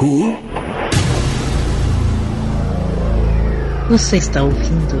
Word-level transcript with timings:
Who? 0.00 0.36
Você 3.88 4.18
está 4.18 4.44
ouvindo 4.44 4.94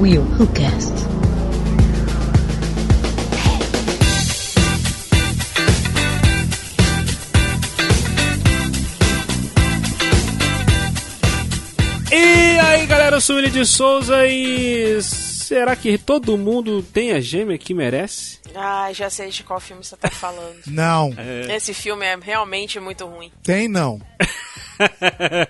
Will 0.00 0.22
Who 0.22 0.46
Cast. 0.54 0.94
E 12.10 12.58
aí 12.58 12.86
galera, 12.86 13.16
eu 13.16 13.20
sou 13.20 13.36
o 13.36 13.38
Willi 13.40 13.50
de 13.50 13.66
Souza 13.66 14.26
e 14.26 14.98
será 15.02 15.76
que 15.76 15.98
todo 15.98 16.38
mundo 16.38 16.82
tem 16.82 17.12
a 17.12 17.20
gêmea 17.20 17.58
que 17.58 17.74
merece? 17.74 18.37
Ai, 18.60 18.92
já 18.94 19.08
sei 19.08 19.30
de 19.30 19.44
qual 19.44 19.60
filme 19.60 19.84
você 19.84 19.96
tá 19.96 20.10
falando. 20.10 20.58
Não, 20.66 21.14
Esse 21.48 21.72
filme 21.72 22.04
é 22.04 22.16
realmente 22.20 22.80
muito 22.80 23.06
ruim. 23.06 23.32
tem 23.42 23.68
não. 23.68 24.00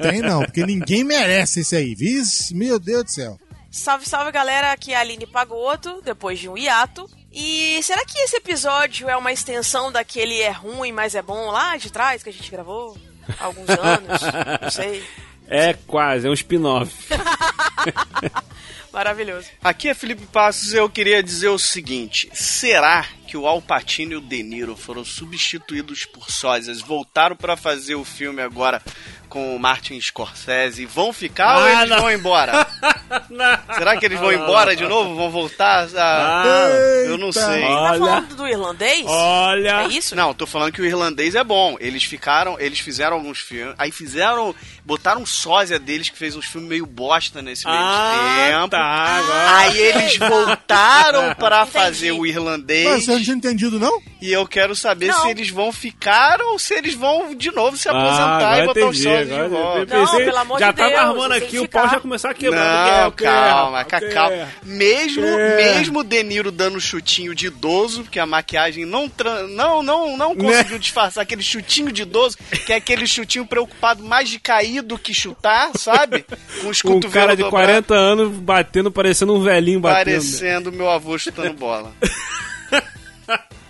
tem 0.01 0.21
não, 0.21 0.43
porque 0.43 0.65
ninguém 0.65 1.05
merece 1.05 1.61
esse 1.61 1.77
aí. 1.77 1.95
Viz? 1.95 2.51
Meu 2.53 2.79
Deus 2.79 3.05
do 3.05 3.11
céu. 3.11 3.39
Salve, 3.71 4.09
salve 4.09 4.33
galera, 4.33 4.73
aqui 4.73 4.93
é 4.93 4.97
a 4.97 5.01
Aline 5.01 5.27
Pagoto, 5.27 6.01
depois 6.03 6.39
de 6.39 6.49
um 6.49 6.57
hiato. 6.57 7.09
E 7.33 7.79
será 7.83 8.05
que 8.05 8.19
esse 8.19 8.37
episódio 8.37 9.09
é 9.09 9.17
uma 9.17 9.33
extensão 9.33 9.93
daquele 9.93 10.41
é 10.41 10.51
ruim, 10.51 10.93
mas 10.93 11.15
é 11.15 11.21
bom 11.23 11.51
lá 11.51 11.77
de 11.77 11.93
trás 11.93 12.23
que 12.23 12.31
a 12.31 12.33
gente 12.33 12.51
gravou 12.51 12.97
há 13.39 13.45
alguns 13.45 13.69
anos? 13.69 14.21
Não 14.63 14.71
sei. 14.71 15.03
É 15.51 15.73
quase, 15.73 16.27
é 16.27 16.31
um 16.31 16.35
spin-off. 16.35 16.93
Maravilhoso. 19.03 19.47
Aqui 19.63 19.89
é 19.89 19.95
Felipe 19.95 20.27
Passos 20.27 20.73
e 20.73 20.77
eu 20.77 20.91
queria 20.91 21.23
dizer 21.23 21.47
o 21.51 21.59
seguinte: 21.59 22.29
será 22.35 23.07
que 23.29 23.37
o 23.37 23.47
Al 23.47 23.63
Pacino 23.63 24.15
e 24.15 24.17
o 24.17 24.21
De 24.21 24.43
Niro 24.43 24.75
foram 24.75 25.05
substituídos 25.05 26.05
por 26.05 26.29
sósias, 26.33 26.81
voltaram 26.81 27.37
pra 27.37 27.57
fazer 27.57 27.95
o 27.95 28.05
filme 28.05 28.43
agora 28.43 28.83
com 29.29 29.55
o 29.55 29.59
Martin 29.61 30.01
Scorsese 30.01 30.83
e 30.83 30.87
vão 30.87 31.13
ficar 31.13 31.59
ou 31.59 31.65
Ah, 31.65 31.73
eles 31.83 31.91
não. 31.91 32.01
vão 32.01 32.11
embora? 32.11 32.67
Será 33.77 33.97
que 33.99 34.07
eles 34.07 34.19
vão 34.19 34.33
embora 34.33 34.75
de 34.75 34.85
novo? 34.87 35.15
Vão 35.15 35.31
voltar? 35.31 35.87
a- 35.95 36.43
Ah, 36.45 36.69
eu 37.07 37.19
não 37.19 37.31
sei. 37.31 37.43
Tá 37.61 37.69
Olha. 37.69 37.99
falando 38.01 38.35
do 38.35 38.49
irlandês? 38.49 39.05
olha. 39.07 39.83
É 39.83 39.89
isso? 39.89 40.17
Não, 40.17 40.33
tô 40.35 40.47
falando 40.47 40.73
que 40.73 40.81
o 40.81 40.87
irlandês 40.87 41.35
é 41.37 41.45
bom. 41.45 41.77
Eles 41.79 42.03
ficaram, 42.05 42.59
eles 42.59 42.81
fizeram 42.81 43.17
alguns 43.19 43.39
filmes, 43.39 43.75
aí 43.79 43.93
fizeram, 43.93 44.55
botaram 44.89 45.21
um 45.21 45.27
sósia 45.27 45.79
deles 45.79 46.09
que 46.09 46.17
fez 46.17 46.35
uns 46.35 46.47
filmes 46.47 46.71
meio 46.71 46.87
bosta 46.87 47.43
nesse 47.43 47.67
meio 47.67 47.77
Ah, 47.79 48.47
tempo. 48.51 48.69
tá, 48.71 48.79
agora. 48.81 49.57
Aí 49.59 49.79
eles 49.79 50.17
voltaram 50.17 51.35
pra 51.35 51.59
Entendi. 51.61 51.73
fazer 51.73 52.13
o 52.13 52.21
Mas 52.21 52.31
irlandês 52.31 53.05
você 53.05 53.13
não 53.13 53.23
tinha 53.23 53.37
entendido, 53.37 53.79
não? 53.79 54.01
e 54.21 54.33
eu 54.33 54.49
quero 54.49 54.75
saber 54.75 55.09
Não. 55.09 55.21
se 55.23 55.29
eles 55.29 55.51
vão 55.51 55.71
ficar 55.71 56.41
ou 56.41 56.59
se 56.59 56.75
eles 56.75 56.95
vão 56.95 57.35
de 57.37 57.53
novo 57.53 57.77
se 57.77 57.89
Ah, 57.89 57.93
aposentar 57.93 58.37
agora 58.55 58.63
e 58.63 58.67
botar 58.67 58.87
os 58.87 58.99
entendi, 58.99 59.03
sósias 59.03 59.29
de 59.29 59.35
agora 59.35 59.49
volta. 59.49 59.87
pensei- 59.87 60.19
Não, 60.19 60.25
pelo 60.25 60.39
amor 60.39 60.59
já 60.59 60.71
de 60.71 60.77
tava 60.77 60.89
Deus, 60.89 61.01
armando 61.03 61.33
aqui, 61.35 61.59
o 61.59 61.69
pau 61.69 61.89
já 61.89 62.01
começar 62.01 62.31
a 62.31 62.35
quebrar. 62.35 62.87
Não, 62.87 63.05
é? 63.05 63.07
É? 63.07 63.11
calma, 63.13 63.81
é? 63.81 63.85
calma. 63.85 64.49
Mesmo, 64.65 65.25
É. 65.25 65.57
mesmo 65.75 66.01
o 66.01 66.05
De 66.05 66.23
Niro 66.25 66.51
dando 66.51 66.81
chutinho 66.81 67.35
de 67.35 67.47
idoso, 67.47 68.03
porque 68.03 68.19
a 68.19 68.27
maquiagem 68.27 68.85
não, 68.85 69.11
não, 69.51 69.83
não, 69.83 70.17
não 70.17 70.35
Né? 70.35 70.43
conseguiu 70.45 70.79
disfarçar 70.79 71.23
aquele 71.23 71.43
chutinho 71.43 71.93
de 71.93 72.03
idoso, 72.03 72.37
que 72.67 72.73
é 72.73 72.77
aquele 72.77 73.07
chutinho 73.07 73.47
preocupado 73.47 74.03
mais 74.03 74.29
de 74.29 74.39
cair 74.41 74.78
do 74.83 74.99
que 74.99 75.13
chutar, 75.15 75.71
sabe? 75.77 76.25
Com 76.63 76.69
os 76.69 76.85
um 76.85 77.01
cara 77.01 77.37
de 77.37 77.43
dobrados, 77.43 77.87
40 77.87 77.95
anos 77.95 78.37
batendo, 78.37 78.91
parecendo 78.91 79.35
um 79.35 79.43
velhinho 79.43 79.81
batendo. 79.81 80.05
parecendo 80.05 80.73
meu 80.73 80.89
avô 80.91 81.17
chutando 81.19 81.55
bola. 81.55 81.93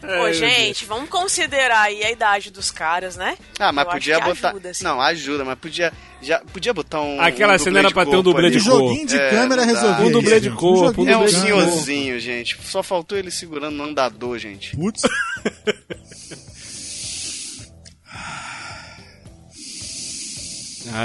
Ô, 0.00 0.32
gente, 0.32 0.84
vamos 0.84 1.10
considerar 1.10 1.82
aí 1.82 2.02
a 2.04 2.10
idade 2.10 2.50
dos 2.50 2.70
caras, 2.70 3.16
né? 3.16 3.36
Ah, 3.58 3.72
mas 3.72 3.84
Eu 3.84 3.90
acho 3.90 3.98
podia 3.98 4.14
que 4.20 4.24
botar. 4.24 4.48
ajuda, 4.50 4.70
assim. 4.70 4.84
Não, 4.84 5.00
ajuda, 5.00 5.44
mas 5.44 5.58
podia. 5.58 5.92
Já, 6.22 6.38
podia 6.52 6.72
botar 6.72 7.00
um. 7.00 7.20
Aquela 7.20 7.56
um 7.56 7.58
cena 7.58 7.80
era 7.80 7.90
pra 7.90 8.04
ter 8.04 8.10
um 8.10 8.22
corpo 8.22 8.30
dublê 8.30 8.50
de 8.50 8.58
Um 8.58 8.60
joguinho 8.60 9.06
de 9.06 9.16
É, 9.16 9.30
câmera 9.30 9.64
resolvia. 9.64 10.06
Um 10.06 10.10
dublê 10.10 10.40
de 10.40 10.50
corpo, 10.50 11.02
joguinho 11.02 11.10
É 11.10 11.16
um 11.16 11.24
um 11.24 11.28
senhorzinho, 11.28 12.20
gente. 12.20 12.58
Só 12.62 12.82
faltou 12.82 13.18
ele 13.18 13.30
segurando 13.30 13.76
no 13.76 13.84
andador, 13.84 14.38
gente. 14.38 14.76
Putz. 14.76 15.02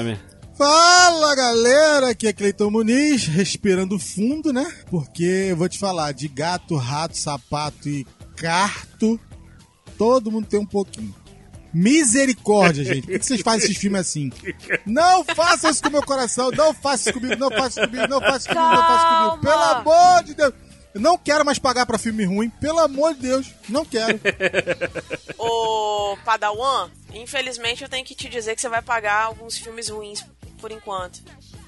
Meu. 0.04 0.18
Fala 0.56 1.36
galera, 1.36 2.10
aqui 2.10 2.28
é 2.28 2.34
Cleiton 2.34 2.70
Muniz, 2.70 3.26
respirando 3.26 3.98
fundo, 3.98 4.54
né? 4.54 4.72
Porque 4.90 5.48
eu 5.50 5.58
vou 5.58 5.68
te 5.68 5.80
falar, 5.80 6.12
de 6.12 6.28
gato, 6.28 6.76
rato, 6.76 7.18
sapato 7.18 7.90
e 7.90 8.06
carto, 8.36 9.20
todo 9.98 10.32
mundo 10.32 10.48
tem 10.48 10.60
um 10.60 10.66
pouquinho. 10.66 11.14
Misericórdia, 11.74 12.84
gente. 12.84 13.08
Por 13.08 13.18
que 13.18 13.26
vocês 13.26 13.42
fazem 13.42 13.66
esses 13.66 13.78
filmes 13.78 14.02
assim? 14.02 14.32
Não 14.86 15.24
façam 15.24 15.72
isso 15.72 15.82
com 15.82 15.90
o 15.90 15.92
meu 15.92 16.04
coração, 16.04 16.52
não 16.52 16.72
façam 16.72 17.12
isso 17.12 17.20
comigo, 17.20 17.40
não 17.40 17.50
façam 17.50 17.84
isso 17.84 17.92
comigo, 17.92 18.08
não 18.08 18.22
façam 18.22 18.38
isso 18.38 18.48
comigo, 18.50 18.72
não 18.76 18.88
façam 18.88 19.08
isso 19.08 19.30
comigo. 19.30 19.42
Pelo 19.42 19.64
amor 19.64 20.24
de 20.24 20.34
Deus. 20.36 20.54
Eu 20.94 21.02
não 21.02 21.18
quero 21.18 21.44
mais 21.44 21.58
pagar 21.58 21.86
pra 21.86 21.98
filme 21.98 22.24
ruim, 22.24 22.50
pelo 22.50 22.80
amor 22.80 23.16
de 23.16 23.22
Deus, 23.22 23.48
não 23.68 23.84
quero. 23.84 24.20
Ô, 25.38 26.16
Padawan, 26.24 26.92
infelizmente 27.14 27.84
eu 27.84 27.90
tenho 27.90 28.06
que 28.06 28.14
te 28.14 28.30
dizer 28.30 28.56
que 28.56 28.62
você 28.62 28.70
vai 28.70 28.82
pagar 28.82 29.24
alguns 29.24 29.58
filmes 29.58 29.90
ruins 29.90 30.24
por 30.60 30.72
enquanto. 30.72 31.22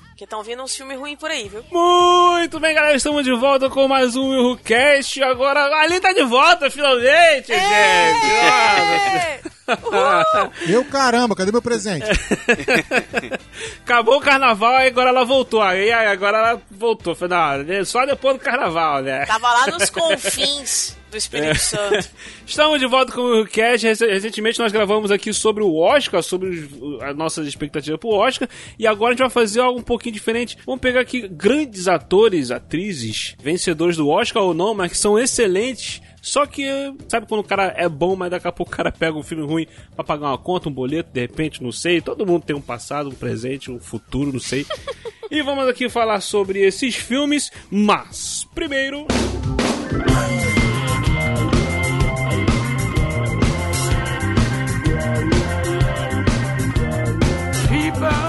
Porque 0.10 0.24
estão 0.24 0.44
vindo 0.44 0.64
uns 0.64 0.74
filmes 0.74 0.98
ruins 0.98 1.20
por 1.20 1.30
aí, 1.30 1.50
viu? 1.50 1.62
Muito 1.70 2.58
bem, 2.58 2.74
galera, 2.74 2.96
estamos 2.96 3.26
de 3.26 3.34
volta 3.34 3.70
com 3.70 3.86
mais 3.86 4.16
um 4.16 4.52
WhoCast. 4.52 5.22
Agora 5.24 5.60
a 5.60 5.82
Aline 5.82 6.00
tá 6.00 6.14
de 6.14 6.24
volta, 6.24 6.70
finalmente, 6.72 7.48
gente! 7.48 8.32
É! 8.32 9.42
Uhul! 9.68 10.52
Eu, 10.68 10.86
caramba, 10.86 11.36
cadê 11.36 11.52
meu 11.52 11.62
presente? 11.62 12.06
Acabou 13.84 14.18
o 14.18 14.22
carnaval, 14.22 14.76
aí 14.76 14.88
agora 14.88 15.10
ela 15.10 15.24
voltou. 15.24 15.62
Aí 15.62 15.92
aí 15.92 16.08
agora 16.08 16.38
ela 16.38 16.62
voltou. 16.70 17.16
Falei, 17.16 17.78
não, 17.78 17.86
só 17.86 18.06
depois 18.06 18.38
do 18.38 18.44
carnaval, 18.44 19.02
né? 19.02 19.26
Tava 19.26 19.48
lá 19.52 19.68
nos 19.68 19.90
confins 19.92 20.96
do 21.10 21.18
Espírito 21.18 21.60
Santo. 21.60 22.10
Estamos 22.46 22.80
de 22.80 22.88
volta 22.88 23.12
com 23.12 23.22
o. 23.22 23.44
Rec- 23.44 23.56
Recentemente 23.82 24.60
nós 24.60 24.72
gravamos 24.72 25.12
aqui 25.12 25.34
sobre 25.34 25.64
o 25.64 25.76
Oscar, 25.78 26.22
sobre 26.24 26.70
as 27.02 27.16
nossas 27.16 27.48
expectativas 27.48 28.00
pro 28.00 28.10
Oscar. 28.10 28.48
E 28.78 28.86
agora 28.88 29.12
a 29.12 29.14
gente 29.14 29.20
vai 29.22 29.30
fazer 29.30 29.62
algo 29.62 29.80
um 29.80 29.84
pouquinho 29.84 30.14
diferente. 30.14 30.58
Vamos 30.66 30.82
pegar 30.82 31.02
aqui 31.02 31.28
grandes 31.28 31.88
atores, 31.88 32.52
atrizes, 32.52 33.36
vencedores 33.42 33.98
do 33.98 34.10
Oscar 34.10 34.44
ou 34.44 34.54
não, 34.54 34.74
mas 34.74 34.92
que 34.92 34.98
são 34.98 35.18
excelentes. 35.18 36.02
Só 36.26 36.44
que, 36.48 36.66
sabe 37.08 37.28
quando 37.28 37.42
o 37.42 37.48
cara 37.48 37.72
é 37.78 37.88
bom, 37.88 38.16
mas 38.16 38.32
daqui 38.32 38.48
a 38.48 38.52
pouco 38.52 38.74
o 38.74 38.76
cara 38.76 38.92
pega 38.92 39.16
um 39.16 39.22
filme 39.22 39.46
ruim 39.46 39.68
pra 39.94 40.04
pagar 40.04 40.30
uma 40.30 40.38
conta, 40.40 40.68
um 40.68 40.72
boleto, 40.72 41.12
de 41.14 41.22
repente, 41.22 41.62
não 41.62 41.72
sei. 41.72 42.02
Todo 42.02 42.26
mundo 42.26 42.44
tem 42.44 42.56
um 42.56 42.62
passado, 42.62 43.10
um 43.10 43.14
presente, 43.14 43.70
um 43.70 43.80
futuro, 43.80 44.34
não 44.34 44.40
sei. 44.40 44.66
e 45.30 45.44
vamos 45.44 45.68
aqui 45.68 45.88
falar 45.88 46.20
sobre 46.22 46.62
esses 46.62 46.96
filmes, 46.96 47.52
mas 47.70 48.44
primeiro. 48.56 49.06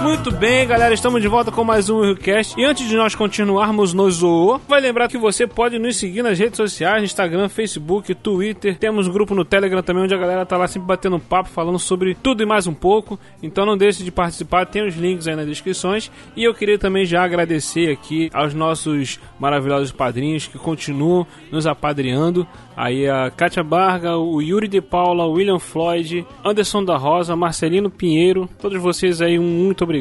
Muito 0.07 0.31
bem, 0.31 0.65
galera, 0.69 0.95
estamos 0.95 1.21
de 1.21 1.27
volta 1.27 1.51
com 1.51 1.65
mais 1.65 1.91
um 1.91 1.97
WhoCast. 1.97 2.55
E 2.57 2.65
antes 2.65 2.89
de 2.89 2.95
nós 2.95 3.17
continuarmos 3.17 3.93
no 3.93 4.09
Zoô, 4.09 4.61
vai 4.69 4.81
lembrar 4.81 5.09
que 5.09 5.19
você 5.19 5.49
pode 5.49 5.81
nos 5.81 5.97
seguir 5.97 6.23
nas 6.23 6.39
redes 6.39 6.57
sociais, 6.57 7.03
Instagram, 7.03 7.49
Facebook, 7.49 8.15
Twitter. 8.15 8.79
Temos 8.79 9.09
um 9.09 9.13
grupo 9.13 9.35
no 9.35 9.45
Telegram 9.45 9.83
também, 9.83 10.05
onde 10.05 10.15
a 10.15 10.17
galera 10.17 10.47
tá 10.47 10.57
lá 10.57 10.69
sempre 10.69 10.87
batendo 10.87 11.19
papo, 11.19 11.49
falando 11.49 11.77
sobre 11.81 12.15
tudo 12.15 12.41
e 12.41 12.47
mais 12.47 12.69
um 12.69 12.73
pouco. 12.73 13.19
Então 13.43 13.67
não 13.67 13.77
deixe 13.77 14.05
de 14.05 14.13
participar, 14.13 14.65
tem 14.67 14.87
os 14.87 14.95
links 14.95 15.27
aí 15.27 15.35
nas 15.35 15.47
descrições. 15.47 16.09
E 16.37 16.45
eu 16.45 16.55
queria 16.55 16.79
também 16.79 17.05
já 17.05 17.25
agradecer 17.25 17.91
aqui 17.91 18.31
aos 18.33 18.55
nossos 18.55 19.19
maravilhosos 19.41 19.91
padrinhos 19.91 20.47
que 20.47 20.57
continuam 20.57 21.27
nos 21.51 21.67
apadreando. 21.67 22.47
Aí 22.77 23.09
a 23.09 23.29
Kátia 23.31 23.65
Barga, 23.65 24.17
o 24.17 24.41
Yuri 24.41 24.69
de 24.69 24.81
Paula, 24.81 25.25
o 25.25 25.33
William 25.33 25.59
Floyd, 25.59 26.25
Anderson 26.45 26.85
da 26.85 26.97
Rosa, 26.97 27.35
Marcelino 27.35 27.91
Pinheiro, 27.91 28.49
todos 28.61 28.81
vocês 28.81 29.21
aí, 29.21 29.37
muito 29.37 29.83
obrigado. 29.83 29.96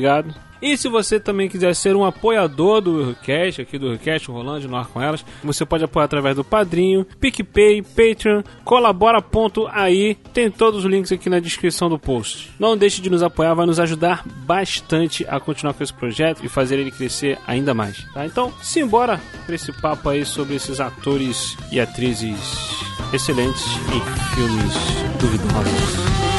E 0.62 0.77
se 0.77 0.88
você 0.88 1.19
também 1.19 1.50
quiser 1.50 1.75
ser 1.75 1.95
um 1.95 2.06
apoiador 2.06 2.81
do 2.81 3.09
Request, 3.09 3.62
aqui 3.62 3.77
do 3.77 3.92
Request, 3.92 4.31
Rolando 4.31 4.68
no 4.68 4.75
Ar 4.75 4.88
com 4.88 5.01
Elas, 5.01 5.24
você 5.44 5.65
pode 5.65 5.83
apoiar 5.83 6.06
através 6.06 6.36
do 6.36 6.44
Padrinho, 6.44 7.06
PicPay, 7.19 7.81
Patreon, 7.81 8.42
colabora.ai, 8.63 10.18
tem 10.33 10.50
todos 10.50 10.83
os 10.83 10.92
links 10.92 11.12
aqui 11.12 11.30
na 11.30 11.39
descrição 11.39 11.89
do 11.89 12.00
post. 12.00 12.51
Não 12.57 12.77
deixe 12.77 13.01
de 13.01 13.09
nos 13.09 13.21
apoiar, 13.21 13.53
vai 13.53 13.65
nos 13.65 13.80
ajudar 13.80 14.24
bastante 14.25 15.25
a 15.30 15.39
continuar 15.39 15.74
com 15.74 15.83
esse 15.83 15.94
projeto 15.94 16.44
e 16.44 16.50
fazer 16.50 16.80
ele 16.80 16.89
crescer 16.92 17.38
ainda 17.45 17.74
mais, 17.74 18.03
tá? 18.13 18.25
Então, 18.25 18.51
simbora 18.62 19.21
pra 19.45 19.56
esse 19.56 19.71
papo 19.71 20.09
aí 20.09 20.25
sobre 20.25 20.56
esses 20.56 20.80
atores 20.80 21.56
e 21.71 21.80
atrizes 21.80 22.39
excelentes 23.13 23.65
em 23.94 24.36
filmes 24.36 24.74
duvidosos. 25.19 26.35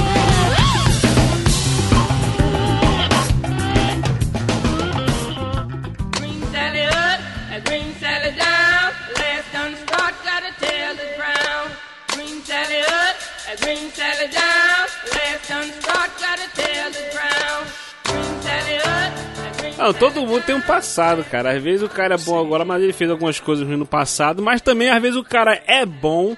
Não, 19.87 19.95
todo 19.95 20.27
mundo 20.27 20.43
tem 20.43 20.53
um 20.53 20.61
passado, 20.61 21.23
cara. 21.23 21.53
Às 21.53 21.63
vezes 21.63 21.83
o 21.83 21.89
cara 21.89 22.17
é 22.17 22.19
bom 22.19 22.37
agora, 22.41 22.65
mas 22.65 22.83
ele 22.83 22.93
fez 22.93 23.09
algumas 23.09 23.39
coisas 23.39 23.65
ruins 23.65 23.79
no 23.79 23.87
passado. 23.87 24.43
Mas 24.43 24.61
também, 24.61 24.89
às 24.89 25.01
vezes, 25.01 25.17
o 25.17 25.23
cara 25.23 25.63
é 25.65 25.87
bom, 25.87 26.37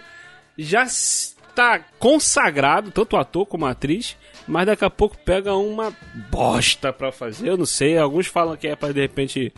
já 0.59 0.83
está 0.83 1.79
consagrado, 1.99 2.91
tanto 2.91 3.17
ator 3.17 3.47
como 3.47 3.65
atriz, 3.65 4.19
mas 4.47 4.67
daqui 4.67 4.85
a 4.85 4.91
pouco 4.91 5.17
pega 5.25 5.55
uma 5.57 5.97
bosta 6.31 6.93
pra 6.93 7.11
fazer. 7.11 7.49
Eu 7.49 7.57
não 7.57 7.65
sei, 7.65 7.97
alguns 7.97 8.27
falam 8.27 8.55
que 8.55 8.69
é 8.69 8.77
pra 8.77 8.93
de 8.93 9.01
repente 9.01 9.51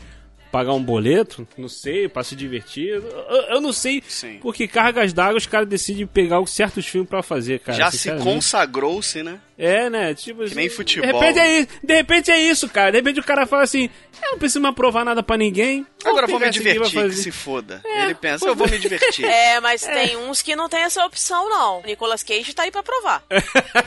pagar 0.52 0.72
um 0.72 0.82
boleto, 0.82 1.46
não 1.58 1.68
sei, 1.68 2.08
pra 2.08 2.22
se 2.22 2.36
divertir. 2.36 2.90
Eu, 2.90 3.02
eu 3.48 3.60
não 3.60 3.72
sei 3.72 4.02
Sim. 4.06 4.38
porque 4.40 4.68
cargas 4.68 5.12
d'água 5.12 5.38
os 5.38 5.46
caras 5.46 5.68
decidem 5.68 6.06
pegar 6.06 6.44
certos 6.46 6.86
filmes 6.86 7.10
pra 7.10 7.22
fazer, 7.24 7.58
cara. 7.58 7.76
Já 7.76 7.90
se 7.90 8.10
consagrou-se, 8.18 9.22
né? 9.22 9.40
É, 9.60 9.90
né? 9.90 10.14
Tipo, 10.14 10.46
Que 10.46 10.54
nem 10.54 10.70
futebol. 10.70 11.06
De 11.06 11.12
repente 11.12 11.38
é, 11.38 11.58
isso, 11.58 11.68
de 11.84 11.94
repente 11.94 12.30
é 12.30 12.38
isso, 12.40 12.66
cara. 12.66 12.90
De 12.90 12.96
repente 12.96 13.20
o 13.20 13.22
cara 13.22 13.46
fala 13.46 13.62
assim: 13.62 13.90
eu 14.22 14.30
não 14.30 14.38
preciso 14.38 14.58
mais 14.58 14.74
provar 14.74 15.04
nada 15.04 15.22
pra 15.22 15.36
ninguém. 15.36 15.86
Agora 16.02 16.26
vou 16.26 16.40
me 16.40 16.48
divertir, 16.48 16.82
que 16.82 16.94
fazer." 16.94 17.12
se 17.12 17.30
foda. 17.30 17.82
É, 17.84 18.04
Ele 18.04 18.14
pensa, 18.14 18.46
eu 18.46 18.54
vou 18.56 18.66
me 18.66 18.78
divertir. 18.80 19.26
É, 19.26 19.60
mas 19.60 19.82
tem 19.82 20.16
uns 20.16 20.40
que 20.40 20.56
não 20.56 20.66
tem 20.66 20.80
essa 20.80 21.04
opção, 21.04 21.50
não. 21.50 21.82
Nicolas 21.82 22.22
Cage 22.22 22.54
tá 22.54 22.62
aí 22.62 22.70
pra 22.70 22.82
provar. 22.82 23.22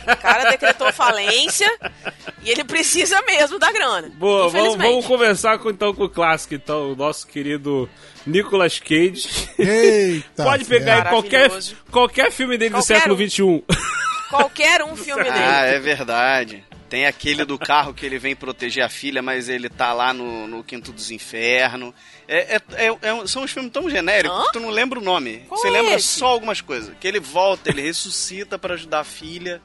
O 0.04 0.18
cara 0.24 0.52
decretou 0.52 0.92
falência 0.94 1.70
e 2.44 2.50
ele 2.50 2.64
precisa 2.64 3.22
mesmo 3.24 3.58
da 3.60 3.72
grana. 3.72 4.10
Boa, 4.16 4.50
vamos, 4.50 4.76
vamos 4.78 5.06
conversar 5.06 5.58
com, 5.60 5.70
então 5.70 5.94
com 5.94 6.04
o 6.06 6.10
clássico, 6.10 6.54
então, 6.54 6.92
o 6.92 6.96
nosso 6.96 7.28
querido 7.28 7.90
Nicolas 8.26 8.80
Cage. 8.80 9.50
Eita. 9.58 10.44
Pode 10.44 10.66
pegar 10.66 10.94
aí 10.94 11.02
ferro. 11.02 11.10
qualquer, 11.10 11.52
qualquer 11.92 12.32
filme 12.32 12.58
dele 12.58 12.72
do 12.72 12.78
Qualquer 12.78 12.96
século 12.96 13.16
um. 13.16 13.64
Qualquer 14.38 14.84
um 14.84 14.96
filme 14.96 15.24
dele. 15.24 15.36
Ah, 15.38 15.66
é 15.66 15.80
verdade. 15.80 16.64
Tem 16.90 17.08
aquele 17.08 17.44
do 17.44 17.58
carro 17.58 17.92
que 17.94 18.06
ele 18.06 18.20
vem 18.20 18.36
proteger 18.36 18.84
a 18.84 18.90
filha, 18.90 19.20
mas 19.22 19.50
ele 19.50 19.68
tá 19.68 19.94
lá 19.94 20.14
no, 20.14 20.48
no 20.48 20.64
Quinto 20.64 20.92
dos 20.92 21.10
Infernos. 21.10 21.92
É, 22.28 22.56
é- 22.58 22.86
é- 22.88 22.98
é 23.02 23.14
um- 23.14 23.26
são 23.26 23.44
uns 23.44 23.52
filmes 23.52 23.72
tão 23.72 23.90
genéricos 23.90 24.38
Hã? 24.38 24.44
que 24.46 24.54
tu 24.54 24.60
não 24.60 24.70
lembra 24.70 25.00
o 25.00 25.02
nome. 25.02 25.44
Qual 25.48 25.60
Você 25.60 25.70
é 25.70 25.72
lembra 25.72 25.96
esse? 25.96 26.20
só 26.20 26.28
algumas 26.28 26.62
coisas. 26.62 26.94
Que 27.00 27.08
ele 27.08 27.20
volta, 27.20 27.72
ele 27.72 27.82
ressuscita 27.82 28.60
pra 28.60 28.76
ajudar 28.76 29.00
a 29.00 29.04
filha. 29.04 29.60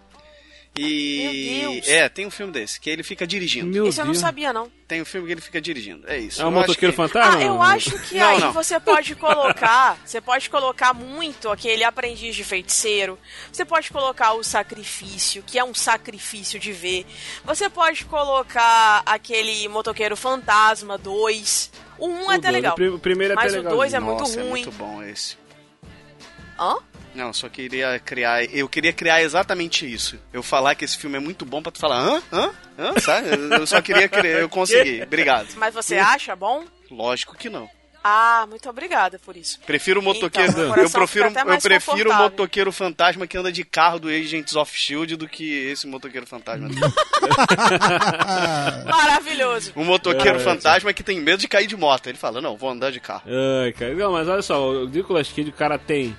E. 0.80 1.58
Meu 1.62 1.70
Deus. 1.72 1.88
É, 1.88 2.08
tem 2.08 2.26
um 2.26 2.30
filme 2.30 2.52
desse, 2.52 2.80
que 2.80 2.88
ele 2.90 3.02
fica 3.02 3.26
dirigindo. 3.26 3.66
Meu 3.66 3.86
Esse 3.88 4.00
eu 4.00 4.04
não 4.04 4.12
Deus. 4.12 4.20
sabia, 4.22 4.52
não. 4.52 4.70
Tem 4.86 5.02
um 5.02 5.04
filme 5.04 5.26
que 5.26 5.32
ele 5.34 5.40
fica 5.40 5.60
dirigindo. 5.60 6.08
É 6.08 6.16
isso. 6.18 6.40
É 6.40 6.44
acho 6.44 6.52
motoqueiro 6.52 6.92
que- 6.92 6.96
fantasma? 6.96 7.38
Ah, 7.38 7.42
eu 7.44 7.60
acho 7.60 7.98
que 8.08 8.16
Não, 8.16 8.26
aí 8.26 8.40
não. 8.40 8.52
você 8.52 8.80
pode 8.80 9.14
colocar, 9.16 9.98
você 10.04 10.20
pode 10.20 10.48
colocar 10.48 10.94
muito 10.94 11.50
aquele 11.50 11.84
aprendiz 11.84 12.34
de 12.34 12.42
feiticeiro, 12.44 13.18
você 13.52 13.64
pode 13.64 13.90
colocar 13.90 14.32
o 14.32 14.42
sacrifício, 14.42 15.42
que 15.46 15.58
é 15.58 15.64
um 15.64 15.74
sacrifício 15.74 16.58
de 16.58 16.72
ver. 16.72 17.04
Você 17.44 17.68
pode 17.68 18.04
colocar 18.06 19.02
aquele 19.04 19.68
motoqueiro 19.68 20.16
fantasma 20.16 20.96
2. 20.96 21.70
O 21.98 22.06
1 22.08 22.10
um 22.26 22.32
é 22.32 22.36
até 22.36 22.50
legal. 22.50 22.72
O 22.72 22.76
pri- 22.76 22.88
o 22.88 22.98
primeiro 22.98 23.32
é 23.32 23.36
mas 23.36 23.52
até 23.54 23.66
o 23.68 23.70
2 23.70 23.92
é 23.92 24.00
muito 24.00 24.20
Nossa, 24.20 24.38
é 24.38 24.42
ruim. 24.42 24.50
muito 24.50 24.72
bom 24.72 25.02
esse. 25.02 25.36
Hã? 26.58 26.76
Não, 27.18 27.32
só 27.32 27.48
queria 27.48 27.98
criar. 27.98 28.44
Eu 28.44 28.68
queria 28.68 28.92
criar 28.92 29.20
exatamente 29.22 29.92
isso. 29.92 30.16
Eu 30.32 30.40
falar 30.40 30.76
que 30.76 30.84
esse 30.84 30.96
filme 30.96 31.16
é 31.16 31.20
muito 31.20 31.44
bom 31.44 31.60
pra 31.60 31.72
tu 31.72 31.80
falar, 31.80 31.98
hã? 32.00 32.22
Hã? 32.32 32.50
Hã? 32.78 33.00
Sabe? 33.00 33.26
Eu- 33.30 33.66
só 33.66 33.82
queria 33.82 34.08
criar. 34.08 34.38
Eu 34.38 34.48
consegui. 34.48 35.02
Obrigado. 35.02 35.48
Mas 35.56 35.74
você 35.74 35.98
acha 35.98 36.36
bom? 36.36 36.64
Lógico 36.88 37.36
que 37.36 37.50
não. 37.50 37.68
Ah, 38.04 38.46
muito 38.48 38.70
obrigada 38.70 39.18
por 39.18 39.36
isso. 39.36 39.58
Prefiro 39.66 39.98
o 39.98 40.02
motoqueiro. 40.02 40.52
Então, 40.52 40.62
eu 40.76 40.88
prefiro, 40.88 41.26
eu 41.26 41.60
prefiro 41.60 42.10
o 42.10 42.14
motoqueiro 42.14 42.70
fantasma 42.72 43.26
que 43.26 43.36
anda 43.36 43.50
de 43.50 43.64
carro 43.64 43.98
do 43.98 44.08
Agents 44.08 44.54
of 44.54 44.72
Shield 44.74 45.16
do 45.16 45.28
que 45.28 45.66
esse 45.68 45.88
motoqueiro 45.88 46.24
fantasma. 46.24 46.68
Maravilhoso. 48.86 49.72
um 49.76 49.84
motoqueiro 49.84 50.36
É, 50.38 50.40
fantasma 50.40 50.92
que 50.92 51.02
tem 51.02 51.20
medo 51.20 51.40
de 51.40 51.48
cair 51.48 51.66
de 51.66 51.76
moto. 51.76 52.06
Ele 52.06 52.16
fala, 52.16 52.40
não, 52.40 52.56
vou 52.56 52.70
andar 52.70 52.90
de 52.92 53.00
carro. 53.00 53.24
Ai, 53.64 53.72
cara. 53.72 53.92
Não, 53.94 54.12
mas 54.12 54.28
olha 54.28 54.42
só, 54.42 54.70
o 54.70 54.88
Nicolas 54.88 55.28
Cage, 55.28 55.50
o 55.50 55.52
cara 55.52 55.76
tem. 55.78 56.16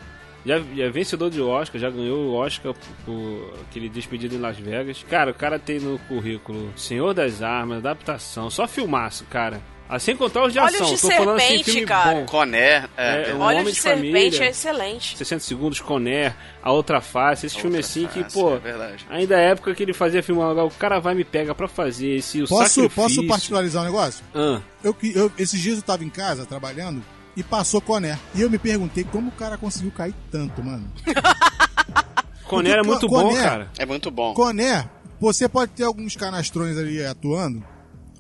Já, 0.50 0.60
já 0.76 0.86
é 0.86 0.90
vencedor 0.90 1.30
de 1.30 1.42
Oscar, 1.42 1.80
já 1.80 1.90
ganhou 1.90 2.18
o 2.30 2.34
Oscar 2.34 2.74
por, 2.74 2.96
por 3.06 3.54
aquele 3.70 3.88
despedido 3.90 4.36
em 4.36 4.40
Las 4.40 4.58
Vegas. 4.58 5.04
Cara, 5.10 5.32
o 5.32 5.34
cara 5.34 5.60
tem 5.60 5.80
no 5.80 6.00
currículo 6.08 6.72
Senhor 6.76 7.14
das 7.14 7.42
Armas, 7.42 7.78
adaptação, 7.80 8.50
só 8.50 8.68
filmaço, 8.68 9.26
cara. 9.26 9.62
Assim 9.88 10.16
contar 10.16 10.44
os 10.46 10.54
de 10.54 10.60
Olhos 10.60 10.76
ação. 10.76 10.94
de 10.94 11.02
Tô 11.02 11.10
falando 11.10 11.38
assim, 11.38 11.48
Serpente, 11.48 11.72
filme 11.72 11.88
cara. 11.88 12.12
bom. 12.14 12.26
Conner, 12.28 12.88
é, 12.96 13.32
É, 13.32 13.34
um 13.34 13.40
Olha 13.40 13.60
Homem 13.62 13.66
de 13.66 13.72
de 13.74 13.82
Serpente 13.82 14.06
Família. 14.12 14.44
é 14.44 14.50
excelente. 14.52 15.18
60 15.18 15.40
segundos, 15.44 15.80
Conner, 15.80 16.36
A 16.62 16.72
Outra 16.72 17.02
Face, 17.02 17.48
esse 17.48 17.60
filme 17.60 17.80
assim 17.80 18.06
que, 18.06 18.22
face, 18.22 18.36
pô, 18.40 18.56
é 18.56 18.60
verdade. 18.60 19.06
ainda 19.10 19.40
é 19.42 19.50
época 19.50 19.74
que 19.74 19.82
ele 19.82 19.94
fazia 19.94 20.22
filme 20.22 20.40
o 20.44 20.70
cara 20.78 21.00
vai 21.00 21.16
e 21.16 21.18
me 21.18 21.24
pega 21.24 21.56
pra 21.56 21.68
fazer 21.68 22.18
esse 22.18 22.44
o 22.44 22.48
Posso, 22.48 22.70
sacrifício. 22.84 22.90
posso 22.96 23.28
particularizar 23.28 23.82
um 23.82 23.86
negócio? 23.88 24.24
Ah, 24.36 24.62
Eu, 24.84 24.94
que- 24.94 25.12
eu- 25.18 25.32
esses 25.40 25.60
dias 25.60 25.78
eu 25.78 25.82
tava 25.84 26.04
em 26.04 26.10
casa 26.10 26.46
trabalhando 26.46 27.02
e 27.40 27.44
passou 27.44 27.80
Coné. 27.80 28.20
E 28.36 28.42
eu 28.42 28.50
me 28.50 28.60
perguntei 28.60 29.06
como 29.06 29.30
o 29.30 29.32
cara 29.32 29.58
conseguiu 29.58 29.92
cair 29.92 30.14
tanto, 30.30 30.62
mano. 30.62 30.92
Conner 32.46 32.80
é 32.80 32.84
muito 32.84 33.08
bom, 33.08 33.34
cara. 33.34 33.72
É 33.78 33.86
muito 33.86 34.12
bom. 34.12 34.34
Coné, 34.34 34.90
você 35.22 35.48
pode 35.48 35.72
ter 35.72 35.84
alguns 35.84 36.18
canastrões 36.18 36.78
ali 36.78 37.04
atuando. 37.06 37.64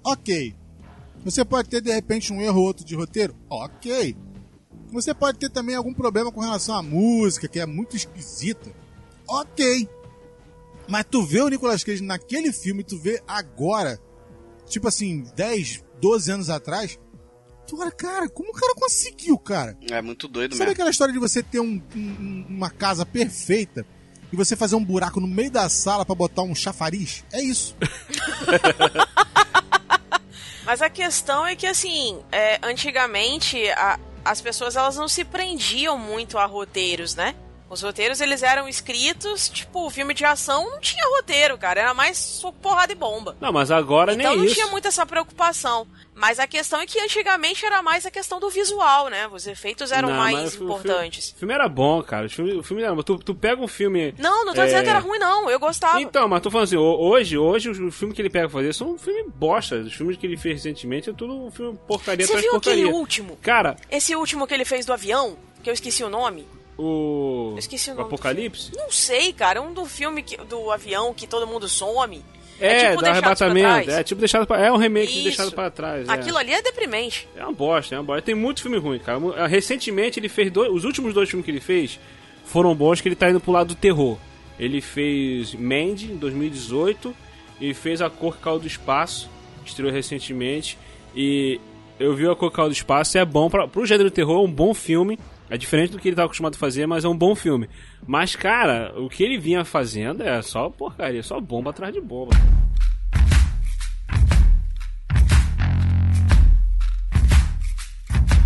Ok. 0.03 0.55
Você 1.25 1.43
pode 1.43 1.67
ter, 1.67 1.81
de 1.81 1.91
repente, 1.91 2.31
um 2.31 2.39
erro 2.39 2.59
ou 2.59 2.67
outro 2.67 2.85
de 2.85 2.95
roteiro. 2.95 3.35
Ok. 3.49 4.15
Você 4.93 5.13
pode 5.13 5.37
ter 5.37 5.49
também 5.49 5.75
algum 5.75 5.93
problema 5.93 6.31
com 6.31 6.39
relação 6.39 6.75
à 6.75 6.81
música, 6.81 7.47
que 7.47 7.59
é 7.59 7.65
muito 7.65 7.97
esquisita. 7.97 8.71
Ok. 9.27 9.89
Mas 10.87 11.05
tu 11.11 11.23
vê 11.25 11.41
o 11.41 11.49
Nicolas 11.49 11.83
Cage 11.83 12.01
naquele 12.01 12.53
filme, 12.53 12.83
tu 12.83 12.97
vê 12.97 13.21
agora, 13.27 13.99
tipo 14.65 14.87
assim, 14.87 15.25
10, 15.35 15.83
12 15.99 16.31
anos 16.31 16.49
atrás, 16.49 16.97
tu 17.69 17.79
olha, 17.81 17.91
cara, 17.91 18.27
como 18.29 18.49
o 18.49 18.53
cara 18.53 18.73
conseguiu, 18.75 19.37
cara? 19.37 19.77
É 19.89 20.01
muito 20.01 20.27
doido 20.27 20.53
Sabe 20.53 20.61
mesmo. 20.65 20.73
aquela 20.73 20.89
história 20.89 21.13
de 21.13 21.19
você 21.19 21.41
ter 21.43 21.59
um- 21.59 21.81
um- 21.95 22.45
uma 22.49 22.69
casa 22.69 23.05
perfeita 23.05 23.85
e 24.31 24.35
você 24.35 24.55
fazer 24.55 24.75
um 24.75 24.83
buraco 24.83 25.19
no 25.19 25.27
meio 25.27 25.51
da 25.51 25.67
sala 25.69 26.05
pra 26.05 26.15
botar 26.15 26.41
um 26.43 26.53
chafariz? 26.55 27.23
É 27.31 27.41
isso. 27.41 27.75
Mas 30.65 30.81
a 30.81 30.89
questão 30.89 31.45
é 31.47 31.55
que, 31.55 31.65
assim, 31.65 32.19
é, 32.31 32.59
antigamente 32.61 33.57
a- 33.71 33.99
as 34.23 34.39
pessoas 34.41 34.75
elas 34.75 34.95
não 34.97 35.07
se 35.07 35.23
prendiam 35.23 35.97
muito 35.97 36.37
a 36.37 36.45
roteiros, 36.45 37.15
né? 37.15 37.33
Os 37.69 37.81
roteiros 37.81 38.19
eles 38.19 38.41
eram 38.43 38.67
escritos, 38.67 39.47
tipo, 39.49 39.85
o 39.85 39.89
filme 39.89 40.13
de 40.13 40.25
ação 40.25 40.69
não 40.71 40.79
tinha 40.79 41.03
roteiro, 41.17 41.57
cara. 41.57 41.79
Era 41.81 41.93
mais 41.93 42.41
porrada 42.61 42.91
e 42.91 42.95
bomba. 42.95 43.35
Não, 43.39 43.51
mas 43.53 43.69
agora 43.71 44.13
Então 44.13 44.29
nem 44.31 44.37
não 44.37 44.45
isso. 44.45 44.55
tinha 44.55 44.67
muito 44.67 44.87
essa 44.87 45.05
preocupação. 45.05 45.87
Mas 46.19 46.37
a 46.37 46.45
questão 46.45 46.81
é 46.81 46.85
que 46.85 46.99
antigamente 46.99 47.65
era 47.65 47.81
mais 47.81 48.05
a 48.05 48.11
questão 48.11 48.41
do 48.41 48.49
visual, 48.49 49.07
né? 49.07 49.25
Os 49.29 49.47
efeitos 49.47 49.89
eram 49.91 50.09
Não, 50.09 50.17
mais 50.17 50.53
o 50.59 50.63
importantes. 50.65 51.31
O 51.33 51.37
filme 51.39 51.53
era 51.53 51.69
bom, 51.69 52.03
cara. 52.03 52.25
O 52.25 52.29
filme, 52.29 52.53
o 52.55 52.61
filme 52.61 52.83
era 52.83 52.93
bom. 52.93 53.01
Tu, 53.01 53.17
tu 53.19 53.33
pega 53.33 53.61
um 53.61 53.67
filme. 53.69 54.13
Não, 54.17 54.43
não 54.43 54.53
tô 54.53 54.61
é, 54.61 54.65
dizendo 54.65 54.83
que 54.83 54.89
era 54.89 54.99
ruim, 54.99 55.17
não. 55.17 55.49
Eu 55.49 55.57
gostava. 55.57 56.01
Então, 56.01 56.27
mas 56.27 56.41
tô 56.41 56.51
falando 56.51 56.65
assim, 56.65 56.75
ho- 56.75 56.99
hoje, 56.99 57.37
hoje 57.37 57.69
o 57.69 57.89
filme 57.89 58.13
que 58.13 58.21
ele 58.21 58.29
pega 58.29 58.49
pra 58.49 58.59
fazer 58.59 58.73
são 58.73 58.91
um 58.91 58.97
filme 58.97 59.23
bosta. 59.33 59.77
Os 59.77 59.93
filmes 59.93 60.17
que 60.17 60.25
ele 60.27 60.35
fez 60.35 60.55
recentemente 60.55 61.09
é 61.09 61.13
tudo 61.13 61.33
um 61.33 61.49
filme 61.49 61.79
porcaria 61.87 62.27
Você 62.27 62.35
viu 62.41 62.55
aquele 62.57 62.83
último? 62.85 63.37
Cara, 63.41 63.77
Esse 63.89 64.13
último 64.13 64.45
que 64.45 64.53
ele 64.53 64.65
fez 64.65 64.85
do 64.85 64.91
avião, 64.91 65.37
que 65.63 65.69
eu 65.69 65.73
esqueci 65.73 66.03
o 66.03 66.09
nome. 66.09 66.45
o. 66.77 67.51
Eu 67.53 67.59
esqueci 67.59 67.89
o 67.89 67.93
o 67.93 67.95
nome. 67.95 68.09
do 68.09 68.13
Apocalipse? 68.15 68.71
filme. 68.71 68.83
Não 68.83 68.91
sei, 68.91 69.31
cara. 69.33 69.61
Um 69.61 69.73
do 69.73 69.85
filme 69.85 70.21
que- 70.21 70.37
do 70.37 70.69
avião 70.71 71.13
que 71.13 71.27
todo 71.27 71.47
mundo 71.47 71.67
some. 71.69 72.23
É, 72.61 72.89
tipo 72.91 72.95
do 72.97 73.03
Deixados 73.03 73.03
pra 73.03 73.11
arrebatamento. 73.11 73.91
É 73.91 74.03
tipo 74.03 74.19
deixado 74.19 74.47
pra, 74.47 74.59
É 74.65 74.71
um 74.71 74.77
remake 74.77 75.11
Isso. 75.13 75.23
deixado 75.23 75.51
pra 75.51 75.69
trás. 75.69 76.07
é. 76.07 76.11
Aquilo 76.11 76.37
ali 76.37 76.51
é 76.53 76.61
deprimente. 76.61 77.27
É 77.35 77.43
uma 77.43 77.53
bosta, 77.53 77.95
é 77.95 77.97
uma 77.97 78.03
bosta. 78.03 78.21
Tem 78.21 78.35
muito 78.35 78.61
filme 78.61 78.77
ruim, 78.77 78.99
cara. 78.99 79.19
Mu- 79.19 79.31
Recentemente 79.47 80.19
ele 80.19 80.29
fez 80.29 80.51
dois. 80.51 80.71
Os 80.71 80.83
últimos 80.83 81.13
dois 81.13 81.29
filmes 81.29 81.45
que 81.45 81.51
ele 81.51 81.59
fez 81.61 81.99
foram 82.45 82.73
bons, 82.75 82.99
que 83.01 83.07
ele 83.07 83.15
tá 83.15 83.29
indo 83.29 83.39
pro 83.39 83.51
lado 83.51 83.67
do 83.69 83.75
terror. 83.75 84.17
Ele 84.59 84.81
fez 84.81 85.53
Mandy 85.53 86.11
em 86.11 86.17
2018 86.17 87.15
e 87.61 87.73
fez 87.73 88.01
A 88.01 88.09
Cor 88.09 88.35
que 88.35 88.43
Caiu 88.43 88.59
do 88.59 88.67
Espaço, 88.67 89.29
estreou 89.65 89.91
recentemente. 89.91 90.77
E 91.15 91.59
eu 91.99 92.13
vi 92.15 92.27
A 92.27 92.35
Cor 92.35 92.49
que 92.49 92.55
Caiu 92.57 92.67
do 92.69 92.73
Espaço, 92.73 93.17
é 93.17 93.23
bom 93.23 93.49
pra, 93.49 93.67
pro 93.67 93.85
gênero 93.85 94.11
terror, 94.11 94.41
é 94.41 94.45
um 94.47 94.51
bom 94.51 94.73
filme. 94.73 95.17
É 95.49 95.57
diferente 95.57 95.91
do 95.91 95.99
que 95.99 96.07
ele 96.09 96.15
tá 96.15 96.23
acostumado 96.23 96.55
a 96.55 96.57
fazer, 96.57 96.85
mas 96.85 97.03
é 97.03 97.07
um 97.07 97.17
bom 97.17 97.35
filme. 97.35 97.67
Mas, 98.05 98.35
cara, 98.35 98.93
o 98.99 99.09
que 99.09 99.23
ele 99.23 99.37
vinha 99.37 99.65
fazendo 99.65 100.21
é 100.23 100.41
só 100.41 100.69
porcaria, 100.69 101.23
só 101.23 101.39
bomba 101.39 101.71
atrás 101.71 101.93
de 101.93 101.99
bomba. 101.99 102.31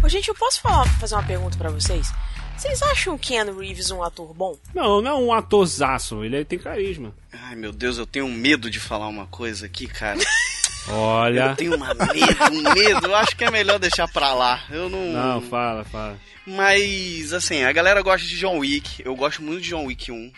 Ô, 0.04 0.10
gente, 0.10 0.28
eu 0.28 0.36
posso 0.36 0.62
falar- 0.62 0.86
fazer 1.00 1.16
uma 1.16 1.24
pergunta 1.24 1.58
pra 1.58 1.70
vocês? 1.70 2.12
Vocês 2.58 2.82
acham 2.84 3.16
o 3.16 3.20
Ken 3.20 3.46
Reeves 3.58 3.90
um 3.92 4.04
ator 4.04 4.34
bom? 4.34 4.58
Não, 4.74 5.02
não 5.02 5.12
é 5.12 5.16
um 5.16 5.34
atorzaço, 5.34 6.24
ele 6.24 6.46
tem 6.46 6.60
carisma. 6.60 7.14
Ai, 7.32 7.56
meu 7.56 7.72
Deus, 7.72 7.98
eu 7.98 8.06
tenho 8.06 8.28
medo 8.30 8.70
de 8.70 8.80
falar 8.80 9.08
uma 9.08 9.26
coisa 9.28 9.66
aqui, 9.66 9.88
cara. 9.88 10.20
Olha. 10.90 11.48
Eu 11.52 11.56
tenho 11.56 11.76
uma 11.76 11.94
medo, 11.94 12.44
um 12.52 12.74
medo. 12.74 13.08
Eu 13.08 13.16
acho 13.16 13.36
que 13.36 13.44
é 13.46 13.52
melhor 13.52 13.80
deixar 13.80 14.08
pra 14.08 14.34
lá. 14.34 14.64
Eu 14.70 14.90
não. 14.90 15.06
Não, 15.12 15.42
fala, 15.42 15.84
fala. 15.86 16.20
Mas, 16.46 17.32
assim, 17.34 17.64
a 17.64 17.72
galera 17.72 18.02
gosta 18.02 18.28
de 18.28 18.38
John 18.38 18.58
Wick. 18.60 19.02
Eu 19.06 19.16
gosto 19.16 19.42
muito 19.42 19.62
de 19.62 19.70
John 19.70 19.86
Wick 19.86 20.12
1. 20.12 20.32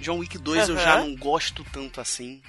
John 0.00 0.18
Wick 0.18 0.36
2 0.36 0.68
eu 0.68 0.76
já 0.76 0.98
não 0.98 1.14
gosto 1.16 1.64
tanto 1.72 2.00
assim. 2.00 2.42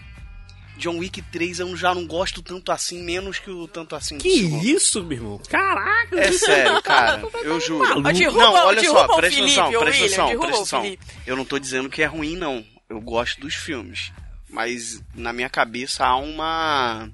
John 0.78 0.98
Wick 0.98 1.22
3 1.22 1.60
eu 1.60 1.78
já 1.78 1.96
não 1.96 2.06
gosto 2.06 2.42
tanto 2.42 2.70
assim, 2.70 3.02
menos 3.02 3.40
que 3.40 3.50
o 3.50 3.66
tanto 3.66 3.96
assim 3.96 4.18
Que 4.18 4.28
isso, 4.28 5.02
meu 5.06 5.18
irmão? 5.18 5.42
Caraca! 5.50 6.20
É 6.20 6.34
sério, 6.34 6.82
cara. 6.84 7.24
Eu 7.44 7.62
juro. 7.62 8.00
Ó, 8.06 8.12
derruba- 8.12 8.44
não, 8.44 8.54
olha 8.68 8.84
só, 8.84 9.08
presta 9.16 9.40
atenção, 9.40 9.70
presta 9.70 10.04
atenção, 10.04 10.40
presta 10.40 10.78
atenção. 10.80 10.98
Eu 11.26 11.38
não 11.38 11.46
tô 11.46 11.58
dizendo 11.58 11.90
que 11.90 12.02
é 12.02 12.06
ruim, 12.06 12.36
não. 12.36 12.66
Eu 12.90 13.00
gosto 13.00 13.40
dos 13.40 13.54
filmes. 13.56 14.12
Mas 14.56 15.04
na 15.14 15.34
minha 15.34 15.50
cabeça 15.50 16.06
há 16.06 16.16
uma. 16.16 17.10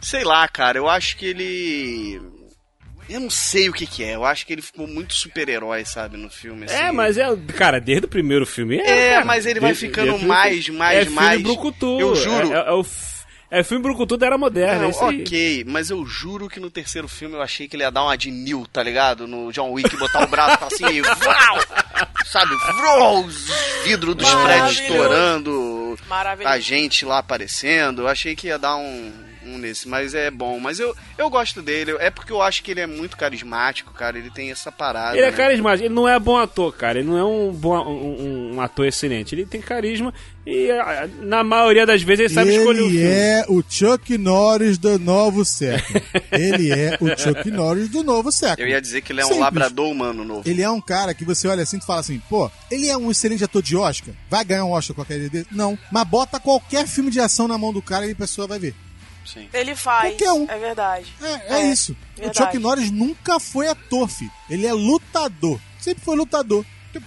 Sei 0.00 0.24
lá, 0.24 0.48
cara, 0.48 0.78
eu 0.78 0.88
acho 0.88 1.18
que 1.18 1.26
ele. 1.26 2.18
Eu 3.10 3.20
não 3.20 3.28
sei 3.28 3.68
o 3.68 3.72
que, 3.74 3.86
que 3.86 4.02
é. 4.02 4.14
Eu 4.14 4.24
acho 4.24 4.46
que 4.46 4.52
ele 4.54 4.62
ficou 4.62 4.86
muito 4.86 5.12
super-herói, 5.12 5.84
sabe, 5.84 6.16
no 6.16 6.30
filme. 6.30 6.64
É, 6.66 6.84
assim. 6.86 6.96
mas 6.96 7.18
é, 7.18 7.26
cara, 7.54 7.78
desde 7.78 8.06
o 8.06 8.08
primeiro 8.08 8.46
filme. 8.46 8.78
É, 8.78 9.14
cara. 9.14 9.24
mas 9.26 9.44
ele 9.44 9.60
vai 9.60 9.72
Desde- 9.72 9.88
ficando 9.88 10.18
mais, 10.20 10.66
mais, 10.70 11.06
é 11.06 11.10
mais. 11.10 11.42
Brucutu. 11.42 12.00
Eu 12.00 12.16
juro. 12.16 12.52
É, 12.54 12.56
é, 12.56 12.68
é 12.68 12.72
o 12.72 12.82
é 13.50 13.62
filme 13.64 13.82
Brucutu 13.82 14.16
era 14.24 14.38
moderna. 14.38 14.82
Não, 14.82 14.86
é 14.86 14.90
isso 14.90 15.04
aí. 15.04 15.22
ok, 15.22 15.64
mas 15.66 15.90
eu 15.90 16.04
juro 16.06 16.48
que 16.48 16.60
no 16.60 16.70
terceiro 16.70 17.08
filme 17.08 17.34
eu 17.34 17.42
achei 17.42 17.66
que 17.66 17.76
ele 17.76 17.82
ia 17.82 17.90
dar 17.90 18.04
uma 18.04 18.16
de 18.16 18.30
Neil, 18.30 18.66
tá 18.72 18.82
ligado? 18.82 19.26
No 19.26 19.52
John 19.52 19.72
Wick, 19.72 19.96
botar 19.96 20.24
o 20.24 20.28
braço 20.28 20.58
pra 20.58 20.70
cima 20.70 20.92
e! 20.92 21.02
Sabe, 22.26 22.54
vrau! 22.76 23.24
Os 23.24 23.50
vidros 23.84 24.14
dos 24.14 24.32
prédios 24.32 24.78
estourando, 24.78 25.98
a 26.44 26.58
gente 26.60 27.04
lá 27.04 27.18
aparecendo. 27.18 28.02
Eu 28.02 28.08
achei 28.08 28.36
que 28.36 28.46
ia 28.46 28.58
dar 28.58 28.76
um, 28.76 29.12
um 29.46 29.58
nesse, 29.58 29.88
mas 29.88 30.14
é 30.14 30.30
bom. 30.30 30.58
Mas 30.60 30.78
eu, 30.80 30.94
eu 31.18 31.28
gosto 31.30 31.62
dele, 31.62 31.92
é 31.98 32.10
porque 32.10 32.32
eu 32.32 32.42
acho 32.42 32.62
que 32.62 32.70
ele 32.70 32.80
é 32.80 32.86
muito 32.86 33.16
carismático, 33.16 33.92
cara. 33.92 34.18
Ele 34.18 34.30
tem 34.30 34.50
essa 34.50 34.70
parada. 34.70 35.16
Ele 35.16 35.26
é 35.26 35.30
né? 35.30 35.36
carismático, 35.36 35.86
ele 35.86 35.94
não 35.94 36.08
é 36.08 36.18
bom 36.18 36.36
ator, 36.36 36.74
cara. 36.74 36.98
Ele 36.98 37.08
não 37.08 37.18
é 37.18 37.24
um, 37.24 37.52
bom, 37.52 37.78
um, 37.86 38.54
um 38.56 38.60
ator 38.60 38.86
excelente. 38.86 39.34
Ele 39.34 39.46
tem 39.46 39.60
carisma 39.60 40.12
e 40.46 40.70
a- 40.70 41.08
na 41.20 41.44
maioria 41.44 41.84
das 41.86 42.02
vezes 42.02 42.26
ele 42.26 42.34
sabe 42.34 42.56
escolher 42.56 42.80
o 42.80 42.84
Ele 42.86 42.90
filme. 42.98 43.06
é 43.06 43.44
o 43.48 43.62
Chuck 43.68 44.18
Norris 44.18 44.78
do 44.78 44.98
novo 44.98 45.44
século. 45.44 46.00
Ele 46.32 46.70
é 46.72 46.96
o 47.00 47.08
Chuck 47.18 47.50
Norris 47.50 47.88
do 47.88 48.02
novo 48.02 48.30
século. 48.32 48.66
Eu 48.66 48.70
ia 48.70 48.80
dizer 48.80 49.02
que 49.02 49.12
ele 49.12 49.20
é 49.20 49.24
um 49.24 49.28
Simples. 49.28 49.44
labrador 49.44 49.88
humano 49.90 50.24
novo. 50.24 50.42
Ele 50.48 50.62
é 50.62 50.70
um 50.70 50.80
cara 50.80 51.12
que 51.12 51.24
você 51.24 51.46
olha 51.48 51.62
assim 51.62 51.78
e 51.78 51.84
fala 51.84 52.00
assim, 52.00 52.20
pô, 52.28 52.50
ele 52.70 52.88
é 52.88 52.96
um 52.96 53.10
excelente 53.10 53.44
ator 53.44 53.62
de 53.62 53.76
Oscar? 53.76 54.14
Vai 54.28 54.44
ganhar 54.44 54.64
um 54.64 54.70
Oscar 54.72 54.94
com 54.96 55.02
qualquer 55.04 55.28
dele? 55.28 55.46
Não. 55.50 55.78
Mas 55.92 56.04
bota 56.08 56.40
qualquer 56.40 56.86
filme 56.86 57.10
de 57.10 57.20
ação 57.20 57.46
na 57.46 57.58
mão 57.58 57.72
do 57.72 57.82
cara 57.82 58.06
e 58.06 58.12
a 58.12 58.16
pessoa 58.16 58.46
vai 58.46 58.58
ver. 58.58 58.74
Sim. 59.32 59.48
Ele 59.52 59.74
faz. 59.74 60.10
Qualquer 60.14 60.32
um. 60.32 60.46
É 60.50 60.58
verdade. 60.58 61.12
É, 61.22 61.56
é 61.56 61.66
isso. 61.72 61.92
O 62.16 62.20
verdade. 62.20 62.38
Chuck 62.38 62.58
Norris 62.58 62.90
nunca 62.90 63.38
foi 63.40 63.68
ator, 63.68 64.08
filho. 64.08 64.30
Ele 64.48 64.66
é 64.66 64.72
lutador. 64.72 65.58
Sempre 65.78 66.04
foi 66.04 66.16
lutador. 66.16 66.64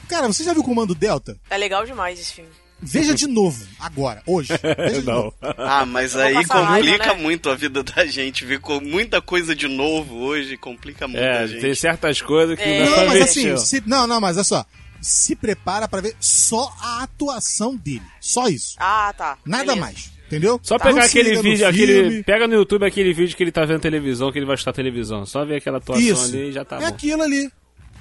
Cara, 0.08 0.28
você 0.28 0.44
já 0.44 0.54
viu 0.54 0.62
o 0.62 0.66
Comando 0.66 0.96
Delta? 0.96 1.38
É 1.50 1.58
legal 1.58 1.86
demais 1.86 2.20
esse 2.20 2.34
filme. 2.34 2.50
Veja 2.86 3.14
de 3.14 3.28
novo, 3.28 3.66
agora, 3.80 4.22
hoje. 4.26 4.50
Não. 5.06 5.32
Ah, 5.58 5.86
mas 5.86 6.18
aí 6.18 6.34
passar 6.34 6.64
raiva, 6.64 6.86
complica 6.90 7.14
né? 7.16 7.22
muito 7.22 7.50
a 7.50 7.56
vida 7.56 7.82
da 7.82 8.06
gente. 8.06 8.44
Ver 8.44 8.60
com 8.60 8.82
muita 8.82 9.22
coisa 9.22 9.56
de 9.56 9.70
novo 9.70 10.16
hoje, 10.18 10.58
complica 10.58 11.08
muito 11.08 11.22
É, 11.24 11.38
a 11.40 11.48
gente. 11.48 11.62
tem 11.62 11.74
certas 11.76 12.22
coisas 12.22 12.58
que 12.58 12.64
É. 12.64 12.84
não, 12.86 12.98
Não, 12.98 13.06
mas 13.08 13.22
assim, 13.22 13.56
se- 13.58 13.84
não, 13.86 14.06
não, 14.06 14.20
mas 14.20 14.36
olha 14.36 14.44
só. 14.44 14.66
Se 15.02 15.34
prepara 15.36 15.88
pra 15.88 16.02
ver 16.02 16.16
só 16.20 16.74
a 16.82 17.04
atuação 17.04 17.74
dele. 17.76 18.04
Só 18.20 18.48
isso. 18.48 18.76
Ah, 18.78 19.14
tá. 19.18 19.38
Nada 19.46 19.64
Beleza. 19.66 19.82
mais. 19.82 20.12
Entendeu? 20.38 20.60
Só 20.64 20.78
Tá, 20.78 20.86
pegar 20.86 20.98
não 21.00 21.06
aquele 21.06 21.42
vídeo, 21.42 21.68
aquele. 21.68 22.24
Pega 22.24 22.48
no 22.48 22.54
YouTube 22.56 22.86
aquele 22.86 23.14
vídeo 23.14 23.36
que 23.38 23.44
ele 23.44 23.52
tá 23.52 23.66
vendo 23.66 23.80
televisão, 23.82 24.32
que 24.32 24.40
ele 24.40 24.46
vai 24.46 24.56
estar 24.56 24.74
televisão. 24.74 25.26
Só 25.26 25.44
ver 25.46 25.58
aquela 25.58 25.78
atuação 25.78 26.04
Isso. 26.06 26.24
ali 26.26 26.50
e 26.50 26.52
já 26.52 26.64
tá 26.66 26.78
é 26.78 26.80
bom. 26.82 26.86
aquilo 26.88 27.22
ali. 27.24 27.52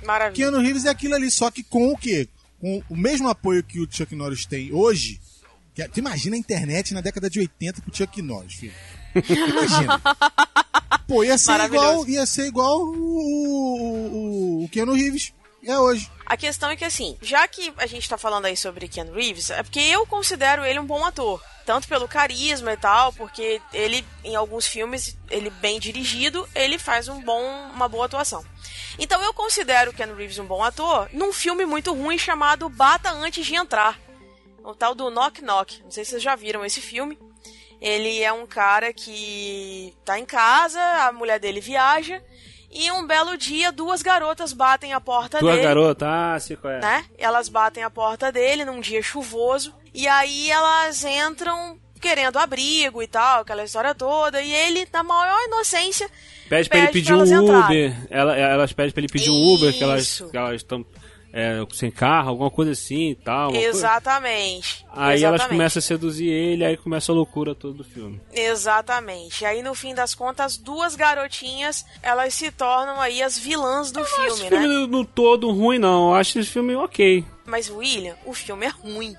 Maravilha. 0.05 0.35
Keanu 0.35 0.59
Reeves 0.61 0.85
é 0.85 0.89
aquilo 0.91 1.15
ali, 1.15 1.31
só 1.31 1.51
que 1.51 1.63
com 1.63 1.93
o 1.93 1.97
quê? 1.97 2.29
Com 2.61 2.83
o 2.89 2.97
mesmo 2.97 3.29
apoio 3.29 3.63
que 3.63 3.81
o 3.81 3.89
Chuck 3.91 4.15
Norris 4.15 4.47
tem 4.47 4.73
hoje. 4.73 5.21
Que, 5.75 5.83
é- 5.83 5.89
tu 5.89 5.99
imagina 6.01 6.37
a 6.37 6.39
internet 6.39 6.93
na 6.93 7.01
década 7.01 7.31
de 7.31 7.39
80 7.41 7.81
pro 7.83 7.97
Chuck 7.97 8.21
Norris, 8.23 8.55
filho. 8.55 8.73
Imagina. 9.15 10.01
Pô, 11.07 11.25
ia 11.25 11.37
ser 11.37 11.61
igual, 11.61 12.09
ia 12.09 12.25
ser 12.27 12.47
igual 12.47 12.79
o, 12.81 14.63
o, 14.63 14.65
o 14.65 14.69
Keanu 14.69 14.93
Reeves 14.95 15.33
é 15.71 15.79
hoje. 15.79 16.11
A 16.27 16.37
questão 16.37 16.71
é 16.71 16.77
que, 16.77 16.85
assim, 16.85 17.17
já 17.21 17.47
que 17.47 17.73
a 17.77 17.87
gente 17.87 18.09
tá 18.09 18.17
falando 18.17 18.47
aí 18.47 18.57
sobre 18.57 18.89
Ken 18.89 19.11
Reeves, 19.13 19.51
é 19.51 19.63
porque 19.63 19.81
eu 19.81 20.07
considero 20.07 20.65
ele 20.65 20.79
um 20.79 20.87
bom 20.87 21.05
ator. 21.05 21.43
Tanto 21.65 21.87
pelo 21.87 22.09
carisma 22.09 22.73
e 22.73 22.77
tal, 22.77 23.13
porque 23.13 23.61
ele, 23.73 24.05
em 24.25 24.35
alguns 24.35 24.67
filmes, 24.67 25.17
ele 25.31 25.49
bem 25.51 25.79
dirigido, 25.79 26.49
ele 26.55 26.79
faz 26.79 27.09
um 27.09 27.23
bom, 27.23 27.43
uma 27.73 27.89
boa 27.89 28.07
atuação. 28.07 28.45
Então 28.99 29.23
eu 29.23 29.33
considero 29.33 29.93
Ken 29.93 30.13
Reeves 30.13 30.39
um 30.39 30.47
bom 30.47 30.63
ator 30.63 31.09
num 31.13 31.33
filme 31.33 31.65
muito 31.65 31.95
ruim 31.95 32.19
chamado 32.19 32.69
Bata 32.69 33.11
Antes 33.11 33.47
de 33.47 33.55
Entrar. 33.55 33.99
O 34.65 34.75
tal 34.75 34.95
do 34.95 35.11
Knock 35.11 35.43
Knock. 35.43 35.83
Não 35.83 35.91
sei 35.91 36.05
se 36.05 36.11
vocês 36.11 36.23
já 36.23 36.35
viram 36.35 36.65
esse 36.65 36.81
filme. 36.81 37.19
Ele 37.81 38.23
é 38.23 38.33
um 38.33 38.47
cara 38.47 38.93
que 38.93 39.93
tá 40.05 40.19
em 40.19 40.25
casa, 40.25 40.81
a 40.81 41.13
mulher 41.13 41.41
dele 41.41 41.61
viaja, 41.61 42.23
e 42.73 42.91
um 42.91 43.07
belo 43.07 43.37
dia 43.37 43.71
duas 43.71 44.03
garotas 44.03 44.53
batem 44.53 44.93
a 44.93 45.01
porta 45.01 45.39
Tua 45.39 45.53
dele 45.53 45.63
garota, 45.63 46.07
ah, 46.09 46.41
sei 46.41 46.57
qual 46.57 46.73
é. 46.73 46.81
né? 46.81 47.05
Elas 47.19 47.49
batem 47.49 47.83
a 47.83 47.91
porta 47.91 48.33
dele 48.33 48.65
num 48.65 48.81
dia 48.81 49.03
chuvoso 49.03 49.75
e 49.93 50.09
aí 50.09 50.51
elas 50.51 51.05
entram 51.05 51.79
querendo 52.01 52.37
abrigo 52.37 53.01
e 53.03 53.07
tal, 53.07 53.43
aquela 53.43 53.63
história 53.63 53.95
toda, 53.95 54.43
e 54.43 54.53
ele, 54.53 54.89
na 54.93 55.05
maior 55.05 55.39
inocência, 55.47 56.11
Pede 56.49 56.69
pra 56.69 56.79
ele 56.79 56.87
Pede 56.89 56.99
pedir 56.99 57.15
pra 57.15 57.41
um 57.41 57.45
Uber. 57.45 57.97
Ela, 58.11 58.37
elas 58.37 58.73
pedem 58.75 58.93
pra 58.93 59.01
ele 59.01 59.09
pedir 59.09 59.31
um 59.31 59.55
Uber, 59.55 59.73
que 59.73 59.83
elas 59.83 60.03
Isso. 60.03 60.29
que 60.29 60.37
elas 60.37 60.57
estão 60.57 60.85
é, 61.33 61.65
sem 61.73 61.91
carro, 61.91 62.29
alguma 62.31 62.51
coisa 62.51 62.73
assim 62.73 63.11
e 63.11 63.15
tal. 63.15 63.51
uma 63.51 63.53
coisa- 63.53 63.69
exatamente. 63.69 64.85
Aí 64.93 65.23
elas 65.25 65.37
exatamente. 65.41 65.49
começam 65.59 65.79
a 65.79 65.83
seduzir 65.83 66.29
ele, 66.29 66.65
aí 66.65 66.77
começa 66.77 67.11
a 67.11 67.15
loucura 67.15 67.55
toda 67.55 67.75
do 67.79 67.85
filme. 67.85 68.21
Exatamente. 68.33 69.45
Aí 69.45 69.63
no 69.63 69.75
fim 69.75 69.95
das 69.95 70.15
contas, 70.15 70.57
duas 70.57 70.95
garotinhas, 70.95 71.85
elas 72.03 72.35
se 72.35 72.51
tornam 72.51 73.01
aí 73.01 73.23
as 73.23 73.39
vilãs 73.39 73.91
do 73.91 74.01
Esse 74.01 74.15
filme, 74.15 74.49
filme 74.49 74.67
né? 74.69 74.75
no, 74.75 74.87
no 74.87 75.05
todo 75.05 75.51
ruim, 75.51 75.79
não. 75.79 76.11
Eu 76.11 76.15
acho 76.15 76.39
esse 76.39 76.51
filme 76.51 76.75
ok. 76.75 77.25
Mas 77.45 77.71
William, 77.71 78.15
o 78.25 78.33
filme 78.35 78.67
é 78.67 78.71
ruim. 78.71 79.17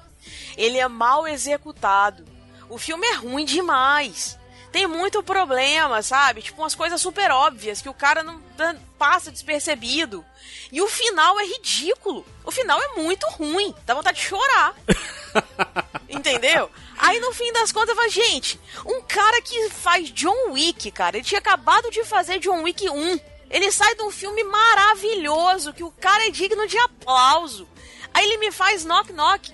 Ele 0.55 0.77
é 0.77 0.87
mal 0.87 1.27
executado. 1.27 2.23
O 2.69 2.77
filme 2.77 3.05
é 3.07 3.15
ruim 3.15 3.45
demais. 3.45 4.39
Tem 4.73 4.87
muito 4.87 5.21
problema, 5.21 6.01
sabe? 6.01 6.41
Tipo 6.41 6.63
umas 6.63 6.73
coisas 6.73 6.99
super 6.99 7.29
óbvias 7.29 7.79
que 7.79 7.87
o 7.87 7.93
cara 7.93 8.23
não 8.23 8.41
passa 8.97 9.31
despercebido. 9.31 10.25
E 10.71 10.81
o 10.81 10.87
final 10.87 11.39
é 11.39 11.45
ridículo. 11.45 12.25
O 12.43 12.49
final 12.49 12.81
é 12.81 12.99
muito 12.99 13.23
ruim. 13.27 13.73
Dá 13.85 13.93
vontade 13.93 14.17
de 14.19 14.25
chorar. 14.25 14.75
Entendeu? 16.09 16.71
Aí 16.97 17.19
no 17.19 17.31
fim 17.33 17.53
das 17.53 17.71
contas, 17.71 17.89
eu 17.89 17.95
falo, 17.95 18.09
gente, 18.09 18.59
um 18.83 18.99
cara 19.03 19.39
que 19.43 19.69
faz 19.69 20.09
John 20.09 20.53
Wick, 20.53 20.89
cara, 20.89 21.17
ele 21.17 21.25
tinha 21.25 21.37
acabado 21.37 21.91
de 21.91 22.03
fazer 22.03 22.39
John 22.39 22.63
Wick 22.63 22.89
1. 22.89 23.19
Ele 23.51 23.71
sai 23.71 23.93
de 23.93 24.01
um 24.01 24.09
filme 24.09 24.43
maravilhoso, 24.43 25.71
que 25.71 25.83
o 25.83 25.91
cara 25.91 26.25
é 26.25 26.31
digno 26.31 26.67
de 26.67 26.79
aplauso. 26.79 27.67
Aí 28.11 28.25
ele 28.25 28.37
me 28.37 28.51
faz 28.51 28.83
knock 28.83 29.13
knock. 29.13 29.53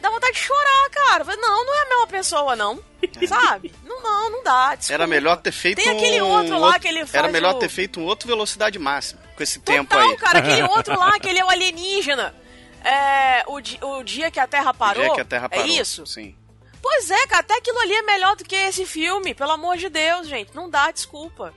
Dá 0.00 0.10
vontade 0.10 0.32
de 0.32 0.38
chorar, 0.40 0.90
cara. 0.90 1.24
Falo, 1.24 1.40
Não, 1.40 1.64
não 1.66 1.74
é 1.78 1.82
a 1.82 1.88
mesma 1.88 2.06
pessoa, 2.06 2.56
não. 2.56 2.82
Sabe? 3.28 3.72
Não, 3.84 4.02
não, 4.02 4.30
não 4.30 4.42
dá. 4.42 4.74
desculpa. 4.74 4.94
Era 4.94 5.06
melhor 5.06 5.36
ter 5.36 5.52
feito 5.52 5.76
Tem 5.82 5.90
aquele 5.90 6.22
um 6.22 6.28
outro 6.28 6.58
lá 6.58 6.78
que 6.78 6.88
ele 6.88 6.98
Era 7.00 7.06
faz 7.08 7.32
melhor 7.32 7.54
o- 7.54 7.58
ter 7.58 7.68
feito 7.68 8.00
um 8.00 8.04
outro 8.04 8.26
velocidade 8.28 8.78
máxima 8.78 9.20
com 9.36 9.42
esse 9.42 9.58
Total, 9.58 9.76
tempo 9.84 9.96
aí. 9.96 10.16
cara, 10.16 10.38
aquele 10.40 10.62
outro 10.68 10.98
lá, 10.98 11.14
aquele 11.16 11.38
é 11.38 11.44
o 11.44 11.50
alienígena. 11.50 12.34
É, 12.82 13.42
o, 13.46 13.60
di- 13.60 13.78
o 13.82 14.02
dia 14.02 14.30
que 14.30 14.40
a 14.40 14.46
Terra 14.46 14.72
parou. 14.72 15.02
O 15.02 15.06
dia 15.06 15.14
que 15.16 15.20
a 15.20 15.24
Terra 15.24 15.48
parou. 15.48 15.64
É 15.64 15.68
isso? 15.68 16.06
Sim. 16.06 16.34
Pois 16.82 17.10
é, 17.10 17.26
cara, 17.26 17.40
até 17.40 17.54
aquilo 17.58 17.78
ali 17.80 17.92
é 17.94 18.02
melhor 18.02 18.36
do 18.36 18.44
que 18.44 18.56
esse 18.56 18.86
filme, 18.86 19.34
pelo 19.34 19.52
amor 19.52 19.76
de 19.76 19.90
Deus, 19.90 20.26
gente. 20.26 20.54
Não 20.54 20.68
dá, 20.70 20.90
desculpa. 20.90 21.52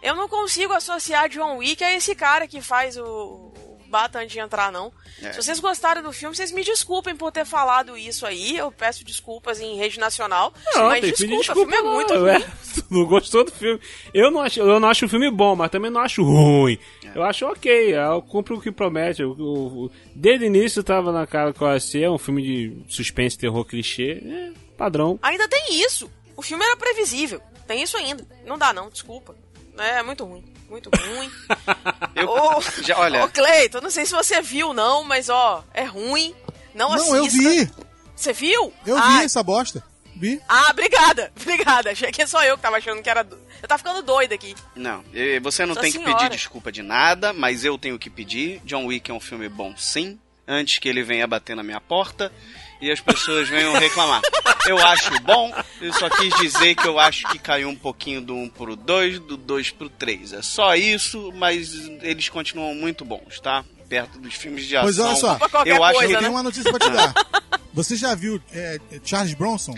Eu 0.00 0.14
não 0.14 0.28
consigo 0.28 0.72
associar 0.72 1.28
John 1.28 1.56
Wick 1.58 1.82
a 1.82 1.92
esse 1.92 2.14
cara 2.14 2.46
que 2.46 2.60
faz 2.62 2.96
o 2.96 3.52
Bata 3.92 4.20
antes 4.20 4.32
de 4.32 4.38
entrar, 4.40 4.72
não. 4.72 4.90
É. 5.20 5.32
Se 5.34 5.42
vocês 5.42 5.60
gostaram 5.60 6.02
do 6.02 6.10
filme, 6.14 6.34
vocês 6.34 6.50
me 6.50 6.64
desculpem 6.64 7.14
por 7.14 7.30
ter 7.30 7.44
falado 7.44 7.94
isso 7.94 8.24
aí. 8.24 8.56
Eu 8.56 8.72
peço 8.72 9.04
desculpas 9.04 9.60
em 9.60 9.76
rede 9.76 10.00
nacional. 10.00 10.50
mas 10.74 11.00
tem 11.02 11.12
que 11.12 11.18
pedir 11.18 11.36
desculpa, 11.36 11.52
o 11.52 11.54
filme 11.62 11.76
é 11.76 11.82
não, 11.82 11.92
muito 11.94 12.14
ué. 12.14 12.38
ruim. 12.38 12.44
Tu 12.74 12.84
não 12.90 13.04
gostou 13.04 13.44
do 13.44 13.50
filme. 13.52 13.78
Eu 14.14 14.30
não 14.30 14.40
acho, 14.40 14.60
eu 14.60 14.80
não 14.80 14.88
acho 14.88 15.04
o 15.04 15.08
filme 15.10 15.30
bom, 15.30 15.54
mas 15.54 15.70
também 15.70 15.90
não 15.90 16.00
acho 16.00 16.22
ruim. 16.24 16.78
É. 17.04 17.12
Eu 17.18 17.22
acho 17.22 17.44
ok, 17.46 17.94
eu 17.94 18.22
cumpro 18.22 18.56
o 18.56 18.60
que 18.62 18.72
promete. 18.72 19.22
O- 19.22 19.32
o- 19.32 19.90
desde 20.14 20.46
o 20.46 20.48
início 20.48 20.82
tava 20.82 21.12
na 21.12 21.26
cara 21.26 21.52
que 21.52 21.60
eu 21.60 21.68
ia 21.70 21.78
ser 21.78 22.08
um 22.08 22.16
filme 22.16 22.42
de 22.42 22.82
suspense, 22.88 23.36
terror, 23.36 23.62
clichê. 23.66 24.22
É, 24.24 24.52
padrão. 24.74 25.18
Ainda 25.22 25.46
tem 25.48 25.82
isso. 25.84 26.10
O 26.34 26.40
filme 26.40 26.64
era 26.64 26.78
previsível. 26.78 27.42
Tem 27.66 27.82
isso 27.82 27.94
ainda. 27.98 28.26
Não 28.46 28.56
dá, 28.56 28.72
não, 28.72 28.88
desculpa. 28.88 29.36
É 29.78 30.02
muito 30.02 30.24
ruim. 30.24 30.42
Muito 30.72 30.88
ruim. 30.96 31.30
Eu, 32.16 32.30
Ô, 32.30 32.60
já, 32.82 32.98
olha, 32.98 33.24
Ô, 33.26 33.28
Cleiton, 33.28 33.82
não 33.82 33.90
sei 33.90 34.06
se 34.06 34.12
você 34.12 34.40
viu, 34.40 34.72
não, 34.72 35.04
mas 35.04 35.28
ó, 35.28 35.62
é 35.74 35.84
ruim. 35.84 36.34
Não, 36.74 36.88
Não, 36.96 37.14
eu 37.16 37.26
assista. 37.26 37.50
vi. 37.50 37.70
Você 38.16 38.32
viu? 38.32 38.72
Eu 38.86 38.96
ah, 38.96 39.18
vi 39.18 39.24
essa 39.24 39.42
bosta. 39.42 39.84
Vi. 40.16 40.40
Ah, 40.48 40.68
obrigada. 40.70 41.30
Obrigada. 41.38 41.90
Achei 41.90 42.10
que 42.10 42.26
só 42.26 42.42
eu 42.44 42.56
que 42.56 42.62
tava 42.62 42.78
achando 42.78 43.02
que 43.02 43.10
era. 43.10 43.22
do- 43.22 43.38
Eu 43.60 43.68
tava 43.68 43.78
ficando 43.78 44.02
doida 44.02 44.34
aqui. 44.34 44.54
não, 44.74 45.04
você 45.42 45.62
não 45.66 45.74
Nossa 45.74 45.80
tem 45.82 45.92
que 45.92 45.98
senhora. 45.98 46.16
pedir 46.16 46.30
desculpa 46.30 46.72
de 46.72 46.80
nada, 46.82 47.34
mas 47.34 47.64
eu 47.66 47.76
tenho 47.76 47.98
que 47.98 48.08
pedir. 48.08 48.62
John 48.64 48.86
Wick 48.86 49.10
é 49.10 49.14
um 49.14 49.20
filme 49.20 49.48
bom, 49.50 49.74
sim. 49.76 50.18
Antes 50.48 50.78
que 50.78 50.88
ele 50.88 51.02
venha 51.02 51.26
bater 51.26 51.54
na 51.54 51.62
minha 51.62 51.80
porta. 51.82 52.32
E 52.82 52.90
as 52.90 53.00
pessoas 53.00 53.48
venham 53.48 53.72
reclamar. 53.74 54.20
Eu 54.66 54.76
acho 54.78 55.10
bom, 55.22 55.52
eu 55.80 55.92
só 55.94 56.10
quis 56.10 56.34
dizer 56.36 56.74
que 56.74 56.86
eu 56.86 56.98
acho 56.98 57.26
que 57.28 57.38
caiu 57.38 57.68
um 57.68 57.76
pouquinho 57.76 58.20
do 58.20 58.34
1 58.34 58.48
pro 58.50 58.76
2, 58.76 59.20
do 59.20 59.36
2 59.36 59.70
pro 59.70 59.88
3. 59.88 60.34
É 60.34 60.42
só 60.42 60.74
isso, 60.74 61.32
mas 61.34 61.72
eles 62.02 62.28
continuam 62.28 62.74
muito 62.74 63.04
bons, 63.04 63.40
tá? 63.40 63.64
Perto 63.88 64.18
dos 64.18 64.34
filmes 64.34 64.66
de 64.66 64.76
ação. 64.76 64.84
Pois 64.86 64.98
olha 64.98 65.16
só, 65.16 65.38
eu 65.64 65.82
acho 65.84 65.94
coisa, 65.98 66.04
eu 66.04 66.08
que 66.08 66.12
né? 66.14 66.18
tenho 66.20 66.32
uma 66.32 66.42
notícia 66.42 66.70
pra 66.70 66.78
te 66.80 66.90
dar. 66.92 67.14
Você 67.72 67.96
já 67.96 68.14
viu 68.14 68.40
é, 68.52 68.78
Charles 69.04 69.32
Bronson? 69.34 69.74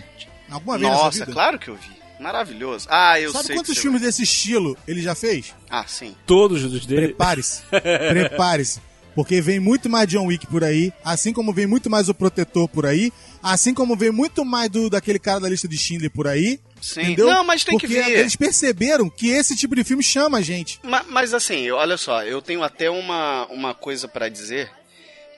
Alguma 0.50 0.78
vez 0.78 0.90
Nossa, 0.90 1.18
vida? 1.20 1.32
claro 1.32 1.58
que 1.58 1.68
eu 1.68 1.76
vi. 1.76 1.94
Maravilhoso. 2.20 2.86
Ah, 2.90 3.20
eu 3.20 3.32
Sabe 3.32 3.46
sei. 3.48 3.56
quantos 3.56 3.70
que 3.70 3.74
você 3.76 3.82
filmes 3.82 4.00
desse 4.00 4.22
estilo 4.22 4.76
ele 4.86 5.02
já 5.02 5.14
fez? 5.14 5.48
vai- 5.68 5.80
Ah, 5.80 5.84
sim. 5.86 6.14
Todos 6.26 6.62
os 6.64 6.86
dele. 6.86 7.08
Prepare-se. 7.08 7.62
Prepare-se. 7.70 8.80
Porque 9.14 9.40
vem 9.40 9.60
muito 9.60 9.88
mais 9.88 10.08
John 10.08 10.26
Wick 10.26 10.46
por 10.46 10.64
aí, 10.64 10.92
assim 11.04 11.32
como 11.32 11.52
vem 11.52 11.66
muito 11.66 11.88
mais 11.88 12.08
o 12.08 12.14
Protetor 12.14 12.68
por 12.68 12.84
aí, 12.84 13.12
assim 13.42 13.72
como 13.72 13.96
vem 13.96 14.10
muito 14.10 14.44
mais 14.44 14.68
do 14.70 14.90
daquele 14.90 15.18
cara 15.18 15.40
da 15.40 15.48
lista 15.48 15.68
de 15.68 15.78
Schindler 15.78 16.10
por 16.10 16.26
aí. 16.26 16.58
Sim. 16.82 17.00
Entendeu? 17.02 17.26
Não, 17.26 17.44
mas 17.44 17.64
tem 17.64 17.78
que 17.78 17.86
Porque 17.86 18.02
ver. 18.02 18.18
eles 18.18 18.36
perceberam 18.36 19.08
que 19.08 19.28
esse 19.30 19.56
tipo 19.56 19.74
de 19.74 19.84
filme 19.84 20.02
chama 20.02 20.38
a 20.38 20.42
gente. 20.42 20.78
Ma- 20.82 21.04
Mas, 21.08 21.32
assim, 21.32 21.70
olha 21.70 21.96
só, 21.96 22.22
eu 22.24 22.42
tenho 22.42 22.62
até 22.62 22.90
uma, 22.90 23.46
uma 23.46 23.72
coisa 23.72 24.06
pra 24.06 24.28
dizer 24.28 24.70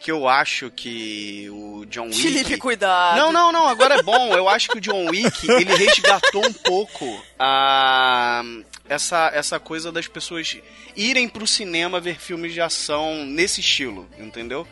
que 0.06 0.12
eu 0.12 0.28
acho 0.28 0.70
que 0.70 1.50
o 1.50 1.84
John 1.86 2.06
Wick. 2.06 2.22
Felipe, 2.22 2.56
cuidado. 2.58 3.16
Não, 3.16 3.32
não, 3.32 3.50
não, 3.50 3.66
agora 3.66 3.96
é 3.96 4.02
bom. 4.04 4.32
Eu 4.36 4.48
acho 4.48 4.68
que 4.68 4.78
o 4.78 4.80
John 4.80 5.10
Wick, 5.10 5.50
ele 5.50 5.74
resgatou 5.74 6.46
um 6.46 6.52
pouco 6.52 7.24
a 7.36 8.40
essa, 8.88 9.32
essa 9.34 9.58
coisa 9.58 9.90
das 9.90 10.06
pessoas 10.06 10.58
irem 10.94 11.28
pro 11.28 11.44
cinema 11.44 11.98
ver 11.98 12.20
filmes 12.20 12.52
de 12.52 12.60
ação 12.60 13.26
nesse 13.26 13.60
estilo, 13.60 14.08
entendeu? 14.16 14.64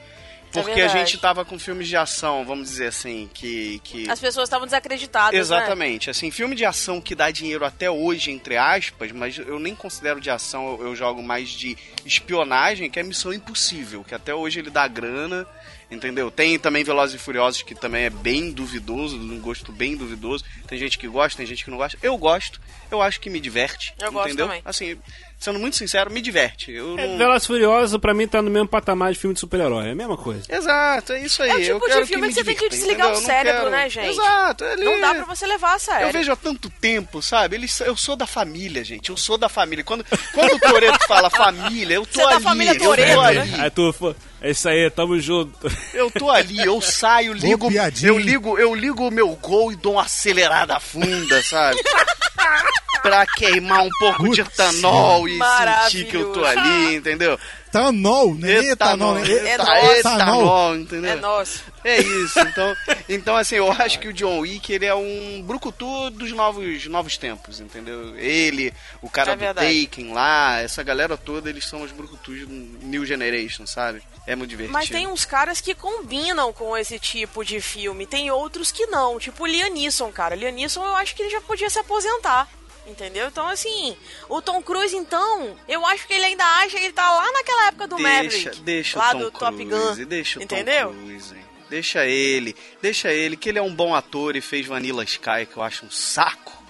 Porque 0.62 0.80
a 0.80 0.86
verdade. 0.86 0.98
gente 0.98 1.18
tava 1.18 1.44
com 1.44 1.58
filmes 1.58 1.88
de 1.88 1.96
ação, 1.96 2.44
vamos 2.44 2.68
dizer 2.68 2.88
assim, 2.88 3.28
que. 3.34 3.80
que... 3.82 4.08
As 4.08 4.20
pessoas 4.20 4.46
estavam 4.46 4.66
desacreditadas, 4.66 5.32
né? 5.32 5.38
Exatamente. 5.38 6.10
Assim, 6.10 6.30
filme 6.30 6.54
de 6.54 6.64
ação 6.64 7.00
que 7.00 7.14
dá 7.14 7.30
dinheiro 7.30 7.64
até 7.64 7.90
hoje, 7.90 8.30
entre 8.30 8.56
aspas, 8.56 9.10
mas 9.12 9.38
eu 9.38 9.58
nem 9.58 9.74
considero 9.74 10.20
de 10.20 10.30
ação, 10.30 10.78
eu, 10.78 10.88
eu 10.88 10.96
jogo 10.96 11.22
mais 11.22 11.50
de 11.50 11.76
espionagem, 12.04 12.90
que 12.90 13.00
é 13.00 13.02
Missão 13.02 13.32
Impossível, 13.32 14.04
que 14.04 14.14
até 14.14 14.34
hoje 14.34 14.60
ele 14.60 14.70
dá 14.70 14.86
grana, 14.86 15.46
entendeu? 15.90 16.30
Tem 16.30 16.58
também 16.58 16.82
Velozes 16.84 17.14
e 17.14 17.18
Furiosos, 17.18 17.62
que 17.62 17.74
também 17.74 18.04
é 18.04 18.10
bem 18.10 18.50
duvidoso, 18.50 19.18
de 19.18 19.24
um 19.24 19.40
gosto 19.40 19.70
bem 19.72 19.96
duvidoso. 19.96 20.44
Tem 20.66 20.78
gente 20.78 20.98
que 20.98 21.06
gosta, 21.08 21.36
tem 21.38 21.46
gente 21.46 21.64
que 21.64 21.70
não 21.70 21.78
gosta. 21.78 21.98
Eu 22.02 22.16
gosto, 22.16 22.60
eu 22.90 23.00
acho 23.02 23.20
que 23.20 23.30
me 23.30 23.40
diverte, 23.40 23.94
Eu 24.00 24.10
gosto 24.12 24.28
entendeu? 24.28 24.46
também. 24.46 24.62
Assim, 24.64 24.96
sendo 25.38 25.58
muito 25.58 25.76
sincero, 25.76 26.10
me 26.10 26.20
diverte. 26.20 26.72
Eu 26.72 26.98
É, 26.98 27.06
não... 27.06 27.18
Velozes 27.18 27.44
e 27.44 27.46
Furiosos, 27.46 28.00
pra 28.00 28.14
mim, 28.14 28.26
tá 28.26 28.40
no 28.42 28.50
mesmo 28.50 28.68
patamar 28.68 29.12
de 29.12 29.18
filme 29.18 29.34
de 29.34 29.40
super-herói. 29.40 29.88
É 29.88 29.92
a 29.92 29.94
mesma 29.94 30.16
coisa. 30.16 30.42
Exato, 30.48 31.12
é 31.12 31.20
isso 31.20 31.42
aí. 31.42 31.50
É 31.50 31.54
o 31.54 31.60
tipo 31.60 31.72
eu 31.74 31.80
de 31.80 31.86
quero 31.94 32.06
filme 32.06 32.22
me 32.22 32.28
que 32.28 32.34
você 32.34 32.44
tem 32.44 32.54
que 32.54 32.60
divirta, 32.68 32.76
desligar 32.76 33.06
entendeu? 33.08 33.22
o 33.22 33.26
cérebro, 33.26 33.58
quero- 33.60 33.70
né, 33.70 33.88
gente? 33.90 34.08
Exato, 34.10 34.64
ali... 34.64 34.84
Não 34.84 35.00
dá 35.00 35.14
pra 35.14 35.24
você 35.24 35.46
levar 35.46 35.74
a 35.74 35.78
sério. 35.78 36.06
Eu 36.08 36.12
vejo 36.12 36.32
há 36.32 36.36
tanto 36.36 36.70
tempo, 36.70 37.20
sabe? 37.22 37.56
Eles, 37.56 37.78
eu 37.80 37.96
sou 37.96 38.16
da 38.16 38.26
família, 38.26 38.82
gente. 38.84 39.10
Eu 39.10 39.16
sou 39.16 39.36
da 39.38 39.48
família. 39.48 39.84
Quando, 39.84 40.04
quando 40.32 40.54
o 40.54 40.58
Toreto 40.58 41.06
fala 41.06 41.28
família, 41.30 41.94
eu 41.96 42.06
tô 42.06 42.20
Você 42.20 42.22
é 42.22 42.28
da 42.28 42.34
ali. 42.36 42.44
família 42.44 42.72
eu 42.72 42.78
Toretto, 42.78 43.14
tô 43.14 43.22
né? 43.22 43.28
ali. 43.40 43.54
Aí 43.60 43.70
tu, 43.70 44.16
é 44.44 44.50
isso 44.50 44.68
aí, 44.68 44.90
tamo 44.90 45.18
junto. 45.18 45.54
Eu 45.94 46.10
tô 46.10 46.30
ali, 46.30 46.58
eu 46.58 46.80
saio, 46.80 47.32
ligo, 47.32 47.70
eu 48.02 48.18
ligo, 48.18 48.58
eu 48.58 48.74
ligo 48.74 49.08
o 49.08 49.10
meu 49.10 49.28
gol 49.36 49.72
e 49.72 49.76
dou 49.76 49.94
uma 49.94 50.02
acelerada 50.02 50.78
funda, 50.78 51.42
sabe? 51.42 51.80
pra 53.02 53.26
queimar 53.26 53.82
um 53.82 53.90
pouco 53.98 54.28
de 54.30 54.42
Putz, 54.42 54.58
etanol 54.58 55.28
e 55.28 55.38
sentir 55.38 56.06
que 56.06 56.16
eu 56.16 56.32
tô 56.32 56.44
ali, 56.44 56.96
entendeu? 56.96 57.38
Etanol, 57.68 58.34
né? 58.34 58.52
Etanol, 58.70 59.14
né? 59.16 59.30
É 59.30 59.54
Eta- 59.54 59.64
nosso. 59.64 59.96
etanol, 59.98 60.76
entendeu? 60.76 61.10
É 61.10 61.16
nosso. 61.16 61.64
É 61.84 62.00
isso, 62.00 62.38
então, 62.40 62.76
então 63.08 63.36
assim, 63.36 63.56
eu 63.56 63.70
acho 63.72 63.98
que 63.98 64.08
o 64.08 64.12
John 64.12 64.38
Wick, 64.40 64.72
ele 64.72 64.86
é 64.86 64.94
um 64.94 65.42
brucutu 65.42 66.08
dos 66.10 66.32
novos, 66.32 66.86
novos 66.86 67.18
tempos, 67.18 67.60
entendeu? 67.60 68.16
Ele, 68.16 68.72
o 69.02 69.10
cara 69.10 69.32
É 69.32 69.36
do. 69.36 69.54
Taken 69.54 70.12
lá, 70.14 70.60
essa 70.60 70.82
galera 70.82 71.16
toda, 71.16 71.50
eles 71.50 71.66
são 71.66 71.82
os 71.82 71.92
brucutus 71.92 72.40
do 72.40 72.48
New 72.86 73.04
Generation, 73.04 73.66
sabe? 73.66 74.02
É 74.26 74.34
muito 74.34 74.50
divertido. 74.50 74.72
Mas 74.72 74.88
tem 74.88 75.06
uns 75.06 75.24
caras 75.24 75.60
que 75.60 75.74
combinam 75.74 76.52
com 76.52 76.76
esse 76.76 76.98
tipo 76.98 77.44
de 77.44 77.60
filme. 77.60 78.06
Tem 78.06 78.30
outros 78.30 78.72
que 78.72 78.86
não. 78.86 79.18
Tipo 79.18 79.44
o 79.44 79.46
Liam 79.46 79.70
Neeson, 79.70 80.10
cara. 80.10 80.34
Liam 80.34 80.52
Neeson 80.52 80.84
eu 80.84 80.96
acho 80.96 81.14
que 81.14 81.22
ele 81.22 81.30
já 81.30 81.40
podia 81.40 81.68
se 81.68 81.78
aposentar. 81.78 82.48
Entendeu? 82.86 83.28
Então, 83.28 83.48
assim, 83.48 83.96
o 84.28 84.42
Tom 84.42 84.62
Cruise, 84.62 84.94
então, 84.94 85.56
eu 85.66 85.86
acho 85.86 86.06
que 86.06 86.12
ele 86.12 86.26
ainda 86.26 86.44
acha 86.44 86.76
que 86.76 86.84
ele 86.84 86.92
tá 86.92 87.10
lá 87.10 87.32
naquela 87.32 87.68
época 87.68 87.88
do 87.88 87.96
deixa, 87.96 88.10
Maverick. 88.10 88.60
deixa 88.60 88.98
lá 88.98 89.08
o 89.08 89.12
Tom 89.12 89.18
do 89.20 89.30
Top 89.30 89.56
Cruise, 89.56 90.02
Gun. 90.02 90.08
deixa 90.08 90.38
o 90.38 90.42
entendeu? 90.42 90.88
Tom 90.88 90.94
Cruise, 90.94 91.34
hein? 91.34 91.44
Deixa 91.70 92.04
ele, 92.04 92.54
deixa 92.82 93.10
ele, 93.10 93.38
que 93.38 93.48
ele 93.48 93.58
é 93.58 93.62
um 93.62 93.74
bom 93.74 93.94
ator 93.94 94.36
e 94.36 94.42
fez 94.42 94.66
Vanilla 94.66 95.02
Sky, 95.02 95.46
que 95.50 95.56
eu 95.56 95.62
acho 95.62 95.86
um 95.86 95.90
saco. 95.90 96.63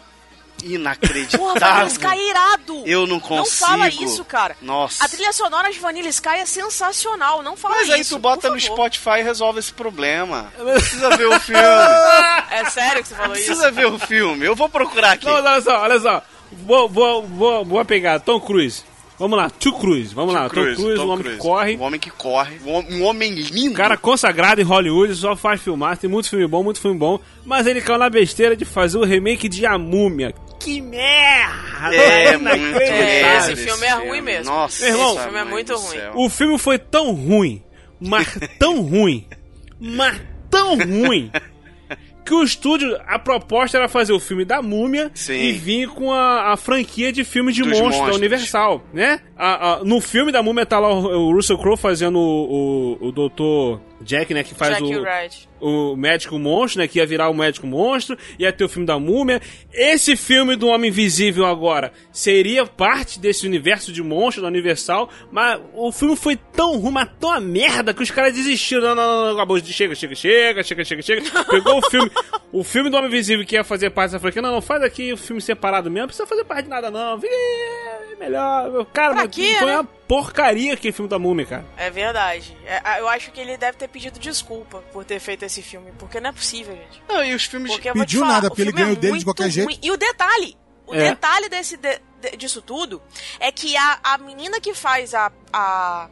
Inacreditável. 0.65 1.47
Porra, 1.47 1.61
Vanilla 1.61 1.89
Sky 1.89 2.07
é 2.07 2.31
irado! 2.31 2.83
Eu 2.87 3.01
não 3.07 3.15
Não 3.15 3.21
consigo. 3.21 3.67
fala 3.67 3.89
isso, 3.89 4.25
cara. 4.25 4.57
Nossa. 4.63 5.05
A 5.05 5.09
trilha 5.09 5.33
sonora 5.33 5.71
de 5.71 5.79
Vanilla 5.79 6.09
Sky 6.09 6.29
é 6.41 6.47
sensacional, 6.47 7.43
não 7.43 7.57
fala 7.57 7.75
Mas 7.77 7.85
isso. 7.89 7.93
aí 7.95 8.05
tu 8.05 8.19
bota 8.19 8.51
no 8.51 8.61
favor. 8.61 8.75
Spotify 8.77 9.21
e 9.21 9.23
resolve 9.23 9.59
esse 9.59 9.73
problema. 9.73 10.53
Não 10.59 10.65
precisa 10.73 11.17
ver 11.17 11.27
o 11.29 11.41
filme. 11.41 11.61
É 12.51 12.65
sério 12.71 13.03
que 13.03 13.09
você 13.09 13.15
falou 13.15 13.35
isso? 13.37 13.47
Precisa 13.47 13.71
ver 13.71 13.87
o 13.87 13.99
filme. 13.99 14.45
Eu 14.47 14.55
vou 14.57 14.69
procurar 14.69 15.13
aqui. 15.13 15.27
Não, 15.27 15.35
olha 15.35 15.61
só, 15.61 15.81
olha 15.83 16.01
só. 16.01 16.23
Boa, 16.53 16.89
boa, 16.89 17.23
boa, 17.23 17.65
boa 17.65 17.85
pegada. 17.85 18.21
Tom 18.21 18.41
Cruise. 18.41 18.83
Vamos 19.19 19.39
lá, 19.39 19.49
Tom 19.49 19.73
Cruise. 19.79 20.13
Vamos 20.13 20.35
lá, 20.35 20.49
Tom 20.49 20.55
Cruise, 20.55 20.95
Tom 20.97 21.05
um 21.07 21.11
homem 21.11 21.19
Cruise. 21.23 21.37
que 21.37 21.43
corre. 21.43 21.77
Um 21.77 21.83
homem 21.83 22.01
que 22.01 22.11
corre. 22.11 22.61
Um 22.67 22.97
um 22.97 23.03
homem 23.05 23.31
lindo. 23.33 23.77
Cara 23.77 23.97
consagrado 23.97 24.61
em 24.61 24.65
Hollywood, 24.65 25.15
só 25.15 25.37
faz 25.37 25.61
filmar, 25.63 25.97
tem 25.97 26.11
muito 26.11 26.29
filme 26.29 26.47
bom, 26.49 26.65
muito 26.65 26.81
filme 26.81 26.99
bom, 26.99 27.21
mas 27.45 27.65
ele 27.69 27.81
caiu 27.81 27.99
na 27.99 28.11
besteira 28.11 28.57
de 28.57 28.65
fazer 28.65 28.99
o 28.99 29.05
remake 29.05 29.49
de 29.49 29.65
A 29.67 29.79
Múmia. 29.79 30.35
Que 30.65 30.81
merda! 30.81 31.95
é 31.95 32.37
muito. 32.37 32.79
É, 32.81 33.37
esse 33.39 33.57
filme 33.57 33.87
é 33.87 33.93
ruim 33.95 34.21
mesmo. 34.21 34.53
Nossa, 34.53 34.85
Meu 34.85 34.95
irmão, 34.95 35.13
esse 35.15 35.23
filme 35.25 35.39
é 35.39 35.45
muito 35.45 35.75
ruim. 35.77 35.99
O 36.15 36.29
filme 36.31 36.59
foi 36.59 36.79
tão 36.79 37.13
ruim, 37.13 37.63
mas 38.01 38.39
tão 38.59 38.81
ruim, 38.83 39.27
mas 39.79 40.21
tão 40.51 40.77
ruim, 40.79 41.31
que 42.25 42.33
o 42.33 42.43
estúdio, 42.43 42.97
a 43.07 43.19
proposta 43.19 43.77
era 43.77 43.87
fazer 43.89 44.13
o 44.15 44.19
filme 44.21 44.45
da 44.47 44.63
múmia 44.63 45.11
Sim. 45.15 45.35
e 45.35 45.53
vir 45.53 45.89
com 45.89 46.11
a, 46.11 46.53
a 46.53 46.57
franquia 46.57 47.13
de 47.13 47.23
filmes 47.25 47.55
de 47.55 47.61
Dos 47.63 47.73
monstros, 47.73 47.91
da 47.93 47.99
monstros. 47.99 48.17
Universal, 48.17 48.83
né? 48.95 49.21
A- 49.37 49.73
a- 49.75 49.85
no 49.85 50.01
filme 50.01 50.33
da 50.33 50.43
múmia 50.43 50.65
tá 50.65 50.79
lá 50.79 50.89
o, 50.89 51.29
o 51.29 51.33
Russell 51.35 51.59
Crowe 51.59 51.77
fazendo 51.77 52.19
o, 52.19 52.97
o, 53.03 53.09
o 53.09 53.13
Dr. 53.13 53.81
Jack, 54.05 54.33
né? 54.35 54.45
Que 54.45 54.55
faz 54.55 54.77
Jack 54.79 54.85
o, 54.85 55.03
Wright. 55.03 55.49
o 55.61 55.97
médico 55.97 56.39
monstro, 56.39 56.81
né? 56.81 56.89
Que 56.89 56.99
ia 56.99 57.07
virar 57.07 57.29
o 57.29 57.35
médico 57.35 57.67
monstro, 57.67 58.17
ia 58.39 58.53
ter 58.53 58.65
o 58.65 58.69
filme 58.69 58.87
da 58.87 58.99
múmia. 58.99 59.41
Esse 59.73 60.17
filme 60.17 60.55
do 60.57 60.69
Homem 60.69 60.91
Invisível 60.91 61.47
agora 61.47 61.93
seria 62.13 62.67
parte 62.67 63.19
desse 63.19 63.47
universo 63.47 63.93
de 63.93 64.03
monstros 64.03 64.43
da 64.43 64.49
Universal, 64.49 65.09
mas 65.33 65.61
o 65.75 65.91
filme 65.91 66.15
foi 66.17 66.37
tão 66.37 66.79
ruim, 66.79 66.93
mas 66.93 67.09
tão 67.19 67.31
a 67.31 67.41
merda 67.41 67.95
que 67.95 68.03
os 68.03 68.11
caras 68.11 68.35
desistiram. 68.35 68.83
Não, 68.83 68.95
não, 68.95 69.07
não, 69.07 69.25
não, 69.27 69.35
acabou. 69.35 69.59
Chega, 69.59 69.95
chega, 69.95 70.15
chega, 70.15 70.63
chega, 70.63 70.85
chega, 70.85 71.03
chega. 71.03 71.23
Pegou 71.51 71.79
o 71.79 71.91
filme, 71.91 72.11
o 72.53 72.63
filme 72.63 72.91
do 72.91 72.97
Homem 72.97 73.09
Invisível 73.09 73.45
que 73.45 73.57
ia 73.57 73.65
fazer 73.65 73.91
parte 73.91 74.11
dessa 74.11 74.21
franquia. 74.21 74.43
Não, 74.43 74.53
não, 74.53 74.61
faz 74.61 74.83
aqui 74.83 75.13
o 75.13 75.17
filme 75.17 75.41
separado 75.41 75.91
mesmo, 75.91 76.03
não 76.03 76.07
precisa 76.09 76.27
fazer 76.27 76.45
parte 76.45 76.65
de 76.65 76.71
nada, 76.71 76.91
não. 76.91 77.19
É 77.23 78.17
melhor. 78.17 78.87
Cara, 78.93 79.15
Pra 79.15 79.29
quê, 79.29 79.55
foi 79.59 79.67
né? 79.67 79.75
uma 79.79 79.89
porcaria 80.09 80.75
aquele 80.75 80.93
filme 80.93 81.09
da 81.09 81.19
múmia, 81.19 81.47
cara. 81.47 81.67
É 81.77 81.91
verdade. 81.91 82.57
É, 82.67 83.01
eu 83.01 83.09
acho 83.09 83.31
que 83.33 83.41
ele 83.41 83.57
deve 83.57 83.79
ter 83.79 83.89
pedido 83.89 84.19
desculpa 84.19 84.79
por 84.93 85.05
ter 85.05 85.19
feito 85.21 85.45
esse 85.45 85.63
filme, 85.63 85.93
porque 85.99 86.21
não 86.21 86.31
é 86.31 86.33
possível, 86.33 86.77
gente. 86.77 87.03
Não, 87.09 87.25
e 87.25 87.35
os 87.35 87.45
filmes... 87.45 87.73
Porque 87.73 87.93
Pediu 87.93 88.21
falar, 88.21 88.33
nada, 88.35 88.47
o 88.47 88.51
porque 88.51 88.63
ele 88.63 88.71
é 88.71 88.73
ganhou 88.73 88.97
dele 88.97 89.19
de 89.19 89.25
qualquer 89.25 89.51
jeito. 89.51 89.79
E 89.83 89.91
o 89.91 89.97
detalhe, 89.97 90.57
o 90.87 90.95
É. 90.95 91.11
detalhe 91.11 91.49
desse, 91.49 91.77
de- 91.77 92.01
de- 92.21 92.37
disso 92.37 92.61
tudo 92.61 93.03
é 93.41 93.51
que 93.51 93.77
a, 93.77 93.99
a 94.03 94.19
menina 94.19 94.61
que 94.61 94.75
faz 94.75 95.15
a, 95.15 95.33
a 95.53 96.09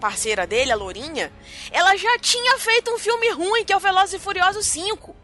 parceira 0.00 0.46
dele, 0.46 0.72
a 0.72 0.76
Lourinha, 0.76 1.32
ela 1.70 1.96
já 1.96 2.18
tinha 2.18 2.58
feito 2.58 2.92
um 2.92 2.98
filme 2.98 3.30
ruim, 3.30 3.64
que 3.64 3.72
é 3.72 3.76
o 3.76 3.80
Velozes 3.80 4.14
e 4.14 4.18
Furiosos 4.18 4.66
5. 4.66 5.14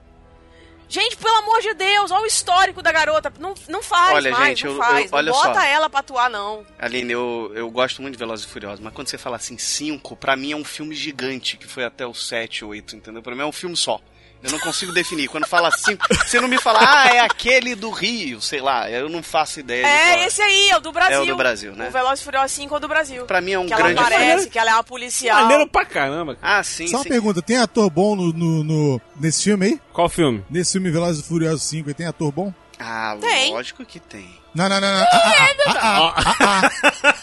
Gente, 0.88 1.16
pelo 1.18 1.37
amor 1.37 1.61
de 1.61 1.74
Deus, 1.74 2.11
olha 2.11 2.22
o 2.22 2.27
histórico 2.27 2.83
da 2.83 2.90
garota. 2.90 3.31
Não, 3.38 3.55
não 3.68 3.83
faz 3.83 4.14
Olha, 4.14 4.31
mais, 4.31 4.48
gente, 4.48 4.64
não 4.64 4.72
eu- 4.72 4.79
faz. 4.79 5.12
eu- 5.12 5.18
olha 5.18 5.31
não 5.31 5.38
bota 5.38 5.55
só. 5.61 5.66
ela 5.66 5.90
pra 5.90 6.01
atuar, 6.01 6.31
não. 6.31 6.64
Aline, 6.79 7.12
eu, 7.12 7.53
eu 7.55 7.70
gosto 7.70 8.01
muito 8.01 8.14
de 8.14 8.18
Velozes 8.18 8.46
e 8.46 8.48
Furiosos, 8.48 8.81
mas 8.81 8.92
quando 8.94 9.09
você 9.09 9.18
fala 9.18 9.37
assim, 9.37 9.59
cinco, 9.59 10.16
pra 10.16 10.35
mim 10.35 10.53
é 10.53 10.57
um 10.57 10.64
filme 10.64 10.94
gigante, 10.94 11.57
que 11.59 11.66
foi 11.66 11.85
até 11.85 12.07
o 12.07 12.14
7, 12.14 12.64
8, 12.64 12.96
entendeu? 12.96 13.22
Pra 13.22 13.35
mim 13.35 13.42
é 13.42 13.46
um 13.46 13.53
filme 13.53 13.77
só. 13.77 14.01
Eu 14.42 14.53
não 14.53 14.59
consigo 14.61 14.92
definir. 14.92 15.29
Quando 15.29 15.46
fala 15.46 15.70
cinco, 15.77 16.07
você 16.24 16.40
não 16.40 16.46
me 16.48 16.59
fala, 16.59 16.79
ah, 16.81 17.09
é 17.09 17.18
aquele 17.20 17.74
do 17.74 17.90
Rio, 17.90 18.40
sei 18.40 18.61
lá, 18.61 18.88
eu 18.88 19.09
não 19.09 19.22
faço 19.22 19.59
ideia 19.61 19.83
de 19.83 19.88
qual 19.90 20.18
É, 20.20 20.27
esse 20.27 20.40
aí, 20.42 20.70
é 20.70 20.77
o 20.77 20.81
do 20.81 20.92
Brasil. 20.92 21.16
É 21.16 21.20
o 21.22 21.27
do 21.27 21.37
Brasil, 21.37 21.72
né? 21.74 21.88
O 21.88 21.90
Velozes 21.90 22.20
e 22.20 22.24
Furiosos 22.24 22.53
5 22.53 22.74
é 22.74 22.77
o 22.77 22.81
do 22.81 22.88
Brasil. 22.88 23.24
Pra 23.27 23.40
mim 23.40 23.53
é 23.53 23.59
um 23.59 23.66
que 23.66 23.72
ela 23.72 23.83
grande 23.83 24.01
aparece, 24.01 24.35
filme. 24.37 24.51
que 24.51 24.59
ela 24.59 24.70
é 24.70 24.74
uma 24.74 24.85
policial. 24.85 25.40
Maneiro 25.42 25.66
pra 25.68 25.85
caramba, 25.85 26.37
cara. 26.37 26.59
Ah, 26.59 26.62
sim, 26.62 26.87
Só 26.87 26.98
uma 26.98 27.03
sim. 27.03 27.09
pergunta, 27.09 27.42
tem 27.42 27.57
ator 27.59 27.90
bom 27.90 28.14
no, 28.14 28.33
no- 28.33 28.64
no- 28.64 29.01
nesse 29.20 29.42
filme 29.44 29.66
aí? 29.66 29.81
Qual 29.92 30.09
filme? 30.09 30.44
Nesse 30.48 30.72
filme 30.72 30.90
Velozes 30.90 31.24
e 31.24 31.29
Furiosos 31.29 31.62
5, 31.64 31.88
aí 31.88 31.94
tem 31.94 32.07
ator 32.07 32.31
bom? 32.31 32.53
Ah, 32.81 33.16
Tem. 33.20 33.53
lógico 33.53 33.85
que 33.85 33.98
tem. 33.98 34.31
Não, 34.55 34.68
não, 34.68 34.81
não, 34.81 34.92
não. 34.92 35.03
Ah, 35.03 35.09
ah, 35.12 35.48
ah, 35.66 35.74
ah, 35.81 36.14
ah, 36.29 36.70
ah, 36.70 36.70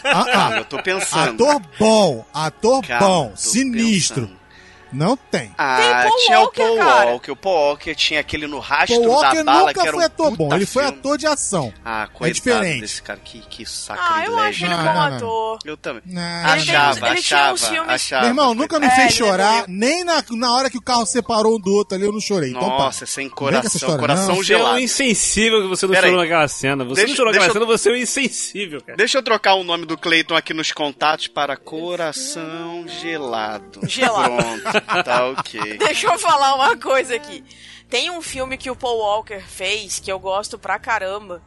ah, 0.04 0.48
Ah, 0.52 0.56
eu 0.58 0.64
tô 0.66 0.82
pensando. 0.82 1.42
Ator 1.48 1.62
bom, 1.78 2.26
ator 2.34 2.86
Calma, 2.86 3.06
bom, 3.06 3.32
sinistro. 3.36 4.26
pensando. 4.26 4.45
Não 4.92 5.16
tem. 5.16 5.52
Ah, 5.58 5.76
Tem 5.76 5.92
Paul 6.10 6.24
tinha 6.24 6.40
Walker, 6.40 6.62
o 6.62 6.66
Paul 6.66 6.78
cara. 6.78 7.10
Walker. 7.10 7.30
O 7.32 7.36
Paul 7.36 7.54
Walker 7.70 7.94
tinha 7.94 8.20
aquele 8.20 8.46
no 8.46 8.58
rastro 8.58 8.96
Paul 9.00 9.08
Walker 9.08 9.36
da 9.36 9.44
bala, 9.44 9.58
nunca 9.68 9.72
que 9.74 9.80
era 9.88 9.96
um 9.96 10.00
foi 10.00 10.06
ator 10.06 10.36
bom, 10.36 10.54
ele 10.54 10.66
foi 10.66 10.82
filme. 10.84 10.98
ator 10.98 11.18
de 11.18 11.26
ação. 11.26 11.72
Ah, 11.84 12.08
coitado 12.12 12.34
diferente. 12.34 12.80
desse 12.80 13.02
cara, 13.02 13.18
que, 13.22 13.40
que 13.40 13.62
Ah, 13.64 13.66
sacrilégio. 13.66 14.32
eu 14.32 14.38
acho 14.38 14.64
ele 14.64 14.74
não. 14.74 15.02
ator. 15.02 15.58
Eu 15.64 15.76
também. 15.76 16.02
Não, 16.06 16.22
achava, 16.22 16.90
Ele 16.92 17.00
tem- 17.00 17.10
ele 17.10 17.22
tinha 17.22 17.38
achava, 17.40 17.52
uns 17.54 17.66
filmes- 17.68 17.90
achava. 17.92 18.20
Meu 18.22 18.30
irmão, 18.30 18.54
nunca 18.54 18.78
me 18.78 18.86
É, 18.86 18.90
fez 18.90 19.06
ele 19.06 19.12
chorar, 19.28 19.64
nem 19.68 20.04
na, 20.04 20.22
na 20.30 20.52
hora 20.54 20.70
que 20.70 20.78
o 20.78 20.82
carro 20.82 21.04
separou 21.06 21.56
um 21.56 21.60
do 21.60 21.72
outro 21.72 21.96
ali, 21.96 22.04
eu 22.06 22.12
não 22.12 22.20
chorei. 22.20 22.50
então, 22.50 22.60
pá. 22.62 22.78
Nossa, 22.86 23.06
sem 23.06 23.28
com 23.28 23.48
essa 23.48 23.60
coração, 23.80 23.98
coração 23.98 24.26
não. 24.28 24.34
Você 24.36 24.52
é 24.52 24.56
um 24.56 24.60
gelado. 24.60 24.78
insensível 24.78 25.62
que 25.62 25.68
você 25.68 25.86
não 25.86 25.94
Pera 25.94 26.06
chorou 26.06 26.20
aí. 26.22 26.28
naquela 26.28 26.48
cena. 26.48 26.84
Você 26.84 26.94
Deixa- 26.94 27.08
não 27.08 27.16
chorou 27.16 27.32
naquela 27.32 27.48
eu- 27.48 27.52
cena, 27.52 27.66
você 27.66 27.88
é 27.88 27.92
um 27.92 27.96
insensível, 27.96 28.80
cara. 28.82 28.96
Deixa 28.96 29.18
eu 29.18 29.22
trocar 29.22 29.54
o 29.54 29.64
nome 29.64 29.84
do 29.84 29.98
Cleiton 29.98 30.34
aqui 30.36 30.54
nos 30.54 30.70
contatos 30.72 31.26
para 31.28 31.56
coração 31.56 32.84
gelado. 32.86 33.80
Gelado. 33.88 34.36
Pronto, 34.36 34.75
tá 35.04 35.26
ok. 35.30 35.78
Deixa 35.78 36.06
eu 36.06 36.18
falar 36.18 36.54
uma 36.54 36.76
coisa 36.76 37.14
aqui. 37.16 37.44
Tem 37.88 38.10
um 38.10 38.20
filme 38.20 38.56
que 38.58 38.70
o 38.70 38.76
Paul 38.76 38.98
Walker 38.98 39.40
fez 39.40 39.98
que 40.00 40.10
eu 40.10 40.18
gosto 40.18 40.58
pra 40.58 40.78
caramba. 40.78 41.42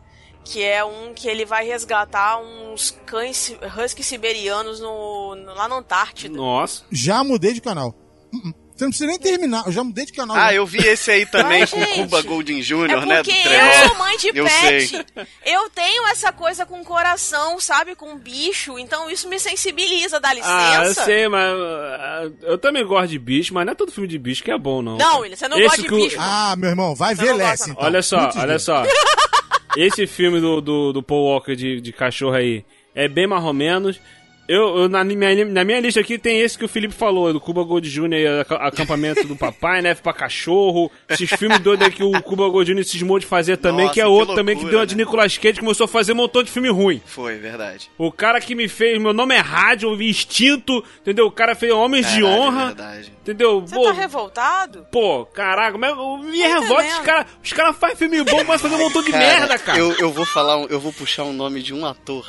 Que 0.46 0.63
é 0.63 0.84
um 0.84 1.13
que 1.13 1.28
ele 1.28 1.46
vai 1.46 1.65
resgatar 1.65 2.39
uns 2.39 2.92
cães 3.06 3.54
husky 3.78 4.02
siberianos 4.02 4.80
no, 4.80 5.36
no- 5.36 5.54
lá 5.54 5.68
na 5.68 5.76
Antártida. 5.76 6.36
Nossa. 6.36 6.84
Já 6.89 7.24
mudei 7.24 7.54
de 7.54 7.62
canal. 7.62 7.94
Você 8.80 8.86
não 8.86 8.92
precisa 8.92 9.10
nem 9.10 9.20
terminar, 9.20 9.63
eu 9.65 9.72
já 9.74 9.84
mudei 9.84 10.06
de 10.06 10.13
canal. 10.13 10.38
Ah, 10.38 10.48
já. 10.48 10.54
eu 10.54 10.65
vi 10.65 10.78
esse 10.80 11.12
aí 11.12 11.26
também 11.26 11.60
Mas, 11.60 11.70
com 11.72 11.80
gente, 11.82 11.96
Cuba 11.96 12.22
Golding 12.22 12.62
Jr., 12.62 12.74
É 12.74 13.06
né? 13.06 13.18
Do 13.18 13.24
porque 13.26 13.32
eu 13.50 13.88
sou 13.89 13.98
mãe 13.98 14.18
de 14.18 14.28
Eu 14.34 14.46
pet. 14.46 14.88
sei. 14.88 15.06
Eu 15.46 15.70
tenho 15.72 16.08
essa 16.08 16.32
coisa 16.32 16.65
com 16.65 16.82
coração, 16.84 17.60
sabe? 17.60 17.94
Com 17.94 18.18
bicho. 18.18 18.80
Então 18.80 19.12
isso 19.12 19.28
me 19.28 19.38
sensibiliza, 19.38 20.18
dá 20.20 20.30
Ah, 20.30 20.76
eu 20.76 20.82
licença. 20.84 21.04
sei, 21.04 21.28
mas 21.28 21.54
ah, 21.54 22.30
eu 22.44 22.58
também 22.58 22.86
gosto 22.86 23.10
de 23.10 23.20
bicho, 23.20 23.54
mas 23.54 23.65
não 23.65 23.74
é 23.74 23.76
todo 23.76 23.92
filme 23.92 24.08
de 24.08 24.18
bicho 24.18 24.42
que 24.44 24.50
é 24.52 24.58
bom, 24.58 24.82
não. 24.82 24.98
Não, 24.98 25.20
William, 25.20 25.36
você 25.36 25.48
não 25.50 25.58
Esse 25.58 25.68
gosta 25.68 25.82
de 25.82 25.89
bicho. 25.89 26.18
Ah, 26.18 26.56
meu 26.58 26.70
irmão, 26.70 26.96
vai 26.96 27.15
Você 27.15 27.22
ver 27.24 27.32
não 27.32 27.38
gosta, 27.38 27.50
Less, 27.52 27.68
não. 27.68 27.74
então. 27.74 27.86
Olha 27.86 28.02
só, 28.02 28.26
Putz, 28.28 28.36
olha 28.38 28.48
Deus. 28.48 28.63
só. 28.63 28.84
Esse 29.78 30.08
filme 30.08 30.39
do, 30.39 30.62
do, 30.62 30.94
do 30.94 31.04
Paul 31.04 31.26
Walker 31.26 31.54
de, 31.56 31.80
de 31.82 31.92
cachorro 31.92 32.34
aí 32.36 32.63
é 32.96 33.08
bem 33.08 33.28
mais 33.28 33.44
ou 33.44 33.54
menos. 33.54 34.00
Eu, 34.51 34.77
eu- 34.79 34.89
na, 34.89 35.03
minha, 35.03 35.45
na 35.45 35.63
minha 35.63 35.79
lista 35.79 35.99
aqui 35.99 36.17
tem 36.17 36.41
esse 36.41 36.57
que 36.57 36.65
o 36.65 36.67
Felipe 36.67 36.93
falou, 36.95 37.31
do 37.31 37.39
Cuba 37.39 37.63
Gold 37.63 37.88
Jr., 37.88 38.41
aca- 38.41 38.55
acampamento 38.55 39.27
do 39.27 39.35
papai, 39.35 39.79
neve 39.79 40.01
pra 40.01 40.12
cachorro. 40.12 40.91
Esses 41.07 41.29
filmes 41.29 41.59
doidos 41.59 41.85
aí 41.85 41.93
que 41.93 42.01
o 42.03 42.19
Cuba 42.23 42.49
Gold 42.49 42.73
Jr. 42.73 42.83
cismou 42.83 43.19
de 43.19 43.27
fazer 43.27 43.57
também, 43.57 43.81
Nossa, 43.85 43.93
que 43.93 44.01
é 44.01 44.05
que 44.05 44.09
outro 44.09 44.33
também 44.33 44.55
que 44.55 44.62
loucura, 44.63 44.71
deu 44.71 44.81
a 44.81 44.85
de 44.85 44.95
né? 44.95 45.03
Nicolas 45.03 45.38
Cage, 45.38 45.59
começou 45.59 45.85
a 45.85 45.88
fazer 45.88 46.13
um 46.13 46.15
montão 46.15 46.41
de 46.41 46.49
filme 46.49 46.67
ruim. 46.69 46.99
Foi, 47.05 47.38
verdade. 47.38 47.91
O 47.95 48.12
cara 48.12 48.41
que 48.41 48.55
me 48.55 48.67
fez, 48.67 48.99
meu 48.99 49.13
nome 49.13 49.35
é 49.35 49.39
Rádio, 49.39 49.93
Instinto, 50.01 50.83
entendeu? 51.01 51.27
O 51.27 51.31
cara 51.31 51.53
fez 51.53 51.71
Homens 51.71 52.12
de 52.12 52.23
Honra, 52.23 52.65
verdade. 52.67 53.13
entendeu? 53.21 53.62
Você 53.62 53.75
Pô, 53.75 53.83
tá 53.83 53.91
revoltado? 53.91 54.88
Pô, 54.91 55.25
caraca, 55.27 55.77
mas 55.77 55.91
eu 55.91 56.17
me 56.17 56.41
Tá 56.41 56.47
revolta, 56.59 56.88
os 56.88 56.99
caras 56.99 57.25
os 57.43 57.53
cara 57.53 57.71
fazem 57.73 57.97
filme 57.97 58.23
bom, 58.23 58.43
mas 58.47 58.59
fazem 58.59 58.75
um 58.77 58.81
montão 58.81 59.03
de 59.03 59.12
merda, 59.12 59.59
cara. 59.59 59.77
Eu, 59.77 59.91
eu 59.99 60.12
vou 60.12 60.25
falar, 60.25 60.57
um- 60.57 60.65
eu 60.71 60.79
vou 60.79 60.91
puxar 60.91 61.23
o 61.25 61.31
nome 61.33 61.62
de 61.62 61.71
um 61.71 61.85
ator. 61.85 62.25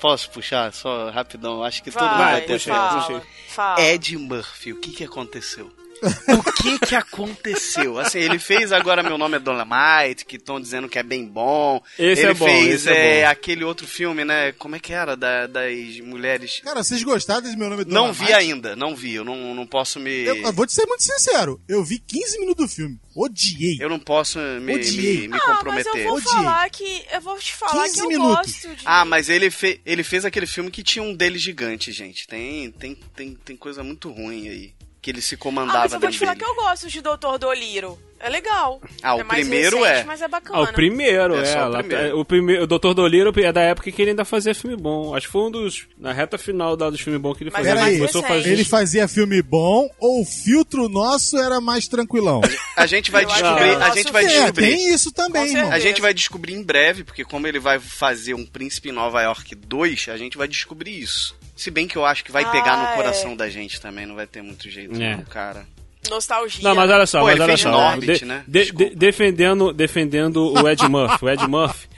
Posso 0.00 0.30
puxar 0.30 0.72
só 0.72 1.10
rapidão? 1.10 1.62
Acho 1.62 1.82
que 1.82 1.90
todo 1.90 2.02
mundo 2.02 2.18
Vai, 2.18 2.32
vai 2.32 2.40
ter 2.42 2.58
fala, 2.60 3.22
fala. 3.48 3.80
Ed 3.80 4.16
Murphy, 4.16 4.72
o 4.72 4.80
que 4.80 4.92
que 4.92 5.04
aconteceu? 5.04 5.70
O 6.02 6.52
que 6.52 6.78
que 6.80 6.94
aconteceu? 6.94 7.98
Assim, 7.98 8.18
ele 8.18 8.38
fez 8.38 8.72
agora 8.72 9.02
Meu 9.02 9.18
Nome 9.18 9.36
é 9.36 9.38
Dolomite, 9.38 10.24
que 10.26 10.36
estão 10.36 10.60
dizendo 10.60 10.88
que 10.88 10.98
é 10.98 11.02
bem 11.02 11.26
bom. 11.26 11.82
Esse 11.98 12.22
ele 12.22 12.30
é 12.30 12.34
bom, 12.34 12.46
fez 12.46 12.74
esse 12.74 12.90
é 12.90 13.20
é, 13.20 13.24
bom. 13.24 13.30
aquele 13.30 13.64
outro 13.64 13.86
filme, 13.86 14.24
né? 14.24 14.52
Como 14.52 14.76
é 14.76 14.78
que 14.80 14.92
era? 14.92 15.16
Da- 15.16 15.46
das 15.46 16.00
mulheres. 16.00 16.60
Cara, 16.64 16.82
vocês 16.82 17.02
gostaram 17.02 17.42
desse 17.42 17.56
meu 17.56 17.68
nome 17.70 17.84
do 17.84 17.92
Não 17.92 18.12
Dynamite? 18.12 18.26
vi 18.26 18.32
ainda, 18.32 18.76
não 18.76 18.94
vi. 18.94 19.14
Eu 19.14 19.24
não, 19.24 19.54
não 19.54 19.66
posso 19.66 19.98
me. 19.98 20.10
Eu, 20.24 20.36
eu 20.36 20.52
vou 20.52 20.66
te 20.66 20.72
ser 20.72 20.86
muito 20.86 21.02
sincero, 21.02 21.60
eu 21.68 21.82
vi 21.84 21.98
15 21.98 22.38
minutos 22.40 22.66
do 22.66 22.74
filme. 22.74 22.98
Odiei. 23.14 23.78
Eu 23.80 23.88
não 23.88 23.98
posso 23.98 24.38
me, 24.38 24.76
Odiei. 24.76 25.22
me, 25.22 25.28
me 25.28 25.34
Ah, 25.34 25.38
mas 25.38 25.48
eu 25.48 25.54
comprometer. 25.56 26.04
vou 26.04 26.16
Odiei. 26.16 26.32
falar 26.34 26.70
que. 26.70 27.04
Eu 27.12 27.20
vou 27.20 27.36
te 27.38 27.52
falar 27.54 27.82
15 27.84 27.94
que 27.94 28.00
eu 28.00 28.08
minutos. 28.08 28.52
gosto 28.52 28.76
de. 28.76 28.82
Ah, 28.84 29.04
mas 29.04 29.28
ele, 29.28 29.50
fe 29.50 29.80
ele 29.84 30.04
fez 30.04 30.24
aquele 30.24 30.46
filme 30.46 30.70
que 30.70 30.84
tinha 30.84 31.02
um 31.02 31.12
dele 31.14 31.36
gigante, 31.38 31.90
gente. 31.90 32.28
Tem, 32.28 32.70
tem, 32.70 32.94
tem, 33.16 33.34
tem 33.34 33.56
coisa 33.56 33.82
muito 33.82 34.08
ruim 34.10 34.48
aí. 34.48 34.72
Que 35.00 35.10
ele 35.10 35.20
se 35.22 35.36
Ah, 35.36 35.38
comandava 35.38 35.78
mas 35.80 35.92
eu 35.92 36.00
vou 36.00 36.10
te 36.10 36.18
falar 36.18 36.34
dele. 36.34 36.44
que 36.44 36.50
eu 36.50 36.54
gosto 36.56 36.88
de 36.88 37.00
Doutor 37.00 37.38
Doliro. 37.38 37.98
É 38.20 38.28
legal. 38.28 38.80
Ah, 39.00 39.14
o 39.14 39.20
é 39.20 39.24
primeiro 39.24 39.78
recente, 39.84 40.00
é. 40.00 40.04
Mas 40.04 40.20
é 40.20 40.26
bacana. 40.26 40.58
Ah, 40.58 40.62
o 40.62 40.72
primeiro, 40.72 41.36
É 41.36 41.42
é. 41.42 41.44
só 41.44 41.66
o 41.66 41.68
lá- 41.68 41.78
primeiro. 41.78 42.04
é, 42.08 42.14
o 42.14 42.24
primeiro. 42.24 42.64
O 42.64 42.66
Dr. 42.66 42.92
Doliro 42.92 43.32
é 43.40 43.52
da 43.52 43.60
época 43.60 43.92
que 43.92 44.02
ele 44.02 44.10
ainda 44.10 44.24
fazia 44.24 44.52
filme 44.56 44.76
bom. 44.76 45.14
Acho 45.14 45.26
que 45.28 45.32
foi 45.32 45.42
um 45.42 45.50
dos. 45.52 45.86
Na 45.96 46.12
reta 46.12 46.36
final 46.36 46.76
da, 46.76 46.90
dos 46.90 47.00
filmes 47.00 47.22
bons 47.22 47.36
que 47.36 47.44
ele 47.44 47.50
Mas 47.52 47.58
fazia. 47.64 47.70
é 47.70 47.74
mais 47.76 47.88
Ele 47.90 47.98
começou 48.00 48.18
a 48.20 48.26
recente. 48.26 48.42
fazer. 48.42 48.52
Ele 48.54 48.64
fazia 48.64 49.06
filme 49.06 49.40
bom 49.40 49.88
ou 50.00 50.22
o 50.22 50.24
filtro 50.24 50.88
nosso 50.88 51.38
era 51.38 51.60
mais 51.60 51.86
tranquilão? 51.86 52.40
A 52.76 52.86
gente 52.86 53.12
vai 53.12 53.24
descobrir. 53.24 53.76
A 53.80 53.90
gente 53.94 54.10
vai 54.12 54.22
filme. 54.24 54.36
É, 54.36 54.40
descobrir. 54.40 54.66
tem 54.76 54.92
isso 54.94 55.12
também, 55.12 55.54
irmão. 55.54 55.70
A 55.72 55.78
gente 55.78 56.00
vai 56.00 56.12
descobrir 56.12 56.54
em 56.54 56.62
breve, 56.64 57.04
porque 57.04 57.24
como 57.24 57.46
ele 57.46 57.60
vai 57.60 57.78
fazer 57.78 58.34
um 58.34 58.44
Príncipe 58.44 58.88
em 58.88 58.92
Nova 58.92 59.22
York 59.22 59.54
2, 59.54 60.08
a 60.08 60.16
gente 60.16 60.36
vai 60.36 60.48
descobrir 60.48 60.98
isso. 61.00 61.36
Se 61.58 61.70
bem 61.70 61.88
que 61.88 61.96
eu 61.96 62.04
acho 62.04 62.24
que 62.24 62.30
vai 62.32 62.48
pegar 62.50 62.74
Ah, 62.74 62.76
no 62.76 62.88
é. 62.92 62.94
coração 62.96 63.36
da 63.36 63.48
gente 63.50 63.80
também, 63.80 64.06
não 64.06 64.14
vai 64.14 64.26
ter 64.26 64.40
muito 64.42 64.70
jeito, 64.70 64.94
É. 65.02 65.16
não, 65.16 65.24
cara. 65.24 65.66
Nostalgia. 66.08 66.62
Não, 66.62 66.74
mas 66.74 66.88
olha 66.90 67.06
só, 67.06 67.18
Pô, 67.18 67.24
mas 67.26 67.34
ele 67.34 67.42
olha 67.42 67.48
fez 67.50 67.60
só. 67.60 67.70
Norbit, 67.72 68.18
de- 68.20 68.24
né? 68.24 68.44
de- 68.46 68.72
de- 68.72 68.94
defendendo, 68.94 69.72
defendendo 69.72 70.52
o 70.54 70.68
Ed 70.68 70.80
Murphy. 70.88 71.24
O 71.24 71.28
Ed 71.28 71.46
Murphy, 71.48 71.88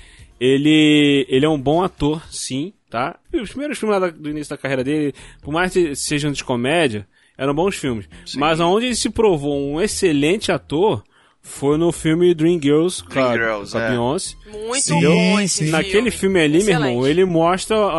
ele, 0.41 1.27
ele 1.29 1.45
é 1.45 1.49
um 1.49 1.61
bom 1.61 1.83
ator, 1.85 2.23
sim, 2.31 2.73
tá? 2.89 3.19
E 3.33 3.39
os 3.41 3.51
primeiros 3.51 3.79
filmes 3.79 4.13
do 4.15 4.31
início 4.31 4.51
da 4.51 4.57
carreira 4.61 4.83
dele, 4.83 5.15
por 5.43 5.53
mais 5.53 5.73
que 5.73 5.95
sejam 5.95 6.33
de 6.33 6.43
comédia, 6.43 7.07
eram 7.37 7.55
bons 7.55 7.77
filmes. 7.77 8.09
Mas 8.37 8.61
aonde 8.61 8.87
ele 8.87 8.95
se 8.97 9.11
provou 9.11 9.61
um 9.75 9.81
excelente 9.81 10.51
ator 10.51 11.05
foi 11.43 11.79
no 11.79 11.91
filme 11.91 12.35
Dreamgirls 12.35 13.03
com 13.03 13.19
a, 13.19 13.33
Dreamgirls, 13.33 13.73
com 13.73 13.79
a 13.79 13.83
é. 13.83 13.91
Beyoncé. 13.91 14.37
Muito 14.47 14.83
Sim, 14.83 15.01
bom 15.01 15.41
esse 15.41 15.65
sim. 15.65 15.71
Naquele 15.71 16.11
filme 16.11 16.41
ali, 16.41 16.63
meu 16.63 16.75
irmão, 16.75 16.91
Excelente. 16.91 17.11
ele 17.11 17.25
mostra 17.25 17.77
a, 17.77 17.91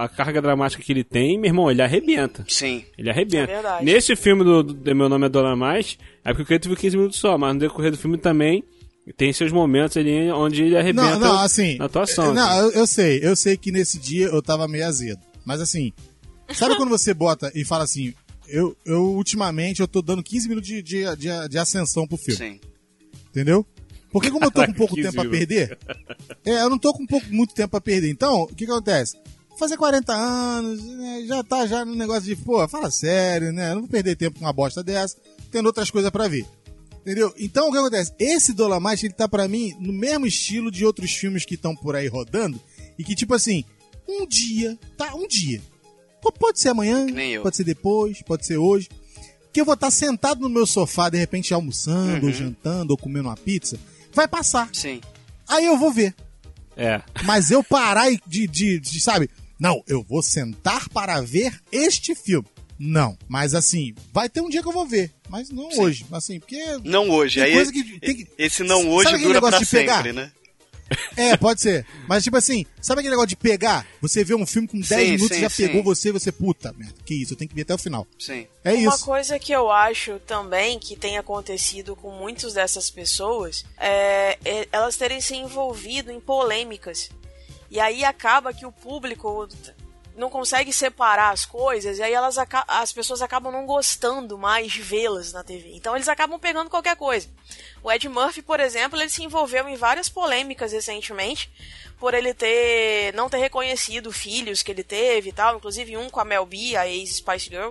a, 0.00 0.04
a 0.04 0.08
carga 0.08 0.42
dramática 0.42 0.82
que 0.82 0.92
ele 0.92 1.04
tem, 1.04 1.38
meu 1.38 1.48
irmão, 1.48 1.70
ele 1.70 1.82
arrebenta. 1.82 2.44
Sim. 2.48 2.84
Ele 2.98 3.08
arrebenta. 3.08 3.50
É 3.50 3.54
verdade. 3.54 3.84
Nesse 3.84 4.16
filme 4.16 4.44
do, 4.44 4.62
do 4.62 4.94
Meu 4.94 5.08
Nome 5.08 5.26
é 5.26 5.28
Dona 5.28 5.54
Mais, 5.56 5.96
é 6.24 6.30
porque 6.30 6.42
o 6.42 6.46
Cleiton 6.46 6.68
viu 6.68 6.76
15 6.76 6.96
minutos 6.96 7.18
só, 7.18 7.38
mas 7.38 7.54
no 7.54 7.60
decorrer 7.60 7.90
do 7.90 7.98
filme 7.98 8.18
também 8.18 8.64
tem 9.16 9.32
seus 9.32 9.50
momentos 9.50 9.96
ali 9.96 10.30
onde 10.30 10.62
ele 10.64 10.76
arrebenta 10.76 11.10
Não, 11.12 11.20
não, 11.20 11.38
assim. 11.40 11.78
na 11.78 11.86
atuação. 11.86 12.34
Não, 12.34 12.42
assim. 12.42 12.58
eu, 12.60 12.70
eu 12.72 12.86
sei, 12.86 13.20
eu 13.22 13.36
sei 13.36 13.56
que 13.56 13.72
nesse 13.72 13.98
dia 13.98 14.26
eu 14.26 14.42
tava 14.42 14.68
meio 14.68 14.86
azedo. 14.86 15.20
Mas 15.44 15.60
assim, 15.60 15.92
sabe 16.52 16.76
quando 16.76 16.90
você 16.90 17.14
bota 17.14 17.50
e 17.54 17.64
fala 17.64 17.84
assim, 17.84 18.12
eu, 18.48 18.76
eu 18.84 19.02
ultimamente 19.02 19.80
eu 19.80 19.88
tô 19.88 20.02
dando 20.02 20.22
15 20.22 20.48
minutos 20.48 20.68
de, 20.68 20.82
de, 20.82 21.16
de, 21.16 21.48
de 21.48 21.58
ascensão 21.58 22.06
pro 22.06 22.16
filme, 22.16 22.36
Sim. 22.36 22.60
Entendeu? 23.30 23.66
Porque 24.12 24.30
como 24.30 24.44
eu 24.44 24.50
tô 24.50 24.66
com 24.66 24.72
pouco 24.72 24.94
15 24.94 25.08
tempo 25.08 25.14
pra 25.14 25.24
minutos. 25.24 25.46
perder, 25.46 25.78
é, 26.44 26.62
eu 26.62 26.70
não 26.70 26.78
tô 26.78 26.92
com 26.92 27.06
pouco, 27.06 27.26
muito 27.30 27.54
tempo 27.54 27.70
pra 27.70 27.80
perder. 27.80 28.10
Então, 28.10 28.42
o 28.42 28.46
que 28.48 28.66
que 28.66 28.70
acontece? 28.70 29.16
Fazer 29.58 29.76
40 29.76 30.12
anos, 30.12 30.84
né, 30.84 31.24
já 31.26 31.44
tá 31.44 31.66
já 31.66 31.84
no 31.84 31.94
negócio 31.94 32.22
de, 32.22 32.34
pô, 32.34 32.66
fala 32.66 32.90
sério, 32.90 33.52
né? 33.52 33.70
Eu 33.70 33.74
não 33.74 33.82
vou 33.82 33.90
perder 33.90 34.16
tempo 34.16 34.38
com 34.38 34.44
uma 34.44 34.52
bosta 34.52 34.82
dessa, 34.82 35.16
tendo 35.50 35.66
outras 35.66 35.90
coisas 35.90 36.10
pra 36.10 36.28
ver. 36.28 36.46
Entendeu? 37.00 37.32
Então 37.38 37.68
o 37.68 37.72
que 37.72 37.78
acontece? 37.78 38.12
Esse 38.18 38.52
Dolomite, 38.52 39.06
ele 39.06 39.14
tá 39.14 39.28
pra 39.28 39.48
mim 39.48 39.74
no 39.78 39.92
mesmo 39.92 40.26
estilo 40.26 40.70
de 40.70 40.84
outros 40.84 41.12
filmes 41.12 41.44
que 41.44 41.54
estão 41.54 41.74
por 41.74 41.94
aí 41.96 42.08
rodando 42.08 42.60
e 42.98 43.04
que 43.04 43.14
tipo 43.14 43.34
assim, 43.34 43.64
um 44.08 44.26
dia, 44.26 44.78
tá? 44.96 45.14
Um 45.14 45.26
dia. 45.26 45.60
Pode 46.38 46.60
ser 46.60 46.68
amanhã, 46.70 47.06
pode 47.42 47.56
ser 47.56 47.64
depois, 47.64 48.20
pode 48.22 48.44
ser 48.44 48.58
hoje. 48.58 48.88
Que 49.52 49.60
eu 49.60 49.64
vou 49.64 49.74
estar 49.74 49.90
sentado 49.90 50.40
no 50.40 50.48
meu 50.48 50.66
sofá, 50.66 51.08
de 51.08 51.18
repente 51.18 51.52
almoçando, 51.52 52.20
Uhum. 52.22 52.26
ou 52.28 52.32
jantando, 52.32 52.92
ou 52.92 52.96
comendo 52.96 53.28
uma 53.28 53.36
pizza. 53.36 53.78
Vai 54.12 54.28
passar. 54.28 54.68
Sim. 54.72 55.00
Aí 55.48 55.64
eu 55.66 55.76
vou 55.76 55.92
ver. 55.92 56.14
É. 56.76 57.02
Mas 57.24 57.50
eu 57.50 57.62
parar 57.64 58.10
e 58.12 58.20
de, 58.26 58.46
de, 58.46 58.78
de, 58.78 59.00
sabe? 59.00 59.28
Não, 59.58 59.82
eu 59.86 60.02
vou 60.08 60.22
sentar 60.22 60.88
para 60.88 61.20
ver 61.20 61.60
este 61.70 62.14
filme. 62.14 62.46
Não. 62.78 63.18
Mas 63.28 63.54
assim, 63.54 63.92
vai 64.12 64.28
ter 64.28 64.40
um 64.40 64.48
dia 64.48 64.62
que 64.62 64.68
eu 64.68 64.72
vou 64.72 64.86
ver. 64.86 65.12
Mas 65.28 65.50
não 65.50 65.68
hoje. 65.78 66.06
Assim, 66.12 66.40
porque. 66.40 66.58
Não 66.82 67.10
hoje. 67.10 67.40
Aí 67.40 67.52
coisa 67.52 67.70
que 67.72 68.00
tem 68.00 68.16
que- 68.16 68.28
esse 68.38 68.62
não 68.64 68.88
hoje 68.88 69.18
dura 69.18 69.40
pra 69.40 69.58
de 69.58 69.66
pegar? 69.66 69.96
sempre, 69.96 70.12
né? 70.14 70.32
É, 71.16 71.36
pode 71.36 71.60
ser. 71.60 71.86
Mas 72.08 72.24
tipo 72.24 72.36
assim, 72.36 72.66
sabe 72.80 73.00
aquele 73.00 73.12
negócio 73.12 73.28
de 73.28 73.36
pegar? 73.36 73.86
Você 74.00 74.24
vê 74.24 74.34
um 74.34 74.46
filme 74.46 74.66
com 74.66 74.80
10 74.80 74.88
Sim, 74.88 75.12
minutos 75.12 75.36
sim, 75.36 75.42
já 75.42 75.50
sim. 75.50 75.66
pegou 75.66 75.82
você, 75.82 76.10
você, 76.10 76.32
puta 76.32 76.72
merda, 76.76 76.94
que 77.04 77.14
isso, 77.14 77.34
eu 77.34 77.36
tenho 77.36 77.48
que 77.48 77.54
ver 77.54 77.62
até 77.62 77.74
o 77.74 77.78
final. 77.78 78.06
Sim. 78.18 78.46
É 78.64 78.72
Uma 78.74 78.94
isso. 78.94 79.04
coisa 79.04 79.38
que 79.38 79.52
eu 79.52 79.70
acho 79.70 80.18
também 80.20 80.78
que 80.78 80.96
tem 80.96 81.18
acontecido 81.18 81.94
com 81.94 82.10
muitas 82.10 82.54
dessas 82.54 82.90
pessoas 82.90 83.64
é, 83.78 84.38
é 84.44 84.68
elas 84.72 84.96
terem 84.96 85.20
se 85.20 85.34
envolvido 85.36 86.10
em 86.10 86.20
polêmicas. 86.20 87.10
E 87.70 87.78
aí 87.78 88.04
acaba 88.04 88.52
que 88.52 88.66
o 88.66 88.72
público 88.72 89.48
não 90.20 90.28
consegue 90.28 90.70
separar 90.70 91.30
as 91.30 91.46
coisas 91.46 91.98
e 91.98 92.02
aí 92.02 92.12
elas 92.12 92.36
as 92.68 92.92
pessoas 92.92 93.22
acabam 93.22 93.50
não 93.50 93.64
gostando 93.64 94.36
mais 94.36 94.70
de 94.70 94.82
vê-las 94.82 95.32
na 95.32 95.42
TV. 95.42 95.72
Então 95.74 95.96
eles 95.96 96.08
acabam 96.08 96.38
pegando 96.38 96.68
qualquer 96.68 96.94
coisa. 96.94 97.26
O 97.82 97.90
Ed 97.90 98.06
Murphy, 98.06 98.42
por 98.42 98.60
exemplo, 98.60 99.00
ele 99.00 99.08
se 99.08 99.24
envolveu 99.24 99.66
em 99.66 99.76
várias 99.76 100.10
polêmicas 100.10 100.72
recentemente 100.72 101.50
por 101.98 102.12
ele 102.12 102.34
ter 102.34 103.14
não 103.14 103.30
ter 103.30 103.38
reconhecido 103.38 104.12
filhos 104.12 104.62
que 104.62 104.70
ele 104.70 104.84
teve 104.84 105.30
e 105.30 105.32
tal, 105.32 105.56
inclusive 105.56 105.96
um 105.96 106.10
com 106.10 106.20
a 106.20 106.24
Mel 106.24 106.44
B, 106.44 106.76
a 106.76 106.86
ex-Spice 106.86 107.48
Girl. 107.48 107.70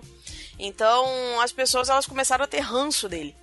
Então 0.57 1.39
as 1.41 1.51
pessoas 1.51 1.88
elas 1.88 2.07
começaram 2.07 2.43
a 2.43 2.47
ter 2.47 2.62
ranço 2.62 3.07
dele. 3.07 3.35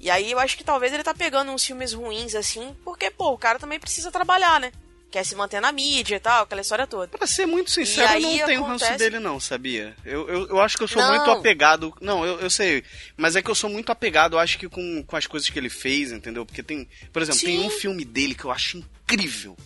E 0.00 0.10
aí 0.10 0.32
eu 0.32 0.40
acho 0.40 0.56
que 0.56 0.64
talvez 0.64 0.92
ele 0.92 1.04
tá 1.04 1.14
pegando 1.14 1.52
uns 1.52 1.64
filmes 1.64 1.92
ruins 1.92 2.34
assim, 2.34 2.74
porque, 2.84 3.10
pô, 3.10 3.30
o 3.30 3.38
cara 3.38 3.58
também 3.58 3.78
precisa 3.78 4.10
trabalhar, 4.10 4.58
né? 4.58 4.72
Quer 5.10 5.24
se 5.24 5.34
manter 5.34 5.60
na 5.60 5.72
mídia 5.72 6.16
e 6.16 6.20
tal, 6.20 6.44
aquela 6.44 6.60
história 6.60 6.86
toda. 6.86 7.08
Pra 7.18 7.26
ser 7.26 7.44
muito 7.44 7.70
sincero, 7.70 8.12
eu 8.14 8.20
não 8.20 8.46
tenho 8.46 8.62
ranço 8.62 8.84
acontece- 8.84 8.98
dele, 9.10 9.18
não, 9.18 9.40
sabia? 9.40 9.96
Eu, 10.04 10.28
eu, 10.28 10.48
eu 10.50 10.60
acho 10.60 10.76
que 10.76 10.84
eu 10.84 10.88
sou 10.88 11.02
Não. 11.02 11.16
muito 11.16 11.30
apegado. 11.32 11.92
Não, 12.00 12.24
eu, 12.24 12.38
eu 12.40 12.48
sei. 12.50 12.84
Mas 13.16 13.34
é 13.34 13.42
que 13.42 13.50
eu 13.50 13.54
sou 13.56 13.68
muito 13.68 13.90
apegado, 13.90 14.34
eu 14.36 14.38
acho 14.38 14.56
que 14.56 14.68
com, 14.68 15.02
com 15.02 15.16
as 15.16 15.26
coisas 15.26 15.50
que 15.50 15.58
ele 15.58 15.68
fez, 15.68 16.12
entendeu? 16.12 16.46
Porque 16.46 16.62
tem. 16.62 16.88
Por 17.12 17.22
exemplo, 17.22 17.40
tem 17.40 17.58
Sim. 17.60 17.66
um 17.66 17.70
filme 17.70 18.04
dele 18.04 18.34
que 18.36 18.44
eu 18.44 18.52
acho 18.52 18.78
incrível. 18.78 19.56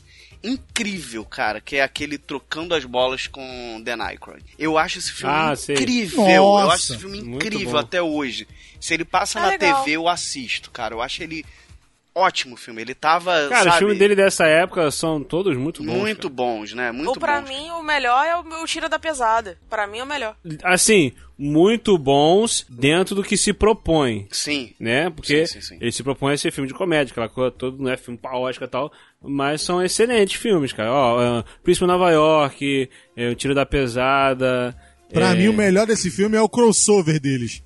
Incrível, 0.43 1.25
cara, 1.25 1.59
que 1.61 1.77
é 1.77 1.83
aquele 1.83 2.19
Trocando 2.19 2.75
as 2.75 2.85
Bolas 2.85 3.27
com 3.27 3.81
Dan 3.83 4.03
Aykroyd. 4.03 4.45
Eu 4.59 4.77
acho 4.77 4.99
esse 4.99 5.11
filme 5.13 5.35
Ah, 5.35 5.55
incrível. 5.71 6.29
Eu 6.29 6.71
acho 6.71 6.93
esse 6.93 6.99
filme 7.01 7.19
incrível 7.19 7.79
até 7.79 8.03
hoje. 8.03 8.47
Se 8.79 8.93
ele 8.93 9.07
passa 9.07 9.39
É 9.39 9.43
na 9.43 9.49
legal. 9.49 9.79
TV, 9.85 9.97
eu 9.97 10.07
assisto, 10.07 10.71
cara. 10.71 10.95
Eu 10.95 11.01
acho 11.01 11.23
ele 11.23 11.45
ótimo 12.15 12.57
filme. 12.57 12.83
Ele 12.83 12.95
tava. 12.95 13.49
Cara, 13.49 13.61
os 13.61 13.65
sabe, 13.65 13.79
filmes 13.79 13.99
dele 13.99 14.15
dessa 14.15 14.47
época 14.47 14.91
são 14.91 15.23
todos 15.23 15.57
muito 15.57 15.83
bons. 15.83 15.93
muito 15.97 16.29
bons, 16.31 16.73
né? 16.73 16.93
Muito 16.93 17.09
Ou 17.09 17.17
pra 17.17 17.41
bons. 17.41 17.49
mim 17.49 17.71
o 17.71 17.83
melhor 17.83 18.25
é 18.25 18.37
o, 18.37 18.63
o 18.63 18.67
Tira 18.67 18.89
da 18.89 18.99
Pesada. 18.99 19.59
Pra 19.69 19.87
mim 19.87 19.99
é 19.99 20.03
o 20.05 20.07
melhor. 20.07 20.37
cara. 20.61 20.75
Assim, 20.75 21.13
muito 21.37 21.99
bons 21.99 22.65
dentro 22.69 23.15
do 23.15 23.23
que 23.25 23.37
se 23.37 23.53
propõe. 23.53 24.29
Sim. 24.31 24.73
Né? 24.79 25.11
Porque 25.11 25.47
Sim, 25.47 25.61
sim, 25.61 25.69
sim. 25.75 25.79
ele 25.81 25.91
se 25.93 26.03
propõe 26.03 26.35
a 26.35 26.39
ser 26.39 26.53
filme 26.53 26.69
de 26.69 26.75
comédia, 26.75 27.11
aquela 27.11 27.29
coisa 27.29 27.51
toda, 27.51 27.83
não 27.83 27.91
é 27.91 27.97
filme 27.97 28.19
pra 28.19 28.39
Oscar 28.39 28.69
e 28.69 28.71
tal, 28.71 28.93
mas 29.21 29.63
são 29.63 29.83
excelentes 29.83 30.41
filmes, 30.41 30.73
cara. 30.73 30.93
Ó, 30.93 31.41
uh, 31.41 31.45
Príncipe 31.63 31.87
Nova 31.87 32.11
York, 32.13 32.89
é, 33.17 33.29
O 33.31 33.35
Tiro 33.35 33.55
da 33.55 33.67
Pesada. 33.67 34.77
Pra 35.13 35.31
é, 35.31 35.35
mim, 35.35 35.49
o 35.49 35.53
melhor 35.53 35.87
desse 35.87 36.11
filme 36.11 36.37
é 36.37 36.41
o 36.41 36.49
crossover 36.49 37.21
deles. 37.21 37.63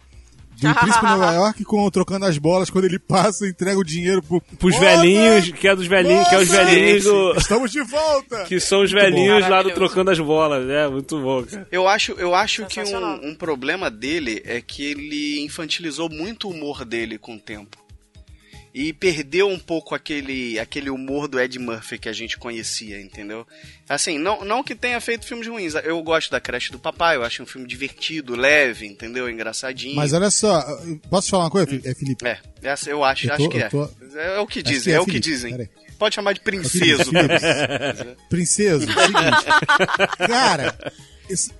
Do 0.60 0.74
Príncipe 0.74 1.04
Nova 1.04 1.32
York 1.34 1.64
com 1.64 1.84
o 1.84 1.90
Trocando 1.90 2.24
as 2.26 2.36
Bolas, 2.36 2.68
quando 2.70 2.84
ele 2.86 2.98
passa 2.98 3.46
e 3.46 3.50
entrega 3.50 3.78
o 3.78 3.84
dinheiro 3.84 4.22
pro... 4.22 4.40
Pros 4.40 4.74
Moça! 4.74 4.84
velhinhos, 4.84 5.50
que 5.52 5.68
é 5.68 5.76
dos 5.76 5.86
velhinhos, 5.86 6.28
que 6.28 6.34
é 6.34 6.38
os 6.38 6.48
velhinhos 6.48 7.04
do. 7.04 7.34
Estamos 7.36 7.70
de 7.70 7.82
volta! 7.82 8.44
Que 8.44 8.58
são 8.58 8.82
os 8.82 8.92
Muito 8.92 9.04
bom. 9.04 9.10
velhinhos 9.10 9.48
lá 9.48 9.62
do. 9.62 9.70
Trocando 9.70 10.10
as 10.10 10.18
Bolas. 10.18 10.68
É, 10.68 10.88
muito 10.88 11.20
bom, 11.20 11.44
cara. 11.44 11.66
Eu 11.70 11.86
acho, 11.86 12.12
eu 12.12 12.34
acho 12.34 12.66
que 12.66 12.80
um, 12.82 13.28
um 13.30 13.34
problema 13.34 13.90
dele 13.90 14.42
é 14.44 14.60
que 14.60 14.84
ele 14.84 15.40
infantilizou 15.44 16.08
muito 16.10 16.48
o 16.48 16.50
humor 16.50 16.84
dele 16.84 17.18
com 17.18 17.36
o 17.36 17.38
tempo. 17.40 17.76
E 18.74 18.92
perdeu 18.92 19.48
um 19.48 19.58
pouco 19.58 19.94
aquele, 19.94 20.58
aquele 20.58 20.90
humor 20.90 21.26
do 21.26 21.40
Ed 21.40 21.58
Murphy 21.58 21.98
que 21.98 22.08
a 22.08 22.12
gente 22.12 22.36
conhecia, 22.38 23.00
entendeu? 23.00 23.46
Assim, 23.88 24.18
não, 24.18 24.44
não 24.44 24.62
que 24.62 24.74
tenha 24.74 25.00
feito 25.00 25.24
filmes 25.26 25.46
ruins. 25.48 25.74
Eu 25.82 26.00
gosto 26.02 26.30
da 26.30 26.38
Creche 26.40 26.70
do 26.70 26.78
Papai, 26.78 27.16
eu 27.16 27.24
acho 27.24 27.42
um 27.42 27.46
filme 27.46 27.66
divertido, 27.66 28.36
leve, 28.36 28.86
entendeu? 28.86 29.28
Engraçadinho. 29.28 29.96
Mas 29.96 30.12
olha 30.12 30.30
só, 30.30 30.62
posso 31.10 31.26
te 31.28 31.30
falar 31.30 31.44
uma 31.44 31.50
coisa, 31.50 31.66
Fi- 31.66 31.80
é, 31.84 31.94
Felipe? 31.94 32.26
É, 32.26 32.38
essa 32.62 32.90
eu 32.90 33.02
acho, 33.02 33.26
Eu 33.26 33.34
acho 33.34 33.42
tô- 33.44 33.48
que 33.50 33.56
eu 33.56 33.60
é. 33.62 33.68
tô- 33.68 33.90
É 34.18 34.38
o 34.38 34.46
que 34.46 34.58
Acho 34.60 34.68
dizem, 34.68 34.84
que 34.84 34.90
é, 34.90 34.94
é, 34.94 35.00
o 35.00 35.06
que 35.06 35.18
dizem. 35.20 35.68
Pode 35.98 36.14
chamar 36.14 36.32
de 36.34 36.40
princeso. 36.40 37.10
Princeso, 38.28 38.84
é 38.88 38.94
o 38.94 39.06
seguinte. 39.06 40.16
Cara, 40.28 40.92
isso- 41.28 41.50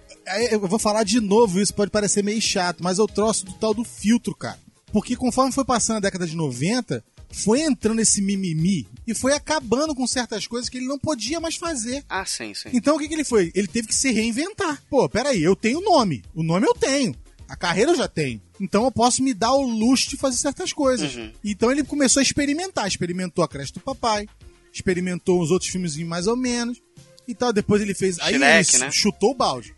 eu 0.50 0.60
vou 0.60 0.78
falar 0.78 1.04
de 1.04 1.20
novo, 1.20 1.60
isso 1.60 1.74
pode 1.74 1.90
parecer 1.90 2.22
meio 2.22 2.40
chato, 2.40 2.82
mas 2.82 2.98
eu 2.98 3.06
troço 3.06 3.44
do 3.46 3.52
tal 3.54 3.72
do 3.72 3.82
filtro, 3.84 4.34
cara. 4.34 4.58
Porque 4.92 5.16
conforme 5.16 5.52
foi 5.52 5.64
passando 5.64 5.98
a 5.98 6.00
década 6.00 6.26
de 6.26 6.36
90, 6.36 7.04
foi 7.30 7.60
entrando 7.60 8.00
esse 8.00 8.22
mimimi 8.22 8.86
e 9.06 9.14
foi 9.14 9.32
acabando 9.34 9.94
com 9.94 10.06
certas 10.06 10.46
coisas 10.46 10.68
que 10.68 10.78
ele 10.78 10.86
não 10.86 10.98
podia 10.98 11.40
mais 11.40 11.56
fazer. 11.56 12.04
ah, 12.08 12.24
sim, 12.24 12.54
sim. 12.54 12.70
Então 12.72 12.96
o 12.96 12.98
que, 12.98 13.08
que 13.08 13.14
ele 13.14 13.24
foi? 13.24 13.52
Ele 13.54 13.68
teve 13.68 13.88
que 13.88 13.94
se 13.94 14.10
reinventar. 14.10 14.82
Pô, 14.88 15.08
peraí, 15.08 15.42
eu 15.42 15.54
tenho 15.54 15.80
nome. 15.80 16.22
O 16.34 16.42
nome 16.42 16.66
eu 16.66 16.74
tenho. 16.74 17.14
A 17.48 17.56
carreira 17.56 17.92
eu 17.92 17.96
já 17.96 18.08
tenho. 18.08 18.40
Então 18.60 18.84
eu 18.84 18.90
posso 18.90 19.22
me 19.22 19.32
dar 19.32 19.52
o 19.52 19.62
luxo 19.62 20.10
de 20.10 20.16
fazer 20.16 20.36
certas 20.36 20.72
coisas. 20.72 21.14
Uhum. 21.14 21.32
Então 21.42 21.70
ele 21.70 21.82
começou 21.82 22.20
a 22.20 22.22
experimentar. 22.22 22.86
Experimentou 22.86 23.42
a 23.42 23.48
creche 23.48 23.72
do 23.72 23.80
papai. 23.80 24.28
Experimentou 24.72 25.40
os 25.40 25.50
outros 25.50 25.70
filmes 25.70 25.96
mais 25.96 26.26
ou 26.26 26.36
menos. 26.36 26.80
E 27.26 27.34
tal. 27.34 27.52
Depois 27.52 27.80
ele 27.80 27.94
fez. 27.94 28.18
Aí 28.20 28.34
Shrek, 28.34 28.74
ele 28.74 28.84
né? 28.84 28.90
chutou 28.90 29.30
o 29.30 29.34
balde. 29.34 29.74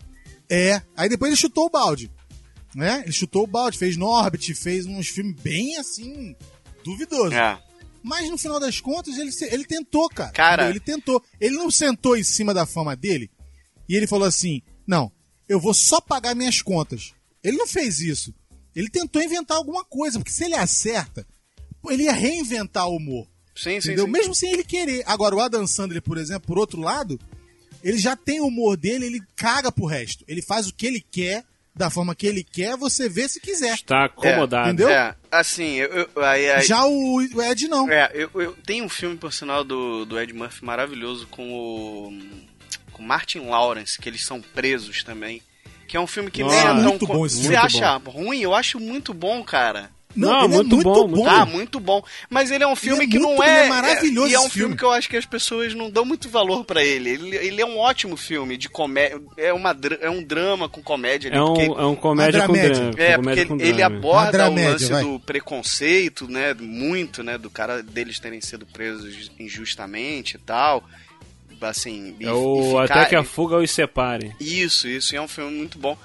É. 0.48 0.82
Aí 0.96 1.08
depois 1.08 1.30
ele 1.30 1.40
chutou 1.40 1.66
o 1.66 1.70
balde. 1.70 2.10
Né? 2.74 3.02
Ele 3.04 3.12
chutou 3.12 3.44
o 3.44 3.46
balde, 3.46 3.78
fez 3.78 3.96
Norbit, 3.96 4.54
fez 4.54 4.86
uns 4.86 5.08
filmes 5.08 5.34
bem 5.40 5.76
assim. 5.76 6.34
duvidosos. 6.84 7.32
É. 7.34 7.58
Mas 8.02 8.30
no 8.30 8.38
final 8.38 8.58
das 8.58 8.80
contas, 8.80 9.18
ele, 9.18 9.30
ele 9.52 9.64
tentou, 9.64 10.08
cara. 10.08 10.30
Cara-? 10.32 10.70
Ele 10.70 10.80
tentou. 10.80 11.22
Ele 11.40 11.56
não 11.56 11.70
sentou 11.70 12.16
em 12.16 12.22
cima 12.24 12.54
da 12.54 12.64
fama 12.64 12.96
dele 12.96 13.30
e 13.88 13.94
ele 13.96 14.06
falou 14.06 14.26
assim: 14.26 14.62
não, 14.86 15.10
eu 15.48 15.60
vou 15.60 15.74
só 15.74 16.00
pagar 16.00 16.34
minhas 16.34 16.62
contas. 16.62 17.12
Ele 17.42 17.56
não 17.56 17.66
fez 17.66 18.00
isso. 18.00 18.34
Ele 18.74 18.88
tentou 18.88 19.20
inventar 19.20 19.56
alguma 19.56 19.84
coisa, 19.84 20.18
porque 20.18 20.32
se 20.32 20.44
ele 20.44 20.54
acerta, 20.54 21.26
ele 21.88 22.04
ia 22.04 22.12
reinventar 22.12 22.88
o 22.88 22.96
humor. 22.96 23.26
Sim, 23.54 23.80
sim, 23.80 23.88
Entendeu? 23.88 24.04
sim. 24.06 24.10
Mesmo 24.12 24.34
sem 24.34 24.52
ele 24.52 24.62
querer. 24.64 25.02
Agora, 25.06 25.34
o 25.34 25.40
Adam 25.40 25.66
Sandler, 25.66 26.00
por 26.00 26.16
exemplo, 26.16 26.46
por 26.46 26.58
outro 26.58 26.80
lado, 26.80 27.18
ele 27.82 27.98
já 27.98 28.14
tem 28.14 28.40
o 28.40 28.46
humor 28.46 28.76
dele, 28.76 29.06
ele 29.06 29.20
caga 29.34 29.72
pro 29.72 29.84
resto. 29.86 30.24
Ele 30.28 30.40
faz 30.40 30.68
o 30.68 30.74
que 30.74 30.86
ele 30.86 31.00
quer, 31.00 31.44
da 31.80 31.90
forma 31.90 32.14
que 32.14 32.26
ele 32.26 32.44
quer, 32.44 32.76
você 32.76 33.08
vê 33.08 33.28
se 33.28 33.40
quiser. 33.40 33.74
Está 33.74 34.04
acomodado. 34.04 34.68
entendeu? 34.68 34.88
É, 34.90 35.14
assim, 35.30 35.76
eu, 35.76 35.88
eu- 36.14 36.24
aí, 36.24 36.50
aí- 36.50 36.62
Já 36.64 36.84
o, 36.84 37.16
o 37.16 37.42
Ed 37.42 37.66
não. 37.68 37.90
É, 37.90 38.10
eu, 38.14 38.30
eu 38.34 38.52
tenho 38.64 38.84
um 38.84 38.88
filme, 38.88 39.16
por 39.16 39.32
sinal, 39.32 39.64
do, 39.64 40.04
do 40.04 40.20
Ed 40.20 40.32
Murphy 40.32 40.64
maravilhoso 40.64 41.26
com 41.28 41.50
o. 41.52 42.18
com 42.92 43.02
Martin 43.02 43.40
Lawrence, 43.40 43.98
que 43.98 44.08
eles 44.08 44.24
são 44.24 44.40
presos 44.40 45.02
também. 45.02 45.42
Que 45.88 45.96
é 45.96 46.00
um 46.00 46.06
filme 46.06 46.30
que 46.30 46.42
Nossa, 46.44 46.54
nem 46.54 46.64
é 46.64 46.68
tão. 46.68 46.82
muito 46.82 47.06
bom 47.06 47.28
Você 47.28 47.56
acha 47.56 47.96
ruim? 47.96 48.40
Eu 48.40 48.54
acho 48.54 48.78
muito 48.78 49.12
bom, 49.12 49.42
cara. 49.42 49.90
Não, 50.16 50.40
ele 50.44 50.48
muito 50.54 50.70
é 50.72 50.74
muito 50.74 50.82
bom, 50.82 50.94
bom. 50.94 51.08
muito 51.08 51.28
Ah, 51.30 51.46
muito 51.46 51.80
bom. 51.80 52.02
Mas 52.28 52.50
ele 52.50 52.64
é 52.64 52.66
um 52.66 52.74
filme 52.74 53.04
é 53.04 53.06
que 53.06 53.18
muito- 53.18 53.36
não 53.36 53.42
ele 53.44 53.52
é. 53.52 53.66
é 53.66 53.68
maravilhoso 53.68 54.28
E 54.30 54.34
é 54.34 54.38
um 54.40 54.42
filme 54.42 54.52
filme. 54.52 54.76
que 54.76 54.84
eu 54.84 54.90
acho 54.90 55.08
que 55.08 55.16
as 55.16 55.24
pessoas 55.24 55.72
não 55.74 55.88
dão 55.88 56.04
muito 56.04 56.28
valor 56.28 56.64
pra 56.64 56.82
ele. 56.84 57.10
ele. 57.10 57.36
Ele 57.36 57.60
é 57.62 57.66
um 57.66 57.78
ótimo 57.78 58.16
filme 58.16 58.56
de 58.56 58.68
comédia. 58.68 59.20
É, 59.36 59.52
uma, 59.52 59.76
é 60.00 60.10
um 60.10 60.22
drama 60.22 60.68
com 60.68 60.82
comédia 60.82 61.30
ali. 61.30 61.38
É 61.38 61.42
um, 61.42 61.46
porque 61.54 61.62
é 61.80 61.84
um 61.86 61.94
comédia 61.94 62.46
com 62.46 62.52
drama. 62.52 62.92
é, 62.96 63.16
com 63.16 63.22
porque 63.22 63.40
ele, 63.40 63.62
ele 63.68 63.82
aborda 63.82 64.50
o 64.50 64.54
lance 64.54 64.86
vai. 64.90 65.02
do 65.04 65.20
preconceito, 65.20 66.28
né? 66.28 66.54
Muito, 66.54 67.22
né? 67.22 67.38
Do 67.38 67.48
cara 67.50 67.82
deles 67.82 68.18
terem 68.18 68.40
sido 68.40 68.66
presos 68.66 69.30
injustamente 69.38 70.36
e 70.36 70.38
tal. 70.38 70.82
Assim, 71.60 72.16
e- 72.18 72.24
É 72.24 72.32
o 72.32 72.58
e 72.80 72.82
ficar- 72.82 73.00
Até 73.00 73.10
que 73.10 73.16
a 73.16 73.22
fuga 73.22 73.56
os 73.58 73.70
separe. 73.70 74.34
Isso, 74.40 74.88
isso, 74.88 75.14
é 75.14 75.20
um 75.20 75.28
filme 75.28 75.52
muito 75.56 75.78
bom. 75.78 75.96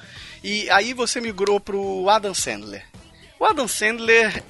E 0.43 0.69
aí 0.69 0.93
você 0.93 1.19
migrou 1.21 1.59
pro 1.59 2.07
Adam 2.09 2.33
Sandler. 2.33 2.83
O 3.39 3.45
Adam 3.45 3.67
Sandler, 3.67 4.43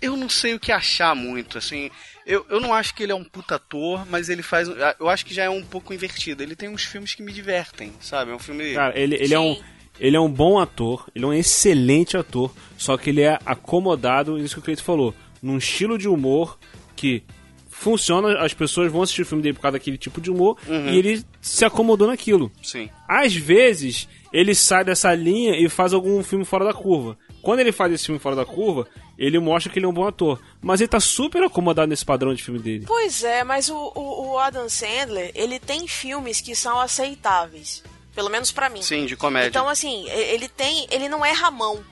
eu 0.00 0.16
não 0.16 0.28
sei 0.28 0.54
o 0.54 0.60
que 0.60 0.72
achar 0.72 1.14
muito, 1.14 1.58
assim. 1.58 1.90
Eu, 2.26 2.44
eu 2.50 2.60
não 2.60 2.74
acho 2.74 2.94
que 2.94 3.02
ele 3.04 3.12
é 3.12 3.14
um 3.14 3.22
puta 3.24 3.54
ator, 3.54 4.04
mas 4.10 4.28
ele 4.28 4.42
faz. 4.42 4.68
Eu 4.98 5.08
acho 5.08 5.24
que 5.24 5.32
já 5.32 5.44
é 5.44 5.50
um 5.50 5.62
pouco 5.62 5.94
invertido. 5.94 6.42
Ele 6.42 6.56
tem 6.56 6.68
uns 6.68 6.84
filmes 6.84 7.14
que 7.14 7.22
me 7.22 7.32
divertem, 7.32 7.92
sabe? 8.00 8.32
É 8.32 8.34
um 8.34 8.38
filme. 8.38 8.74
Cara, 8.74 8.98
ele, 8.98 9.14
ele 9.14 9.32
é 9.34 9.38
um. 9.40 9.56
Ele 9.98 10.14
é 10.16 10.20
um 10.20 10.30
bom 10.30 10.58
ator, 10.58 11.08
ele 11.14 11.24
é 11.24 11.28
um 11.28 11.32
excelente 11.32 12.18
ator, 12.18 12.52
só 12.76 12.98
que 12.98 13.08
ele 13.08 13.22
é 13.22 13.38
acomodado, 13.46 14.36
isso 14.38 14.56
que 14.56 14.60
o 14.60 14.62
Cleiton 14.62 14.82
falou, 14.84 15.14
num 15.40 15.56
estilo 15.56 15.96
de 15.96 16.06
humor 16.06 16.58
que 16.94 17.22
funciona, 17.70 18.38
as 18.44 18.52
pessoas 18.52 18.92
vão 18.92 19.00
assistir 19.00 19.22
o 19.22 19.26
filme 19.26 19.42
dele 19.42 19.54
por 19.54 19.62
causa 19.62 19.78
daquele 19.78 19.96
tipo 19.96 20.20
de 20.20 20.30
humor, 20.30 20.58
Uhum. 20.68 20.90
e 20.90 20.98
ele 20.98 21.24
se 21.40 21.64
acomodou 21.64 22.08
naquilo. 22.08 22.52
Sim. 22.62 22.90
Às 23.08 23.34
vezes, 23.34 24.06
ele 24.36 24.54
sai 24.54 24.84
dessa 24.84 25.14
linha 25.14 25.56
e 25.56 25.66
faz 25.66 25.94
algum 25.94 26.22
filme 26.22 26.44
fora 26.44 26.62
da 26.62 26.74
curva. 26.74 27.16
Quando 27.40 27.60
ele 27.60 27.72
faz 27.72 27.90
esse 27.90 28.04
filme 28.04 28.20
fora 28.20 28.36
da 28.36 28.44
curva, 28.44 28.86
ele 29.16 29.38
mostra 29.38 29.72
que 29.72 29.78
ele 29.78 29.86
é 29.86 29.88
um 29.88 29.94
bom 29.94 30.06
ator. 30.06 30.38
Mas 30.60 30.82
ele 30.82 30.88
tá 30.88 31.00
super 31.00 31.42
acomodado 31.42 31.88
nesse 31.88 32.04
padrão 32.04 32.34
de 32.34 32.44
filme 32.44 32.60
dele. 32.60 32.84
Pois 32.86 33.24
é, 33.24 33.42
mas 33.42 33.70
o, 33.70 33.92
o, 33.94 34.32
o 34.32 34.38
Adam 34.38 34.68
Sandler, 34.68 35.32
ele 35.34 35.58
tem 35.58 35.88
filmes 35.88 36.42
que 36.42 36.54
são 36.54 36.78
aceitáveis. 36.78 37.82
Pelo 38.14 38.28
menos 38.28 38.52
pra 38.52 38.68
mim. 38.68 38.82
Sim, 38.82 39.06
de 39.06 39.16
comédia. 39.16 39.48
Então, 39.48 39.70
assim, 39.70 40.06
ele 40.10 40.48
tem. 40.48 40.86
Ele 40.90 41.08
não 41.08 41.24
é 41.24 41.32
Ramão. 41.32 41.82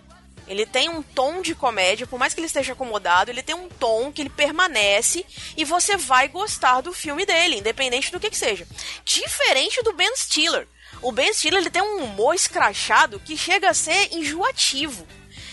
Ele 0.47 0.67
tem 0.67 0.91
um 0.91 1.03
tom 1.03 1.41
de 1.41 1.55
comédia, 1.55 2.07
por 2.07 2.19
mais 2.19 2.35
que 2.35 2.41
ele 2.41 2.47
esteja 2.47 2.75
acomodado, 2.75 3.31
ele 3.31 3.43
tem 3.43 3.55
um 3.55 3.71
tom 3.71 4.13
que 4.13 4.21
ele 4.21 4.29
permanece 4.29 5.25
e 5.57 5.65
você 5.65 5.97
vai 5.97 6.29
gostar 6.29 6.83
do 6.83 6.93
filme 6.93 7.25
dele, 7.25 7.61
independente 7.61 8.13
do 8.13 8.21
que, 8.21 8.29
que 8.29 8.37
seja. 8.37 8.67
Diferente 9.03 9.83
do 9.83 9.95
Ben 9.95 10.15
Stiller. 10.15 10.69
O 11.03 11.13
Ben 11.13 11.33
Stiller 11.33 11.61
ele 11.61 11.71
tem 11.71 11.83
um 11.83 12.05
humor 12.05 12.35
escrachado 12.35 13.21
que 13.21 13.37
chega 13.37 13.71
a 13.71 13.75
ser 13.75 14.13
enjoativo. 14.13 15.07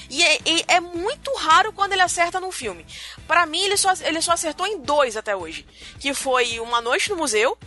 E 0.09 0.21
é, 0.23 0.39
e 0.45 0.65
é 0.67 0.79
muito 0.81 1.33
raro 1.35 1.71
quando 1.71 1.93
ele 1.93 2.01
acerta 2.01 2.39
num 2.39 2.51
filme. 2.51 2.85
Pra 3.25 3.45
mim, 3.45 3.61
ele 3.61 3.77
só, 3.77 3.93
ele 4.01 4.21
só 4.21 4.33
acertou 4.33 4.67
em 4.67 4.81
dois 4.81 5.15
até 5.15 5.35
hoje. 5.35 5.65
Que 5.99 6.13
foi 6.13 6.59
Uma 6.59 6.81
Noite 6.81 7.09
no 7.09 7.15
Museu, 7.15 7.57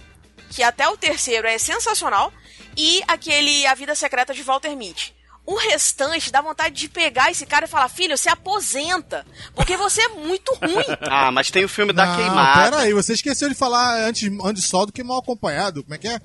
que 0.51 0.63
até 0.63 0.87
o 0.87 0.97
terceiro 0.97 1.49
é 1.49 1.57
sensacional, 1.57 2.31
e 2.77 3.03
aquele 3.09 3.67
A 3.67 3.75
Vida 3.75 3.95
Secreta 3.95 4.35
de 4.35 4.43
Walter 4.43 4.77
Mitty. 4.77 5.15
O 5.47 5.57
restante 5.57 6.33
dá 6.33 6.41
vontade 6.41 6.75
de 6.75 6.89
pegar 6.89 7.31
esse 7.31 7.45
cara 7.45 7.67
e 7.67 7.69
falar: 7.69 7.89
Filho, 7.89 8.17
você 8.17 8.31
aposenta, 8.31 9.27
porque 9.55 9.77
você 9.77 10.03
é 10.03 10.09
muito 10.09 10.55
ruim. 10.55 10.85
Ah, 11.11 11.31
mas 11.31 11.51
tem 11.51 11.65
o 11.65 11.69
filme 11.69 11.93
da 11.93 12.07
Não, 12.07 12.17
queimada. 12.17 12.63
Pera 12.71 12.83
aí, 12.83 12.93
você 12.95 13.13
esqueceu 13.13 13.49
de 13.49 13.55
falar 13.55 14.01
antes, 14.07 14.29
antes 14.43 14.65
só 14.67 14.87
do 14.87 14.93
que 14.93 15.03
mal 15.03 15.19
acompanhado. 15.19 15.83
Como 15.83 15.95
é 15.95 15.99
que 15.99 16.09
é? 16.09 16.19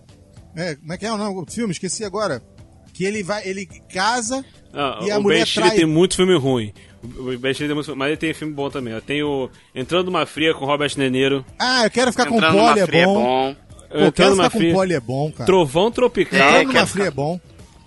É, 0.55 0.75
como 0.75 0.93
é 0.93 0.97
que 0.97 1.05
é 1.05 1.11
o 1.11 1.17
nome 1.17 1.45
do 1.45 1.51
filme? 1.51 1.71
Esqueci 1.71 2.03
agora. 2.03 2.41
Que 2.93 3.05
ele 3.05 3.23
vai, 3.23 3.47
ele 3.47 3.65
casa 3.93 4.43
Ah, 4.73 4.99
e 5.03 5.11
a 5.11 5.17
o 5.17 5.21
mulher 5.21 5.45
Ben 5.45 5.53
trai. 5.53 5.75
tem 5.77 5.85
muito 5.85 6.15
filme 6.15 6.35
ruim. 6.37 6.73
O 7.01 7.23
Ben 7.37 7.53
Stiller 7.53 7.69
tem 7.69 7.73
muito 7.75 7.85
filme, 7.85 7.99
mas 7.99 8.07
ele 8.09 8.17
tem 8.17 8.33
filme 8.33 8.53
bom 8.53 8.69
também. 8.69 8.99
Tem 9.01 9.23
o 9.23 9.49
Entrando 9.73 10.05
numa 10.07 10.25
Fria 10.25 10.53
com 10.53 10.65
Robert 10.65 10.89
De 10.93 11.09
Niro. 11.09 11.45
Ah, 11.57 11.85
eu 11.85 11.91
quero 11.91 12.11
ficar 12.11 12.25
com 12.25 12.35
Entrando 12.35 12.51
pole 12.57 12.63
numa 12.71 12.79
é 12.79 12.85
fria 12.85 13.05
bom. 13.05 13.19
é 13.21 13.23
bom. 13.23 13.55
Pô, 13.55 13.87
quero 13.89 14.05
Entrando 14.05 14.35
com 14.51 14.57
Fria. 14.59 14.97
é 14.97 14.99
bom, 14.99 15.31
cara. 15.31 15.45
Trovão 15.45 15.91
Tropical. 15.91 16.37
É, 16.39 16.43
Entrando 16.43 16.51
quero 16.51 16.63
numa 16.67 16.73
ficar- 16.73 16.87
fria 16.87 17.05
é 17.05 17.11
bom. 17.11 17.39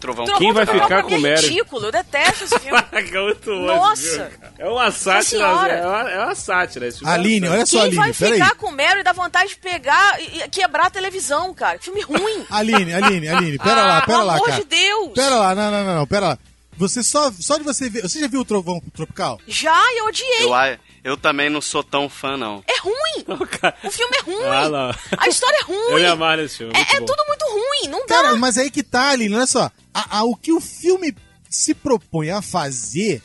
Trovão. 0.02 0.24
Trovão 0.24 0.40
Quem 0.40 0.52
vai 0.52 0.66
ficar 0.66 1.04
mim 1.04 1.08
com 1.08 1.14
é 1.14 1.18
Mary? 1.18 1.46
ridículo, 1.46 1.86
eu 1.86 1.92
detesto 1.92 2.44
esse 2.44 2.58
filme. 2.58 2.78
é 2.90 3.66
Nossa! 3.66 4.32
É 4.58 4.68
uma 4.68 4.90
sátira. 4.90 5.42
É 5.44 5.86
uma, 5.86 6.10
é 6.10 6.24
uma 6.24 6.34
sátira. 6.34 6.88
Esse 6.88 6.98
filme 6.98 7.12
é 7.12 7.14
Aline, 7.14 7.48
olha 7.48 7.64
só, 7.64 7.76
Quem 7.78 7.82
Aline, 7.82 7.96
vai 7.96 8.12
ficar 8.12 8.54
com 8.56 8.66
o 8.66 8.72
Meryl 8.72 9.00
e 9.00 9.04
dá 9.04 9.12
vontade 9.12 9.50
de 9.50 9.56
pegar 9.56 10.20
e 10.20 10.48
quebrar 10.48 10.86
a 10.86 10.90
televisão, 10.90 11.54
cara? 11.54 11.78
Filme 11.78 12.00
ruim. 12.02 12.44
Aline, 12.50 12.92
Aline, 12.92 13.28
Aline, 13.28 13.58
pera 13.58 13.82
lá, 13.82 13.98
Ah, 13.98 14.00
pera 14.02 14.18
pelo 14.18 14.24
lá, 14.24 14.34
amor 14.34 14.46
cara. 14.46 14.60
de 14.60 14.68
Deus. 14.68 15.12
Pera 15.14 15.36
lá, 15.36 15.54
não, 15.54 15.70
não, 15.70 15.84
não, 15.84 15.94
não, 15.98 16.06
pera 16.06 16.28
lá. 16.30 16.38
Você 16.76 17.02
só, 17.04 17.30
só 17.38 17.58
de 17.58 17.62
você 17.62 17.88
ver. 17.88 18.02
Você 18.02 18.18
já 18.18 18.26
viu 18.26 18.40
o 18.40 18.44
Trovão 18.44 18.82
Tropical? 18.92 19.38
Já, 19.46 19.80
eu 19.96 20.06
odiei. 20.06 20.42
Eu, 20.42 20.78
eu 21.04 21.16
também 21.16 21.48
não 21.50 21.60
sou 21.60 21.82
tão 21.82 22.08
fã, 22.08 22.36
não. 22.36 22.62
É 22.68 22.78
ruim. 22.80 22.94
Não, 23.28 23.38
cara. 23.46 23.76
O 23.84 23.90
filme 23.90 24.16
é 24.16 24.20
ruim. 24.22 24.44
Ah, 24.46 24.68
não. 24.68 24.94
A 25.18 25.28
história 25.28 25.56
é 25.56 25.60
Eu 25.70 25.90
ruim. 25.90 26.00
me 26.02 26.06
amarro 26.06 26.42
nesse 26.42 26.56
filme. 26.58 26.72
É, 26.74 26.78
muito 26.78 26.92
é 26.94 27.00
tudo 27.00 27.24
muito 27.28 27.44
ruim, 27.44 27.88
não 27.88 28.00
dá. 28.00 28.06
Cara, 28.16 28.36
mas 28.36 28.56
aí 28.58 28.70
que 28.70 28.82
tá, 28.82 29.10
Aline, 29.10 29.34
olha 29.36 29.46
só. 29.46 29.70
A- 29.94 30.18
a- 30.18 30.24
o 30.24 30.34
que 30.34 30.50
o 30.50 30.60
filme 30.60 31.14
se 31.48 31.72
propõe 31.74 32.30
a 32.30 32.40
fazer 32.42 33.22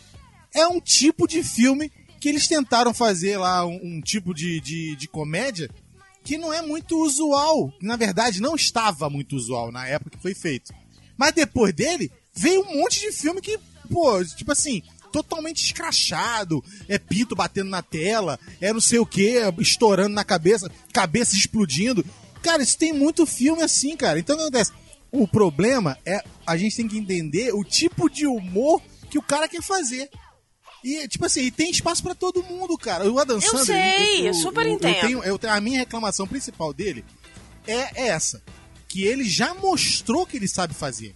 é 0.54 0.68
um 0.68 0.80
tipo 0.82 1.26
de 1.28 1.42
filme 1.42 1.92
que 2.20 2.30
eles 2.30 2.48
tentaram 2.48 2.94
fazer 2.94 3.38
lá, 3.38 3.66
um, 3.66 3.80
um 3.82 4.02
tipo 4.02 4.34
de, 4.36 4.60
de, 4.60 4.96
de 4.98 5.08
comédia 5.08 5.70
que 6.24 6.38
não 6.38 6.52
é 6.54 6.62
muito 6.62 7.02
usual. 7.02 7.72
Na 7.82 7.96
verdade, 7.96 8.42
não 8.42 8.56
estava 8.56 9.10
muito 9.10 9.36
usual 9.36 9.72
na 9.72 9.88
época 9.88 10.12
que 10.18 10.22
foi 10.22 10.36
feito. 10.36 10.74
Mas 11.18 11.32
depois 11.32 11.74
dele, 11.74 12.12
veio 12.36 12.62
um 12.62 12.82
monte 12.82 13.00
de 13.00 13.12
filme 13.12 13.42
que, 13.42 13.58
pô, 13.92 14.24
tipo 14.26 14.52
assim, 14.52 14.84
totalmente 15.12 15.63
escrachado. 15.63 16.63
É 16.88 16.98
pinto 17.00 17.36
batendo 17.36 17.70
na 17.70 17.82
tela, 17.82 18.39
é 18.62 18.72
não 18.74 18.82
sei 18.82 19.00
o 19.00 19.06
que, 19.06 19.39
estourando 19.60 20.13
na 20.15 20.24
cabeça, 20.24 20.70
cabeça 20.93 21.36
explodindo. 21.36 22.06
Cara, 22.41 22.62
isso 22.63 22.78
tem 22.78 22.93
muito 22.93 23.26
filme 23.26 23.63
assim, 23.63 23.96
cara. 23.98 24.20
Então 24.20 24.36
o 24.36 24.38
que 24.39 24.43
acontece? 24.46 24.72
O 25.12 25.28
problema 25.28 25.98
é 26.06 26.24
a 26.46 26.56
gente 26.58 26.76
tem 26.76 26.88
que 26.88 26.98
entender 26.98 27.54
o 27.54 27.63
tipo 27.63 28.10
de 28.10 28.28
humor 28.28 28.82
que 29.10 29.17
o 29.17 29.22
cara 29.22 29.48
quer 29.48 29.62
fazer. 29.62 30.10
E, 30.84 31.08
tipo 31.08 31.26
assim, 31.26 31.41
e 31.41 31.52
tem 31.52 31.72
espaço 31.72 32.04
pra 32.04 32.13
todo 32.13 32.43
mundo, 32.43 32.78
cara. 32.78 33.10
O 33.12 33.20
Adam 33.20 33.38
Eu 33.38 33.41
Sandler, 33.41 33.65
sei, 33.65 34.17
ele- 34.20 34.30
eu 34.30 34.34
super 34.34 34.65
eu 34.65 34.74
entendo. 34.74 35.02
tenho, 35.02 35.24
eu 35.24 35.38
tenho- 35.39 35.54
a 35.54 35.60
minha 35.60 35.80
reclamação 35.80 36.28
principal 36.28 36.72
dele 36.74 37.04
é 37.65 38.08
essa. 38.08 38.41
Que 38.88 39.04
ele 39.04 39.24
já 39.26 39.54
mostrou 39.56 40.26
que 40.26 40.38
ele 40.38 40.48
sabe 40.48 40.74
fazer. 40.74 41.15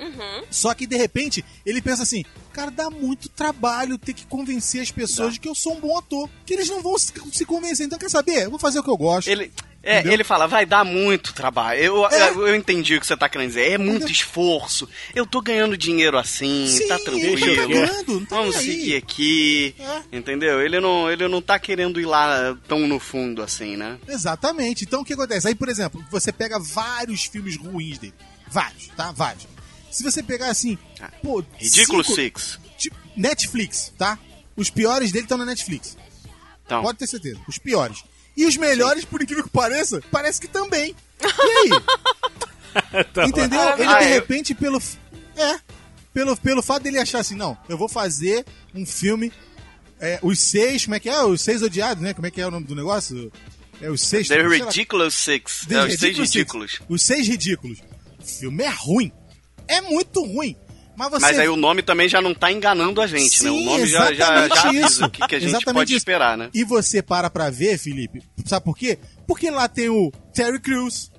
Uhum. 0.00 0.44
Só 0.50 0.72
que 0.74 0.86
de 0.86 0.96
repente 0.96 1.44
ele 1.64 1.82
pensa 1.82 2.02
assim: 2.02 2.24
cara, 2.52 2.70
dá 2.70 2.88
muito 2.90 3.28
trabalho 3.28 3.98
ter 3.98 4.14
que 4.14 4.24
convencer 4.26 4.80
as 4.80 4.90
pessoas 4.90 5.34
de 5.34 5.40
que 5.40 5.48
eu 5.48 5.54
sou 5.54 5.76
um 5.76 5.80
bom 5.80 5.98
ator. 5.98 6.28
Que 6.46 6.54
eles 6.54 6.68
não 6.68 6.80
vão 6.82 6.96
se 6.98 7.12
se 7.32 7.44
convencer. 7.44 7.86
Então, 7.86 7.98
quer 7.98 8.10
saber? 8.10 8.44
Eu 8.44 8.50
vou 8.50 8.58
fazer 8.58 8.78
o 8.78 8.82
que 8.82 8.90
eu 8.90 8.96
gosto. 8.96 9.28
Ele, 9.28 9.52
é, 9.82 9.94
Entendeu? 10.00 10.12
ele 10.12 10.24
fala, 10.24 10.46
vai 10.46 10.66
dar 10.66 10.84
muito 10.84 11.32
trabalho. 11.32 11.80
Eu, 11.80 12.06
É. 12.08 12.30
eu, 12.30 12.48
eu 12.48 12.54
entendi 12.56 12.96
o 12.96 13.00
que 13.00 13.06
você 13.06 13.16
tá 13.16 13.28
querendo 13.28 13.48
dizer. 13.48 13.70
É 13.72 13.78
muito 13.78 13.96
Entendeu? 14.04 14.12
esforço. 14.12 14.88
Eu 15.14 15.26
tô 15.26 15.40
ganhando 15.40 15.76
dinheiro 15.76 16.18
assim, 16.18 16.66
Sim, 16.66 16.86
tá 16.88 16.96
ele 16.96 17.04
tranquilo. 17.04 17.56
tá 17.56 17.66
ganhando, 17.66 18.20
não 18.20 18.26
tá 18.26 18.36
Vamos 18.36 18.56
seguir 18.56 18.96
aqui. 18.96 19.74
É. 19.78 20.16
Entendeu? 20.18 20.60
Ele 20.60 20.80
não, 20.80 21.10
ele 21.10 21.26
não 21.28 21.40
tá 21.40 21.58
querendo 21.58 21.98
ir 22.00 22.04
lá 22.06 22.56
tão 22.68 22.86
no 22.86 22.98
fundo 22.98 23.42
assim, 23.42 23.76
né? 23.76 23.98
Exatamente. 24.06 24.84
Então 24.84 25.00
o 25.00 25.04
que 25.04 25.14
acontece? 25.14 25.48
Aí, 25.48 25.54
por 25.54 25.68
exemplo, 25.68 26.04
você 26.10 26.30
pega 26.32 26.58
vários 26.58 27.24
filmes 27.24 27.56
ruins 27.56 27.98
dele. 27.98 28.14
Vários, 28.48 28.88
tá? 28.88 29.12
Vários. 29.12 29.46
Se 29.90 30.02
você 30.02 30.22
pegar 30.22 30.48
assim, 30.50 30.78
pô. 31.22 31.44
Ridículo 31.56 32.04
cinco- 32.04 32.14
Six. 32.16 32.58
tipo, 32.78 32.96
Netflix, 33.16 33.92
tá? 33.98 34.18
Os 34.56 34.70
piores 34.70 35.10
dele 35.12 35.24
estão 35.24 35.38
na 35.38 35.44
Netflix. 35.44 35.96
Então, 36.64 36.82
Pode 36.82 36.98
ter 36.98 37.06
certeza. 37.06 37.40
Os 37.48 37.58
piores. 37.58 38.04
E 38.36 38.46
os 38.46 38.56
melhores, 38.56 39.04
por 39.04 39.20
incrível 39.20 39.42
que 39.44 39.50
pareça, 39.50 40.00
parece 40.10 40.40
que 40.40 40.48
também. 40.48 40.94
E 41.20 41.74
aí? 41.74 43.04
Tá 43.12 43.26
Entendeu? 43.26 43.60
Ah, 43.60 43.74
Ele 43.76 43.84
ah, 43.88 43.98
de 43.98 44.04
eu- 44.04 44.10
repente, 44.10 44.54
pelo. 44.54 44.80
É. 45.36 45.58
Pelo, 46.14 46.36
pelo 46.36 46.62
fato 46.62 46.82
dele 46.84 46.98
achar 46.98 47.18
assim, 47.20 47.34
não, 47.36 47.56
eu 47.68 47.76
vou 47.78 47.88
fazer 47.88 48.44
um 48.74 48.84
filme. 48.86 49.32
é, 50.00 50.18
os 50.22 50.38
seis, 50.40 50.84
como 50.84 50.94
é 50.94 51.00
que 51.00 51.08
é? 51.08 51.22
Os 51.22 51.40
seis 51.40 51.62
odiados, 51.62 52.02
né? 52.02 52.14
Como 52.14 52.26
é 52.26 52.30
que 52.30 52.40
é 52.40 52.46
o 52.46 52.50
nome 52.50 52.66
do 52.66 52.74
negócio? 52.74 53.30
É 53.80 53.88
os 53.90 54.00
seis. 54.02 54.28
The. 54.28 54.46
Ridiculous 54.46 55.14
Six. 55.14 55.66
The 55.68 55.74
é, 55.74 55.78
os 55.78 55.84
seis 55.88 56.00
Ridiculous 56.00 56.30
Six. 56.30 56.34
ridículos. 56.36 56.80
Os 56.88 57.02
seis 57.02 57.26
ridículos. 57.28 57.78
O 58.20 58.24
filme 58.24 58.62
é 58.64 58.68
ruim. 58.70 59.12
É 59.70 59.80
muito 59.80 60.22
ruim. 60.24 60.56
Mas 60.96 61.10
você. 61.10 61.20
Mas 61.22 61.38
aí 61.38 61.48
o 61.48 61.56
nome 61.56 61.82
também 61.82 62.08
já 62.08 62.20
não 62.20 62.34
tá 62.34 62.52
enganando 62.52 63.00
a 63.00 63.06
gente, 63.06 63.42
né? 63.42 63.50
O 63.50 63.54
Sim, 63.54 63.64
nome 63.64 63.86
já, 63.86 64.12
já, 64.12 64.12
exatamente 64.12 64.54
já 64.54 64.68
avisa 64.68 64.86
isso. 64.86 65.04
o 65.06 65.10
que, 65.10 65.26
que 65.28 65.34
a 65.34 65.38
gente 65.38 65.48
Exatamente 65.48 65.74
pode 65.74 65.90
isso. 65.92 65.98
esperar, 65.98 66.36
né? 66.36 66.50
E 66.52 66.64
você 66.64 67.00
para 67.02 67.30
pra 67.30 67.48
ver, 67.48 67.78
Felipe, 67.78 68.22
sabe 68.44 68.64
por 68.64 68.76
quê? 68.76 68.98
Porque 69.26 69.50
lá 69.50 69.66
tem 69.68 69.88
o 69.88 70.12
Terry 70.34 70.60
Crews. 70.60 71.10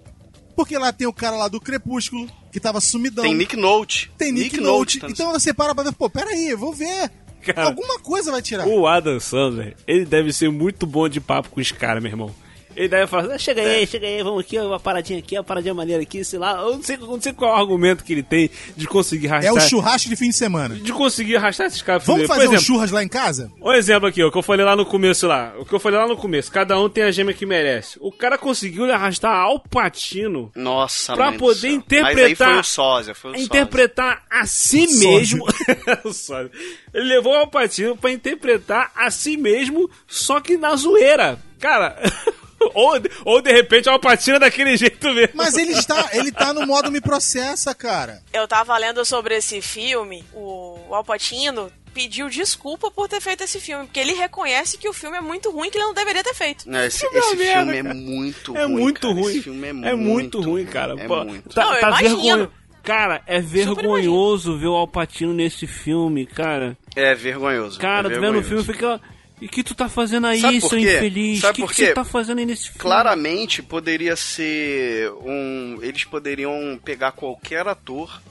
Porque 0.55 0.77
lá 0.77 0.91
tem 0.91 1.07
o 1.07 1.13
cara 1.13 1.37
lá 1.37 1.47
do 1.47 1.59
Crepúsculo, 1.61 2.27
que 2.51 2.59
tava 2.59 2.79
sumidão. 2.81 3.23
Tem 3.23 3.33
Nick 3.33 3.55
Note. 3.55 4.11
Tem 4.17 4.31
Nick, 4.31 4.59
Note. 4.59 4.99
tá 4.99 5.07
no- 5.07 5.13
Então 5.13 5.31
você 5.31 5.53
para 5.53 5.73
pra 5.73 5.85
ver, 5.85 5.93
pô, 5.93 6.09
peraí, 6.09 6.49
eu 6.49 6.57
vou 6.57 6.73
ver. 6.73 7.09
Cara, 7.41 7.67
Alguma 7.69 7.97
coisa 7.99 8.31
vai 8.31 8.41
tirar. 8.41 8.67
O 8.67 8.85
Adam 8.85 9.19
Sandler, 9.19 9.75
ele 9.87 10.05
deve 10.05 10.31
ser 10.31 10.51
muito 10.51 10.85
bom 10.85 11.09
de 11.09 11.19
papo 11.19 11.49
com 11.49 11.59
os 11.61 11.71
caras, 11.71 12.03
meu 12.03 12.11
irmão. 12.11 12.35
Ele 12.75 12.87
deve 12.87 13.07
falar, 13.07 13.33
"Ah, 13.33 13.37
chega 13.37 13.61
aí, 13.61 13.85
chega 13.87 14.07
aí, 14.07 14.21
vamos 14.23 14.41
aqui, 14.41 14.57
uma 14.59 14.79
paradinha 14.79 15.19
aqui, 15.19 15.35
uma 15.37 15.43
paradinha 15.43 15.73
maneira 15.73 16.01
aqui, 16.01 16.23
sei 16.23 16.39
lá. 16.39 16.59
Eu 16.61 16.75
não 16.77 16.83
sei, 16.83 16.95
eu 16.95 17.07
não 17.07 17.21
sei 17.21 17.33
qual 17.33 17.51
é 17.51 17.57
o 17.57 17.59
argumento 17.59 18.03
que 18.03 18.13
ele 18.13 18.23
tem 18.23 18.49
de 18.75 18.87
conseguir 18.87 19.27
É 19.27 19.31
arrastar. 19.31 19.55
o 19.55 19.69
churrasco 19.69 20.09
de 20.09 20.15
fim 20.15 20.29
de 20.29 20.35
semana. 20.35 20.75
De 20.75 20.91
conseguir 20.93 21.35
arrastar 21.35 21.67
esses 21.67 21.81
caras. 21.81 22.05
Vamos 22.05 22.27
fazer 22.27 22.41
um 22.41 22.43
exemplo, 22.53 22.63
churras 22.65 22.91
lá 22.91 23.03
em 23.03 23.07
casa? 23.07 23.51
Um 23.61 23.73
exemplo 23.73 24.07
aqui, 24.07 24.23
o 24.23 24.31
que 24.31 24.37
eu 24.37 24.41
falei 24.43 24.65
lá 24.65 24.75
no 24.75 24.85
começo 24.85 25.27
lá. 25.27 25.53
O 25.59 25.65
que 25.65 25.73
eu 25.73 25.79
falei 25.79 25.99
lá 25.99 26.07
no 26.07 26.17
começo. 26.17 26.51
Cada 26.51 26.79
um 26.79 26.89
tem 26.89 27.03
a 27.03 27.11
gêmea 27.11 27.33
que 27.33 27.45
merece. 27.45 27.97
O 28.01 28.11
cara 28.11 28.37
conseguiu 28.37 28.91
arrastar 28.91 29.33
Al 29.35 29.59
Pacino 29.59 30.51
Nossa, 30.55 31.13
Pra 31.13 31.31
poder 31.33 31.59
céu. 31.59 31.71
interpretar- 31.71 32.13
Mas 32.13 32.23
aí 32.25 32.35
foi 32.35 32.59
o 32.59 32.63
sósia, 32.63 33.15
foi 33.15 33.31
o 33.31 33.33
sósia. 33.33 33.45
interpretar 33.45 34.23
a 34.29 34.45
si 34.45 34.87
Sósia. 34.87 35.09
mesmo. 35.09 35.45
Sósia. 36.13 36.51
Ele 36.93 37.05
levou 37.05 37.33
o 37.33 37.35
Al 37.37 37.47
Pacino 37.47 37.95
pra 37.97 38.11
interpretar 38.11 38.91
a 38.95 39.09
si 39.11 39.37
mesmo, 39.37 39.89
só 40.07 40.39
que 40.39 40.57
na 40.57 40.75
zoeira. 40.75 41.39
Cara, 41.59 41.95
ou, 42.73 42.93
ou 43.25 43.41
de 43.41 43.51
repente 43.51 43.89
o 43.89 43.91
Al 43.91 43.99
Pacino 43.99 44.37
é 44.37 44.39
daquele 44.39 44.75
jeito 44.77 45.07
mesmo. 45.13 45.33
Mas 45.35 45.55
ele 45.55 45.71
está, 45.73 46.09
ele 46.13 46.31
tá 46.31 46.53
no 46.53 46.65
modo 46.65 46.91
me 46.91 47.01
processa, 47.01 47.73
cara. 47.75 48.21
Eu 48.33 48.47
tava 48.47 48.77
lendo 48.77 49.03
sobre 49.05 49.35
esse 49.35 49.61
filme, 49.61 50.23
o 50.33 50.77
Al 50.93 51.03
Pacino 51.03 51.71
pediu 51.93 52.29
desculpa 52.29 52.89
por 52.89 53.09
ter 53.09 53.19
feito 53.19 53.43
esse 53.43 53.59
filme, 53.59 53.85
porque 53.85 53.99
ele 53.99 54.13
reconhece 54.13 54.77
que 54.77 54.87
o 54.87 54.93
filme 54.93 55.17
é 55.17 55.21
muito 55.21 55.51
ruim 55.51 55.69
que 55.69 55.77
ele 55.77 55.83
não 55.85 55.93
deveria 55.93 56.23
ter 56.23 56.33
feito. 56.33 56.69
Não, 56.69 56.81
esse 56.85 56.99
Filme 56.99 57.15
é 57.17 57.19
esse 57.19 57.27
uma 57.27 57.35
filme 57.35 57.53
merda, 57.65 57.75
é 57.89 57.93
muito 57.93 58.57
É 58.57 58.63
ruim. 58.63 58.71
muito 58.81 59.01
cara. 59.01 59.13
ruim. 59.13 59.31
Esse 59.31 59.41
filme 59.41 59.67
é, 59.67 59.69
É 59.69 59.73
muito 59.73 59.97
muito 59.97 60.41
ruim, 60.41 60.65
cara. 60.65 60.95
É 60.97 61.05
Pô, 61.07 61.25
muito. 61.25 61.49
Tá, 61.49 61.65
Não, 61.65 61.71
tá 61.81 61.87
imagino. 61.89 62.15
vergonho- 62.21 62.51
Cara, 62.83 63.21
é 63.27 63.39
vergonhoso 63.39 64.57
ver 64.57 64.67
o 64.67 64.73
Alpatino 64.75 65.33
nesse 65.33 65.67
filme, 65.67 66.25
cara. 66.25 66.77
É 66.95 67.13
vergonhoso. 67.13 67.79
Cara, 67.79 68.07
é 68.07 68.11
tu 68.15 68.19
vendo 68.21 68.37
o 68.37 68.41
vergonhoso. 68.41 68.47
filme 68.49 68.63
fica. 68.63 69.01
E 69.41 69.47
que 69.49 69.63
tu 69.63 69.73
tá 69.73 69.89
fazendo 69.89 70.27
aí, 70.27 70.39
Sabe 70.39 70.61
seu 70.61 70.77
infeliz? 70.77 71.39
O 71.39 71.41
Sabe 71.41 71.55
que, 71.55 71.61
por 71.63 71.69
que 71.71 71.75
quê? 71.77 71.85
você 71.87 71.93
tá 71.93 72.05
fazendo 72.05 72.37
aí 72.39 72.45
nesse 72.45 72.65
filme? 72.65 72.79
Claramente 72.79 73.63
poderia 73.63 74.15
ser 74.15 75.11
um. 75.25 75.79
Eles 75.81 76.03
poderiam 76.03 76.79
pegar 76.85 77.11
qualquer 77.11 77.67
ator 77.67 78.21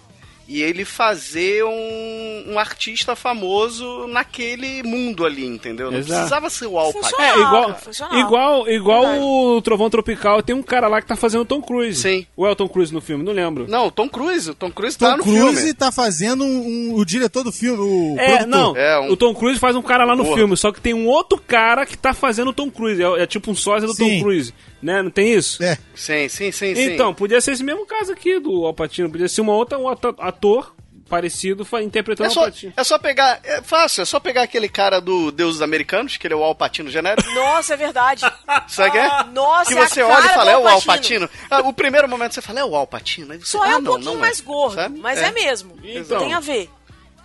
e 0.53 0.63
ele 0.63 0.85
fazer 0.85 1.63
um, 1.65 2.45
um 2.49 2.59
artista 2.59 3.15
famoso 3.15 4.09
naquele 4.09 4.83
mundo 4.83 5.25
ali, 5.25 5.47
entendeu? 5.47 5.91
Não 5.93 5.99
Exato. 5.99 6.15
precisava 6.15 6.51
ser 6.51 6.67
o 6.67 6.77
Al 6.77 6.93
Pacino. 6.93 7.03
Funciona. 7.05 7.25
É, 7.25 7.39
igual, 7.41 7.71
igual, 8.19 8.69
igual 8.69 9.03
Verdade. 9.03 9.23
o 9.25 9.63
Trovão 9.63 9.89
Tropical, 9.91 10.43
tem 10.43 10.57
um 10.57 10.63
cara 10.63 10.89
lá 10.89 11.01
que 11.01 11.07
tá 11.07 11.15
fazendo 11.15 11.43
o 11.43 11.45
Tom 11.45 11.63
Cruise. 11.63 12.01
Sim. 12.03 12.27
O 12.37 12.47
Elton 12.47 12.69
Cruise 12.69 12.93
no 12.93 13.01
filme, 13.01 13.23
não 13.25 13.33
lembro. 13.33 13.67
Não, 13.69 13.87
o 13.87 13.91
Tom 13.93 14.09
Cruise. 14.09 14.51
O 14.51 14.55
Tom 14.55 14.73
Cruise 14.73 14.99
tá 14.99 15.13
Tom 15.13 15.17
no 15.19 15.23
Cruise 15.23 15.57
filme. 15.59 15.75
tá 15.75 15.93
fazendo 15.93 16.43
um, 16.45 16.91
um- 16.91 16.95
o 16.97 17.05
diretor 17.05 17.45
do 17.45 17.53
filme, 17.53 17.81
o 17.81 18.17
É, 18.19 18.27
produtor. 18.39 18.49
não. 18.49 18.77
É, 18.77 18.99
um- 19.01 19.13
O 19.13 19.17
Tom 19.17 19.33
Cruise 19.35 19.61
faz 19.61 19.77
um 19.77 19.83
cara 19.83 20.05
lá 20.05 20.17
no 20.17 20.25
Porra. 20.25 20.37
filme, 20.37 20.57
só 20.57 20.73
que 20.73 20.81
tem 20.81 20.95
um 20.95 21.07
outro 21.07 21.41
cara 21.47 21.87
que 21.87 21.97
tá 21.97 22.13
fazendo 22.13 22.49
o 22.49 22.53
Tom 22.53 22.69
Cruise. 22.71 23.01
É, 23.01 23.23
é 23.23 23.27
tipo 23.27 23.51
um 23.53 23.55
sósia 23.55 23.87
do 23.87 23.95
Sim. 23.95 24.17
Tom 24.19 24.23
Cruise, 24.25 24.53
né? 24.83 25.03
Não 25.03 25.11
tem 25.11 25.33
isso? 25.33 25.63
É. 25.63 25.77
Sim, 25.95 26.29
sim, 26.29 26.51
sim, 26.53 26.75
sim. 26.75 26.83
Então, 26.93 27.13
podia 27.15 27.41
ser 27.41 27.53
esse 27.53 27.65
mesmo 27.65 27.87
caso 27.87 28.13
aqui 28.13 28.39
do 28.39 28.65
Alpatino. 28.67 29.11
Podia 29.11 29.29
ser 29.29 29.41
uma 29.41 29.55
outra 29.55 29.79
um 29.79 29.89
ato- 29.89 30.15
ator 30.19 30.75
parecido 31.09 31.67
interpretando 31.83 32.27
É 32.27 32.31
o 32.31 32.33
só, 32.33 32.41
Alpatino. 32.43 32.73
é 32.77 32.85
só 32.85 32.97
pegar. 32.99 33.41
É 33.43 33.61
fácil, 33.63 34.03
é 34.03 34.05
só 34.05 34.21
pegar 34.21 34.43
aquele 34.43 34.69
cara 34.69 35.01
do 35.01 35.33
Deuses 35.33 35.61
Americanos, 35.61 36.17
que 36.17 36.25
ele 36.27 36.35
é 36.35 36.37
o 36.37 36.45
Alpatino 36.45 36.89
genérico. 36.89 37.29
Nossa, 37.35 37.75
é 37.75 37.77
verdade. 37.77 38.21
Sabe 38.69 38.91
o 38.91 38.93
que 38.93 38.99
é? 38.99 39.25
Nossa, 39.33 39.73
que 39.73 39.79
é 39.79 39.83
a 39.83 39.89
você 39.89 40.03
olha 40.03 40.27
e 40.27 40.29
fala, 40.29 40.51
é 40.53 40.57
o 40.57 40.69
Al 40.69 40.75
Alpatino. 40.75 41.29
Ah, 41.51 41.61
o 41.63 41.73
primeiro 41.73 42.09
momento 42.09 42.35
você 42.35 42.41
fala, 42.41 42.61
é 42.61 42.65
o 42.65 42.77
Alpatino. 42.77 43.33
Aí 43.33 43.39
você, 43.39 43.47
Só 43.47 43.65
é 43.65 43.73
ah, 43.73 43.79
um 43.79 43.81
não, 43.81 43.93
pouquinho 43.93 44.13
não 44.13 44.21
mais 44.21 44.39
é. 44.41 44.43
gordo, 44.45 44.75
Sabe? 44.77 44.99
mas 45.01 45.19
é, 45.19 45.33
mesmo. 45.33 45.77
Então. 45.83 46.21
Tem 46.21 46.33
a 46.33 46.41
ver. 46.41 46.71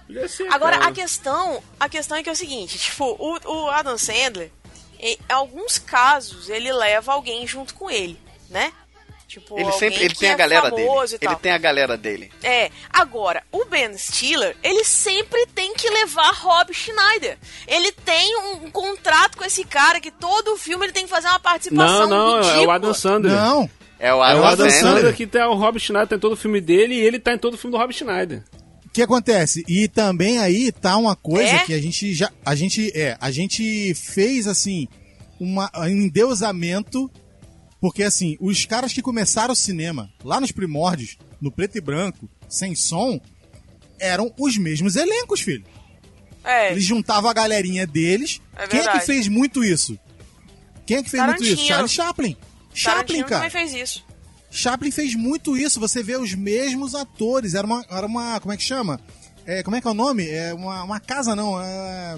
Podia 0.07 0.27
ser, 0.27 0.47
Agora, 0.53 0.77
cara. 0.77 0.89
a 0.89 0.93
questão, 0.93 1.63
a 1.79 1.89
questão 1.89 2.17
é 2.17 2.23
que 2.23 2.29
é 2.29 2.31
o 2.31 2.35
seguinte, 2.35 2.77
tipo, 2.77 3.05
o, 3.05 3.37
o 3.65 3.69
Adam 3.69 3.97
Sandler, 3.97 4.51
em 4.99 5.17
alguns 5.29 5.77
casos, 5.77 6.49
ele 6.49 6.71
leva 6.71 7.13
alguém 7.13 7.45
junto 7.47 7.73
com 7.73 7.89
ele, 7.89 8.19
né? 8.49 8.71
Tipo, 9.27 9.59
Ele 9.59 9.71
sempre 9.73 10.03
ele 10.05 10.13
que 10.13 10.19
tem 10.19 10.29
é 10.29 10.33
a 10.33 10.37
galera 10.37 10.69
dele. 10.71 10.87
Ele 11.19 11.35
tem 11.37 11.51
a 11.51 11.57
galera 11.57 11.97
dele. 11.97 12.31
É, 12.43 12.69
agora, 12.89 13.43
o 13.51 13.65
Ben 13.65 13.97
Stiller, 13.97 14.55
ele 14.63 14.83
sempre 14.85 15.45
tem 15.47 15.73
que 15.73 15.89
levar 15.89 16.31
Rob 16.31 16.71
Schneider. 16.73 17.37
Ele 17.67 17.91
tem 17.91 18.37
um, 18.37 18.65
um 18.65 18.71
contrato 18.71 19.35
com 19.35 19.43
esse 19.43 19.65
cara 19.65 19.99
que 19.99 20.11
todo 20.11 20.55
filme 20.57 20.85
ele 20.85 20.93
tem 20.93 21.05
que 21.05 21.09
fazer 21.09 21.27
uma 21.27 21.39
participação 21.39 22.07
Não, 22.07 22.07
não, 22.07 22.37
é 22.37 22.41
o 22.41 22.43
ridícula. 22.51 22.75
Adam 22.75 22.93
Sandler. 22.93 23.33
Não, 23.35 23.69
É 23.99 24.13
o 24.13 24.23
É 24.23 24.27
Adam, 24.29 24.41
o 24.41 24.45
Adam 24.45 24.69
Sandler. 24.69 24.93
Sandler 24.93 25.15
que 25.15 25.27
tá 25.27 25.49
o 25.49 25.55
Rob 25.55 25.79
Schneider, 25.79 26.07
tá 26.07 26.15
em 26.15 26.19
todo 26.19 26.33
o 26.33 26.37
filme 26.37 26.61
dele 26.61 26.93
e 26.93 26.99
ele 27.01 27.19
tá 27.19 27.33
em 27.33 27.37
todo 27.37 27.55
o 27.55 27.57
filme 27.57 27.75
do 27.75 27.81
Rob 27.81 27.91
Schneider. 27.93 28.43
O 28.95 28.97
que 28.97 29.01
acontece? 29.01 29.61
E 29.67 29.89
também 29.89 30.37
aí 30.37 30.71
tá 30.71 30.95
uma 30.95 31.17
coisa 31.17 31.49
É? 31.55 31.59
que 31.65 31.73
a 31.73 31.81
gente 31.81 32.13
já. 32.13 32.31
A 32.45 32.55
gente, 32.55 32.97
é, 32.97 33.17
a 33.19 33.29
gente 33.29 33.93
fez 33.93 34.47
assim, 34.47 34.87
uma, 35.37 35.69
um 35.75 35.85
endeusamento. 35.85 37.11
Porque 37.81 38.03
assim, 38.03 38.37
os 38.39 38.63
caras 38.63 38.93
que 38.93 39.01
começaram 39.01 39.51
o 39.51 39.55
cinema 39.55 40.09
lá 40.23 40.39
nos 40.39 40.53
primórdios, 40.53 41.17
no 41.41 41.51
preto 41.51 41.77
e 41.77 41.81
branco, 41.81 42.29
sem 42.47 42.73
som, 42.73 43.19
eram 43.99 44.33
os 44.39 44.57
mesmos 44.57 44.95
elencos, 44.95 45.41
filho. 45.41 45.65
É, 46.41 46.71
Eles 46.71 46.85
juntavam 46.85 47.29
a 47.29 47.33
galerinha 47.33 47.85
deles. 47.85 48.39
É 48.55 48.65
Quem 48.65 48.79
é 48.79 48.91
que 48.93 48.99
fez 49.01 49.27
muito 49.27 49.61
isso? 49.61 49.99
Quem 50.85 50.97
é 50.97 51.03
que 51.03 51.09
fez 51.09 51.21
muito 51.21 51.43
isso? 51.43 51.67
Tarantino. 51.67 51.67
Charlie 51.67 51.89
Chaplin. 51.89 52.37
Chaplin, 52.73 52.95
Tarantino 52.95 53.25
cara. 53.27 53.49
também 53.49 53.67
fez 53.67 53.73
isso. 53.73 54.05
Chaplin 54.55 54.89
fez 54.89 55.15
muito 55.15 55.57
isso. 55.57 55.79
Você 55.79 56.01
vê 56.01 56.15
os 56.15 56.33
mesmos 56.33 56.95
atores. 56.95 57.53
Era 57.53 57.67
uma. 57.67 57.85
Era 57.89 58.07
uma 58.07 58.39
como 58.39 58.53
é 58.53 58.57
que 58.57 58.63
chama? 58.63 58.99
É, 59.45 59.61
como 59.61 59.75
é 59.75 59.81
que 59.81 59.87
é 59.87 59.91
o 59.91 59.93
nome? 59.93 60.27
É 60.27 60.53
uma, 60.53 60.83
uma 60.83 60.99
casa, 60.99 61.35
não. 61.35 61.61
É... 61.61 62.17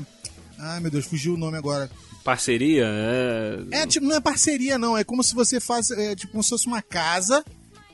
Ai, 0.60 0.80
meu 0.80 0.92
Deus, 0.92 1.06
fugiu 1.06 1.34
o 1.34 1.38
nome 1.38 1.58
agora. 1.58 1.90
Parceria, 2.24 2.86
é... 2.86 3.82
É 3.82 3.88
tipo, 3.88 4.06
não 4.06 4.16
é 4.16 4.22
parceria, 4.22 4.78
não. 4.78 4.98
É 4.98 5.04
como 5.04 5.24
se 5.24 5.34
você 5.34 5.60
faz. 5.60 5.92
É, 5.92 6.16
tipo, 6.16 6.32
como 6.32 6.44
se 6.44 6.50
fosse 6.50 6.68
uma 6.68 6.82
casa. 6.82 7.44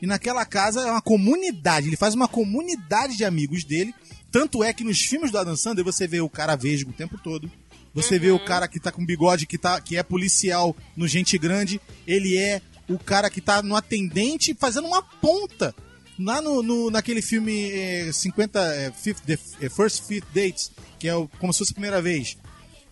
E 0.01 0.05
naquela 0.05 0.45
casa 0.45 0.81
é 0.81 0.91
uma 0.91 1.01
comunidade. 1.01 1.87
Ele 1.87 1.95
faz 1.95 2.13
uma 2.13 2.27
comunidade 2.27 3.15
de 3.15 3.23
amigos 3.23 3.63
dele. 3.63 3.95
Tanto 4.29 4.61
é 4.63 4.73
que 4.73 4.83
nos 4.83 4.99
filmes 4.99 5.31
do 5.31 5.37
Adam 5.37 5.55
Sandler 5.55 5.85
você 5.85 6.05
vê 6.05 6.19
o 6.19 6.29
cara 6.29 6.57
vesgo 6.57 6.89
o 6.89 6.93
tempo 6.93 7.17
todo. 7.17 7.49
Você 7.93 8.19
vê 8.19 8.31
o 8.31 8.39
cara 8.39 8.67
que 8.67 8.79
tá 8.79 8.91
com 8.91 9.05
bigode, 9.05 9.45
que, 9.45 9.57
tá, 9.57 9.79
que 9.79 9.95
é 9.95 10.03
policial 10.03 10.75
no 10.97 11.07
Gente 11.07 11.37
Grande. 11.37 11.79
Ele 12.05 12.35
é 12.35 12.59
o 12.93 12.99
cara 12.99 13.29
que 13.29 13.41
tá 13.41 13.61
no 13.61 13.75
atendente 13.75 14.55
fazendo 14.59 14.87
uma 14.87 15.01
ponta. 15.01 15.73
Lá 16.19 16.41
no, 16.41 16.61
no- 16.61 16.91
naquele 16.91 17.21
filme 17.23 17.71
eh, 17.71 18.11
50 18.13 18.59
eh, 18.59 18.91
Fifth, 18.91 19.21
The, 19.25 19.39
eh, 19.61 19.69
First 19.69 20.03
Fifth 20.07 20.27
Dates, 20.33 20.71
que 20.99 21.07
é 21.07 21.15
o, 21.15 21.27
como 21.39 21.51
se 21.51 21.59
fosse 21.59 21.71
a 21.71 21.73
primeira 21.73 22.01
vez. 22.01 22.37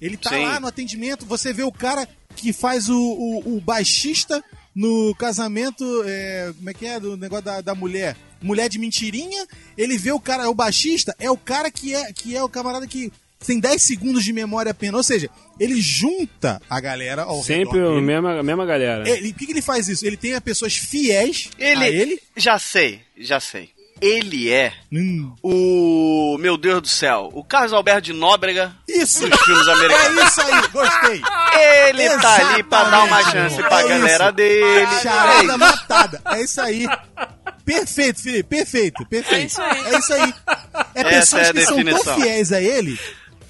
Ele 0.02 0.18
tá 0.18 0.32
Sim. 0.32 0.45
lá 0.45 0.60
no 0.60 0.66
atendimento, 0.68 1.26
você 1.26 1.54
vê 1.54 1.62
o 1.64 1.72
cara 1.72 2.08
que 2.36 2.52
faz 2.52 2.89
o, 2.89 2.97
o, 2.97 3.58
o 3.58 3.62
baixista 3.62 4.43
no 4.74 5.14
casamento, 5.16 5.84
é, 6.06 6.52
como 6.58 6.70
é 6.70 6.74
que 6.74 6.86
é, 6.88 6.99
do 6.99 7.16
negócio 7.16 7.45
da, 7.45 7.62
da 7.62 7.76
mulher. 7.76 8.18
Mulher 8.41 8.68
de 8.68 8.80
mentirinha, 8.80 9.45
ele 9.78 9.99
vê 9.99 10.12
o 10.12 10.20
cara, 10.20 10.49
o 10.49 10.56
baixista, 10.56 11.16
é 11.20 11.30
o 11.30 11.38
cara 11.38 11.70
que 11.70 11.93
é, 11.93 12.12
que 12.12 12.36
é 12.36 12.43
o 12.43 12.49
camarada 12.49 12.88
que 12.88 13.12
tem 13.46 13.60
10 13.60 13.82
segundos 13.82 14.24
de 14.24 14.32
memória 14.34 14.72
apenas. 14.72 14.96
Ou 14.96 15.04
seja, 15.04 15.30
ele 15.60 15.80
junta 15.82 16.62
a 16.70 16.80
galera 16.80 17.24
ao 17.24 17.42
Sempre 17.44 17.80
redor 17.80 17.98
a 17.98 18.02
mesma, 18.02 18.44
mesma 18.44 18.66
galera. 18.66 19.08
Ele, 19.10 19.32
por 19.34 19.39
que, 19.39 19.46
que 19.48 19.52
ele 19.54 19.62
faz 19.62 19.88
isso? 19.88 20.06
Ele 20.06 20.18
tem 20.18 20.34
as 20.34 20.39
pessoas 20.42 20.76
fiéis 20.76 21.50
Ele, 21.58 21.84
a 21.84 21.89
ele. 21.89 22.22
Já 22.36 22.58
sei, 22.60 23.02
já 23.18 23.39
sei. 23.39 23.70
Ele 24.02 24.50
é 24.52 24.74
Hum, 24.92 25.32
o. 25.44 26.36
Meu 26.39 26.58
Deus 26.58 26.82
do 26.82 26.88
céu. 26.88 27.30
O 27.34 27.44
Carlos 27.44 27.72
Alberto 27.72 28.02
de 28.02 28.14
Nóbrega 28.14 28.74
isso! 28.89 29.30
dos 29.30 29.39
filmes 29.42 29.68
americanos. 29.70 30.18
É 30.18 30.26
isso 30.26 30.42
aí, 30.42 30.68
gostei! 30.70 31.22
Ele 31.89 32.10
tá 32.20 32.36
ali 32.54 32.64
pra 32.64 32.84
dar 32.86 33.04
uma 33.04 33.20
Exatamente, 33.22 33.54
chance 33.54 33.68
pra 33.70 33.80
É 33.82 33.88
galera 33.88 34.24
isso. 34.26 34.34
dele. 34.34 35.00
Charada 35.04 35.58
matada. 35.58 36.22
É 36.32 36.42
isso 36.42 36.62
aí. 36.62 36.88
Perfeito, 37.64 38.22
Felipe. 38.24 38.50
Perfeito, 38.50 39.06
perfeito. 39.06 39.36
É 39.36 39.46
isso 39.46 39.62
aí. 39.62 39.94
É 39.94 40.00
isso 40.00 40.14
aí. 40.14 40.34
É 40.96 41.04
pessoas 41.04 41.48
é 41.50 41.54
que 41.54 41.62
são 41.62 41.76
tão 41.76 41.84
definição. 41.84 42.16
fiéis 42.16 42.52
a 42.52 42.60
ele, 42.62 43.00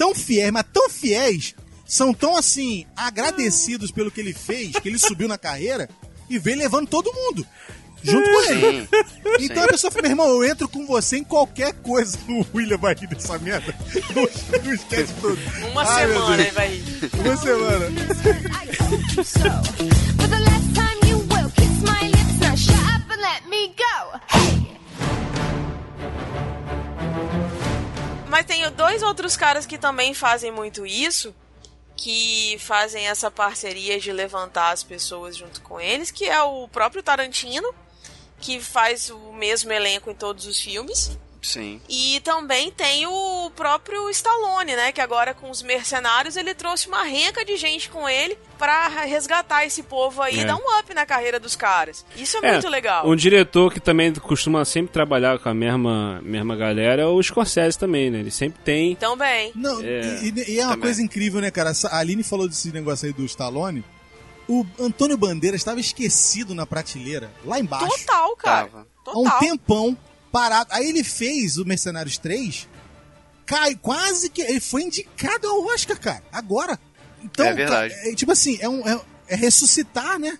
tão 0.02 0.16
fiéis, 0.16 0.52
mas 0.52 0.66
tão 0.74 0.89
fiéis, 0.89 1.54
são 1.86 2.12
tão 2.12 2.36
assim, 2.36 2.88
agradecidos 2.95 3.91
pelo 3.91 4.10
que 4.10 4.20
ele 4.20 4.34
fez, 4.34 4.72
que 4.80 4.89
ele 4.89 4.97
subiu 4.99 5.28
na 5.28 5.38
carreira 5.38 5.88
e 6.28 6.39
vem 6.39 6.56
levando 6.56 6.88
todo 6.88 7.14
mundo. 7.14 7.45
Junto 8.04 8.28
com 8.28 8.52
ele. 8.52 8.89
Então 9.41 9.58
sim. 9.58 9.64
a 9.64 9.68
pessoa 9.68 9.91
fala, 9.91 10.02
meu 10.02 10.12
irmão, 10.12 10.28
eu 10.28 10.43
entro 10.43 10.68
com 10.68 10.88
você 10.88 11.18
em 11.18 11.24
qualquer 11.24 11.72
coisa. 11.74 12.18
O 12.28 12.43
William 12.58 12.78
vai 12.78 12.95
rir 12.95 13.06
dessa 13.06 13.38
merda. 13.38 13.76
Não, 14.16 14.74
esquece 14.74 15.14
tudo. 15.22 15.38
Uma 15.72 15.84
Ai, 15.84 16.08
semana 16.08 16.41
ele 16.41 16.52
vai 16.52 16.68
rir. 16.70 17.12
Uma 17.20 17.38
semana. 17.38 17.86
So. 19.24 19.39
For 20.18 20.28
the 20.28 20.39
last 20.39 20.74
time 20.74 21.08
you 21.08 21.20
will 21.20 21.52
kiss 21.52 21.84
my 21.84 22.08
lips. 22.08 22.39
Now 22.39 22.56
shut 22.56 22.76
up 22.76 23.04
and 23.12 23.22
let 23.22 23.47
me 23.47 23.68
go. 23.78 24.01
Mas 28.42 28.48
tem 28.48 28.72
dois 28.72 29.04
outros 29.04 29.38
caras 29.38 29.68
que 29.68 29.78
também 29.78 30.16
fazem 30.16 30.52
muito 30.52 30.84
isso, 30.84 31.32
que 31.96 32.58
fazem 32.58 33.08
essa 33.08 33.30
parceria 33.30 34.00
de 34.00 34.12
levantar 34.12 34.72
as 34.72 34.84
pessoas 34.84 35.38
junto 35.38 35.62
com 35.62 35.80
eles, 35.80 36.10
que 36.10 36.26
é 36.26 36.42
o 36.42 36.68
próprio 36.68 37.04
Tarantino, 37.04 37.72
que 38.39 38.60
faz 38.60 39.12
o 39.12 39.32
mesmo 39.32 39.72
elenco 39.72 40.10
em 40.10 40.16
todos 40.16 40.48
os 40.48 40.60
filmes. 40.60 41.20
Sim. 41.42 41.82
E 41.89 42.20
também 42.24 42.70
tem 42.72 43.08
o 43.08 43.50
próprio 43.56 44.08
Stallone, 44.12 44.76
né? 44.76 44.92
Que 44.92 45.02
agora 45.02 45.34
com 45.34 45.50
os 45.50 45.64
mercenários 45.64 46.36
ele 46.38 46.54
trouxe 46.54 46.88
uma 46.88 47.04
renca 47.04 47.44
de 47.44 47.58
gente 47.58 47.89
com 47.89 48.08
ele 48.08 48.38
pra 48.60 48.88
resgatar 48.88 49.66
esse 49.66 49.82
povo 49.82 50.22
aí 50.22 50.36
e 50.36 50.39
É. 50.42 50.46
dar 50.46 50.56
um 50.56 50.80
up 50.80 50.94
na 50.94 51.04
carreira 51.04 51.39
dos 51.39 51.56
caras. 51.56 52.06
Isso 52.16 52.38
é, 52.44 52.52
muito 52.52 52.70
legal. 52.70 53.08
Um 53.10 53.16
diretor 53.16 53.74
que 53.74 53.80
também 53.80 54.14
costuma 54.14 54.64
sempre 54.66 54.94
trabalhar 54.94 55.39
com 55.39 55.50
a 55.50 55.54
mesma, 55.54 56.22
mesma 56.24 56.56
galera 56.56 57.02
é 57.02 57.06
o 57.08 57.22
Scorsese 57.24 57.78
também, 57.78 58.12
né? 58.12 58.20
Ele 58.20 58.30
sempre 58.32 58.62
tem. 58.64 58.96
Também. 58.96 59.52
Não, 59.56 59.82
É, 59.82 60.20
e, 60.22 60.30
e- 60.30 60.52
e 60.54 60.60
é 60.60 60.64
uma 60.64 60.74
também. 60.74 60.82
coisa 60.82 61.02
incrível, 61.02 61.42
né, 61.42 61.50
cara? 61.50 61.72
A 61.89 61.98
Aline 61.98 62.22
falou 62.24 62.48
desse 62.48 62.72
negócio 62.72 63.08
aí 63.08 63.14
do 63.14 63.26
Stallone. 63.26 63.84
O 64.48 64.64
Antônio 64.80 65.18
Bandeira 65.18 65.56
estava 65.56 65.80
esquecido 65.80 66.54
na 66.54 66.66
prateleira, 66.68 67.32
lá 67.44 67.60
embaixo, 67.60 67.88
Total, 68.06 68.36
cara. 68.36 68.68
Tava. 68.68 68.88
há 69.08 69.12
um 69.20 69.24
Total. 69.24 69.39
tempão, 69.39 69.98
parado. 70.32 70.70
Aí 70.74 70.88
ele 70.88 71.04
fez 71.04 71.58
o 71.58 71.66
Mercenários 71.66 72.18
3, 72.18 72.68
cai, 73.46 73.76
quase 73.76 74.30
que. 74.30 74.42
Ele 74.42 74.60
foi 74.60 74.84
indicado 74.84 75.48
ao 75.48 75.66
Oscar, 75.68 76.00
cara, 76.00 76.24
agora. 76.32 76.80
Então, 77.24 77.46
É 77.46 77.54
verdade. 77.54 77.94
cara, 77.94 78.10
é, 78.10 78.16
tipo 78.16 78.32
assim, 78.32 78.58
é, 78.62 78.68
um, 78.70 78.88
é, 78.88 79.00
é 79.28 79.36
ressuscitar, 79.36 80.18
né? 80.20 80.38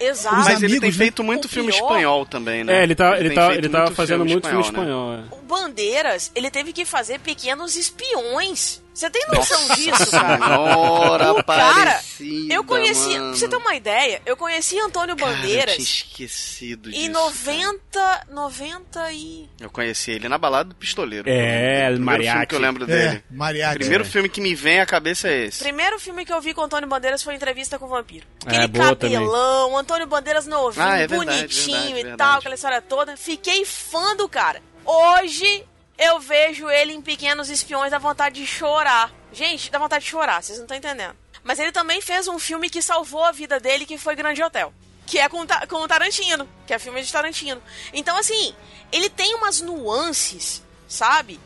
Exato. 0.00 0.36
Os 0.40 0.44
Mas 0.46 0.62
ele 0.62 0.80
tem 0.80 0.90
né? 0.90 0.96
feito 0.96 1.22
muito 1.22 1.44
O 1.44 1.48
filme 1.48 1.70
pior- 1.70 1.82
espanhol 1.82 2.26
também, 2.26 2.64
né? 2.64 2.80
É, 2.80 2.82
ele, 2.82 2.94
tá, 2.94 3.16
ele, 3.18 3.28
tem 3.28 3.36
tá, 3.36 3.54
ele 3.54 3.68
tava 3.68 3.84
muito 3.84 3.96
fazendo 3.96 4.24
muito 4.24 4.46
filme 4.48 4.62
né? 4.62 4.68
espanhol. 4.68 5.14
é. 5.14 5.24
O 5.34 5.42
Bandeiras, 5.42 6.32
ele 6.34 6.50
teve 6.50 6.72
que 6.72 6.84
fazer 6.84 7.20
pequenos 7.20 7.76
espiões. 7.76 8.82
Você 8.94 9.10
tem 9.10 9.26
noção 9.32 9.68
disso, 9.74 10.10
cara? 10.12 10.38
Senhora 10.38 11.32
O 11.32 11.42
cara, 11.44 12.00
eu 12.48 12.62
conheci, 12.62 13.18
mano. 13.18 13.30
pra 13.30 13.38
você 13.38 13.48
ter 13.48 13.56
uma 13.56 13.74
ideia, 13.74 14.22
eu 14.24 14.36
conheci 14.36 14.78
Antônio 14.78 15.16
Cara, 15.16 15.30
eu 15.32 15.36
Bandeiras 15.36 15.74
tinha 15.74 15.84
esquecido 15.84 16.90
disso. 16.90 17.02
em 17.02 17.12
cara. 17.12 17.24
90, 17.24 18.26
90 18.30 19.12
e... 19.12 19.48
Eu 19.60 19.68
conheci 19.70 20.12
ele 20.12 20.28
na 20.28 20.38
balada 20.38 20.68
do 20.68 20.74
Pistoleiro. 20.76 21.28
É, 21.28 21.88
o 21.90 21.94
primeiro 21.94 22.04
mariachi. 22.04 22.30
filme 22.32 22.46
que 22.46 22.54
eu 22.54 22.58
lembro 22.60 22.84
É, 22.84 22.86
dele. 22.86 23.24
mariachi. 23.30 23.74
O 23.76 23.78
primeiro 23.80 24.04
filme 24.04 24.28
que 24.28 24.40
me 24.40 24.54
vem 24.54 24.78
à 24.80 24.86
cabeça 24.86 25.28
é 25.28 25.46
esse. 25.46 25.58
Primeiro 25.58 25.98
filme 25.98 26.24
que 26.24 26.32
eu 26.32 26.40
vi 26.40 26.54
com 26.54 26.62
Antônio 26.62 26.88
Bandeiras 26.88 27.22
foi 27.22 27.34
Entrevista 27.34 27.78
com 27.78 27.86
o 27.86 27.88
Vampiro. 27.88 28.24
É, 28.46 28.48
Aquele 28.48 28.68
boa 28.68 28.94
cabelão, 28.96 29.76
Antônio 29.76 30.06
Bandeiras 30.06 30.46
novinho, 30.46 30.86
Ah, 30.86 30.98
é 30.98 31.06
verdade, 31.08 31.38
bonitinho 31.40 31.72
verdade, 31.76 31.90
e 31.90 31.94
verdade. 31.94 32.16
tal, 32.18 32.38
aquela 32.38 32.54
história 32.54 32.80
toda. 32.80 33.16
Fiquei 33.16 33.64
fã 33.64 34.14
do 34.14 34.28
cara. 34.28 34.62
Hoje 34.84 35.64
eu 35.98 36.20
vejo 36.20 36.68
ele 36.68 36.92
em 36.92 37.00
Pequenos 37.00 37.50
Espiões, 37.50 37.90
dá 37.90 37.98
vontade 37.98 38.40
de 38.40 38.46
chorar. 38.46 39.12
Gente, 39.32 39.70
dá 39.70 39.78
vontade 39.78 40.04
de 40.04 40.10
chorar, 40.10 40.42
vocês 40.42 40.58
não 40.58 40.64
estão 40.64 40.76
entendendo. 40.76 41.16
Mas 41.42 41.58
ele 41.58 41.72
também 41.72 42.00
fez 42.00 42.28
um 42.28 42.38
filme 42.38 42.70
que 42.70 42.80
salvou 42.80 43.24
a 43.24 43.32
vida 43.32 43.60
dele, 43.60 43.86
que 43.86 43.98
foi 43.98 44.16
Grande 44.16 44.42
Hotel. 44.42 44.72
Que 45.06 45.18
é 45.18 45.28
com, 45.28 45.46
com 45.68 45.76
o 45.76 45.88
Tarantino, 45.88 46.48
que 46.66 46.72
é 46.72 46.78
filme 46.78 47.02
de 47.02 47.12
Tarantino. 47.12 47.62
Então, 47.92 48.16
assim, 48.16 48.54
ele 48.90 49.10
tem 49.10 49.34
umas 49.34 49.60
nuances, 49.60 50.62
sabe? 50.88 51.38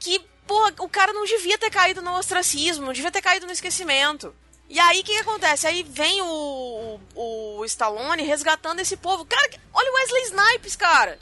que, 0.00 0.18
pô, 0.46 0.72
o 0.80 0.88
cara 0.88 1.12
não 1.12 1.24
devia 1.24 1.58
ter 1.58 1.70
caído 1.70 2.00
no 2.02 2.16
ostracismo, 2.16 2.86
não 2.86 2.92
devia 2.92 3.12
ter 3.12 3.20
caído 3.20 3.46
no 3.46 3.52
esquecimento. 3.52 4.34
E 4.68 4.80
aí, 4.80 5.00
o 5.00 5.04
que, 5.04 5.12
que 5.12 5.20
acontece? 5.20 5.66
Aí 5.66 5.82
vem 5.82 6.22
o, 6.22 7.00
o, 7.14 7.58
o 7.58 7.64
Stallone 7.66 8.22
resgatando 8.22 8.80
esse 8.80 8.96
povo. 8.96 9.24
Cara, 9.26 9.50
olha 9.74 9.92
o 9.92 9.94
Wesley 9.96 10.22
Snipes, 10.24 10.76
cara. 10.76 11.18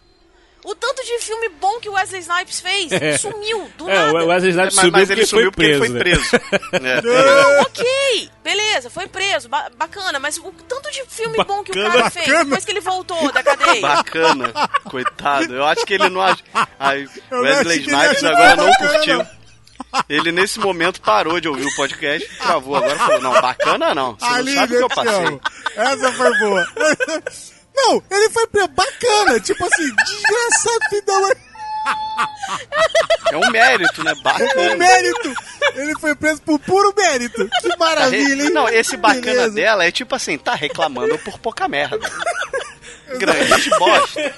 O 0.65 0.75
tanto 0.75 1.03
de 1.05 1.19
filme 1.21 1.49
bom 1.61 1.79
que 1.81 1.89
o 1.89 1.93
Wesley 1.93 2.21
Snipes 2.21 2.61
fez. 2.61 3.21
Sumiu, 3.21 3.71
do 3.79 3.89
É, 3.89 3.95
nada. 3.95 4.25
o 4.25 4.27
Wesley 4.27 4.51
É, 4.51 4.51
Snipes 4.51 4.75
mas, 4.75 4.85
subiu 4.85 4.93
mas 4.93 5.09
porque 5.09 5.21
ele 5.21 5.27
sumiu 5.27 5.53
porque 5.53 5.71
ele 5.71 5.79
foi 5.79 5.99
preso. 5.99 6.23
né? 6.33 6.99
É. 6.99 7.03
Não, 7.03 7.61
ok. 7.63 8.31
Beleza, 8.45 8.91
foi 8.91 9.07
preso. 9.07 9.49
ba- 9.49 9.71
bacana. 9.79 10.19
Mas 10.19 10.37
o 10.39 10.53
tanto 10.69 10.91
de 10.91 11.05
filme 11.09 11.37
bom 11.45 11.63
que 11.63 11.71
o 11.71 11.75
Bacana. 11.75 11.95
cara 11.99 12.11
fez 12.11 12.27
depois 12.27 12.65
que 12.65 12.71
ele 12.73 12.81
voltou 12.81 13.33
da 13.33 13.43
cadeia. 13.43 13.81
Bacana, 13.81 14.53
coitado. 14.85 15.55
Eu 15.55 15.65
acho 15.65 15.87
que 15.87 15.95
ele 15.95 16.09
não. 16.09 16.21
Eu 16.29 17.41
Wesley 17.43 17.81
Snipes 17.81 18.25
agora 18.25 18.57
não 18.57 18.67
bacana. 18.69 18.93
curtiu. 18.93 19.27
Ele 20.09 20.33
nesse 20.33 20.59
momento 20.59 21.01
parou 21.01 21.41
de 21.41 21.49
ouvir 21.49 21.65
o 21.65 21.77
podcast, 21.77 22.29
travou 22.39 22.77
agora 22.77 22.95
e 22.95 22.99
falou: 22.99 23.21
Não, 23.23 23.33
bacana 23.41 23.95
não. 23.95 24.15
Você 24.19 24.27
não 24.27 24.35
Aline, 24.35 24.57
sabe 24.57 24.75
o 24.75 24.77
que 24.79 24.85
eu 24.85 24.89
passei. 24.89 25.15
amo. 25.27 25.41
Essa 25.77 26.13
foi 26.13 26.39
boa. 26.41 26.67
Não, 27.87 28.03
ele 28.11 28.29
foi 28.31 28.47
preso. 28.49 28.69
Bacana. 28.69 29.41
Tipo 29.41 29.65
assim, 29.65 29.95
desgraçado, 30.05 30.81
filho 30.91 31.05
da 31.07 31.19
mãe. 31.21 31.33
É 33.33 33.37
um 33.37 33.51
mérito, 33.51 34.03
né? 34.05 34.13
Um 34.13 34.23
Bacana. 34.23 34.77
mérito. 34.77 35.35
Ele 35.75 35.99
foi 36.01 36.15
preso 36.15 36.43
por 36.43 36.59
puro 36.59 36.93
mérito. 36.97 37.49
Que 37.61 37.77
maravilha, 37.77 38.45
hein? 38.45 38.51
Não, 38.51 38.69
esse 38.69 38.97
bacana 38.97 39.21
Beleza. 39.25 39.51
dela 39.55 39.85
é 39.85 39.91
tipo 39.93 40.15
assim, 40.15 40.37
tá 40.37 40.55
reclamando 40.55 41.17
por 41.19 41.39
pouca 41.39 41.69
merda. 41.69 41.99
Grande 43.19 43.71
bosta. 43.79 44.35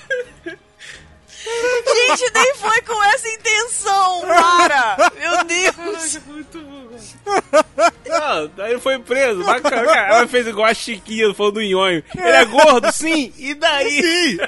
Gente, 1.94 2.32
nem 2.34 2.54
foi 2.56 2.80
com 2.82 3.04
essa 3.04 3.28
intenção, 3.28 4.20
para! 4.22 5.12
Meu 5.18 5.44
Deus! 5.44 6.20
Não, 8.06 8.48
daí 8.56 8.72
ele 8.72 8.80
foi 8.80 8.98
preso. 8.98 9.44
Bacana. 9.44 9.92
Ela 9.92 10.26
fez 10.26 10.46
igual 10.46 10.66
a 10.66 10.74
Chiquinha 10.74 11.32
falando 11.34 11.54
do 11.54 11.62
Nhonho. 11.62 12.02
Ele 12.16 12.28
é 12.28 12.44
gordo? 12.44 12.92
Sim. 12.92 13.32
E 13.36 13.54
daí? 13.54 14.02
Sim. 14.02 14.38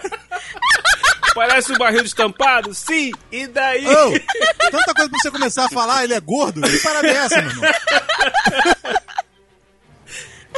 Parece 1.35 1.73
um 1.73 1.79
barril 1.79 2.03
estampado? 2.03 2.75
Sim. 2.75 3.13
E 3.31 3.47
daí? 3.47 3.87
Ô, 3.87 4.13
tanta 4.71 4.95
coisa 4.95 5.11
pra 5.11 5.19
você 5.19 5.31
começar 5.31 5.65
a 5.65 5.69
falar, 5.69 6.05
ele 6.05 6.15
é 6.15 6.21
gordo? 6.21 6.61
Que 6.61 6.79
parada 6.79 7.09
é 7.09 7.13
essa, 7.13 7.41
meu 7.41 7.51
irmão? 7.51 7.73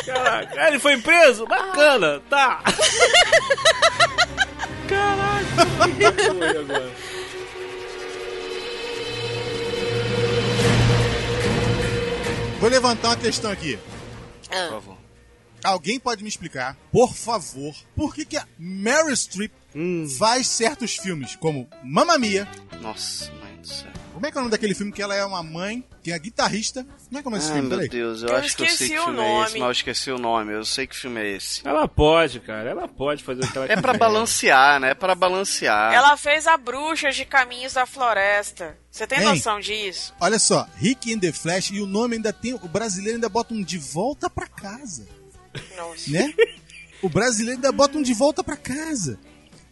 Caraca. 0.04 0.68
Ele 0.68 0.78
foi 0.78 0.96
preso? 0.98 1.46
Bacana. 1.46 2.20
Tá. 2.28 2.60
Agora. 5.80 6.90
Vou 12.60 12.70
levantar 12.70 13.08
uma 13.08 13.16
questão 13.16 13.50
aqui. 13.50 13.78
Por 14.48 14.70
favor. 14.70 14.96
Alguém 15.62 15.98
pode 15.98 16.22
me 16.22 16.28
explicar, 16.28 16.76
por 16.92 17.14
favor, 17.14 17.74
por 17.96 18.14
que, 18.14 18.26
que 18.26 18.36
a 18.36 18.46
Meryl 18.58 19.14
Streep 19.16 19.50
faz 20.18 20.46
certos 20.48 20.96
filmes, 20.96 21.36
como 21.36 21.68
Mamma 21.82 22.18
Mia. 22.18 22.46
Nossa, 22.82 23.32
mãe 23.32 23.56
do 23.56 23.66
céu. 23.66 23.93
Como 24.14 24.24
é 24.26 24.30
que 24.30 24.38
é 24.38 24.40
o 24.40 24.42
nome 24.44 24.50
daquele 24.52 24.74
filme 24.74 24.92
que 24.92 25.02
ela 25.02 25.14
é 25.14 25.24
uma 25.24 25.42
mãe, 25.42 25.84
que 26.02 26.12
é 26.12 26.18
guitarrista? 26.18 26.84
Como 26.84 27.18
é 27.18 27.20
que 27.22 27.26
é 27.26 27.28
o 27.28 27.30
nome 27.30 27.38
desse 27.38 27.48
Ai, 27.50 27.54
filme? 27.54 27.68
meu 27.68 27.78
Peraí. 27.78 27.88
Deus, 27.90 28.22
eu, 28.22 28.28
Eu 28.28 28.36
acho 28.36 28.56
que 28.56 28.62
eu 28.62 28.66
sei 28.66 28.74
esqueci 28.74 28.92
que 28.92 28.98
o 29.00 29.04
filme 29.04 29.20
é 29.20 29.24
esse, 29.24 29.34
nome. 29.34 29.50
mas 29.58 29.60
eu 29.60 29.70
esqueci 29.72 30.10
o 30.12 30.18
nome. 30.18 30.52
Eu 30.52 30.64
sei 30.64 30.86
que 30.86 30.96
filme 30.96 31.20
é 31.20 31.30
esse. 31.36 31.66
Ela 31.66 31.88
pode, 31.88 32.38
cara. 32.40 32.70
Ela 32.70 32.86
pode 32.86 33.24
fazer 33.24 33.42
o 33.44 33.50
que 33.50 33.58
ela 33.58 33.66
É 33.66 33.74
pra 33.74 33.92
quiser. 33.92 33.98
balancear, 33.98 34.80
né? 34.80 34.90
É 34.90 34.94
pra 34.94 35.14
balancear. 35.16 35.92
Ela 35.92 36.16
fez 36.16 36.46
a 36.46 36.56
bruxa 36.56 37.10
de 37.10 37.24
Caminhos 37.24 37.72
da 37.74 37.86
Floresta. 37.86 38.78
Você 38.90 39.04
tem 39.06 39.18
Hein? 39.18 39.24
noção 39.24 39.58
disso? 39.58 40.14
Olha 40.20 40.38
só, 40.38 40.66
Rick 40.76 41.12
in 41.12 41.18
the 41.18 41.32
Flash, 41.32 41.70
e 41.72 41.80
o 41.80 41.86
nome 41.86 42.14
ainda 42.16 42.32
tem. 42.32 42.54
O 42.54 42.68
brasileiro 42.68 43.16
ainda 43.16 43.28
bota 43.28 43.52
um 43.52 43.62
de 43.64 43.78
volta 43.78 44.30
pra 44.30 44.46
casa, 44.46 45.06
Nossa. 45.76 46.10
né? 46.10 46.32
o 47.02 47.08
brasileiro 47.08 47.56
ainda 47.58 47.72
bota 47.72 47.98
um 47.98 48.02
de 48.02 48.14
volta 48.14 48.44
pra 48.44 48.56
casa. 48.56 49.18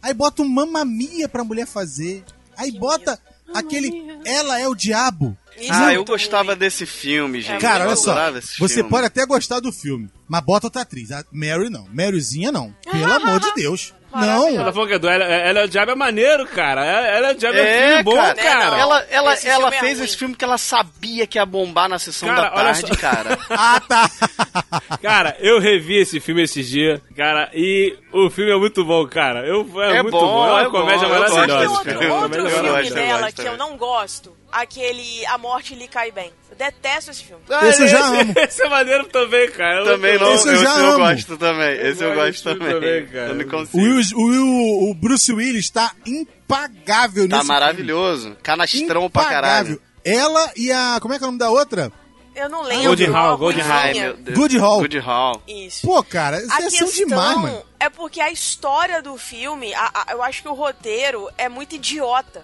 Aí 0.01 0.13
bota 0.13 0.41
um 0.41 0.49
mamamia 0.49 1.29
pra 1.29 1.45
mulher 1.45 1.65
fazer. 1.65 2.25
Aí 2.57 2.71
bota 2.77 3.17
aquele 3.53 3.91
Ela 4.25 4.59
é 4.59 4.67
o 4.67 4.75
Diabo. 4.75 5.37
Ah, 5.69 5.93
é 5.93 5.97
eu 5.97 6.03
gostava 6.05 6.49
ruim. 6.51 6.57
desse 6.57 6.85
filme, 6.85 7.39
gente. 7.41 7.61
Cara, 7.61 7.83
eu 7.83 7.87
olha 7.89 7.95
só. 7.95 8.31
Você 8.59 8.75
filme. 8.75 8.89
pode 8.89 9.05
até 9.05 9.25
gostar 9.25 9.59
do 9.59 9.71
filme, 9.71 10.09
mas 10.27 10.41
bota 10.43 10.67
outra 10.67 10.81
atriz. 10.81 11.11
A 11.11 11.23
Mary 11.31 11.69
não. 11.69 11.87
Maryzinha 11.93 12.51
não. 12.51 12.75
Pelo 12.91 13.11
amor 13.13 13.39
de 13.39 13.53
Deus. 13.55 13.93
Não. 14.13 14.47
Ela 14.49 14.71
falou 14.71 14.87
que 14.87 14.93
é 14.93 14.99
do 14.99 15.07
ela, 15.09 15.23
ela 15.25 15.59
é 15.61 15.63
o 15.65 15.67
diabo 15.67 15.91
é 15.91 15.95
maneiro, 15.95 16.45
cara. 16.47 16.85
Ela, 16.85 17.07
ela 17.07 17.27
é 17.29 17.31
o 17.31 17.35
diabo 17.35 17.57
é, 17.57 17.61
É, 17.61 17.87
filme 17.87 18.03
bom, 18.03 18.15
cara. 18.15 18.35
cara. 18.35 18.77
Ela, 18.79 19.05
ela, 19.09 19.33
Esse 19.33 19.47
ela 19.49 19.67
é 19.69 19.79
fez 19.79 19.93
ruim. 19.97 20.05
esse 20.05 20.17
filme 20.17 20.35
que 20.35 20.43
ela 20.45 20.57
sabia 20.57 21.25
que 21.27 21.37
ia 21.37 21.45
bombar 21.45 21.89
na 21.89 21.97
sessão 21.99 22.29
Cara, 22.29 22.41
da 22.41 22.49
tarde, 22.51 22.87
só. 22.87 22.95
cara. 22.95 23.37
Ah, 23.49 23.81
tá. 23.87 24.09
Cara, 25.01 25.35
eu 25.39 25.59
revi 25.59 25.97
esse 25.97 26.19
filme 26.19 26.43
esses 26.43 26.67
dias, 26.67 26.99
cara, 27.15 27.49
e 27.53 27.95
o 28.11 28.29
filme 28.29 28.51
é 28.51 28.55
muito 28.57 28.83
bom, 28.83 29.05
cara. 29.07 29.45
Eu, 29.47 29.67
é, 29.81 29.97
É 29.97 30.01
muito 30.01 30.11
bom, 30.17 30.25
bom, 30.27 30.47
é 30.47 30.51
uma 30.51 30.61
é 30.61 30.63
bom, 30.65 30.71
comédia 30.71 31.07
maravilhosa, 31.07 31.47
filme. 31.83 32.05
É 32.05 32.09
outro, 32.11 32.43
outro 32.43 32.49
filme 32.49 32.89
dela 32.91 33.31
que 33.31 33.41
eu 33.41 33.57
não 33.57 33.77
gosto? 33.77 34.35
Aquele 34.53 35.25
A 35.25 35.37
Morte 35.37 35.73
Lhe 35.75 35.87
Cai 35.87 36.11
Bem. 36.11 36.31
Eu 36.51 36.55
detesto 36.55 37.09
esse 37.11 37.23
filme. 37.23 37.41
Ah, 37.49 37.67
Esse 37.67 37.81
eu 37.81 37.87
já 37.87 37.99
esse, 37.99 38.19
amo. 38.21 38.33
Esse 38.37 38.61
é 38.63 38.69
maneiro 38.69 39.05
também, 39.07 39.49
cara. 39.51 39.79
Eu 39.79 39.85
Também 39.85 40.19
não, 40.19 40.33
Esse 40.33 40.47
eu 40.47 40.55
já 40.57 40.77
eu 40.77 40.85
amo. 40.91 40.97
gosto 40.99 41.37
também. 41.37 41.73
Esse 41.81 42.03
eu 42.03 42.13
gosto 42.13 42.43
também. 42.43 42.73
também, 42.73 43.05
cara. 43.07 43.29
Eu 43.29 43.35
não 43.35 43.45
O, 43.45 43.49
consigo. 43.49 43.77
Will, 43.83 44.01
o, 44.15 44.25
Will- 44.27 44.89
o 44.91 44.93
Bruce 44.93 45.33
Willis 45.33 45.69
tá 45.69 45.91
impagável 46.05 47.27
Tá 47.27 47.37
nesse 47.37 47.47
maravilhoso. 47.47 48.21
filme. 48.23 48.37
Canastrão 48.43 49.09
pra 49.09 49.25
caralho. 49.25 49.81
Ela 50.05 50.51
e 50.55 50.71
a. 50.71 50.99
Como 51.01 51.13
é 51.13 51.17
que 51.17 51.23
é 51.23 51.27
o 51.27 51.29
nome 51.29 51.39
da 51.39 51.49
outra? 51.49 51.91
Eu 52.35 52.49
não 52.49 52.63
lembro. 52.63 52.85
Golden 52.85 53.09
uma 53.09 53.19
Hall, 53.19 53.37
meu 53.37 54.13
Deus. 54.17 54.37
Good 54.37 54.57
Hall. 54.57 54.79
Good 54.81 54.99
Hall. 54.99 55.41
Isso. 55.47 55.85
Pô, 55.85 56.03
cara, 56.03 56.37
A 56.37 56.39
vocês 56.41 56.77
são 56.77 56.87
questão 56.87 57.07
demais, 57.07 57.37
mano. 57.37 57.61
é 57.79 57.89
porque 57.91 58.19
a 58.19 58.31
história 58.31 59.01
do 59.03 59.15
filme, 59.17 59.71
a- 59.75 59.91
a- 59.93 60.11
eu 60.13 60.23
acho 60.23 60.41
que 60.41 60.47
o 60.47 60.53
roteiro 60.53 61.29
é 61.37 61.47
muito 61.47 61.75
idiota. 61.75 62.43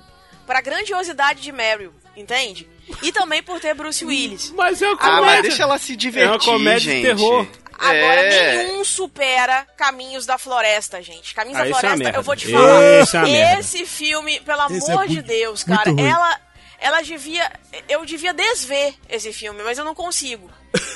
Pra 0.50 0.62
grandiosidade 0.62 1.42
de 1.42 1.52
Meryl, 1.52 1.94
entende? 2.18 2.68
E 3.04 3.12
também 3.12 3.44
por 3.44 3.60
ter 3.60 3.76
Bruce 3.76 4.04
Willis. 4.04 4.52
Mas 4.58 4.82
é 4.82 4.88
uma 4.88 4.96
Ah, 4.96 4.98
comédia. 4.98 5.26
mas 5.26 5.42
deixa 5.44 5.62
ela 5.62 5.78
se 5.78 5.96
divertir, 5.96 6.28
É 6.28 6.32
uma 6.32 6.40
comédia 6.40 6.80
de 6.80 7.02
gente. 7.02 7.06
terror. 7.06 7.46
Agora, 7.78 8.22
É. 8.22 8.64
nenhum 8.64 8.84
supera 8.84 9.68
Caminhos 9.78 10.26
da 10.26 10.40
Floresta, 10.40 11.04
gente. 11.04 11.36
Caminhos 11.36 11.60
Ah, 11.60 11.64
da 11.66 11.70
é 11.70 11.72
Floresta, 11.72 11.98
merda. 11.98 12.18
eu 12.18 12.24
vou 12.24 12.36
te 12.36 12.52
falar. 12.52 12.84
Esse 13.00 13.16
é. 13.18 13.60
Esse 13.60 13.86
filme, 13.86 14.40
pelo 14.40 14.66
Esse 14.72 14.90
é 14.90 14.94
amor 14.96 15.08
de 15.08 15.22
Deus, 15.22 15.64
cara, 15.64 15.92
ela. 16.02 16.42
Ela 16.82 17.02
devia. 17.02 17.52
Eu 17.90 18.06
devia 18.06 18.34
desver 18.34 18.96
esse 19.10 19.32
filme, 19.34 19.62
mas 19.64 19.78
eu 19.78 19.84
não 19.86 19.94
consigo. 19.94 20.50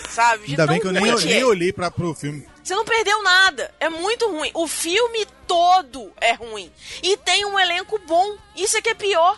Sabe? 0.10 0.45
De 0.45 0.51
Ainda 0.51 0.66
bem 0.68 0.80
tão 0.80 0.91
que 0.93 0.97
eu 0.97 1.01
nem, 1.01 1.26
nem 1.26 1.39
é. 1.41 1.45
olhei 1.45 1.74
pra, 1.74 1.91
pro 1.91 2.14
filme. 2.14 2.47
Você 2.64 2.74
não 2.74 2.86
perdeu 2.86 3.22
nada. 3.22 3.70
É 3.82 3.89
muito 3.89 4.30
ruim. 4.30 4.49
O 4.54 4.66
filme 4.66 5.28
todo 5.45 6.10
é 6.22 6.32
ruim. 6.34 6.72
E 7.01 7.18
tem 7.18 7.43
um 7.45 7.60
elenco 7.60 7.99
bom. 8.08 8.38
Isso 8.56 8.78
é 8.78 8.82
que 8.82 8.89
é 8.89 8.93
pior. 8.93 9.38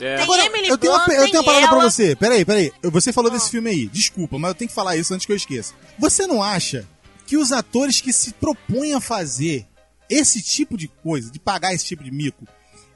É. 0.00 0.14
Tem 0.16 0.24
Agora, 0.24 0.44
Emily 0.46 0.68
eu 0.68 0.78
tenho, 0.78 0.92
uma, 0.92 1.04
eu 1.12 1.24
tenho 1.30 1.36
uma 1.42 1.44
parada 1.44 1.68
pra 1.68 1.76
ela. 1.78 1.90
você. 1.90 2.16
Peraí, 2.16 2.44
peraí. 2.44 2.72
Você 2.84 3.12
falou 3.12 3.30
desse 3.30 3.50
filme 3.50 3.70
aí. 3.70 3.86
Desculpa, 3.88 4.38
mas 4.38 4.48
eu 4.50 4.54
tenho 4.54 4.68
que 4.68 4.74
falar 4.74 4.96
isso 4.96 5.12
antes 5.14 5.26
que 5.26 5.32
eu 5.32 5.36
esqueça. 5.36 5.74
Você 5.98 6.26
não 6.26 6.42
acha 6.42 6.86
que 7.26 7.36
os 7.36 7.52
atores 7.52 8.00
que 8.00 8.12
se 8.12 8.32
propõem 8.34 8.94
a 8.94 9.00
fazer 9.00 9.66
esse 10.08 10.42
tipo 10.42 10.76
de 10.76 10.88
coisa, 10.88 11.30
de 11.30 11.38
pagar 11.38 11.72
esse 11.74 11.84
tipo 11.84 12.02
de 12.02 12.10
mico, 12.10 12.44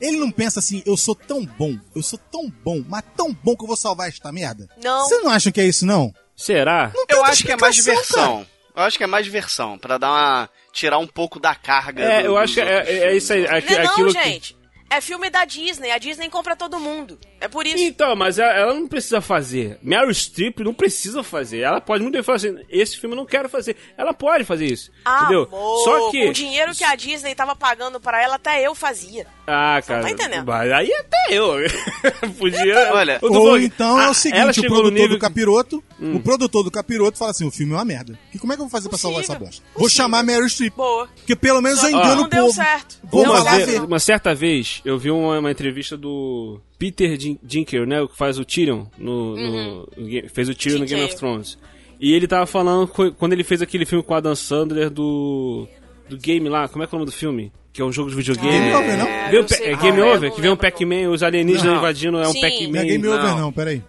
ele 0.01 0.19
não 0.19 0.31
pensa 0.31 0.59
assim, 0.59 0.83
eu 0.85 0.97
sou 0.97 1.15
tão 1.15 1.47
bom, 1.47 1.79
eu 1.95 2.03
sou 2.03 2.19
tão 2.19 2.51
bom, 2.65 2.83
mas 2.89 3.03
tão 3.17 3.33
bom 3.33 3.57
que 3.57 3.63
eu 3.63 3.69
vou 3.69 3.77
salvar 3.77 4.09
esta 4.09 4.33
merda? 4.33 4.69
Não. 4.83 5.05
Você 5.07 5.19
não 5.21 5.31
acha 5.31 5.53
que 5.53 5.61
é 5.61 5.67
isso, 5.67 5.87
não? 5.87 6.13
Será? 6.37 6.89
tem 6.89 7.05
Eu 7.11 7.19
outra 7.19 7.33
acho 7.33 7.45
que 7.45 7.53
é 7.53 7.57
mais 7.57 7.77
diversão. 7.77 8.45
Eu 8.77 8.83
acho 8.83 8.99
que 8.99 9.05
é 9.05 9.07
mais 9.07 9.25
diversão, 9.25 9.79
pra 9.79 9.99
dar 9.99 10.11
uma. 10.11 10.51
tirar 10.73 10.99
um 10.99 11.07
pouco 11.07 11.39
da 11.39 11.55
carga. 11.55 12.03
É, 12.03 12.23
do- 12.23 12.27
eu 12.27 12.37
acho 12.37 12.55
que 12.55 12.61
é, 12.61 12.65
é, 12.91 12.99
é 13.13 13.17
isso 13.17 13.33
aí. 13.33 13.47
aqui- 13.47 13.73
Não, 13.73 13.79
é 13.79 13.85
não, 13.85 13.93
aquilo 13.93 14.13
que- 14.13 14.23
gente. 14.25 14.57
É 14.95 15.01
filme 15.01 15.29
da 15.29 15.45
Disney. 15.45 15.91
A 15.91 15.99
Disney 15.99 16.31
compra 16.31 16.55
todo 16.55 16.79
mundo. 16.79 17.19
É 17.45 17.49
por 17.49 17.67
isso. 17.67 17.83
Então, 17.83 18.17
mas 18.17 18.39
ela, 18.39 18.53
ela 18.53 18.75
não 18.75 18.89
precisa 18.89 19.21
fazer. 19.21 19.79
Meryl 19.83 20.11
Streep 20.15 20.61
não 20.61 20.73
precisa 20.73 21.23
fazer. 21.23 21.59
Ela 21.61 21.81
pode 21.81 22.03
muito 22.03 22.15
bem 22.15 22.23
falar 22.23 22.37
assim, 22.37 22.57
esse 22.71 22.97
filme 22.99 23.15
eu 23.15 23.19
não 23.19 23.27
quero 23.27 23.49
fazer. 23.49 23.77
Ela 23.99 24.15
pode 24.15 24.45
fazer 24.45 24.67
isso, 24.67 24.91
entendeu? 25.07 25.43
Amor, 25.53 25.85
Só 25.85 26.11
que... 26.11 26.23
com 26.25 26.31
o 26.31 26.33
dinheiro 26.33 26.75
que 26.75 26.85
a 26.85 26.95
Disney 26.95 27.35
tava 27.35 27.55
pagando 27.55 28.01
pra 28.01 28.23
ela, 28.23 28.37
até 28.37 28.63
eu 28.67 28.75
fazia. 28.75 29.27
Ah, 29.47 29.81
cara. 29.87 30.03
tá 30.03 30.11
entendendo. 30.11 30.47
Mas 30.47 30.73
aí 30.73 30.91
até 30.95 31.19
eu. 31.35 31.53
Podia... 32.39 32.93
Olha, 32.95 33.19
eu 33.21 33.31
tô 33.31 33.39
Ou 33.39 33.47
falando- 33.49 33.63
então 33.63 34.01
é 34.01 34.05
Ah, 34.07 34.11
o 34.11 34.15
seguinte, 34.15 34.61
o 34.61 34.63
produtor 34.67 34.93
nível 34.93 35.09
do 35.11 35.19
capiroto, 35.19 35.85
Hum. 36.01 36.17
o 36.17 36.21
produtor 36.21 36.65
do 36.65 36.71
capiroto 36.71 37.17
fala 37.19 37.31
assim, 37.31 37.47
o 37.47 37.51
filme 37.51 37.73
é 37.73 37.77
uma 37.77 37.85
merda. 37.85 38.19
E 38.35 38.39
como 38.39 38.53
é 38.53 38.57
que 38.57 38.61
eu 38.63 38.65
vou 38.67 38.71
fazer 38.71 38.89
pra 38.89 38.99
salvar 38.99 39.21
essa 39.23 39.35
Possível, 39.35 39.47
bosta? 39.47 39.65
Vou 39.77 39.89
chamar 39.89 40.19
a 40.21 40.23
Meryl 40.23 40.49
Streep. 40.49 40.75
Boa. 40.75 41.09
Porque 41.15 41.37
pelo 41.37 41.61
menos 41.61 41.79
eu 41.83 41.91
Só 41.91 41.91
que 41.91 41.95
engano 42.05 42.17
não 42.17 42.25
o 42.25 42.29
deu 42.29 42.41
povo. 42.47 42.55
certo. 42.55 42.97
Vou 43.05 43.23
uma, 43.25 43.45
Não, 43.45 43.57
ver. 43.67 43.81
uma 43.83 43.99
certa 44.01 44.35
vez, 44.35 44.81
eu 44.85 44.99
vi 44.99 45.11
uma, 45.11 45.39
uma 45.39 45.51
entrevista 45.51 45.97
do 45.97 46.61
Peter 46.79 47.17
Din- 47.17 47.39
Dinklage, 47.43 47.87
né? 47.87 48.01
O 48.03 48.09
que 48.09 48.17
faz 48.17 48.39
o 48.39 48.45
Tyrion 48.45 48.85
no, 48.99 49.87
Ga- 49.99 50.29
fez 50.33 50.49
o 50.49 50.55
Tyrion 50.55 50.79
no 50.81 50.87
Game 50.87 51.05
of. 51.05 51.17
Thrones. 51.17 51.59
E 52.01 52.13
ele 52.13 52.27
tava 52.27 52.47
falando 52.47 52.89
quando 53.17 53.33
ele 53.33 53.45
fez 53.45 53.63
aquele 53.63 53.87
filme 53.87 54.03
com 54.05 54.15
a 54.15 54.21
Dan 54.21 54.35
Sandler 54.35 54.91
do 54.91 55.67
do 56.09 56.19
game 56.19 56.49
lá, 56.49 56.69
como 56.69 56.85
é 56.85 56.87
que 56.87 56.95
é 56.95 56.97
o 56.97 56.99
nome 56.99 57.11
do 57.11 57.17
filme? 57.17 57.51
Que 57.73 57.81
é 57.81 57.85
um 57.85 57.91
jogo 57.93 58.11
de 58.11 58.17
videogame. 58.17 58.51
Game 58.51 58.73
Over, 58.75 58.99
não? 58.99 59.07
É, 59.07 59.31
Vê 59.31 59.37
o 59.37 59.41
eu 59.41 59.45
Pe- 59.45 59.55
sei 59.55 59.67
é 59.73 59.77
Game 59.77 59.99
é, 59.99 60.01
eu 60.03 60.07
Over, 60.09 60.29
não 60.29 60.37
que 60.37 60.43
vem 60.43 60.51
um 60.51 60.57
Pac-Man, 60.57 61.09
os 61.11 61.23
alienígenas 61.23 61.65
Não. 61.73 61.79
invadindo, 61.79 62.19
é 62.19 62.29
um. 62.29 62.35
Pac-Man. 62.35 62.71
Não 62.73 62.81
é 62.81 62.85
Game 62.85 63.09
Over 63.09 63.23
Não. 63.25 63.39
não, 63.39 63.53
peraí. 63.53 63.83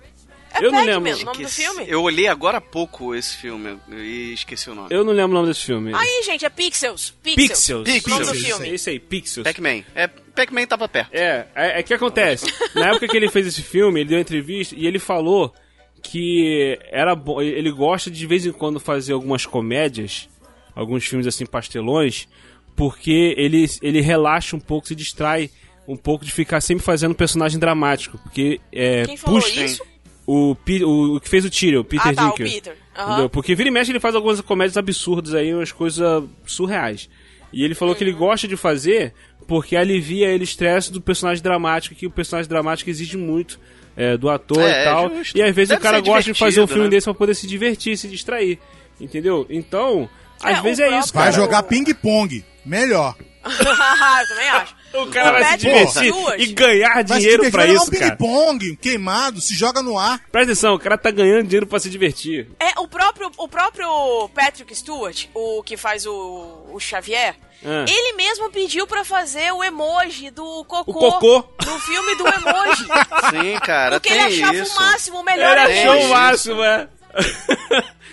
É 0.56 0.66
Eu 0.66 0.72
não 0.72 0.84
lembro. 0.84 1.14
o 1.14 1.26
nome 1.26 1.44
do 1.44 1.50
filme. 1.50 1.86
Eu 1.88 2.02
olhei 2.02 2.28
agora 2.28 2.58
há 2.60 2.62
pouco 2.62 3.14
esse 3.14 3.36
filme 3.36 3.78
e 3.90 4.34
esqueci 4.34 4.70
o 4.70 4.76
nome. 4.76 4.88
Eu 4.92 5.04
não 5.04 5.12
lembro 5.12 5.32
o 5.32 5.34
nome 5.36 5.48
desse 5.48 5.66
filme. 5.66 5.92
Aí, 5.94 6.24
gente, 6.24 6.46
é 6.46 6.50
Pixels. 6.50 7.14
Pixels. 7.22 7.84
Pixels. 7.84 8.06
O 8.06 8.10
nome 8.10 8.26
do 8.26 8.32
Pixels. 8.32 8.56
filme. 8.58 8.70
É 8.70 8.76
isso 8.76 8.90
aí, 8.90 9.00
Pixels. 9.00 9.44
Pac-Man. 9.44 9.84
É, 9.94 10.08
Pac-Man 10.08 10.66
tava 10.66 10.88
perto. 10.88 11.14
É, 11.14 11.48
é, 11.56 11.80
é 11.80 11.84
que 11.84 11.94
acontece. 11.94 12.46
Na 12.74 12.90
época 12.90 13.08
que 13.08 13.18
ele 13.18 13.30
fez 13.30 13.48
esse 13.48 13.62
filme, 13.62 14.00
ele 14.02 14.10
deu 14.10 14.18
uma 14.18 14.22
entrevista 14.22 14.76
e 14.78 14.86
ele 14.86 15.00
falou 15.00 15.54
que 16.02 16.80
era 16.92 17.16
bom. 17.16 17.42
Ele 17.42 17.72
gosta 17.72 18.10
de, 18.10 18.18
de 18.18 18.28
vez 18.28 18.46
em 18.46 18.52
quando 18.52 18.80
fazer 18.80 19.14
algumas 19.14 19.46
comédias, 19.46 20.30
alguns 20.76 21.06
filmes 21.06 21.28
assim 21.28 21.46
pastelões, 21.46 22.28
porque 22.76 23.34
ele, 23.38 23.66
ele 23.82 24.02
relaxa 24.02 24.56
um 24.56 24.60
pouco, 24.60 24.88
se 24.88 24.96
distrai 24.96 25.50
um 25.88 25.96
pouco 25.96 26.26
de 26.26 26.32
ficar 26.32 26.62
sempre 26.62 26.84
fazendo 26.84 27.14
personagem 27.14 27.60
dramático, 27.60 28.18
porque 28.20 28.60
é, 28.72 29.06
Quem 29.06 29.18
falou 29.18 29.40
puxa 29.40 29.64
isso? 29.64 29.84
O, 30.28 30.56
o, 30.84 31.16
o 31.16 31.20
que 31.20 31.30
fez 31.30 31.46
o 31.46 31.50
Tyrion, 31.50 31.82
o 31.82 31.84
Peter 31.84 32.08
Ah, 32.08 32.14
tá, 32.14 32.26
o 32.26 32.30
Dinklage. 32.32 32.54
Peter. 32.54 32.76
Aham. 32.98 33.08
Entendeu? 33.12 33.30
Porque 33.30 33.54
vira 33.56 33.70
e 33.70 33.72
mexe 33.72 33.92
ele 33.92 34.00
faz 34.00 34.16
algumas 34.16 34.40
comédias 34.42 34.78
absurdas 34.78 35.34
aí, 35.34 35.54
umas 35.54 35.72
coisas 35.72 36.24
surreais. 36.46 37.10
E 37.54 37.64
ele 37.64 37.76
falou 37.76 37.96
que 37.96 38.04
ele 38.04 38.12
gosta 38.12 38.48
de 38.48 38.58
fazer 38.58 39.14
porque 39.48 39.76
alivia 39.76 40.28
ele 40.28 40.44
o 40.44 40.46
estresse 40.46 40.92
do 40.92 41.00
personagem 41.00 41.42
dramático, 41.44 41.96
que 41.96 42.08
o 42.08 42.12
personagem 42.12 42.50
dramático 42.50 42.90
exige 42.90 43.16
muito 43.18 43.60
é, 43.96 44.18
do 44.18 44.30
ator 44.30 44.62
É, 44.62 44.82
e 44.82 44.86
tal. 44.86 45.10
justo. 45.16 45.38
E 45.38 45.42
às 45.44 45.56
vezes 45.56 45.70
Deve 45.70 45.80
o 45.80 45.84
cara 45.84 46.00
gosta 46.02 46.34
de 46.34 46.38
fazer 46.40 46.62
um 46.62 46.68
filme 46.68 46.84
né? 46.86 46.90
desse 46.90 47.06
pra 47.06 47.14
poder 47.14 47.36
se 47.36 47.46
divertir, 47.48 47.96
se 47.98 48.08
distrair. 48.08 48.60
Entendeu? 49.00 49.46
Então, 49.50 50.10
às 50.42 50.58
É, 50.58 50.62
vezes 50.62 50.80
o 50.80 50.84
é 50.84 51.00
isso, 51.00 51.14
Vai 51.14 51.26
cara. 51.26 51.36
jogar 51.36 51.64
ping-pong. 51.64 52.44
Melhor. 52.66 53.16
eu 53.46 54.28
também 54.28 54.50
acho. 54.50 54.76
O 55.04 55.08
cara 55.12 55.32
vai 55.32 55.44
se 55.44 55.50
Patrick 55.52 55.74
divertir 55.74 56.14
Stewart. 56.14 56.40
e 56.40 56.46
ganhar 56.54 57.04
dinheiro 57.04 57.44
divertir, 57.44 57.52
pra 57.52 57.64
vai 57.66 57.68
jogar 57.74 57.82
isso, 57.84 57.92
um 57.96 58.00
cara. 58.00 58.16
ping-pong, 58.16 58.76
queimado, 58.78 59.42
se 59.42 59.54
joga 59.56 59.82
no 59.82 59.98
ar. 59.98 60.20
Presta 60.32 60.52
atenção, 60.52 60.74
o 60.76 60.80
cara 60.80 60.98
tá 60.98 61.12
ganhando 61.12 61.44
dinheiro 61.44 61.68
pra 61.68 61.80
se 61.80 61.90
divertir. 61.90 62.48
É, 62.60 62.80
o 62.80 62.88
próprio, 62.88 63.32
o 63.38 63.48
próprio 63.48 64.30
Patrick 64.34 64.74
Stewart, 64.76 65.26
o 65.34 65.62
que 65.64 65.76
faz 65.78 66.06
o, 66.06 66.66
o 66.72 66.80
Xavier, 66.80 67.36
Ah. 67.66 67.86
ele 67.88 68.14
mesmo 68.14 68.50
pediu 68.52 68.86
pra 68.88 69.04
fazer 69.04 69.52
o 69.54 69.64
emoji 69.64 70.30
do 70.30 70.64
cocô, 70.66 70.92
O 70.92 70.94
cocô. 70.94 71.44
no 71.66 71.80
filme 71.80 72.16
do 72.16 72.28
emoji. 72.28 72.86
Sim, 73.32 73.60
cara, 73.60 74.00
porque 74.00 74.10
tem 74.10 74.22
ele 74.26 74.44
achava 74.44 74.56
isso. 74.58 74.72
o 74.78 74.80
máximo, 74.82 75.20
o 75.20 75.24
melhor 75.24 75.58
Ele 75.58 75.72
é 75.80 75.88
achou 75.88 76.06
o 76.06 76.10
máximo, 76.10 76.64
é. 76.64 76.88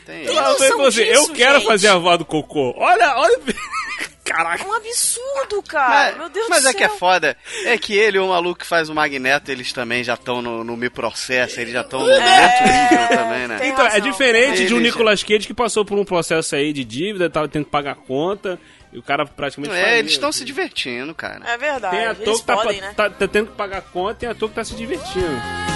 Tem 0.07 0.24
Tem 0.26 0.26
Eu 0.26 0.35
pra 0.35 0.53
você, 0.55 1.03
eu 1.03 1.20
disso, 1.20 1.33
quero 1.33 1.59
gente? 1.59 1.66
fazer 1.66 1.89
a 1.89 1.97
voz 1.99 2.18
do 2.18 2.24
cocô. 2.24 2.74
Olha, 2.76 3.16
olha. 3.16 3.39
Caraca. 4.35 4.66
Um 4.66 4.72
absurdo, 4.74 5.62
cara. 5.68 5.89
Mas, 5.89 6.16
Meu 6.18 6.28
Deus 6.30 6.47
mas 6.49 6.62
do 6.62 6.68
é 6.68 6.72
céu. 6.72 6.78
que 6.78 6.85
é 6.85 6.89
foda. 6.89 7.37
É 7.64 7.78
que 7.78 7.97
ele 7.97 8.16
e 8.16 8.20
o 8.20 8.28
maluco 8.28 8.61
que 8.61 8.66
faz 8.66 8.89
o 8.89 8.95
Magneto, 8.95 9.51
eles 9.51 9.72
também 9.72 10.03
já 10.05 10.14
estão 10.14 10.41
no, 10.43 10.62
no 10.64 10.76
Me 10.76 10.89
Processa, 10.91 11.61
eles 11.61 11.72
já 11.72 11.80
estão 11.83 12.01
no 12.01 12.07
outro 12.07 12.20
nível 12.22 13.09
também, 13.09 13.49
né? 13.49 13.59
Então, 13.68 13.87
é 13.87 13.91
razão. 13.91 14.11
diferente 14.11 14.66
de 14.66 14.74
um 14.74 14.78
Nicolas 14.80 15.22
Cage 15.22 15.47
que 15.47 15.55
passou 15.55 15.85
por 15.85 15.99
um 15.99 16.05
processo 16.05 16.55
aí 16.57 16.72
de 16.72 16.85
dívida, 16.85 17.28
tava 17.30 17.49
tendo 17.49 17.64
que 17.64 17.70
pagar 17.70 17.93
a 17.93 17.95
conta, 17.97 18.59
e 18.93 18.99
o 18.99 19.03
cara 19.03 19.24
praticamente 19.26 19.74
É, 19.74 19.99
eles 19.99 20.12
estão 20.12 20.30
se 20.33 20.45
divertindo, 20.45 21.14
cara. 21.14 21.41
É 21.47 21.57
verdade. 21.57 21.97
Tem 21.97 22.07
ator 22.07 22.26
Eles 22.28 22.41
que 22.41 22.47
tá, 22.47 22.57
podem, 22.57 22.80
né? 22.80 22.93
tá- 22.97 23.11
tá 23.11 23.28
tendo 23.28 23.47
que 23.51 23.57
pagar 23.57 23.78
a 23.78 23.83
conta, 23.83 24.14
tem 24.14 24.28
ator 24.28 24.49
que 24.49 24.55
tá 24.55 24.64
se 24.64 24.74
divertindo. 24.74 25.72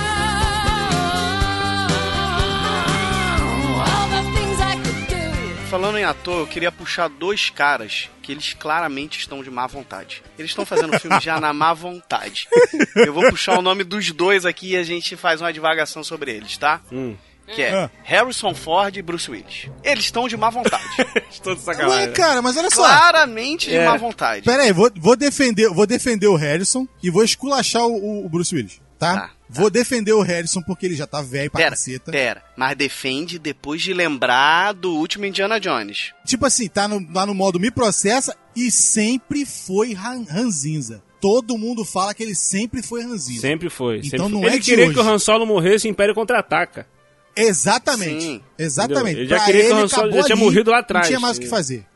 Falando 5.77 5.99
em 5.99 6.05
ator, 6.05 6.39
eu 6.41 6.47
queria 6.47 6.73
puxar 6.73 7.07
dois 7.07 7.51
caras 7.51 8.09
que 8.23 8.33
eles 8.33 8.55
claramente 8.55 9.19
estão 9.19 9.43
de 9.43 9.51
má 9.51 9.67
vontade. 9.67 10.23
Eles 10.39 10.51
estão 10.51 10.65
fazendo 10.65 10.99
filme 10.99 11.21
já 11.21 11.39
na 11.39 11.53
má 11.53 11.75
vontade. 11.75 12.49
Eu 12.97 13.13
vou 13.13 13.29
puxar 13.29 13.59
o 13.59 13.63
nome 13.63 13.85
dos 13.85 14.11
dois 14.11 14.47
aqui 14.47 14.71
e 14.71 14.77
a 14.79 14.83
gente 14.83 15.17
faz 15.17 15.43
uma 15.43 15.53
divagação 15.53 16.03
sobre 16.03 16.31
eles, 16.35 16.57
tá? 16.57 16.81
Hum. 16.91 17.15
Que 17.55 17.61
é 17.61 17.75
Ah. 17.75 17.91
Harrison 18.03 18.55
Ford 18.55 18.97
e 18.97 19.03
Bruce 19.03 19.31
Willis. 19.31 19.69
Eles 19.85 20.05
estão 20.05 20.27
de 20.27 20.35
má 20.35 20.49
vontade. 20.49 20.83
Estou 21.31 21.55
de 21.55 21.61
Ué, 21.61 21.65
sacanagem. 21.75 22.13
cara, 22.15 22.41
mas 22.41 22.57
olha 22.57 22.71
só. 22.71 22.83
Claramente 22.83 23.69
de 23.69 23.77
É. 23.77 23.85
má 23.85 23.99
vontade. 23.99 24.47
Pera 24.47 24.63
aí, 24.63 24.73
vou, 24.73 24.91
vou, 24.97 25.15
defender, 25.15 25.69
vou 25.69 25.87
defender 25.87 26.27
o 26.27 26.37
Harrison 26.37 26.89
e 27.03 27.11
vou 27.11 27.23
esculachar 27.23 27.85
o, 27.87 28.25
o 28.25 28.29
Bruce 28.31 28.55
Willis, 28.55 28.81
tá? 28.99 29.15
Tá, 29.15 29.21
tá. 29.29 29.31
Vou 29.49 29.71
defender 29.71 30.13
o 30.13 30.23
Harrison 30.23 30.61
porque 30.63 30.87
ele 30.87 30.97
já 30.97 31.07
tá 31.07 31.23
velho 31.23 31.51
pra 31.51 31.59
Pera, 31.61 31.71
caceta. 31.71 32.11
pera. 32.11 32.43
Mas 32.57 32.77
defende 32.77 33.39
depois 33.39 33.81
de 33.81 33.93
lembrar 33.95 34.73
do 34.73 34.93
último 34.95 35.25
Indiana 35.25 35.61
Jones. 35.61 36.13
Tipo 36.25 36.47
assim, 36.47 36.69
tá 36.69 36.89
no, 36.89 37.07
lá 37.13 37.25
no 37.25 37.33
modo 37.35 37.61
me 37.61 37.71
processa 37.71 38.37
e 38.57 38.71
sempre 38.71 39.47
foi 39.47 39.93
ran, 39.93 40.25
ranzinza. 40.29 41.03
Todo 41.21 41.57
mundo 41.57 41.85
fala 41.85 42.13
que 42.13 42.23
ele 42.23 42.35
sempre 42.35 42.83
foi 42.83 43.03
ranzinza. 43.03 43.41
Sempre 43.41 43.71
foi. 43.71 43.99
Então 43.99 44.27
sempre 44.27 44.33
não 44.33 44.41
foi. 44.43 44.51
é 44.51 44.55
Ele 44.55 44.63
queria 44.63 44.85
hoje. 44.87 44.95
que 44.95 45.01
o 45.01 45.03
Han 45.09 45.19
Solo 45.19 45.47
morresse 45.47 45.87
e 45.87 45.91
o 45.91 45.93
Império 45.93 46.15
contra-ataca. 46.15 46.87
Exatamente. 47.35 48.23
Sim. 48.23 48.43
Exatamente. 48.59 49.21
Ele 49.21 49.29
já 49.29 49.37
Pra 49.37 49.45
queria 49.47 49.63
que 49.63 49.69
o 49.69 49.73
ele, 49.77 49.81
Han 49.85 49.89
Solo 49.89 50.13
já 50.13 50.23
tinha 50.25 50.35
ali, 50.37 50.45
morrido 50.45 50.71
lá 50.71 50.79
atrás. 50.81 51.05
Não 51.05 51.09
tinha 51.09 51.21
mais 51.21 51.37
o 51.37 51.41
que 51.41 51.47
fazer. 51.49 51.87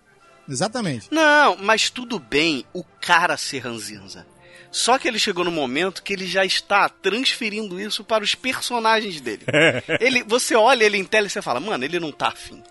Exatamente. 0.49 1.09
Não, 1.11 1.57
mas 1.57 1.91
tudo 1.91 2.19
bem 2.19 2.65
o 2.73 2.83
cara 3.01 3.37
ser 3.37 3.59
ranzinza. 3.61 4.27
Só 4.71 4.99
que 4.99 5.09
ele 5.09 5.19
chegou 5.19 5.45
no 5.45 5.51
momento 5.51 6.03
que 6.03 6.13
ele 6.13 6.27
já 6.27 6.45
está 6.45 6.89
transferindo 6.89 7.81
isso 7.81 8.05
para 8.05 8.23
os 8.23 8.35
personagens 8.35 9.21
dele. 9.21 9.43
ele, 10.01 10.23
você 10.23 10.55
olha 10.55 10.85
ele 10.85 10.97
em 10.97 11.05
tela 11.05 11.27
e 11.27 11.31
você 11.31 11.43
fala, 11.43 11.61
mano, 11.61 11.85
ele 11.85 11.99
não 11.99 12.13
tá 12.13 12.29
afim. 12.29 12.63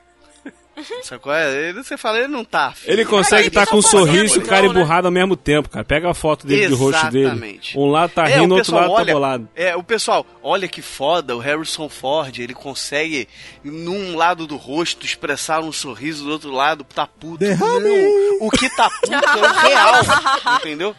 Sabe 1.03 1.21
qual 1.21 1.35
é? 1.35 1.69
Ele, 1.69 1.83
você 1.83 1.97
fala, 1.97 2.19
ele 2.19 2.27
não 2.27 2.45
tá 2.45 2.67
afim. 2.67 2.89
Ele 2.89 3.05
consegue 3.05 3.47
estar 3.47 3.65
tá 3.65 3.71
com 3.71 3.77
um 3.77 3.81
sorriso 3.81 4.35
e 4.35 4.37
então, 4.37 4.49
cara 4.49 4.61
né? 4.61 4.69
emburrado 4.69 5.07
ao 5.07 5.11
mesmo 5.11 5.35
tempo, 5.35 5.69
cara. 5.69 5.83
Pega 5.83 6.09
a 6.09 6.13
foto 6.13 6.47
dele 6.47 6.69
do 6.69 6.75
rosto 6.75 7.09
dele. 7.11 7.25
Exatamente. 7.25 7.77
Um 7.77 7.85
lado 7.87 8.11
tá 8.11 8.29
É, 8.29 8.39
rindo, 8.39 8.53
o 8.53 8.55
o 8.55 8.57
outro 8.57 8.73
pessoal 8.73 8.81
lado 8.81 8.93
olha, 8.93 9.05
tá 9.05 9.13
bolado. 9.13 9.49
É, 9.55 9.75
o 9.75 9.83
pessoal, 9.83 10.25
olha 10.41 10.67
que 10.67 10.81
foda, 10.81 11.35
o 11.35 11.39
Harrison 11.39 11.89
Ford, 11.89 12.37
ele 12.39 12.53
consegue, 12.53 13.27
num 13.63 14.15
lado 14.15 14.47
do 14.47 14.55
rosto, 14.55 15.05
expressar 15.05 15.61
um 15.61 15.71
sorriso, 15.71 16.23
do 16.23 16.31
outro 16.31 16.51
lado 16.51 16.83
tá 16.83 17.05
puto. 17.05 17.39
Derrame. 17.39 17.89
Não, 17.89 18.47
o 18.47 18.51
que 18.51 18.69
tá 18.75 18.89
puto 18.89 19.13
é 19.13 19.17
o 19.17 19.53
real, 19.53 19.93
entendeu? 20.59 20.95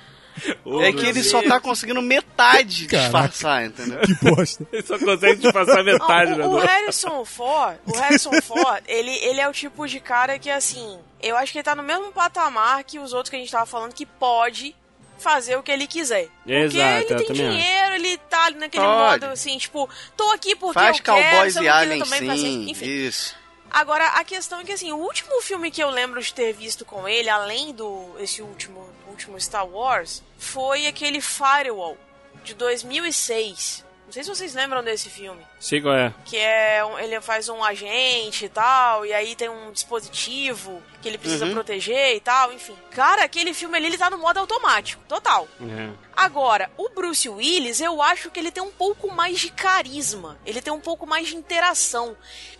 É 0.82 0.92
que 0.92 1.06
ele 1.06 1.22
só 1.22 1.42
tá 1.42 1.60
conseguindo 1.60 2.00
metade 2.02 2.86
Caraca. 2.86 3.04
disfarçar, 3.28 3.64
entendeu? 3.66 4.00
Que 4.00 4.14
bosta. 4.14 4.66
Ele 4.72 4.82
só 4.82 4.98
consegue 4.98 5.52
passar 5.52 5.82
metade, 5.84 6.30
Não, 6.32 6.38
né? 6.38 6.46
o, 6.46 6.50
o 6.52 6.60
do- 6.60 6.66
Harrison 6.66 7.24
Ford, 7.24 7.76
o 7.86 7.96
Harrison 7.96 8.32
Ford, 8.42 8.82
ele, 8.86 9.10
ele 9.24 9.40
é 9.40 9.48
o 9.48 9.52
tipo 9.52 9.86
de 9.86 10.00
cara 10.00 10.38
que, 10.38 10.50
assim, 10.50 10.98
eu 11.22 11.36
acho 11.36 11.52
que 11.52 11.58
ele 11.58 11.64
tá 11.64 11.74
no 11.74 11.82
mesmo 11.82 12.12
patamar 12.12 12.82
que 12.84 12.98
os 12.98 13.12
outros 13.12 13.30
que 13.30 13.36
a 13.36 13.38
gente 13.38 13.50
tava 13.52 13.66
falando, 13.66 13.92
que 13.94 14.06
pode 14.06 14.74
fazer 15.18 15.56
o 15.56 15.62
que 15.62 15.70
ele 15.70 15.86
quiser. 15.86 16.28
Porque 16.44 16.52
Exato, 16.52 17.12
eu 17.12 17.18
ele 17.18 17.24
tem 17.26 17.36
dinheiro, 17.36 17.94
ele 17.94 18.16
tá 18.16 18.46
ali 18.46 18.56
naquele 18.56 18.84
Pode. 18.84 19.20
modo, 19.20 19.32
assim, 19.32 19.58
tipo, 19.58 19.88
tô 20.16 20.30
aqui 20.32 20.56
porque 20.56 20.74
Faz 20.80 20.96
eu 20.96 21.02
quero, 21.04 21.22
cowboys 21.30 21.56
e 21.56 21.60
não 21.60 21.72
aliens 21.74 22.08
também 22.08 22.36
sim, 22.38 22.70
enfim. 22.70 22.86
isso. 22.86 23.36
Agora, 23.70 24.04
a 24.08 24.24
questão 24.24 24.58
é 24.60 24.64
que, 24.64 24.72
assim, 24.72 24.90
o 24.92 24.96
último 24.96 25.40
filme 25.42 25.70
que 25.70 25.80
eu 25.80 25.90
lembro 25.90 26.20
de 26.20 26.34
ter 26.34 26.52
visto 26.52 26.84
com 26.84 27.06
ele, 27.06 27.28
além 27.28 27.72
do 27.72 28.16
esse 28.18 28.42
último, 28.42 28.84
último 29.10 29.38
Star 29.40 29.66
Wars, 29.68 30.22
foi 30.38 30.86
aquele 30.86 31.20
Firewall, 31.20 31.96
de 32.44 32.54
2006. 32.54 33.84
Não 34.06 34.12
sei 34.12 34.24
se 34.24 34.28
vocês 34.28 34.54
lembram 34.54 34.82
desse 34.82 35.08
filme. 35.08 35.40
Qual 35.82 35.94
é. 35.94 36.12
Que 36.24 36.36
é. 36.36 36.84
um- 36.84 36.98
ele 36.98 37.20
faz 37.20 37.48
um 37.48 37.62
agente 37.62 38.46
e 38.46 38.48
tal, 38.48 39.06
e 39.06 39.12
aí 39.12 39.36
tem 39.36 39.48
um 39.48 39.70
dispositivo 39.70 40.82
que 41.00 41.06
ele 41.08 41.16
precisa 41.16 41.44
Uhum. 41.46 41.52
proteger 41.52 42.16
e 42.16 42.20
tal, 42.20 42.52
enfim. 42.52 42.76
Cara, 42.90 43.22
aquele 43.22 43.54
filme 43.54 43.76
ali, 43.76 43.86
ele 43.86 43.96
tá 43.98 44.10
no 44.10 44.18
modo 44.18 44.38
automático, 44.40 45.00
total. 45.06 45.46
É. 45.60 45.90
Agora, 46.16 46.68
o 46.76 46.88
Bruce 46.88 47.28
Willis, 47.28 47.80
eu 47.80 48.02
acho 48.02 48.32
que 48.32 48.40
ele 48.40 48.50
tem 48.50 48.62
um 48.64 48.72
pouco 48.72 49.12
mais 49.14 49.38
de 49.38 49.50
carisma. 49.52 50.36
Ele 50.44 50.60
tem 50.60 50.72
um 50.72 50.80
pouco 50.80 51.06
mais 51.06 51.28
de 51.28 51.36
interação. 51.36 52.16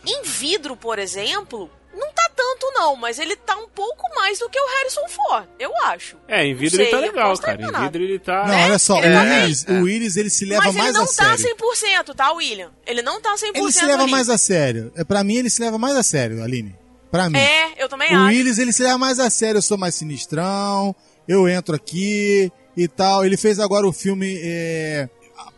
Em 0.07 0.23
vidro, 0.23 0.77
por 0.77 1.01
exemplo, 1.01 1.69
não 1.95 2.13
tá 2.13 2.31
tanto 2.37 2.71
não, 2.75 2.97
mas 2.97 3.19
ele 3.19 3.37
tá 3.37 3.57
um 3.57 3.69
pouco 3.69 4.03
mais 4.15 4.39
do 4.39 4.49
que 4.49 4.59
o 4.59 4.67
Harrison 4.79 5.09
Ford, 5.09 5.47
eu 5.59 5.71
acho. 5.85 6.17
É, 6.29 6.45
em 6.45 6.53
Não 6.53 6.61
vidro 6.61 6.77
sei, 6.77 6.85
ele 6.87 6.91
tá 6.91 6.99
legal, 7.01 7.39
cara. 7.39 7.63
Em 7.63 7.83
vidro 7.85 8.03
ele 8.03 8.19
tá. 8.19 8.47
Não, 8.47 8.61
olha 8.65 8.79
só, 8.79 8.99
Ele 8.99 9.09
o, 9.09 9.13
tá 9.13 9.23
Willis, 9.23 9.65
o 9.69 9.73
Willis 9.85 10.17
ele 10.17 10.31
se 10.31 10.45
leva 10.45 10.63
mas 10.65 10.75
ele 10.75 10.83
mais 10.83 10.95
não 10.95 11.03
a 11.03 11.07
tá 11.07 11.37
sério. 11.37 11.57
100%, 11.57 12.15
tá, 12.15 12.33
William? 12.33 12.71
Ele 12.87 13.03
não 13.03 13.21
tá 13.21 13.35
100% 13.35 13.51
Ele 13.55 13.73
se 13.73 13.85
leva 13.85 14.03
ali. 14.03 14.11
mais 14.11 14.29
a 14.29 14.39
sério. 14.39 14.93
É, 14.97 15.05
pra 15.05 15.23
mim, 15.25 15.37
ele 15.37 15.51
se 15.51 15.61
leva 15.63 15.79
mais 15.79 15.97
a 15.97 16.03
sério, 16.03 16.43
Aline. 16.43 16.77
Pra 17.11 17.29
mim. 17.29 17.39
É, 17.39 17.73
eu 17.83 17.89
também 17.89 18.15
O 18.15 18.19
acho. 18.21 18.27
Willis, 18.29 18.59
ele 18.59 18.73
se 18.73 18.83
leva 18.83 18.97
mais 18.97 19.19
a 19.19 19.29
sério. 19.29 19.59
Eu 19.59 19.63
sou 19.63 19.77
mais 19.77 19.95
sinistrão, 19.97 20.95
eu 21.27 21.49
entro 21.49 21.75
aqui 21.75 22.53
e 22.77 22.87
tal. 22.87 23.25
Ele 23.25 23.37
fez 23.37 23.59
agora 23.59 23.87
o 23.87 23.93
filme. 23.93 24.39
é, 24.43 25.09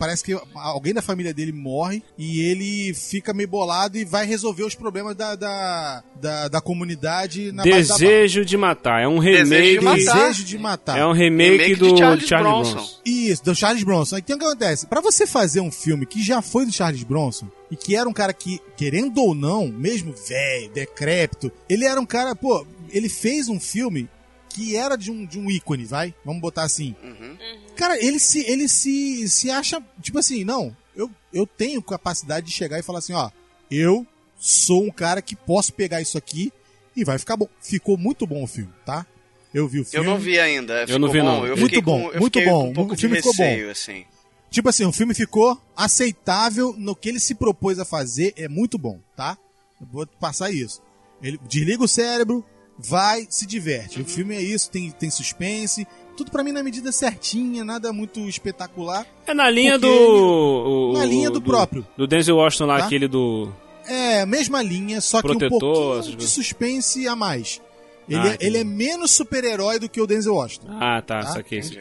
Parece 0.03 0.25
que 0.25 0.37
alguém 0.57 0.93
da 0.93 1.01
família 1.01 1.33
dele 1.33 1.53
morre 1.53 2.03
e 2.19 2.41
ele 2.41 2.93
fica 2.93 3.33
meio 3.33 3.49
bolado 3.49 3.97
e 3.97 4.05
vai 4.05 4.27
resolver 4.27 4.65
os 4.65 4.75
problemas 4.75 5.15
da, 5.15 5.37
da, 5.37 6.03
da, 6.21 6.49
da 6.49 6.61
comunidade 6.61 7.53
na 7.53 7.63
base 7.63 7.89
da 7.89 7.95
Desejo 7.97 8.45
de 8.45 8.57
matar. 8.57 9.01
É 9.01 9.07
um 9.07 9.21
Desejo 9.21 9.47
de 9.47 9.79
remake. 9.79 10.05
matar. 10.05 10.19
Desejo 10.27 10.45
de 10.45 10.59
matar. 10.59 10.99
É 10.99 11.07
um 11.07 11.13
remake, 11.13 11.51
Remake 11.53 11.77
do 11.77 11.97
Charles 11.97 12.27
Charles 12.27 12.51
Bronson. 12.51 12.73
Bronson. 12.73 13.01
Isso, 13.05 13.45
do 13.45 13.55
Charles 13.55 13.85
Bronson. 13.85 14.19
Então 14.19 14.35
o 14.35 14.39
que 14.41 14.45
acontece? 14.45 14.87
Pra 14.89 15.01
você 15.01 15.25
fazer 15.25 15.61
um 15.61 15.71
filme 15.71 16.05
que 16.05 16.21
já 16.21 16.43
foi 16.43 16.67
do 16.67 16.73
Charles 16.73 17.05
Bronson 17.05 17.47
e 17.71 17.77
que 17.77 17.95
era 17.95 18.09
um 18.09 18.13
cara 18.13 18.33
que, 18.33 18.61
querendo 18.77 19.19
ou 19.19 19.37
não, 19.37 19.69
mesmo 19.69 20.13
velho, 20.29 20.69
decrépito, 20.73 21.53
ele 21.69 21.85
era 21.85 22.01
um 22.01 22.07
cara, 22.07 22.35
pô, 22.35 22.67
ele 22.91 23.09
fez 23.09 23.49
um 23.49 23.61
filme 23.61 24.09
que 24.53 24.77
era 24.77 24.97
de 24.97 25.11
um, 25.11 25.25
de 25.27 25.39
um 25.39 25.51
ícone, 25.51 25.85
vai? 25.85 26.15
Vamos 26.25 26.41
botar 26.41 26.63
assim. 26.65 26.95
Uhum. 27.03 27.37
Cara, 27.77 27.99
ele 28.03 28.19
se 28.19 28.41
ele 28.51 28.69
se, 28.69 29.29
se 29.29 29.51
acha, 29.51 29.83
tipo 30.01 30.19
assim, 30.19 30.45
não, 30.45 30.77
eu, 30.95 31.11
eu 31.33 31.47
tenho 31.47 31.83
capacidade 31.83 32.47
de 32.47 32.53
chegar 32.53 32.79
e 32.79 32.83
falar 32.83 32.99
assim, 33.01 33.15
ó, 33.15 33.31
eu 33.71 34.07
sou 34.39 34.85
um 34.85 34.91
cara 34.91 35.23
que 35.23 35.35
posso 35.35 35.73
pegar 35.73 36.01
isso 36.01 36.19
aqui 36.19 36.53
e 36.95 37.05
vai 37.05 37.19
ficar 37.19 37.37
bom. 37.37 37.49
Ficou 37.61 37.97
muito 37.97 38.27
bom 38.27 38.43
o 38.45 38.47
filme, 38.47 38.73
tá? 38.85 39.07
Eu 39.55 39.69
vi 39.69 39.79
o 39.79 39.83
Eu 39.83 39.85
filme. 39.85 40.07
não 40.07 40.19
vi 40.19 40.39
ainda. 40.39 40.87
ficou 40.87 40.99
não 40.99 41.11
vi, 41.11 41.19
bom. 41.21 41.25
não. 41.25 41.47
Eu 41.47 41.57
Muito 41.57 41.83
bom, 41.83 42.03
com, 42.05 42.13
eu 42.13 42.21
muito 42.21 42.41
bom. 42.45 42.69
Um 42.69 42.73
pouco 42.73 42.95
O 42.95 42.97
filme 42.97 43.17
de 43.17 43.23
ficou 43.23 43.37
bom. 43.37 43.43
receio, 43.45 43.71
assim. 43.71 44.05
Tipo 44.51 44.69
assim, 44.69 44.85
o 44.85 44.93
filme 44.93 45.15
ficou 45.15 45.59
aceitável 45.75 46.75
no 46.77 46.95
que 46.97 47.09
ele 47.09 47.21
se 47.21 47.35
propôs 47.35 47.79
a 47.79 47.85
fazer, 47.85 48.33
é 48.37 48.49
muito 48.49 48.77
bom, 48.79 48.99
tá? 49.17 49.37
Eu 49.81 49.87
vou 49.91 50.07
passar 50.07 50.51
isso. 50.51 50.83
Ele 51.23 51.39
desliga 51.49 51.83
o 51.85 51.89
cérebro, 51.89 52.45
vai, 52.79 53.27
se 53.29 53.47
diverte. 53.47 53.99
Uhum. 53.99 54.05
O 54.05 54.09
filme 54.09 54.35
é 54.35 54.41
isso, 54.43 54.71
tem, 54.71 54.91
tem 54.91 55.11
suspense, 55.11 55.87
tudo 56.17 56.31
pra 56.31 56.43
mim 56.45 56.53
na 56.53 56.63
medida 56.63 56.91
certinha, 56.93 57.65
nada 57.65 57.93
muito 57.93 58.21
espetacular. 58.29 59.07
É 59.27 59.33
na 59.35 59.49
linha 59.51 59.79
do. 59.79 59.89
o- 59.89 60.93
na 60.93 61.05
linha 61.05 61.31
do 61.31 61.41
próprio. 61.41 61.87
Do 61.97 62.07
Denzel 62.07 62.37
Washington 62.37 62.67
lá, 62.67 62.79
Tá? 62.81 62.87
aquele 62.87 63.09
do. 63.09 63.53
É, 63.87 64.25
mesma 64.27 64.63
linha, 64.63 65.01
só 65.01 65.21
que 65.21 65.27
um 65.29 65.37
Protetor, 65.39 65.95
pouquinho 65.95 66.17
de 66.17 66.27
suspense 66.27 67.09
a 67.09 67.17
mais. 67.17 67.61
Ele, 68.09 68.19
Ah, 68.21 68.33
é, 68.33 68.47
ele 68.47 68.59
é 68.59 68.65
menos 68.65 69.11
super-herói 69.13 69.79
do 69.79 69.89
que 69.89 70.01
o 70.01 70.07
Denzel 70.07 70.35
Washington. 70.35 70.69
Ah, 70.81 71.01
tá, 71.03 71.21
Tá? 71.21 71.27
saquei 71.33 71.61
isso. 71.61 71.73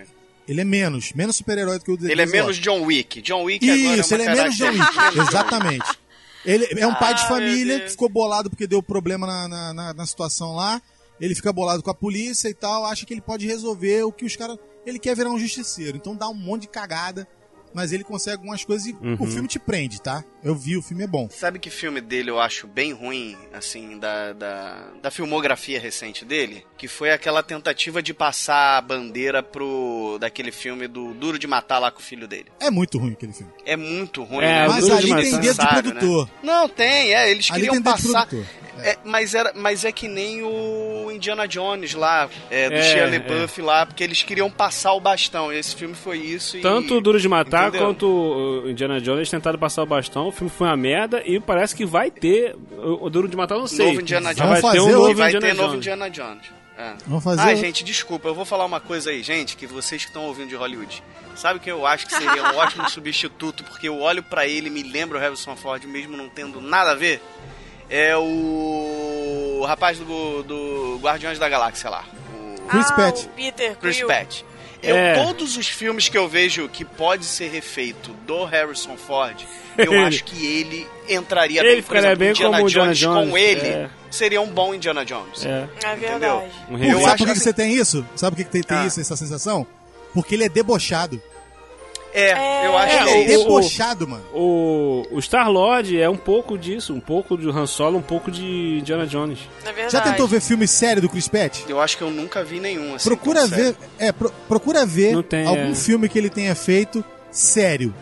Ele 0.48 0.62
é 0.62 0.64
menos, 0.64 1.14
menos 1.14 1.36
super-herói 1.36 1.78
do 1.80 1.86
que 1.86 1.92
o 1.92 1.96
Denzel 1.98 2.12
Ele 2.12 2.22
é 2.22 2.26
menos 2.26 2.48
Washington. 2.58 2.80
John 2.80 2.86
Wick. 2.86 3.22
John 3.22 3.44
Wick 3.44 3.70
agora 3.70 3.98
Isso, 4.02 4.14
é 4.14 4.18
ele 4.18 4.24
uma 4.24 4.32
é 4.32 4.36
menos 4.36 4.58
John. 4.58 4.72
Wick. 4.72 5.20
Exatamente. 5.20 5.86
Ele 6.46 6.68
é 6.80 6.88
um 6.88 6.96
pai 6.96 7.14
de 7.14 7.22
Ah, 7.22 7.28
família 7.28 7.80
que 7.82 7.90
ficou 7.92 8.10
bolado 8.10 8.50
porque 8.50 8.66
deu 8.68 8.82
problema 8.82 9.28
na, 9.28 9.48
na, 9.48 9.74
na- 9.74 9.94
na 9.94 10.06
situação 10.06 10.56
lá. 10.56 10.82
Ele 11.20 11.36
fica 11.36 11.54
bolado 11.54 11.84
com 11.84 11.92
a 11.92 11.94
polícia 11.94 12.50
e 12.50 12.54
tal, 12.54 12.84
acha 12.86 13.06
que 13.06 13.14
ele 13.14 13.22
pode 13.22 13.46
resolver 13.46 14.04
o 14.04 14.12
que 14.12 14.26
os 14.26 14.36
caras. 14.36 14.58
Ele 14.86 14.98
quer 14.98 15.16
virar 15.16 15.30
um 15.30 15.38
justiceiro, 15.38 15.96
então 15.98 16.16
dá 16.16 16.28
um 16.28 16.34
monte 16.34 16.64
de 16.64 16.68
cagada, 16.70 17.28
mas 17.74 17.92
ele 17.94 18.04
consegue 18.04 18.38
algumas 18.38 18.64
coisas 18.64 18.88
e 18.88 18.92
Uhum. 19.02 19.18
o 19.20 19.26
filme 19.28 19.48
te 19.48 19.58
prende, 19.60 20.02
tá? 20.02 20.24
Eu 20.44 20.56
vi, 20.56 20.76
o 20.78 20.82
filme 20.82 21.04
é 21.04 21.08
bom. 21.08 21.28
Sabe 21.30 21.60
que 21.60 21.70
filme 21.70 22.02
dele 22.02 22.30
eu 22.30 22.40
acho 22.40 22.68
bem 22.68 22.94
ruim, 22.94 23.38
assim, 23.54 23.98
da, 24.00 24.34
da, 24.34 24.88
da 25.02 25.12
filmografia 25.12 25.80
recente 25.80 26.26
dele? 26.26 26.66
Que 26.78 26.88
foi 26.88 27.12
aquela 27.12 27.42
tentativa 27.44 28.02
de 28.02 28.14
passar 28.14 28.78
a 28.78 28.82
bandeira 28.82 29.42
pro. 29.44 30.18
daquele 30.20 30.52
filme 30.52 30.88
do 30.88 31.14
Duro 31.14 31.38
de 31.40 31.48
Matar 31.48 31.80
lá 31.80 31.92
com 31.92 32.00
o 32.00 32.04
filho 32.04 32.28
dele. 32.28 32.48
É 32.60 32.70
muito 32.72 32.98
ruim 32.98 33.14
aquele 33.14 33.34
filme. 33.34 33.52
É 33.66 33.76
muito 33.78 34.24
ruim, 34.24 34.44
É, 34.44 34.62
né? 34.62 34.68
Mas 34.68 34.90
ali 34.90 35.08
tem 35.08 35.16
dedo 35.16 35.30
de 35.30 35.38
Necessário, 35.38 35.84
produtor. 35.94 36.26
Né? 36.26 36.32
Não, 36.44 36.68
tem, 36.70 37.14
é. 37.14 37.30
Eles 37.32 37.50
Ali 37.52 37.68
queriam 37.68 37.74
tem 37.74 37.82
dedo 37.84 37.98
de 37.98 38.12
passar. 38.12 38.28
É, 38.84 38.98
mas, 39.04 39.34
era, 39.34 39.52
mas 39.56 39.86
é 39.86 39.92
que 39.92 40.08
nem 40.08 40.44
o 40.44 41.12
Indiana 41.12 41.48
Jones 41.48 41.94
lá, 41.94 42.30
é, 42.50 42.70
do 42.70 42.76
É, 42.76 42.84
Shia 42.84 43.02
é. 43.02 43.20
LaBeouf 43.20 43.62
lá, 43.62 43.86
porque 43.86 44.04
eles 44.04 44.24
queriam 44.24 44.50
passar 44.50 44.94
o 44.94 45.00
bastão. 45.00 45.52
Esse 45.52 45.76
filme 45.76 45.96
foi 45.96 46.18
isso 46.18 46.58
e... 46.58 46.62
Tanto 46.62 46.96
o 46.96 47.02
Duro 47.02 47.20
de 47.20 47.28
Matar 47.28 47.70
Entendeu? 47.70 47.88
quanto 47.88 48.08
o 48.08 48.70
Indiana 48.70 49.00
Jones 49.00 49.30
tentaram 49.30 49.60
passar 49.60 49.84
o 49.84 49.86
bastão. 49.86 50.28
O 50.28 50.32
filme 50.32 50.50
foi 50.50 50.68
uma 50.68 50.78
merda 50.78 51.22
e 51.26 51.40
parece 51.40 51.76
que 51.76 51.86
vai 51.86 52.10
ter. 52.10 52.56
O 52.78 53.10
Duro 53.10 53.28
de 53.28 53.38
Matar, 53.38 53.58
não 53.58 53.68
sei. 53.68 53.88
Novo 53.88 54.02
Indiana 54.02 54.34
Jones. 54.34 54.62
Vai 54.62 54.72
ter 54.72 54.80
um 54.82 54.92
novo 54.92 55.14
vai 55.14 55.28
Indiana 55.28 55.48
ter 55.48 55.54
novo 55.54 55.68
Jones. 55.70 55.78
Indiana 55.78 56.10
Jones. 56.10 56.62
É. 56.78 56.94
Vamos 57.06 57.24
fazer. 57.24 57.42
Ah, 57.42 57.54
gente, 57.54 57.84
desculpa, 57.84 58.28
eu 58.28 58.34
vou 58.34 58.46
falar 58.46 58.66
uma 58.66 58.80
coisa 58.80 59.12
aí, 59.12 59.22
gente, 59.22 59.56
que 59.56 59.68
vocês 59.68 60.04
que 60.04 60.10
estão 60.10 60.26
ouvindo 60.26 60.50
de 60.50 60.56
Hollywood. 60.56 61.04
Sabe 61.36 61.60
que 61.60 61.70
eu 61.70 61.86
acho 61.86 62.08
que 62.08 62.14
seria 62.14 62.44
um 62.44 62.56
ótimo 62.58 62.90
substituto, 62.90 63.64
porque 63.64 63.88
eu 63.88 64.00
olho 64.00 64.24
pra 64.24 64.48
ele 64.48 64.68
e 64.68 64.72
me 64.72 64.82
lembro 64.82 65.18
o 65.18 65.22
Harrison 65.22 65.56
Ford, 65.56 65.84
mesmo 65.86 66.18
não 66.18 66.28
tendo 66.28 66.60
nada 66.60 66.92
a 66.92 66.96
ver. 66.96 67.22
É 67.92 68.16
o, 68.18 69.60
o 69.62 69.66
rapaz 69.66 70.00
do, 70.00 70.44
do 70.44 71.00
Guardiões 71.02 71.38
da 71.38 71.50
Galáxia 71.50 71.90
lá. 71.90 72.06
O 72.34 72.62
Chris 72.68 72.86
ah, 72.90 72.94
Pratt. 72.94 73.26
o 73.26 73.30
Peter 73.30 73.76
Chris 73.78 73.98
Quill. 73.98 74.08
Pratt. 74.08 74.42
Eu, 74.82 74.96
É. 74.96 75.14
Todos 75.24 75.58
os 75.58 75.68
filmes 75.68 76.10
que 76.10 76.18
eu 76.18 76.28
vejo 76.28 76.68
que 76.70 76.84
pode 76.84 77.26
ser 77.26 77.50
refeito 77.50 78.12
do 78.26 78.46
Harrison 78.46 78.98
Ford, 78.98 79.40
eu 79.78 79.94
acho 80.08 80.24
que 80.24 80.44
ele 80.46 80.88
entraria 81.08 81.60
Ele 81.62 81.70
bem. 81.74 81.82
Por 81.84 81.88
ficaria 81.90 82.08
exemplo, 82.08 82.20
bem 82.20 82.30
Indiana 82.32 82.58
como 82.58 82.66
o 82.66 82.70
Jones, 82.70 82.98
Indiana 82.98 83.16
Jones, 83.20 83.30
com 83.32 83.38
ele 83.38 83.68
é. 83.68 83.90
seria 84.10 84.42
um 84.42 84.48
bom 84.48 84.74
Indiana 84.74 85.06
Jones. 85.06 85.46
É. 85.46 85.68
É 85.84 85.96
verdade. 85.96 86.52
Um 86.70 86.72
Por- 86.72 86.80
rei- 86.80 86.92
Eu 86.94 87.00
sabe 87.00 87.06
acho 87.10 87.18
por 87.18 87.28
que, 87.28 87.34
que 87.34 87.40
você 87.40 87.54
tem 87.54 87.74
isso? 87.76 88.06
Sabe 88.16 88.36
por 88.36 88.38
que, 88.38 88.44
que 88.46 88.52
tem, 88.52 88.64
tem 88.64 88.78
Ah. 88.78 88.86
isso, 88.88 89.00
essa 89.02 89.16
sensação? 89.16 89.68
Porque 90.14 90.34
ele 90.34 90.46
é 90.46 90.50
debochado. 90.50 91.22
É, 92.14 92.66
eu 92.68 92.78
acho 92.78 92.96
É, 92.96 93.04
que 93.04 93.10
Ele 93.10 93.12
é 93.12 93.22
é 93.22 93.36
isso. 93.36 93.42
o- 93.42 93.48
debochado, 93.48 94.08
mano. 94.08 94.24
O, 94.34 95.04
o 95.12 95.20
Star-Lord 95.22 96.00
é 96.00 96.10
um 96.10 96.18
pouco 96.18 96.58
disso, 96.58 96.94
um 96.94 97.00
pouco 97.00 97.38
de 97.38 97.48
Han 97.50 97.66
Solo, 97.66 97.98
um 97.98 98.02
pouco 98.02 98.30
de 98.30 98.80
Indiana 98.80 99.08
Jones. 99.08 99.40
É 99.64 99.72
verdade. 99.72 99.92
Já 99.94 100.02
tentou 100.02 100.28
ver 100.28 100.42
filme 100.42 100.68
sério 100.68 101.02
do 101.02 101.08
Chris 101.10 101.28
Pratt? 101.28 101.60
Eu 101.70 101.80
acho 101.80 101.98
que 101.98 102.04
eu 102.04 102.12
nunca 102.12 102.44
vi 102.44 102.60
nenhum 102.60 102.96
assim. 102.96 103.08
Procura 103.08 103.48
ver, 103.48 103.56
sério. 103.58 103.78
é, 103.98 104.12
pro- 104.12 104.32
procura 104.48 104.86
ver 104.86 105.24
tem, 105.24 105.46
algum 105.48 105.72
é. 105.72 105.76
filme 105.76 106.10
que 106.10 106.18
ele 106.18 106.30
tenha 106.30 106.54
feito 106.56 107.04
sério. 107.32 107.94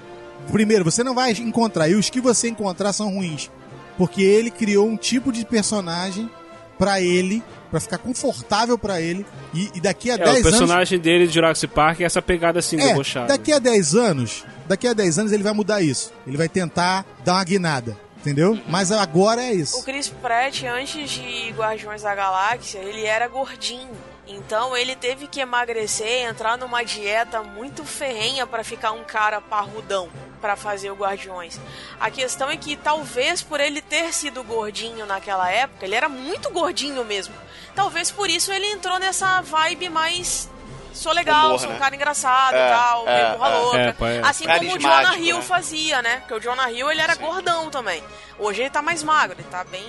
Primeiro, 0.51 0.84
você 0.84 1.03
não 1.03 1.14
vai 1.14 1.32
encontrar, 1.34 1.88
e 1.89 1.93
os 1.95 2.10
que 2.10 2.20
você 2.20 2.49
encontrar 2.49 2.91
são 2.93 3.14
ruins. 3.14 3.51
Porque 3.97 4.22
ele 4.24 4.49
criou 4.49 4.88
um 4.88 4.97
tipo 4.97 5.32
de 5.32 5.45
personagem 5.45 6.30
pra 6.78 6.99
ele, 7.01 7.43
pra 7.70 7.80
ficar 7.80 7.97
confortável 7.99 8.78
pra 8.78 8.99
ele, 9.01 9.26
e, 9.53 9.70
e 9.76 9.80
daqui 9.82 10.09
a 10.11 10.15
É, 10.15 10.17
10 10.17 10.28
o 10.28 10.32
anos. 10.32 10.41
personagem 10.49 10.99
dele 10.99 11.28
de 11.28 11.34
Jurassic 11.34 11.74
Park 11.74 12.01
é 12.01 12.03
essa 12.03 12.22
pegada 12.22 12.59
assim, 12.59 12.80
É, 12.80 12.88
debochada. 12.88 13.28
daqui 13.28 13.51
a 13.53 13.59
10 13.59 13.95
anos, 13.95 14.43
daqui 14.67 14.88
a 14.88 14.93
10 14.93 15.20
anos 15.20 15.32
ele 15.32 15.43
vai 15.43 15.53
mudar 15.53 15.82
isso. 15.82 16.11
Ele 16.26 16.38
vai 16.38 16.49
tentar 16.49 17.05
dar 17.24 17.34
uma 17.34 17.43
guinada, 17.43 17.97
entendeu? 18.20 18.57
Mas 18.67 18.91
agora 18.91 19.41
é 19.43 19.51
O 19.51 19.55
isso. 19.55 19.84
Chris 19.84 20.09
Pratt, 20.09 20.63
antes 20.63 21.09
de 21.09 21.51
Guardiões 21.57 22.01
da 22.01 22.13
Galáxia, 22.15 22.80
ele 22.80 23.03
era 23.05 23.28
gordinho. 23.28 23.89
Então 24.30 24.77
ele 24.77 24.95
teve 24.95 25.27
que 25.27 25.39
emagrecer, 25.39 26.30
entrar 26.30 26.55
numa 26.55 26.84
dieta 26.84 27.41
muito 27.41 27.84
ferrenha 27.84 28.45
pra 28.45 28.63
ficar 28.63 28.91
um 28.91 29.03
cara 29.03 29.41
parrudão 29.41 30.07
pra 30.39 30.55
fazer 30.55 30.91
o 30.91 30.95
Guardiões. 30.95 31.59
A 31.99 32.11
questão 32.11 32.47
é 32.47 32.55
que 32.55 32.77
talvez 32.77 33.41
por 33.41 33.59
ele 33.59 33.82
ter 33.82 34.13
sido 34.13 34.43
gordinho 34.43 35.07
naquela 35.07 35.49
época, 35.51 35.84
ele 35.84 35.95
era 35.95 36.07
muito 36.07 36.51
gordinho 36.51 37.03
mesmo. 37.03 37.34
Talvez 37.73 38.11
por 38.11 38.30
isso 38.30 38.51
ele 38.53 38.67
entrou 38.67 38.99
nessa 38.99 39.41
vibe 39.41 39.89
mais 39.89 40.47
sou 40.93 41.11
legal, 41.11 41.47
Humor, 41.47 41.59
sou 41.59 41.69
um 41.69 41.73
né? 41.73 41.80
cara 41.80 41.95
engraçado, 41.95 42.55
É, 42.55 42.69
tal, 42.69 43.07
é, 43.07 43.23
meio 43.23 43.38
burra 43.38 43.49
é. 43.49 43.57
louca. 43.57 44.05
É, 44.05 44.15
é. 44.17 44.21
Assim 44.23 44.45
como 44.45 44.75
o 44.75 44.80
Jonah 44.80 45.17
Hill 45.17 45.38
né? 45.38 45.41
fazia, 45.41 46.01
né? 46.01 46.17
Porque 46.17 46.34
o 46.36 46.39
Jonah 46.39 46.71
Hill 46.71 46.91
ele 46.91 47.01
era 47.01 47.15
Sim. 47.15 47.21
gordão 47.21 47.69
também. 47.71 48.03
Hoje 48.38 48.61
ele 48.61 48.69
tá 48.69 48.82
mais 48.82 49.01
magro, 49.01 49.39
ele 49.39 49.47
tá 49.49 49.63
bem, 49.63 49.88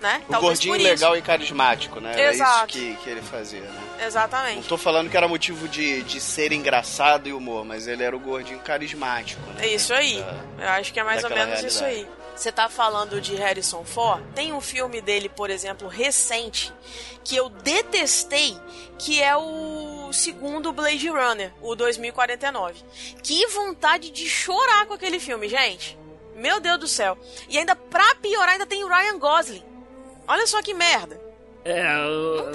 né? 0.00 0.22
O 0.28 0.32
Talvez 0.32 0.58
gordinho 0.60 0.74
legal 0.76 1.16
e 1.16 1.22
carismático, 1.22 2.00
né? 2.00 2.12
Era 2.12 2.32
Exato. 2.32 2.76
isso 2.78 2.96
que, 2.96 2.96
que 3.02 3.10
ele 3.10 3.22
fazia, 3.22 3.60
né? 3.60 3.80
Não 3.98 4.06
Exatamente. 4.06 4.68
tô 4.68 4.76
falando 4.76 5.08
que 5.10 5.16
era 5.16 5.26
motivo 5.26 5.66
de, 5.68 6.02
de 6.02 6.20
ser 6.20 6.52
engraçado 6.52 7.28
e 7.28 7.32
humor, 7.32 7.64
mas 7.64 7.86
ele 7.86 8.02
era 8.04 8.14
o 8.16 8.20
gordinho 8.20 8.58
carismático, 8.60 9.40
né? 9.52 9.66
É 9.66 9.74
isso 9.74 9.92
aí. 9.94 10.20
Da- 10.20 10.64
Eu 10.64 10.68
acho 10.70 10.92
que 10.92 11.00
é 11.00 11.04
mais 11.04 11.24
ou 11.24 11.30
menos 11.30 11.62
isso 11.62 11.84
aí. 11.84 11.94
realidade. 11.94 12.16
Você 12.36 12.52
tá 12.52 12.68
falando 12.68 13.18
de 13.18 13.34
Harrison 13.34 13.82
Ford? 13.82 14.22
Tem 14.34 14.52
um 14.52 14.60
filme 14.60 15.00
dele, 15.00 15.26
por 15.26 15.48
exemplo, 15.48 15.88
recente, 15.88 16.70
que 17.24 17.34
eu 17.34 17.48
detestei, 17.48 18.54
que 18.98 19.22
é 19.22 19.34
o 19.34 20.10
segundo 20.12 20.70
Blade 20.70 21.08
Runner, 21.08 21.50
o 21.62 21.74
2049. 21.74 22.74
Que 23.22 23.46
vontade 23.46 24.10
de 24.10 24.28
chorar 24.28 24.84
com 24.84 24.92
aquele 24.92 25.18
filme, 25.18 25.48
gente. 25.48 25.98
Meu 26.34 26.60
Deus 26.60 26.78
do 26.78 26.86
céu. 26.86 27.16
E 27.48 27.56
ainda, 27.58 27.74
pra 27.74 28.14
piorar, 28.16 28.50
ainda 28.50 28.66
tem 28.66 28.84
o 28.84 28.88
Ryan 28.88 29.18
Gosling. 29.18 29.64
Olha 30.28 30.46
só 30.46 30.62
que 30.62 30.74
merda. 30.74 31.20
É, 31.64 31.82
o, 31.98 32.50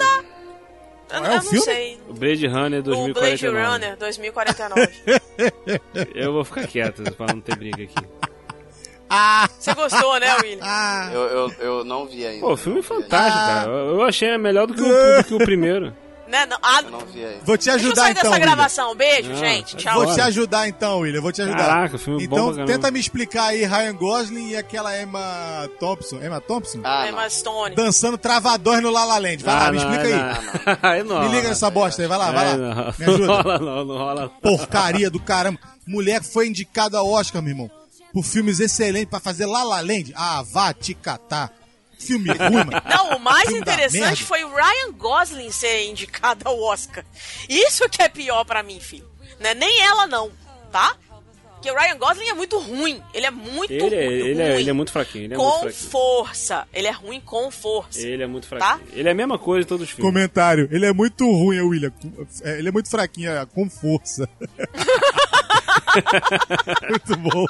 Eu, 1.12 1.20
Qual 1.20 1.24
é 1.24 1.28
eu 1.28 1.32
o 1.32 1.34
não 1.34 1.42
filme? 1.42 1.60
sei. 1.60 2.00
o 2.08 2.14
Blade 2.14 2.46
Runner 2.46 2.80
O 2.80 2.82
Blade 2.82 3.12
2049. 3.12 3.66
Runner 3.66 3.96
2049. 3.98 4.92
Eu 6.14 6.32
vou 6.32 6.44
ficar 6.44 6.66
quieto 6.66 7.02
pra 7.14 7.26
não 7.34 7.40
ter 7.40 7.56
briga 7.56 7.82
aqui. 7.82 7.94
Ah! 9.14 9.46
Você 9.58 9.74
gostou, 9.74 10.18
né, 10.18 10.34
William? 10.40 10.60
Ah! 10.64 11.10
Eu, 11.12 11.20
eu, 11.20 11.52
eu 11.60 11.84
não 11.84 12.06
vi 12.06 12.26
ainda. 12.26 12.46
Pô, 12.46 12.54
o 12.54 12.56
filme 12.56 12.78
é 12.78 12.82
não 12.82 12.88
fantástico, 12.88 13.44
cara. 13.44 13.68
Eu 13.70 13.88
eu 13.96 14.02
achei 14.04 14.38
melhor 14.38 14.66
do 14.66 14.72
que 14.72 14.80
o, 14.80 15.16
do 15.18 15.24
que 15.24 15.34
o 15.34 15.38
primeiro. 15.38 15.94
Né? 16.32 16.46
Não, 16.46 16.56
ah, 16.62 16.80
Eu 16.82 16.90
não 16.90 17.00
vi 17.00 17.22
ainda. 17.24 17.40
Vou 17.44 17.58
te 17.58 17.66
deixa 17.66 17.70
eu 17.70 17.74
ajudar 17.74 18.02
sair 18.02 18.10
então, 18.12 18.22
dessa 18.22 18.34
William. 18.34 18.46
gravação. 18.54 18.94
Beijo, 18.96 19.28
Não, 19.28 19.36
gente. 19.36 19.76
tá 19.76 19.78
Tchau. 19.82 20.02
Vou 20.04 20.14
te 20.14 20.20
ajudar 20.22 20.66
então, 20.68 20.98
William. 21.00 21.20
Vou 21.20 21.30
te 21.30 21.42
ajudar. 21.42 21.58
Caraca, 21.58 21.98
filme 21.98 22.26
bom 22.26 22.36
então, 22.36 22.50
caramba. 22.52 22.72
tenta 22.72 22.90
me 22.90 22.98
explicar 22.98 23.44
aí 23.48 23.66
Ryan 23.66 23.94
Gosling 23.94 24.48
e 24.48 24.56
aquela 24.56 24.98
Emma 24.98 25.68
Thompson. 25.78 26.16
Emma 26.24 26.40
Thompson? 26.40 26.80
Ah, 26.82 27.02
não. 27.02 27.08
Emma 27.10 27.28
Stone. 27.28 27.76
Dançando 27.76 28.16
travadões 28.16 28.82
no 28.82 28.90
La 28.90 29.04
La 29.04 29.18
Land. 29.18 29.44
Vai 29.44 29.54
lá, 29.54 29.66
Ah, 29.66 29.72
me 29.72 29.78
não, 29.78 29.92
explica 29.92 30.16
aí. 30.16 30.22
não. 30.22 30.78
Aí 30.90 31.02
não. 31.02 31.22
Me 31.28 31.36
liga 31.36 31.48
nessa 31.50 31.68
bosta 31.70 32.00
aí. 32.00 32.08
Vai 32.08 32.16
lá, 32.18 32.30
vai 32.32 32.46
Aí 32.48 32.56
lá. 32.56 32.74
não. 32.74 32.84
Me 32.98 33.06
Não 33.06 33.14
ajuda. 33.14 33.42
rola 33.42 33.58
não, 33.58 33.84
não 33.84 33.98
rola 33.98 34.20
não. 34.22 34.28
Porcaria 34.40 35.10
do 35.10 35.20
caramba. 35.20 35.58
Mulher 35.86 36.22
foi 36.22 36.48
indicada 36.48 36.96
ao 36.96 37.10
Oscar, 37.10 37.42
meu 37.42 37.50
irmão. 37.52 37.70
Por 38.10 38.24
filmes 38.24 38.58
excelentes 38.58 39.10
pra 39.10 39.20
fazer 39.20 39.44
La 39.44 39.62
La 39.64 39.80
Land. 39.82 40.12
Ah, 40.16 40.42
vá 40.50 40.72
te 40.72 40.94
catar. 40.94 41.52
Filme 42.06 42.30
ruim, 42.30 42.64
mano. 42.64 42.82
Não, 42.88 43.16
o 43.16 43.20
mais 43.20 43.44
Filme 43.48 43.60
interessante 43.60 44.22
foi 44.24 44.44
o 44.44 44.54
Ryan 44.54 44.92
Gosling 44.96 45.50
ser 45.50 45.88
indicado 45.88 46.48
ao 46.48 46.60
Oscar. 46.60 47.04
Isso 47.48 47.88
que 47.88 48.02
é 48.02 48.08
pior 48.08 48.44
pra 48.44 48.62
mim, 48.62 48.80
filho. 48.80 49.08
Não 49.40 49.50
é 49.50 49.54
nem 49.54 49.80
ela, 49.82 50.06
não, 50.06 50.30
tá? 50.70 50.94
Porque 51.54 51.70
o 51.70 51.76
Ryan 51.78 51.96
Gosling 51.96 52.28
é 52.28 52.34
muito 52.34 52.58
ruim. 52.58 53.00
Ele 53.14 53.26
é 53.26 53.30
muito 53.30 53.72
Ele 53.72 53.94
é, 53.94 54.04
ruim. 54.06 54.14
ele, 54.16 54.42
é, 54.42 54.60
ele 54.60 54.70
é 54.70 54.72
muito 54.72 54.90
fraquinho. 54.90 55.24
Ele 55.26 55.34
é 55.34 55.36
muito 55.36 55.50
com 55.52 55.60
fraquinho. 55.60 55.90
força. 55.90 56.66
Ele 56.72 56.86
é 56.88 56.90
ruim 56.90 57.20
com 57.20 57.50
força. 57.52 58.00
Ele 58.00 58.22
é 58.22 58.26
muito 58.26 58.48
Tá? 58.48 58.56
fraquinho. 58.58 58.88
Ele 58.98 59.08
é 59.08 59.12
a 59.12 59.14
mesma 59.14 59.38
coisa 59.38 59.64
em 59.64 59.68
todos 59.68 59.86
os 59.86 59.92
filmes. 59.94 60.12
Comentário. 60.12 60.68
Ele 60.72 60.86
é 60.86 60.92
muito 60.92 61.24
ruim, 61.30 61.60
William. 61.60 61.92
É, 62.42 62.58
Ele 62.58 62.68
é 62.68 62.72
muito 62.72 62.90
fraquinho, 62.90 63.30
é, 63.30 63.46
com 63.46 63.70
força. 63.70 64.28
muito 66.90 67.16
bom. 67.16 67.46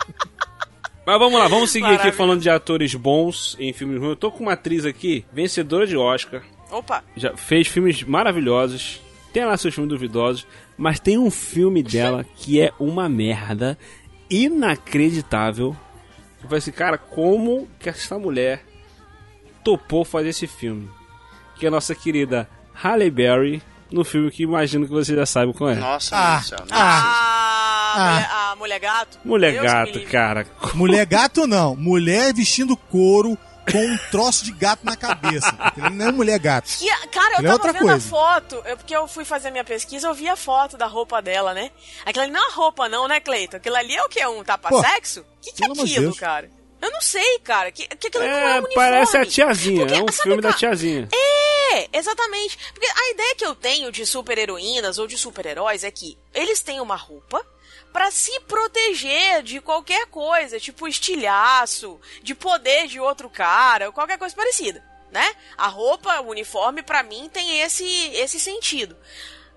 Mas 1.05 1.19
vamos 1.19 1.39
lá, 1.39 1.49
vamos 1.49 1.71
seguir 1.71 1.85
aqui 1.87 1.93
Maravilha. 1.95 2.17
falando 2.17 2.41
de 2.41 2.49
atores 2.51 2.95
bons 2.95 3.57
em 3.59 3.73
filmes 3.73 3.99
ruins. 3.99 4.11
Eu 4.11 4.17
tô 4.17 4.31
com 4.31 4.45
uma 4.45 4.53
atriz 4.53 4.85
aqui, 4.87 5.25
vencedora 5.33 5.87
de 5.87 5.97
Oscar. 5.97 6.43
Opa. 6.71 7.03
Já 7.17 7.37
fez 7.37 7.67
filmes 7.67 8.03
maravilhosos. 8.05 9.01
Tem 9.33 9.45
lá 9.45 9.57
seus 9.57 9.75
filmes 9.75 9.91
duvidosos. 9.91 10.47
Mas 10.77 11.01
tem 11.01 11.19
um 11.19 11.31
filme 11.31 11.83
dela 11.83 12.25
que 12.37 12.61
é 12.61 12.73
uma 12.79 13.09
merda 13.09 13.77
inacreditável. 14.31 15.77
Eu 16.43 16.49
falei 16.49 16.59
assim, 16.59 16.73
cara, 16.73 16.97
como 16.99 17.69
que 17.79 17.89
essa 17.89 18.19
mulher 18.19 18.65
topou 19.65 20.05
fazer 20.05 20.29
esse 20.31 20.47
filme? 20.47 20.89
Que 21.57 21.67
é 21.67 21.69
a 21.69 21.73
nossa 21.73 21.95
querida 21.95 22.49
Halle 22.75 23.11
Berry, 23.11 23.63
no 23.91 24.05
filme 24.05 24.31
que 24.31 24.43
imagino 24.43 24.87
que 24.87 24.93
você 24.93 25.15
já 25.15 25.27
sabe 25.27 25.53
qual 25.53 25.71
é. 25.71 25.75
Nossa, 25.75 26.17
Ah, 26.17 26.31
Deus 26.37 26.43
do 26.43 26.49
céu. 26.57 26.67
Né? 27.97 28.29
ah. 28.31 28.51
A, 28.53 28.57
mulher, 28.57 28.57
a 28.57 28.57
mulher 28.57 28.79
gato. 28.81 29.19
Mulher 29.25 29.53
Deus 29.53 29.63
que 29.63 29.69
gato, 29.69 30.11
cara. 30.11 30.47
Mulher 30.75 31.07
gato 31.07 31.47
não. 31.47 31.75
Mulher 31.77 32.33
vestindo 32.35 32.77
couro 32.77 33.37
com 33.71 33.79
um 33.79 33.97
troço 34.11 34.45
de 34.45 34.51
gato 34.53 34.85
na 34.85 34.97
cabeça. 34.97 35.47
Ele 35.77 35.91
não 35.91 36.09
é 36.09 36.13
mulher 36.13 36.39
gato. 36.39 36.69
Que, 36.79 36.89
cara, 37.09 37.35
eu 37.35 37.39
Ele 37.39 37.47
é 37.47 37.51
tava 37.51 37.53
outra 37.53 37.73
vendo 37.73 37.89
a 37.89 37.93
coisa. 37.93 38.09
foto, 38.09 38.55
eu, 38.67 38.77
porque 38.77 38.95
eu 38.97 39.07
fui 39.07 39.25
fazer 39.25 39.51
minha 39.53 39.63
pesquisa, 39.65 40.09
eu 40.09 40.15
vi 40.15 40.29
a 40.29 40.35
foto 40.37 40.77
da 40.77 40.87
roupa 40.87 41.23
dela, 41.23 41.55
né? 41.55 41.71
Aquilo 42.05 42.25
ali 42.25 42.33
não 42.33 42.41
é 42.41 42.49
uma 42.49 42.55
roupa, 42.55 42.89
não, 42.89 43.07
né, 43.07 43.21
Cleiton? 43.21 43.59
Aquilo 43.59 43.77
ali 43.77 43.95
é 43.95 44.03
o 44.03 44.09
quê? 44.09 44.27
Um 44.27 44.43
tapa-sexo? 44.43 45.21
O 45.21 45.25
que, 45.41 45.53
que 45.53 45.65
é 45.65 45.67
aquilo, 45.69 46.07
Deus. 46.07 46.19
cara? 46.19 46.51
Eu 46.81 46.91
não 46.91 47.01
sei, 47.01 47.39
cara. 47.39 47.71
Que, 47.71 47.87
que 47.87 48.09
aquilo 48.09 48.25
não 48.25 48.31
é 48.33 48.35
um 48.35 48.49
É, 48.49 48.53
uniforme. 48.55 48.75
parece 48.75 49.17
a 49.17 49.25
tiazinha. 49.25 49.87
Porque, 49.87 50.01
é 50.01 50.03
um 50.03 50.09
sabe, 50.09 50.23
filme 50.23 50.43
da 50.43 50.53
tiazinha. 50.53 51.09
É, 51.15 51.89
exatamente. 51.97 52.59
Porque 52.75 52.87
a 52.89 53.11
ideia 53.13 53.35
que 53.37 53.47
eu 53.47 53.55
tenho 53.55 53.93
de 53.93 54.05
super-heroínas 54.05 54.99
ou 54.99 55.07
de 55.07 55.17
super-heróis 55.17 55.85
é 55.85 55.91
que 55.93 56.19
eles 56.35 56.61
têm 56.61 56.81
uma 56.81 56.97
roupa 56.97 57.41
pra 57.93 58.11
se 58.11 58.41
proteger 58.41 59.43
de 59.43 59.61
qualquer 59.61 60.07
coisa, 60.07 60.59
tipo 60.59 60.89
estilhaço, 60.89 62.01
de 62.23 62.35
poder 62.35 62.87
de 62.87 62.99
outro 62.99 63.29
cara, 63.29 63.87
ou 63.87 63.93
qualquer 63.93 64.19
coisa 64.19 64.35
parecida, 64.35 64.83
né? 65.11 65.35
A 65.57 65.69
roupa, 65.69 66.21
o 66.21 66.31
uniforme, 66.31 66.83
pra 66.83 67.03
mim, 67.03 67.29
tem 67.33 67.61
esse, 67.61 67.85
esse 68.15 68.41
sentido. 68.41 68.97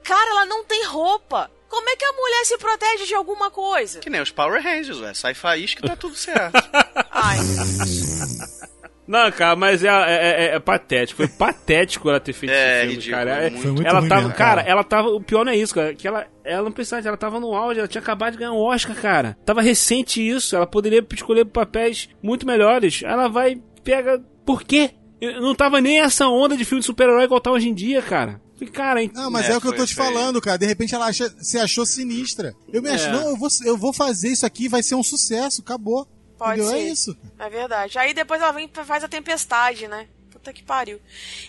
Cara, 0.03 0.29
ela 0.31 0.45
não 0.45 0.63
tem 0.63 0.85
roupa. 0.85 1.49
Como 1.67 1.89
é 1.89 1.95
que 1.95 2.05
a 2.05 2.13
mulher 2.13 2.45
se 2.45 2.57
protege 2.57 3.05
de 3.05 3.15
alguma 3.15 3.49
coisa? 3.49 3.99
Que 3.99 4.09
nem 4.09 4.21
os 4.21 4.31
Power 4.31 4.61
Rangers, 4.61 4.99
ué. 4.99 5.13
Sai 5.13 5.33
faísca 5.33 5.81
que 5.81 5.87
tá 5.87 5.95
tudo 5.95 6.15
certo. 6.15 6.53
Ai, 7.11 7.37
Não, 9.07 9.31
cara, 9.31 9.55
mas 9.55 9.83
é, 9.83 9.87
é, 9.87 10.45
é- 10.51 10.55
é 10.55 10.59
patético. 10.59 11.17
Foi 11.17 11.27
patético 11.27 12.09
ela 12.09 12.19
ter 12.19 12.33
feito 12.33 12.51
É, 12.51 12.55
esse 12.55 12.79
filme, 12.79 12.93
ridículo, 12.95 13.15
cara. 13.17 13.31
É- 13.31 13.49
muito. 13.49 13.61
Foi 13.61 13.71
muito 13.71 13.87
ela 13.87 13.99
ruim 13.99 14.09
tava, 14.09 14.21
mesmo, 14.21 14.35
cara, 14.35 14.55
cara. 14.63 14.69
ela 14.71 14.83
tava. 14.83 15.09
O 15.09 15.21
pior 15.21 15.45
não 15.45 15.51
é 15.51 15.57
isso, 15.57 15.75
cara. 15.75 15.93
Que 15.93 16.07
ela, 16.07 16.25
ela 16.43 16.63
não 16.63 16.71
precisava, 16.71 17.07
ela 17.07 17.17
tava 17.17 17.39
no 17.39 17.53
auge, 17.53 17.79
ela 17.79 17.87
tinha 17.87 18.01
acabado 18.01 18.33
de 18.33 18.39
ganhar 18.39 18.51
um 18.53 18.57
Oscar, 18.61 18.95
cara. 18.95 19.37
Tava 19.45 19.61
recente 19.61 20.27
isso. 20.27 20.55
Ela 20.55 20.65
poderia 20.67 21.05
escolher 21.13 21.45
papéis 21.45 22.09
muito 22.21 22.45
melhores. 22.47 23.01
Ela 23.03 23.27
vai, 23.27 23.61
pega. 23.83 24.21
Por 24.45 24.63
quê? 24.63 24.91
Eu- 25.21 25.41
Não 25.41 25.53
tava 25.55 25.79
nem 25.79 26.01
essa 26.01 26.27
onda 26.27 26.57
de 26.57 26.65
filme 26.65 26.79
de 26.81 26.85
super-herói 26.85 27.23
igual 27.25 27.39
tá 27.39 27.51
hoje 27.51 27.69
em 27.69 27.73
dia, 27.73 28.01
cara. 28.01 28.41
Falei, 28.57 28.71
Cara, 28.73 29.03
hein? 29.03 29.11
Não, 29.13 29.29
mas 29.29 29.49
É, 29.49 29.51
é, 29.53 29.57
o 29.57 29.61
que 29.61 29.67
eu 29.67 29.75
tô 29.75 29.85
te 29.85 29.93
feio. 29.93 30.07
falando, 30.07 30.39
cara. 30.41 30.57
De 30.57 30.65
repente 30.65 30.95
ela 30.95 31.07
acha- 31.07 31.29
se 31.41 31.57
achou 31.59 31.85
sinistra. 31.85 32.53
Eu 32.71 32.81
me 32.81 32.89
acho, 32.89 33.07
É. 33.07 33.11
não, 33.11 33.29
eu 33.31 33.35
vou, 33.37 33.49
eu 33.65 33.77
vou 33.77 33.91
fazer 33.93 34.29
isso 34.29 34.45
aqui, 34.45 34.69
vai 34.69 34.81
ser 34.81 34.95
um 34.95 35.03
sucesso, 35.03 35.61
acabou. 35.61 36.07
Pode 36.37 36.61
Entendeu? 36.61 36.79
ser. 36.79 36.87
É 36.87 36.89
isso. 36.89 37.17
É 37.39 37.49
verdade. 37.49 37.97
Aí 37.97 38.13
depois 38.13 38.41
ela 38.41 38.51
vem 38.51 38.69
e 38.73 38.85
faz 38.85 39.03
a 39.03 39.07
tempestade, 39.07 39.87
né? 39.87 40.07
Puta 40.31 40.51
que 40.51 40.63
pariu. 40.63 41.01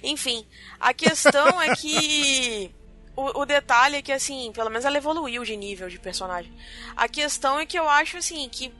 Enfim, 0.02 0.46
a 0.80 0.92
questão 0.94 1.60
é 1.60 1.74
que. 1.74 2.70
O, 3.18 3.40
o 3.40 3.46
detalhe 3.46 3.96
é 3.96 4.02
que, 4.02 4.12
assim, 4.12 4.52
pelo 4.52 4.68
menos 4.68 4.84
ela 4.84 4.98
evoluiu 4.98 5.42
de 5.42 5.56
nível 5.56 5.88
de 5.88 5.98
personagem. 5.98 6.52
A 6.94 7.08
questão 7.08 7.58
é 7.58 7.64
que 7.64 7.78
eu 7.78 7.88
acho, 7.88 8.18
assim, 8.18 8.46
que 8.46 8.70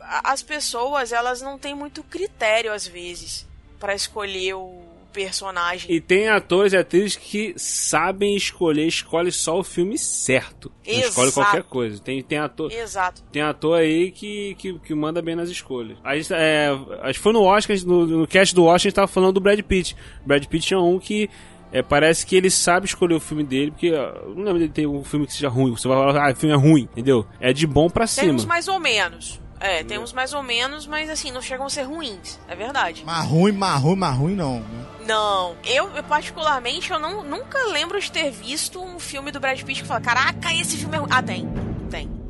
as 0.00 0.42
pessoas, 0.42 1.12
elas 1.12 1.40
não 1.40 1.56
têm 1.56 1.76
muito 1.76 2.02
critério, 2.02 2.72
às 2.72 2.84
vezes, 2.84 3.46
pra 3.78 3.94
escolher 3.94 4.54
o 4.54 4.83
personagem. 5.14 5.90
E 5.94 6.00
tem 6.00 6.28
atores 6.28 6.72
e 6.72 6.76
atrizes 6.76 7.16
que 7.16 7.54
sabem 7.56 8.36
escolher, 8.36 8.86
escolhe 8.86 9.30
só 9.30 9.58
o 9.58 9.64
filme 9.64 9.96
certo. 9.96 10.70
Não 10.86 10.92
escolhe 10.92 11.28
Exato. 11.28 11.32
qualquer 11.32 11.62
coisa. 11.62 12.02
Tem, 12.02 12.22
tem 12.22 12.38
ator. 12.38 12.70
Exato. 12.72 13.22
Tem 13.32 13.40
ator 13.40 13.78
aí 13.78 14.10
que, 14.10 14.56
que, 14.56 14.78
que 14.80 14.94
manda 14.94 15.22
bem 15.22 15.36
nas 15.36 15.48
escolhas. 15.48 15.96
A 16.02 16.16
gente, 16.16 16.34
é, 16.34 16.68
acho 17.02 17.18
que 17.18 17.22
foi 17.22 17.32
no 17.32 17.42
Oscar, 17.42 17.76
no, 17.86 18.06
no 18.06 18.26
cast 18.26 18.54
do 18.54 18.64
Oscar, 18.64 18.74
a 18.74 18.78
gente 18.78 18.94
tava 18.94 19.08
falando 19.08 19.32
do 19.34 19.40
Brad 19.40 19.60
Pitt. 19.60 19.96
Brad 20.26 20.44
Pitt 20.46 20.66
tinha 20.66 20.80
um 20.80 20.98
que 20.98 21.30
é, 21.72 21.82
parece 21.82 22.26
que 22.26 22.36
ele 22.36 22.50
sabe 22.50 22.86
escolher 22.86 23.14
o 23.14 23.20
filme 23.20 23.44
dele, 23.44 23.70
porque 23.70 23.92
ó, 23.92 24.10
eu 24.26 24.34
não 24.34 24.44
lembro 24.44 24.58
dele 24.58 24.72
ter 24.72 24.86
um 24.86 25.02
filme 25.04 25.26
que 25.26 25.32
seja 25.32 25.48
ruim. 25.48 25.70
Você 25.72 25.88
vai 25.88 25.96
falar, 25.96 26.28
ah, 26.28 26.32
o 26.32 26.36
filme 26.36 26.54
é 26.54 26.58
ruim, 26.58 26.82
entendeu? 26.82 27.26
É 27.40 27.52
de 27.52 27.66
bom 27.66 27.88
pra 27.88 28.04
Tem 28.06 28.24
cima. 28.26 28.32
uns 28.34 28.44
mais 28.44 28.68
ou 28.68 28.78
menos. 28.78 29.40
É, 29.58 29.82
tem 29.82 29.98
uns 29.98 30.12
mais 30.12 30.34
ou 30.34 30.42
menos, 30.42 30.86
mas 30.86 31.08
assim, 31.08 31.32
não 31.32 31.40
chegam 31.40 31.64
a 31.66 31.70
ser 31.70 31.82
ruins. 31.82 32.38
É 32.46 32.54
verdade. 32.54 33.02
Mas 33.06 33.26
ruim, 33.26 33.52
mas 33.52 33.80
ruim, 33.80 33.96
mas 33.96 34.16
ruim 34.16 34.34
não. 34.34 34.60
né? 34.60 34.84
Não, 35.06 35.56
eu, 35.64 35.88
eu 35.96 36.02
particularmente, 36.04 36.90
eu 36.90 36.98
não, 36.98 37.22
nunca 37.22 37.62
lembro 37.66 38.00
de 38.00 38.10
ter 38.10 38.30
visto 38.30 38.82
um 38.82 38.98
filme 38.98 39.30
do 39.30 39.38
Brad 39.40 39.60
Pitt 39.62 39.82
que 39.82 39.86
fala, 39.88 40.00
caraca, 40.00 40.52
esse 40.54 40.76
filme 40.76 40.96
é 40.96 40.98
ruim. 41.00 41.08
Ah, 41.12 41.22
tem, 41.22 41.46
tem. 41.90 42.24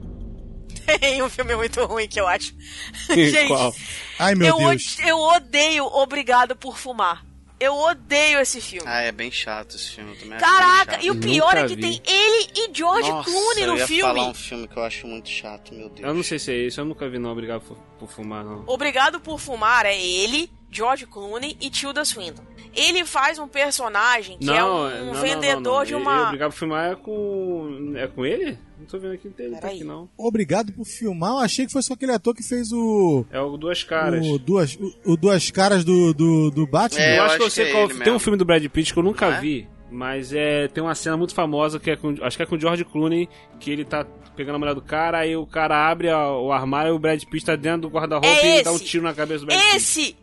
Tem 1.01 1.23
um 1.23 1.31
filme 1.31 1.57
muito 1.57 1.83
ruim 1.87 2.07
que 2.07 2.21
eu 2.21 2.27
acho. 2.29 2.53
Gente, 3.09 3.49
Qual? 3.49 3.75
Ai, 4.19 4.35
meu 4.35 4.49
eu, 4.49 4.59
Deus. 4.59 4.99
od- 4.99 5.09
eu 5.09 5.19
odeio 5.19 5.85
Obrigado 5.87 6.55
por 6.55 6.77
Fumar. 6.77 7.25
Eu 7.59 7.75
odeio 7.75 8.39
esse 8.41 8.61
filme. 8.61 8.87
ah, 8.87 9.01
é 9.01 9.11
bem 9.11 9.31
chato 9.31 9.77
esse 9.77 9.93
filme 9.93 10.15
também. 10.17 10.37
Caraca, 10.39 10.99
e 11.03 11.11
o 11.11 11.15
pior 11.19 11.55
Nunca 11.55 11.61
é 11.61 11.69
que 11.69 11.77
vi. 11.77 11.81
tem 11.81 12.03
ele 12.05 12.51
e 12.55 12.71
George 12.77 13.09
Nossa, 13.09 13.31
Clooney 13.31 13.63
eu 13.63 13.67
no 13.73 13.79
ia 13.79 13.87
filme. 13.87 14.03
falar 14.03 14.29
um 14.29 14.35
filme 14.35 14.69
que 14.69 14.77
eu 14.77 14.83
acho 14.85 15.07
muito 15.07 15.29
chato, 15.31 15.73
meu 15.73 15.89
Deus. 15.89 16.07
Eu 16.07 16.13
não 16.13 16.23
sei 16.23 16.39
se 16.39 16.53
é 16.53 16.57
esse, 16.67 16.79
eu 16.79 16.85
nunca 16.85 17.09
vi 17.09 17.19
não, 17.19 17.31
obrigado 17.31 17.63
por, 17.63 17.79
por 17.99 18.11
fumar, 18.11 18.45
não. 18.45 18.65
Obrigado 18.67 19.21
por 19.21 19.39
Fumar 19.41 19.87
é 19.87 19.99
ele, 19.99 20.51
George 20.75 21.07
Clooney 21.07 21.57
e 21.61 21.71
Tilda 21.71 22.05
Swinton. 22.05 22.43
Ele 22.75 23.05
faz 23.05 23.39
um 23.39 23.47
personagem 23.47 24.37
que 24.39 24.51
é 24.51 24.59
não, 24.59 24.87
um 24.87 25.05
não, 25.13 25.15
vendedor 25.15 25.63
não, 25.63 25.73
não. 25.79 25.85
de 25.85 25.95
uma. 25.95 26.25
Obrigado 26.25 26.51
por 26.51 26.59
filmar 26.59 26.93
é 26.93 26.97
com. 26.97 27.93
É 27.95 28.07
com 28.09 28.27
ele? 28.27 28.59
Não 28.79 28.87
tô 28.87 28.99
vendo 28.99 29.15
aqui, 29.15 29.29
não 29.29 29.35
tem 29.35 29.47
ele 29.47 29.57
tá 29.57 29.69
aqui 29.69 29.85
não. 29.85 30.09
Obrigado 30.19 30.73
por 30.73 30.85
filmar. 30.85 31.31
Eu 31.31 31.39
achei 31.39 31.67
que 31.67 31.73
fosse 31.73 31.93
aquele 31.93 32.11
ator 32.13 32.35
que 32.35 32.43
fez 32.43 32.73
o. 32.73 33.25
É 33.31 33.41
o 33.41 33.57
Duas 33.57 33.85
Caras. 33.85 34.27
O 34.27 34.39
duas, 34.39 34.75
o, 34.75 35.13
o 35.13 35.17
Duas 35.17 35.51
Caras 35.53 35.85
do, 35.85 36.13
do, 36.13 36.51
do 36.51 36.67
Batman. 36.67 37.01
É, 37.01 37.13
eu, 37.13 37.17
eu 37.19 37.23
acho 37.23 37.37
que 37.37 37.43
eu 37.43 37.47
acho 37.47 37.55
sei 37.55 37.65
que 37.67 37.71
é 37.71 37.75
qual. 37.75 37.89
Tem 37.89 37.99
mesmo. 37.99 38.15
um 38.15 38.19
filme 38.19 38.37
do 38.37 38.45
Brad 38.45 38.65
Pitt 38.67 38.93
que 38.93 38.99
eu 38.99 39.05
nunca 39.05 39.27
é? 39.27 39.41
vi, 39.41 39.69
mas 39.91 40.33
é 40.33 40.67
tem 40.67 40.83
uma 40.83 40.95
cena 40.97 41.17
muito 41.17 41.33
famosa 41.33 41.79
que 41.79 41.93
é 41.93 41.97
com. 41.97 42.13
Acho 42.23 42.37
que 42.37 42.43
é 42.43 42.47
com 42.47 42.57
o 42.57 42.61
George 42.61 42.85
Clooney, 42.85 43.29
que 43.61 43.71
ele 43.71 43.85
tá 43.85 44.05
pegando 44.35 44.57
a 44.57 44.59
mulher 44.59 44.75
do 44.75 44.83
cara, 44.83 45.19
aí 45.19 45.37
o 45.37 45.47
cara 45.47 45.89
abre 45.89 46.11
a- 46.11 46.33
o 46.33 46.51
armário 46.51 46.93
e 46.93 46.97
o 46.97 46.99
Brad 46.99 47.23
Pitt 47.23 47.47
tá 47.47 47.55
dentro 47.55 47.83
do 47.83 47.89
guarda-roupa 47.89 48.27
É 48.27 48.59
e 48.59 48.63
dá 48.65 48.73
um 48.73 48.79
tiro 48.81 49.05
na 49.05 49.15
cabeça 49.15 49.41
do 49.41 49.47
Brad 49.47 49.61
Pitt. 49.61 49.77
Esse! 49.77 50.17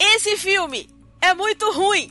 Esse 0.00 0.36
filme 0.36 0.88
é 1.20 1.34
muito 1.34 1.70
ruim! 1.72 2.10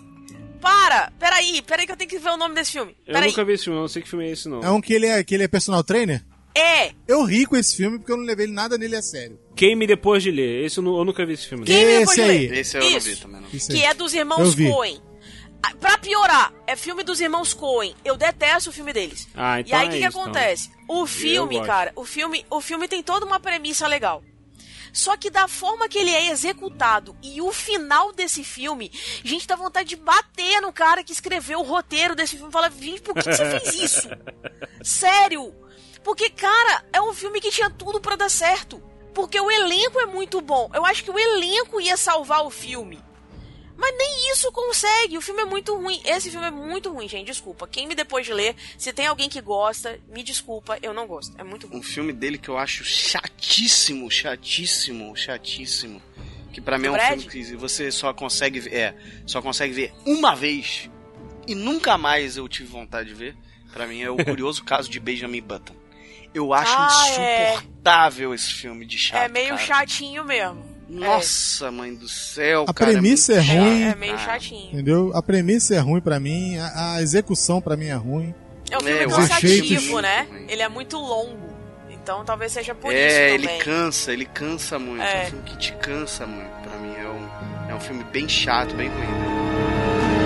Para! 0.62 1.12
Peraí, 1.18 1.62
peraí 1.62 1.86
que 1.86 1.92
eu 1.94 1.98
tenho 1.98 2.10
que 2.10 2.20
ver 2.20 2.30
o 2.32 2.38
nome 2.38 2.54
desse 2.54 2.74
filme. 2.74 2.96
Eu 3.08 3.14
Peraí. 3.14 3.30
nunca 3.30 3.46
vi 3.46 3.54
esse 3.54 3.64
filme, 3.64 3.78
eu 3.80 3.82
não 3.82 3.88
sei 3.88 4.02
que 4.02 4.10
filme 4.10 4.28
é 4.28 4.32
esse 4.32 4.48
não. 4.50 4.62
É 4.62 4.70
um 4.70 4.82
que 4.82 4.94
ele 4.94 5.06
é, 5.08 5.24
que 5.24 5.34
ele 5.34 5.44
é 5.44 5.48
personal 5.48 5.84
trainer? 5.84 6.24
É! 6.54 6.92
Eu 7.08 7.24
ri 7.24 7.46
com 7.46 7.56
esse 7.56 7.76
filme 7.78 7.98
porque 7.98 8.12
eu 8.12 8.18
não 8.18 8.26
levei 8.26 8.46
nada 8.48 8.78
nele 8.78 8.96
a 8.98 9.02
sério. 9.02 9.40
Queime 9.56 9.88
depois 9.88 10.22
de 10.22 10.32
ler. 10.32 10.66
Esse 10.66 10.80
eu, 10.80 10.84
nu- 10.84 10.98
eu 10.98 11.06
nunca 11.06 11.26
vi 11.26 11.34
esse 11.34 11.48
filme. 11.48 11.64
Quem 11.66 11.76
me 11.86 11.92
Esse 11.92 12.00
depois 12.00 12.16
de 12.18 12.22
aí. 12.24 12.48
ler? 12.48 12.58
Esse 12.58 12.78
eu 12.78 12.82
não 12.82 12.98
Isso. 12.98 13.08
vi 13.10 13.16
também, 13.16 13.42
não. 13.42 13.50
Que 13.50 13.74
aí. 13.74 13.84
é 13.84 13.94
dos 13.94 14.14
Eu 14.14 14.20
irmãos. 14.20 14.56
Coen. 14.56 15.02
Pra 15.80 15.98
piorar, 15.98 16.54
é 16.68 16.76
filme 16.76 17.04
dos 17.04 17.20
irmãos 17.22 17.54
Coen. 17.54 17.94
Eu 18.04 18.18
detesto 18.18 18.70
o 18.70 18.74
filme 18.74 18.92
deles. 18.92 19.28
Ah, 19.36 19.60
e 19.60 19.64
então 19.64 19.78
aí 19.80 19.86
é 19.86 19.88
o 19.88 19.92
que, 19.92 19.98
que 20.00 20.06
isso, 20.06 20.08
então. 20.18 20.22
acontece? 20.22 20.70
O 20.88 21.06
filme, 21.08 21.62
cara, 21.66 21.92
o 21.96 22.04
filme, 22.06 22.46
o 22.50 22.60
filme 22.62 22.88
tem 22.88 23.04
toda 23.04 23.26
uma 23.26 23.40
premissa 23.40 23.88
legal. 23.88 24.24
Só 24.92 25.16
que 25.18 25.30
da 25.30 25.48
forma 25.48 25.88
que 25.88 25.98
ele 25.98 26.12
é 26.12 26.32
executado 26.32 27.16
e 27.22 27.42
o 27.42 27.52
final 27.52 28.12
desse 28.14 28.44
filme, 28.44 28.92
gente 29.24 29.48
dá 29.48 29.56
vontade 29.56 29.90
de 29.90 29.96
bater 29.96 30.62
no 30.62 30.74
cara 30.74 31.04
que 31.04 31.12
escreveu 31.12 31.60
o 31.60 31.64
roteiro 31.64 32.16
desse 32.16 32.36
filme 32.36 32.50
e 32.50 32.54
falar, 32.54 32.72
gente, 32.72 33.02
por 33.02 33.16
que, 33.16 33.24
que 33.24 33.36
você 33.36 33.60
fez 33.60 33.76
isso? 33.76 34.10
Sério? 34.84 35.54
Porque, 36.04 36.30
cara, 36.30 36.86
é 36.92 37.02
um 37.02 37.14
filme 37.14 37.42
que 37.42 37.52
tinha 37.52 37.70
tudo 37.70 38.00
pra 38.00 38.16
dar 38.16 38.30
certo. 38.30 38.82
Porque 39.14 39.40
o 39.40 39.52
elenco 39.52 40.00
é 40.00 40.06
muito 40.06 40.40
bom. 40.40 40.70
Eu 40.74 40.86
acho 40.86 41.04
que 41.04 41.12
o 41.12 41.20
elenco 41.20 41.82
ia 41.82 41.98
salvar 41.98 42.46
o 42.46 42.50
filme. 42.50 43.04
Mas 43.82 43.98
nem 43.98 44.32
isso 44.34 44.52
consegue. 44.52 45.18
O 45.18 45.22
filme 45.22 45.42
é 45.42 45.46
muito 45.46 45.74
ruim. 45.74 46.02
Esse 46.04 46.30
filme 46.30 46.46
é 46.46 46.52
muito 46.52 46.92
ruim, 46.92 47.08
gente. 47.08 47.28
Desculpa. 47.28 47.66
Quem 47.66 47.88
me 47.88 47.96
depois 47.96 48.26
de 48.26 48.34
ler, 48.34 48.54
se 48.78 48.92
tem 48.92 49.06
alguém 49.08 49.30
que 49.30 49.40
gosta, 49.40 49.98
me 50.10 50.22
desculpa. 50.22 50.78
Eu 50.82 50.94
não 50.94 51.08
gosto. 51.08 51.34
É 51.40 51.44
muito 51.46 51.66
ruim. 51.68 51.78
Um 51.80 51.84
filme 51.84 52.12
dele 52.12 52.38
que 52.38 52.50
eu 52.50 52.58
acho 52.58 52.84
chatíssimo, 52.84 54.12
chatíssimo, 54.12 55.16
chatíssimo. 55.16 56.02
Que 56.52 56.60
pra 56.60 56.78
mim 56.78 56.88
é 56.88 56.90
um 56.90 56.94
Brad? 56.94 57.20
filme 57.22 57.32
que 57.32 57.56
você 57.56 57.90
só 57.92 58.14
consegue 58.14 58.60
ver, 58.60 58.74
é, 58.74 58.96
só 59.26 59.42
consegue 59.42 59.72
ver 59.72 59.94
uma 60.06 60.36
vez 60.36 60.90
e 61.48 61.54
nunca 61.56 61.98
mais 61.98 62.38
eu 62.38 62.48
tive 62.50 62.68
vontade 62.70 63.10
de 63.10 63.16
ver. 63.16 63.38
Pra 63.72 63.86
mim 63.88 64.02
é 64.02 64.10
o 64.10 64.18
curioso 64.18 64.64
caso 64.66 64.90
de 64.90 65.00
Benjamin 65.00 65.42
Button. 65.42 65.76
Eu 66.34 66.54
acho 66.54 66.72
Ah, 66.76 67.10
é. 67.18 67.54
insuportável 67.54 68.34
esse 68.34 68.52
filme 68.54 68.86
de 68.86 68.98
chato. 68.98 69.22
é 69.22 69.28
meio 69.30 69.50
cara. 69.56 69.60
chatinho 69.66 70.26
mesmo. 70.26 70.69
Nossa, 70.90 71.72
mãe 71.72 71.94
do 71.94 72.10
céu, 72.10 72.66
A 72.68 72.74
cara. 72.74 72.92
premissa 72.92 73.34
é, 73.34 73.42
muito 73.42 73.52
ruim. 73.62 73.84
É, 73.84 73.90
é 73.90 73.96
meio 73.96 74.18
chatinho. 74.18 74.74
Entendeu? 74.74 75.12
A 75.14 75.22
premissa 75.22 75.76
é 75.76 75.80
ruim 75.80 76.02
pra 76.02 76.20
mim, 76.20 76.58
a, 76.58 76.96
a 76.96 77.02
execução 77.02 77.62
pra 77.62 77.78
mim 77.78 77.86
é 77.86 77.94
ruim. 77.96 78.34
É 78.72 78.76
um 78.78 78.80
É, 78.82 78.84
filme 78.84 79.04
eu 79.04 79.10
acho 79.18 79.30
cansativo, 79.30 80.02
né? 80.02 80.28
Ele 80.48 80.62
é 80.64 80.68
muito 80.70 80.98
longo. 80.98 81.50
Então 81.92 82.26
talvez 82.26 82.52
seja 82.52 82.74
por 82.74 82.92
É, 82.92 83.08
isso 83.08 83.20
ele 83.36 83.44
também. 83.48 83.60
cansa, 83.62 84.12
ele 84.14 84.26
cansa 84.26 84.80
muito. 84.80 85.02
É. 85.04 85.24
É. 85.24 85.26
um 85.26 85.30
filme 85.30 85.44
que 85.46 85.58
te 85.58 85.74
cansa 85.74 86.26
muito. 86.26 86.50
Pra 86.64 86.78
mim 86.80 86.94
é 86.96 87.08
um, 87.08 87.72
é 87.72 87.76
um 87.76 87.80
filme 87.80 88.04
bem 88.06 88.28
chato, 88.28 88.74
bem 88.76 88.90
ruim. 88.90 90.20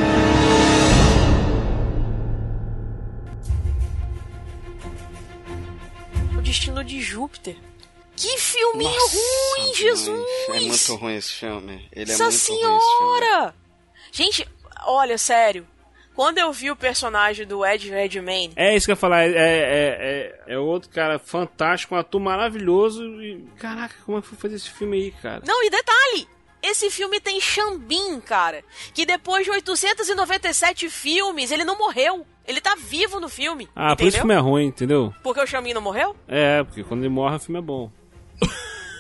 O 6.38 6.42
Destino 6.42 6.84
de 6.84 7.02
Júpiter. 7.02 7.56
Que 8.16 8.38
filminho 8.38 8.92
Nossa, 8.92 9.16
ruim, 9.18 9.66
mãe, 9.66 9.74
Jesus! 9.74 10.26
É 10.50 10.60
muito 10.60 10.96
ruim 10.96 11.16
esse 11.16 11.34
filme. 11.34 11.90
Ele 11.92 12.12
é 12.12 12.18
Nossa 12.18 12.52
muito 12.52 12.64
ruim 12.64 12.78
esse 12.78 12.98
filme. 12.98 13.20
senhora! 13.20 13.56
Gente, 14.12 14.48
olha, 14.86 15.18
sério. 15.18 15.68
Quando 16.16 16.38
eu 16.38 16.54
vi 16.54 16.70
o 16.70 16.76
personagem 16.76 17.44
do 17.48 17.66
Ed 17.66 17.90
Redmayne, 17.90 18.54
É 18.56 18.76
isso 18.76 18.86
que 18.86 18.92
eu 18.92 18.94
ia 18.94 18.98
falar, 18.98 19.24
é, 19.24 19.32
é, 19.32 20.44
é, 20.48 20.54
é 20.54 20.58
outro 20.60 20.88
cara 20.92 21.18
fantástico, 21.18 21.96
um 21.96 21.98
ator 21.98 22.22
maravilhoso 22.22 23.04
e... 23.20 23.44
Caraca, 23.58 23.96
como 24.06 24.20
é 24.20 24.22
que 24.22 24.28
foi 24.28 24.38
fazer 24.38 24.58
esse 24.58 24.70
filme 24.70 24.96
aí, 24.96 25.12
cara? 25.12 25.42
Não, 25.44 25.64
e 25.64 25.72
detalhe, 25.72 26.28
Esse 26.62 26.92
filme 26.92 27.20
tem 27.20 27.42
Xambin, 27.42 28.22
cara. 28.22 28.64
Que 28.94 29.08
depois 29.08 29.44
de 29.44 29.50
897 29.52 30.88
filmes, 30.88 31.50
ele 31.50 31.66
não 31.66 31.78
morreu. 31.80 32.28
Ele 32.48 32.62
tá 32.62 32.76
vivo 32.76 33.20
no 33.20 33.28
filme. 33.28 33.68
Ah, 33.76 33.96
por 33.96 34.04
isso 34.06 34.18
que 34.18 34.18
o 34.18 34.20
entendeu? 34.20 34.22
filme 34.22 34.34
é 34.36 34.38
ruim, 34.38 34.66
entendeu? 34.68 35.14
Porque 35.24 35.42
o 35.42 35.48
Xambin 35.48 35.74
não 35.74 35.82
morreu? 35.82 36.16
É, 36.28 36.64
porque 36.64 36.84
quando 36.84 37.02
ele 37.02 37.10
morre 37.10 37.38
o 37.38 37.40
filme 37.40 37.58
é 37.58 37.62
bom. 37.64 37.92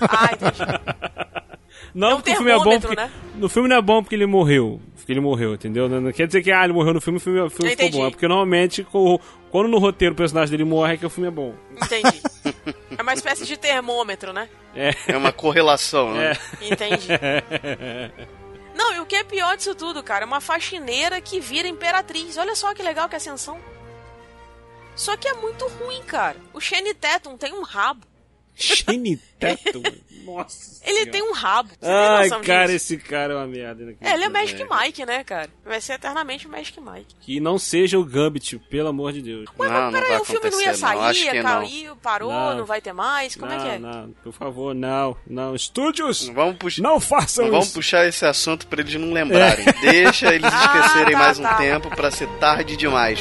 Ah, 0.10 0.30
entendi. 0.34 0.60
Não 1.94 2.10
É 2.10 2.14
um 2.14 2.18
porque 2.18 2.32
o 2.32 2.36
filme 2.36 2.52
é 2.52 2.58
bom 2.58 2.80
porque... 2.80 2.96
né? 2.96 3.12
No 3.36 3.50
filme 3.50 3.70
não 3.70 3.78
é 3.78 3.82
bom 3.82 4.02
porque 4.02 4.16
ele 4.16 4.26
morreu. 4.26 4.82
Porque 4.96 5.12
ele 5.12 5.20
morreu, 5.20 5.54
entendeu? 5.54 5.90
Não, 5.90 6.00
não 6.00 6.12
quer 6.12 6.26
dizer 6.26 6.42
que 6.42 6.52
ah, 6.52 6.64
ele 6.64 6.74
morreu 6.74 6.94
no 6.94 7.02
filme, 7.02 7.18
o 7.18 7.20
filme, 7.20 7.40
o 7.42 7.50
filme 7.50 7.72
Eu 7.72 7.78
ficou 7.78 7.92
bom. 7.92 8.08
É 8.08 8.10
porque 8.10 8.28
normalmente, 8.28 8.88
quando 9.52 9.68
no 9.68 9.78
roteiro 9.78 10.14
o 10.14 10.18
personagem 10.18 10.52
dele 10.52 10.64
morre, 10.64 10.94
é 10.94 10.98
que 10.98 11.06
o 11.06 11.10
filme 11.10 11.28
é 11.28 11.32
bom. 11.32 11.54
Entendi. 11.76 12.22
É 12.98 13.02
uma 13.02 13.14
espécie 13.14 13.46
de 13.46 13.58
termômetro, 13.58 14.32
né? 14.32 14.48
É. 14.76 14.92
É 15.08 15.18
uma 15.18 15.32
correlação, 15.32 16.14
né? 16.14 16.34
Entendi. 16.62 17.08
Não, 18.76 18.96
e 18.96 19.00
o 19.02 19.06
que 19.06 19.16
é 19.16 19.24
pior 19.24 19.56
disso 19.58 19.76
tudo, 19.76 20.02
cara? 20.02 20.24
É 20.24 20.26
uma 20.26 20.42
faxineira 20.42 21.20
que 21.22 21.40
vira 21.40 21.68
imperatriz. 21.68 22.38
Olha 22.38 22.56
só 22.56 22.74
que 22.74 22.82
legal 22.82 23.08
que 23.10 23.16
é 23.16 23.18
ascensão. 23.18 23.60
Só 24.96 25.18
que 25.18 25.28
é 25.28 25.34
muito 25.34 25.68
ruim, 25.68 26.02
cara. 26.04 26.38
O 26.54 26.60
Shane 26.62 26.94
Tatum 26.94 27.36
tem 27.38 27.54
um 27.54 27.64
rabo. 27.64 28.06
Shane 28.56 29.18
Tatum. 29.40 29.82
Nossa 30.26 30.82
Ele 30.86 30.94
Senhora. 31.00 31.12
tem 31.12 31.22
um 31.22 31.34
rabo. 31.34 31.70
Você 31.70 31.78
tem 31.82 31.90
Ai, 31.92 32.24
noção 32.30 32.42
cara, 32.44 32.68
disso? 32.68 32.76
esse 32.94 32.98
cara 32.98 33.34
é 33.34 33.36
uma 33.36 33.46
merda. 33.48 33.84
né? 33.84 33.96
É, 34.00 34.14
ele 34.14 34.24
é 34.24 34.28
o 34.30 34.32
Magic 34.32 34.64
Mike, 34.64 35.06
né, 35.06 35.22
cara? 35.26 35.50
Vai 35.66 35.82
ser 35.82 35.94
eternamente 35.94 36.48
o 36.48 36.50
Magic 36.50 36.80
Mike. 36.80 37.14
Que 37.20 37.40
não 37.42 37.60
seja 37.60 38.00
o 38.00 38.06
Gambit, 38.06 38.58
pelo 38.70 38.88
amor 38.88 39.12
de 39.12 39.22
Deus. 39.22 39.46
Ué, 39.60 39.68
Não, 39.68 39.92
mas 39.92 40.02
peraí, 40.02 40.18
o 40.22 40.24
filme 40.24 40.50
não 40.50 40.62
ia 40.62 40.72
acontecer, 40.72 40.86
não. 40.86 40.94
sair, 40.94 41.00
Acho 41.10 41.20
que 41.20 41.26
ia 41.36 41.44
não. 41.44 41.52
caiu, 41.60 41.96
parou, 41.98 42.32
Não. 42.32 42.58
não. 42.60 42.66
vai 42.66 42.80
ter 42.80 42.94
mais? 42.94 43.36
Como 43.36 43.52
não, 43.52 43.58
é 43.58 43.62
que 43.64 43.70
é? 43.76 43.80
não, 43.80 44.12
por 44.24 44.32
favor, 44.32 44.74
não, 44.74 45.18
não. 45.28 45.56
Estúdios, 45.56 46.28
Não 46.28 46.34
vamos 46.34 46.56
puxar. 46.58 46.82
não 46.84 47.00
façam 47.02 47.44
Não 47.46 47.52
vamos 47.52 47.66
isso. 47.68 47.76
puxar 47.76 48.08
esse 48.08 48.26
assunto 48.26 48.66
pra 48.68 48.80
eles 48.80 48.94
não 48.96 49.12
lembrarem. 49.12 49.66
Deixa 49.82 50.34
eles 50.34 50.48
Ah, 50.54 50.66
esquecerem 50.78 51.14
tá, 51.14 51.20
mais 51.20 51.38
um 51.40 51.44
tá. 51.44 51.56
tempo 51.56 51.90
pra 51.94 52.10
ser 52.12 52.30
tarde 52.40 52.78
demais. 52.78 53.20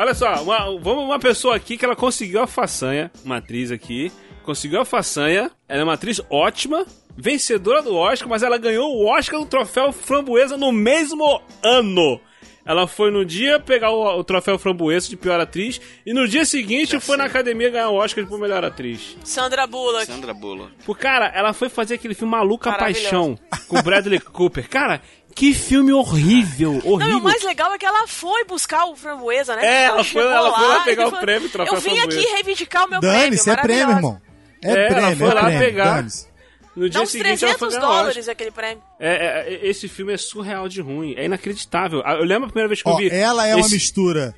Olha 0.00 0.14
só, 0.14 0.32
uma, 0.44 0.78
vamos 0.78 1.02
uma 1.06 1.18
pessoa 1.18 1.56
aqui 1.56 1.76
que 1.76 1.84
ela 1.84 1.96
conseguiu 1.96 2.40
a 2.40 2.46
façanha, 2.46 3.10
uma 3.24 3.38
atriz 3.38 3.72
aqui, 3.72 4.12
conseguiu 4.44 4.80
a 4.80 4.84
façanha, 4.84 5.50
ela 5.68 5.80
é 5.80 5.82
uma 5.82 5.94
atriz 5.94 6.20
ótima, 6.30 6.86
vencedora 7.16 7.82
do 7.82 7.96
Oscar, 7.96 8.28
mas 8.28 8.44
ela 8.44 8.58
ganhou 8.58 8.94
o 8.94 9.06
Oscar 9.06 9.40
do 9.40 9.46
troféu 9.46 9.90
Framboesa 9.90 10.56
no 10.56 10.70
mesmo 10.70 11.42
ano. 11.64 12.20
Ela 12.64 12.86
foi 12.86 13.10
no 13.10 13.24
dia 13.24 13.58
pegar 13.58 13.90
o, 13.90 14.20
o 14.20 14.22
troféu 14.22 14.56
Framboesa 14.56 15.08
de 15.08 15.16
pior 15.16 15.40
atriz 15.40 15.80
e 16.06 16.12
no 16.12 16.28
dia 16.28 16.44
seguinte 16.44 16.92
Já 16.92 17.00
foi 17.00 17.16
na 17.16 17.24
sei. 17.24 17.30
academia 17.30 17.70
ganhar 17.70 17.88
o 17.88 17.94
Oscar 17.94 18.24
de 18.24 18.36
melhor 18.36 18.62
atriz. 18.62 19.16
Sandra 19.24 19.66
Bullock. 19.66 20.06
Sandra 20.06 20.32
Bullock. 20.32 20.70
Pô, 20.84 20.94
cara, 20.94 21.32
ela 21.34 21.52
foi 21.52 21.68
fazer 21.68 21.94
aquele 21.94 22.14
filme 22.14 22.30
Maluca. 22.30 22.70
Paixão 22.74 23.36
com 23.66 23.78
o 23.78 23.82
Bradley 23.82 24.20
Cooper. 24.20 24.68
Cara, 24.68 25.00
que 25.34 25.54
filme 25.54 25.92
horrível, 25.92 26.72
horrível. 26.84 26.98
Não, 27.14 27.18
o 27.20 27.22
mais 27.22 27.42
legal 27.44 27.72
é 27.72 27.78
que 27.78 27.86
ela 27.86 28.06
foi 28.08 28.44
buscar 28.44 28.86
o 28.86 28.96
framboesa, 28.96 29.54
né? 29.56 29.64
É, 29.64 29.84
ela 29.84 29.96
foi- 29.98 30.04
chegou 30.04 30.30
ela 30.30 30.54
foi 30.58 30.66
lá 30.68 30.78
e 30.80 30.84
pegar 30.84 31.06
o 31.06 31.10
falou, 31.10 31.24
prêmio, 31.24 31.48
troféu 31.48 31.74
Eu 31.74 31.80
vim 31.80 31.90
Framboesa. 31.96 32.20
aqui 32.20 32.32
reivindicar 32.32 32.86
o 32.86 32.90
meu 32.90 33.00
prêmio. 33.00 33.18
Dane-se, 33.20 33.50
é 33.50 33.56
prêmio, 33.56 33.96
irmão. 33.96 34.20
É, 34.62 34.68
É, 34.70 34.86
ela 34.86 34.94
prêmio, 35.00 35.16
foi 35.18 35.28
é 35.28 35.34
lá 35.34 35.40
prêmio. 35.42 35.58
pegar. 35.60 35.94
dane-se. 35.96 36.28
No 36.74 36.84
Dá 36.84 36.90
dia 36.90 37.02
uns 37.02 37.10
seguinte 37.10 37.44
ela 37.44 37.58
foi 37.58 37.68
300 37.68 37.74
ganhar 37.74 37.80
o 37.82 37.88
Oscar. 37.90 37.98
dólares 38.02 38.28
aquele 38.28 38.50
prêmio. 38.52 38.82
É, 39.00 39.08
é, 39.08 39.54
é, 39.54 39.68
esse 39.68 39.88
filme 39.88 40.12
é 40.12 40.16
surreal 40.16 40.68
de 40.68 40.80
ruim. 40.80 41.14
É 41.16 41.24
inacreditável. 41.24 42.02
Ah, 42.04 42.14
Eu 42.14 42.24
lembro 42.24 42.44
a 42.44 42.48
primeira 42.48 42.68
vez 42.68 42.82
que 42.82 42.88
eu 42.88 42.92
Ó, 42.92 42.96
vi. 42.96 43.08
ela 43.10 43.46
é 43.46 43.54
uma 43.54 43.60
esse- 43.66 43.74
mistura. 43.74 44.34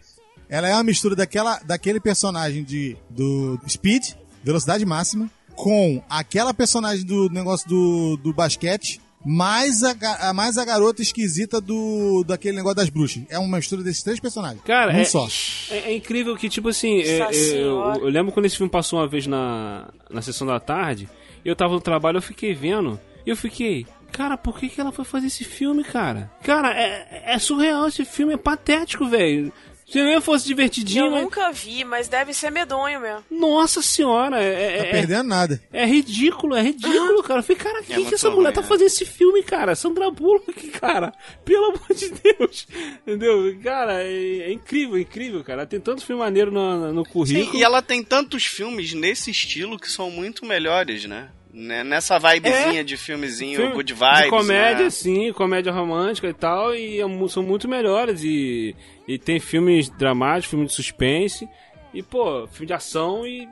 Ela 0.48 0.68
é 0.68 0.72
uma 0.74 0.82
mistura 0.82 1.14
daquela, 1.14 1.58
daquele 1.64 2.00
personagem 2.00 2.64
de, 2.64 2.96
do 3.08 3.58
Speed, 3.68 4.14
Velocidade 4.42 4.84
Máxima, 4.86 5.30
com 5.54 6.02
aquela 6.08 6.52
personagem 6.54 7.04
do 7.04 7.28
negócio 7.28 7.68
do, 7.68 8.16
do 8.16 8.32
basquete, 8.32 9.00
mais 9.24 9.82
a, 9.82 9.94
a- 10.30 10.32
mais 10.32 10.56
a 10.56 10.64
garota 10.64 11.02
esquisita 11.02 11.60
do 11.60 12.24
daquele 12.26 12.56
negócio 12.56 12.76
das 12.76 12.88
bruxas. 12.88 13.22
É 13.28 13.38
uma 13.38 13.56
mistura 13.58 13.82
desses 13.82 14.02
três 14.02 14.18
personagens. 14.20 14.62
Cara, 14.64 14.92
um 14.94 14.98
é, 14.98 15.04
só. 15.04 15.26
é, 15.70 15.90
é 15.90 15.96
incrível 15.96 16.36
que, 16.36 16.48
tipo 16.48 16.68
assim, 16.68 17.00
é- 17.00 17.18
é, 17.20 17.30
eu, 17.62 17.80
eu 17.96 18.08
lembro 18.08 18.32
quando 18.32 18.46
esse 18.46 18.56
filme 18.56 18.70
passou 18.70 18.98
uma 18.98 19.06
vez 19.08 19.26
na, 19.26 19.88
na 20.10 20.22
sessão 20.22 20.46
da 20.46 20.58
tarde, 20.58 21.08
eu 21.44 21.54
tava 21.54 21.74
no 21.74 21.80
trabalho, 21.80 22.18
eu 22.18 22.22
fiquei 22.22 22.54
vendo, 22.54 22.98
e 23.26 23.30
eu 23.30 23.36
fiquei, 23.36 23.86
cara, 24.12 24.36
por 24.36 24.58
que, 24.58 24.68
que 24.68 24.80
ela 24.80 24.92
foi 24.92 25.04
fazer 25.04 25.26
esse 25.26 25.44
filme, 25.44 25.84
cara? 25.84 26.30
Cara, 26.42 26.72
é, 26.72 27.34
é 27.34 27.38
surreal 27.38 27.88
esse 27.88 28.04
filme, 28.04 28.34
é 28.34 28.36
patético, 28.38 29.06
velho. 29.06 29.52
Se 29.90 30.02
nem 30.02 30.20
fosse 30.20 30.46
divertidinho, 30.46 31.06
Eu 31.06 31.10
mas... 31.10 31.22
nunca 31.22 31.50
vi, 31.50 31.84
mas 31.84 32.06
deve 32.06 32.32
ser 32.32 32.50
medonho 32.50 33.00
mesmo. 33.00 33.24
Nossa 33.30 33.82
senhora, 33.82 34.40
é, 34.40 34.52
Tá 34.54 34.60
é, 34.60 34.78
é, 34.88 34.90
perdendo 34.92 35.24
nada. 35.28 35.60
é 35.72 35.84
ridículo, 35.84 36.54
é 36.54 36.62
ridículo, 36.62 37.22
cara. 37.22 37.40
Eu 37.40 37.42
falei, 37.44 37.56
cara, 37.62 37.80
o 37.80 37.82
que, 37.82 37.88
que 37.94 38.00
muito 38.00 38.14
essa 38.14 38.30
mulher 38.30 38.52
tá 38.52 38.60
né? 38.60 38.66
fazendo 38.68 38.86
esse 38.86 39.04
filme, 39.04 39.42
cara? 39.42 39.74
Sandra 39.74 40.10
Bullock, 40.10 40.68
cara. 40.78 41.12
Pelo 41.44 41.66
amor 41.66 41.94
de 41.94 42.08
Deus. 42.08 42.68
Entendeu? 43.02 43.58
Cara, 43.62 44.02
é, 44.02 44.38
é 44.42 44.52
incrível, 44.52 44.96
é 44.96 45.00
incrível, 45.00 45.42
cara. 45.42 45.66
Tem 45.66 45.80
tantos 45.80 46.04
filmes 46.04 46.24
maneiros 46.24 46.54
no, 46.54 46.92
no 46.92 47.04
Sim, 47.04 47.10
currículo. 47.10 47.58
e 47.58 47.62
ela 47.62 47.82
tem 47.82 48.02
tantos 48.04 48.44
filmes 48.44 48.92
nesse 48.94 49.30
estilo 49.30 49.78
que 49.78 49.90
são 49.90 50.10
muito 50.10 50.46
melhores, 50.46 51.04
né? 51.04 51.30
Né, 51.52 51.82
Nessa 51.82 52.18
vibezinha 52.18 52.84
de 52.84 52.96
filmezinho, 52.96 53.56
Filme 53.58 53.74
good 53.74 53.92
vibes, 53.92 54.22
de 54.24 54.30
comédia, 54.30 54.84
né? 54.84 54.90
sim, 54.90 55.32
comédia 55.32 55.72
romântica 55.72 56.28
e 56.28 56.34
tal, 56.34 56.74
e 56.74 57.00
é 57.00 57.28
são 57.28 57.42
muito 57.42 57.66
melhores. 57.68 58.22
E, 58.22 58.74
e 59.08 59.18
tem 59.18 59.40
filmes 59.40 59.88
dramáticos, 59.88 60.50
filme 60.50 60.66
de 60.66 60.72
suspense, 60.72 61.48
e, 61.92 62.02
pô, 62.02 62.46
filme 62.46 62.66
de 62.66 62.72
ação 62.72 63.26
e. 63.26 63.48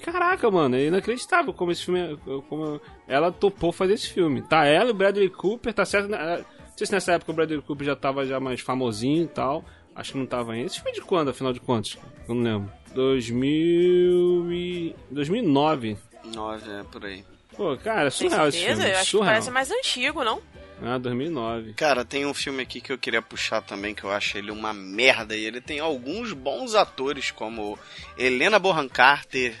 Caraca, 0.00 0.50
mano, 0.50 0.76
é 0.76 0.86
inacreditável 0.86 1.52
como 1.52 1.72
esse 1.72 1.84
filme. 1.84 2.00
é- 2.00 2.16
Como 2.48 2.80
ela 3.08 3.30
topou 3.32 3.72
fazer 3.72 3.94
esse 3.94 4.08
filme. 4.08 4.40
Tá 4.42 4.64
ela 4.64 4.88
e 4.88 4.92
o 4.92 4.94
Bradley 4.94 5.28
Cooper, 5.28 5.74
tá 5.74 5.84
certo. 5.84 6.08
né? 6.08 6.38
Não 6.38 6.76
sei 6.76 6.86
se 6.86 6.92
nessa 6.92 7.12
época 7.12 7.32
o 7.32 7.34
Bradley 7.34 7.60
Cooper 7.60 7.86
já 7.86 7.96
tava 7.96 8.24
já 8.24 8.38
mais 8.40 8.60
famosinho 8.60 9.24
e 9.24 9.28
tal. 9.28 9.62
Acho 9.94 10.12
que 10.12 10.18
não 10.18 10.24
tava 10.24 10.52
ainda. 10.52 10.66
Esse 10.66 10.76
filme 10.76 10.92
é 10.92 10.94
de 10.94 11.02
quando, 11.02 11.28
afinal 11.30 11.52
de 11.52 11.60
contas? 11.60 11.98
Eu 12.28 12.34
não 12.34 12.42
lembro. 12.42 12.72
2000 12.94 14.52
e... 14.52 14.94
2009. 15.10 15.96
Nove, 16.34 16.70
é 16.70 16.82
por 16.84 17.04
aí. 17.04 17.24
Pô, 17.60 17.76
cara, 17.76 18.06
é 18.08 18.10
Tem 18.10 18.10
surreal 18.30 18.48
esse 18.48 18.58
filme. 18.64 18.84
Eu 18.84 18.90
acho 18.92 19.00
que 19.04 19.10
surreal. 19.10 19.26
parece 19.32 19.50
mais 19.50 19.70
antigo, 19.70 20.24
não? 20.24 20.40
Ah, 20.82 20.96
2009. 20.96 21.74
Cara, 21.74 22.06
tem 22.06 22.24
um 22.24 22.32
filme 22.32 22.62
aqui 22.62 22.80
que 22.80 22.90
eu 22.90 22.96
queria 22.96 23.20
puxar 23.20 23.60
também, 23.60 23.94
que 23.94 24.02
eu 24.02 24.10
acho 24.10 24.38
ele 24.38 24.50
uma 24.50 24.72
merda, 24.72 25.36
e 25.36 25.44
ele 25.44 25.60
tem 25.60 25.78
alguns 25.78 26.32
bons 26.32 26.74
atores, 26.74 27.30
como 27.30 27.78
Helena 28.16 28.58
Bonham 28.58 28.88
Carter, 28.88 29.54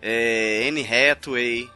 é, 0.00 0.66
Anne 0.68 0.86
Hathaway 0.86 1.68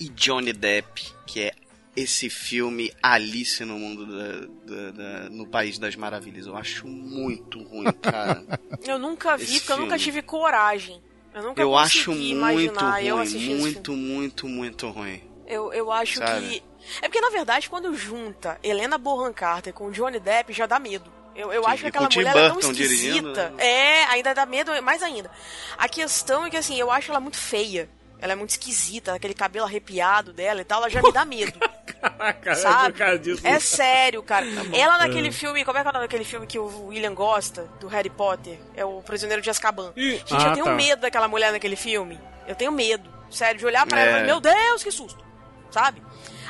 e 0.00 0.08
Johnny 0.08 0.52
Depp, 0.52 1.04
que 1.24 1.40
é 1.42 1.52
esse 1.94 2.28
filme 2.28 2.92
Alice 3.00 3.64
no 3.64 3.78
Mundo 3.78 4.06
da, 4.06 4.74
da- 4.74 4.90
da- 4.90 5.30
no 5.30 5.46
País 5.46 5.78
das 5.78 5.94
Maravilhas. 5.94 6.46
Eu 6.48 6.56
acho 6.56 6.84
muito 6.88 7.62
ruim, 7.62 7.92
cara. 8.02 8.44
Eu 8.84 8.98
nunca 8.98 9.36
vi, 9.36 9.44
Esse 9.44 9.60
porque 9.60 9.72
eu 9.72 9.76
nunca 9.78 9.96
filme. 9.98 10.04
tive 10.04 10.22
coragem. 10.22 11.00
Eu 11.36 11.54
eu 11.56 11.76
acho 11.76 12.12
muito 12.12 12.40
ruim, 12.80 13.54
muito, 13.58 13.92
muito, 13.92 14.48
muito 14.48 14.90
ruim. 14.90 15.22
Eu, 15.46 15.70
eu 15.72 15.92
acho 15.92 16.18
Sabe? 16.18 16.48
que. 16.48 16.62
É 17.02 17.08
porque, 17.08 17.20
na 17.20 17.28
verdade, 17.28 17.68
quando 17.68 17.94
junta 17.94 18.58
Helena 18.62 18.96
Bonham 18.96 19.32
Carter 19.32 19.72
com 19.72 19.90
Johnny 19.90 20.18
Depp, 20.18 20.52
já 20.52 20.66
dá 20.66 20.78
medo. 20.78 21.12
Eu, 21.34 21.52
eu 21.52 21.64
Sim, 21.64 21.70
acho 21.70 21.82
que 21.82 21.88
aquela 21.88 22.08
mulher 22.08 22.30
é 22.30 22.48
tão 22.48 22.54
Burton 22.54 22.72
dirigindo, 22.72 23.32
esquisita. 23.32 23.50
né? 23.50 23.64
É, 23.66 24.04
ainda 24.06 24.34
dá 24.34 24.46
medo, 24.46 24.82
mais 24.82 25.02
ainda. 25.02 25.30
A 25.76 25.86
questão 25.88 26.46
é 26.46 26.50
que, 26.50 26.56
assim, 26.56 26.80
eu 26.80 26.90
acho 26.90 27.10
ela 27.10 27.20
muito 27.20 27.36
feia. 27.36 27.90
Ela 28.18 28.32
é 28.32 28.36
muito 28.36 28.50
esquisita, 28.50 29.12
aquele 29.14 29.34
cabelo 29.34 29.66
arrepiado 29.66 30.32
dela 30.32 30.60
e 30.60 30.64
tal, 30.64 30.80
ela 30.80 30.88
já 30.90 31.02
me 31.02 31.12
dá 31.12 31.24
medo. 31.24 31.58
Caraca, 32.00 32.54
sabe? 32.54 32.92
por 32.92 32.98
causa 32.98 33.18
disso. 33.18 33.46
É 33.46 33.58
sério, 33.60 34.22
cara. 34.22 34.46
Tá 34.46 34.76
Ela 34.76 34.98
naquele 34.98 35.30
filme, 35.32 35.64
como 35.64 35.76
é 35.78 35.82
que 35.82 35.86
é 35.86 35.90
o 35.90 35.92
nome 35.92 36.04
daquele 36.06 36.24
filme 36.24 36.46
que 36.46 36.58
o 36.58 36.86
William 36.86 37.14
gosta, 37.14 37.62
do 37.80 37.86
Harry 37.88 38.08
Potter? 38.10 38.58
É 38.74 38.84
o 38.84 39.02
Prisioneiro 39.02 39.42
de 39.42 39.50
Azkaban. 39.50 39.92
Gente, 39.96 40.34
ah, 40.34 40.48
eu 40.48 40.52
tenho 40.54 40.64
tá. 40.64 40.72
medo 40.72 41.00
daquela 41.02 41.28
mulher 41.28 41.52
naquele 41.52 41.76
filme. 41.76 42.18
Eu 42.46 42.54
tenho 42.54 42.72
medo. 42.72 43.08
Sério, 43.30 43.58
de 43.58 43.66
olhar 43.66 43.86
pra 43.86 43.98
É. 43.98 44.02
ela 44.02 44.10
e 44.10 44.14
falar, 44.14 44.26
meu 44.26 44.40
Deus, 44.40 44.82
que 44.82 44.90
susto. 44.90 45.22
Sabe? 45.70 46.02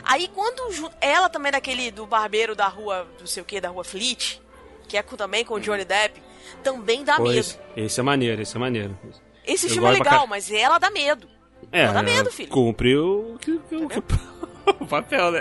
Aí 0.05 0.29
quando 0.29 0.63
ela 1.01 1.29
também 1.29 1.51
daquele 1.51 1.91
do 1.91 2.07
barbeiro 2.07 2.55
da 2.55 2.69
rua, 2.69 3.09
não 3.19 3.27
sei 3.27 3.43
o 3.43 3.47
que, 3.47 3.61
da 3.61 3.71
rua 3.71 3.83
Fleet, 3.83 4.41
que 4.89 4.97
é 4.97 5.03
com- 5.03 5.17
também 5.17 5.45
com 5.45 5.55
o 5.55 5.61
Johnny 5.61 5.85
Depp, 5.85 6.23
também 6.63 7.03
dá 7.03 7.17
Pô, 7.17 7.25
medo. 7.25 7.45
esse, 7.77 7.99
é 7.99 8.03
maneiro, 8.05 8.41
esse 8.43 8.55
é 8.55 8.59
maneiro. 8.61 8.97
Esse 9.45 9.67
eu 9.67 9.71
filme 9.73 9.89
é 9.89 9.95
pra 9.97 10.05
legal, 10.05 10.21
ca- 10.23 10.27
mas 10.27 10.51
ela 10.51 10.79
dá 10.79 10.91
medo. 10.91 11.29
É, 11.73 11.89
dá 11.89 12.03
medo, 12.03 12.31
filho. 12.31 12.49
Cumpriu 12.49 13.35
o, 13.35 13.39
que, 13.39 13.51
o, 13.53 13.89
que- 13.89 13.99
o 14.81 14.87
papel, 14.87 15.31
né? 15.33 15.41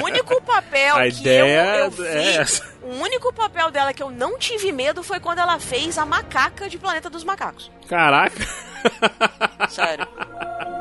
O 0.00 0.04
único 0.04 0.40
papel 0.42 0.96
A 0.96 1.02
que 1.02 1.20
ideia 1.20 1.64
eu, 1.78 1.84
eu 1.84 1.90
vi, 1.90 2.04
é 2.06 2.36
essa. 2.36 2.64
o 2.82 2.94
único 3.00 3.32
papel 3.32 3.70
dela 3.70 3.92
que 3.92 4.02
eu 4.02 4.10
não 4.10 4.38
tive 4.38 4.70
medo 4.72 5.02
foi 5.02 5.18
quando 5.20 5.38
ela 5.38 5.58
fez 5.58 5.96
a 5.98 6.04
macaca 6.04 6.68
de 6.68 6.78
Planeta 6.78 7.08
dos 7.08 7.24
Macacos. 7.24 7.70
Caraca. 7.88 8.36
Sério. 9.68 10.06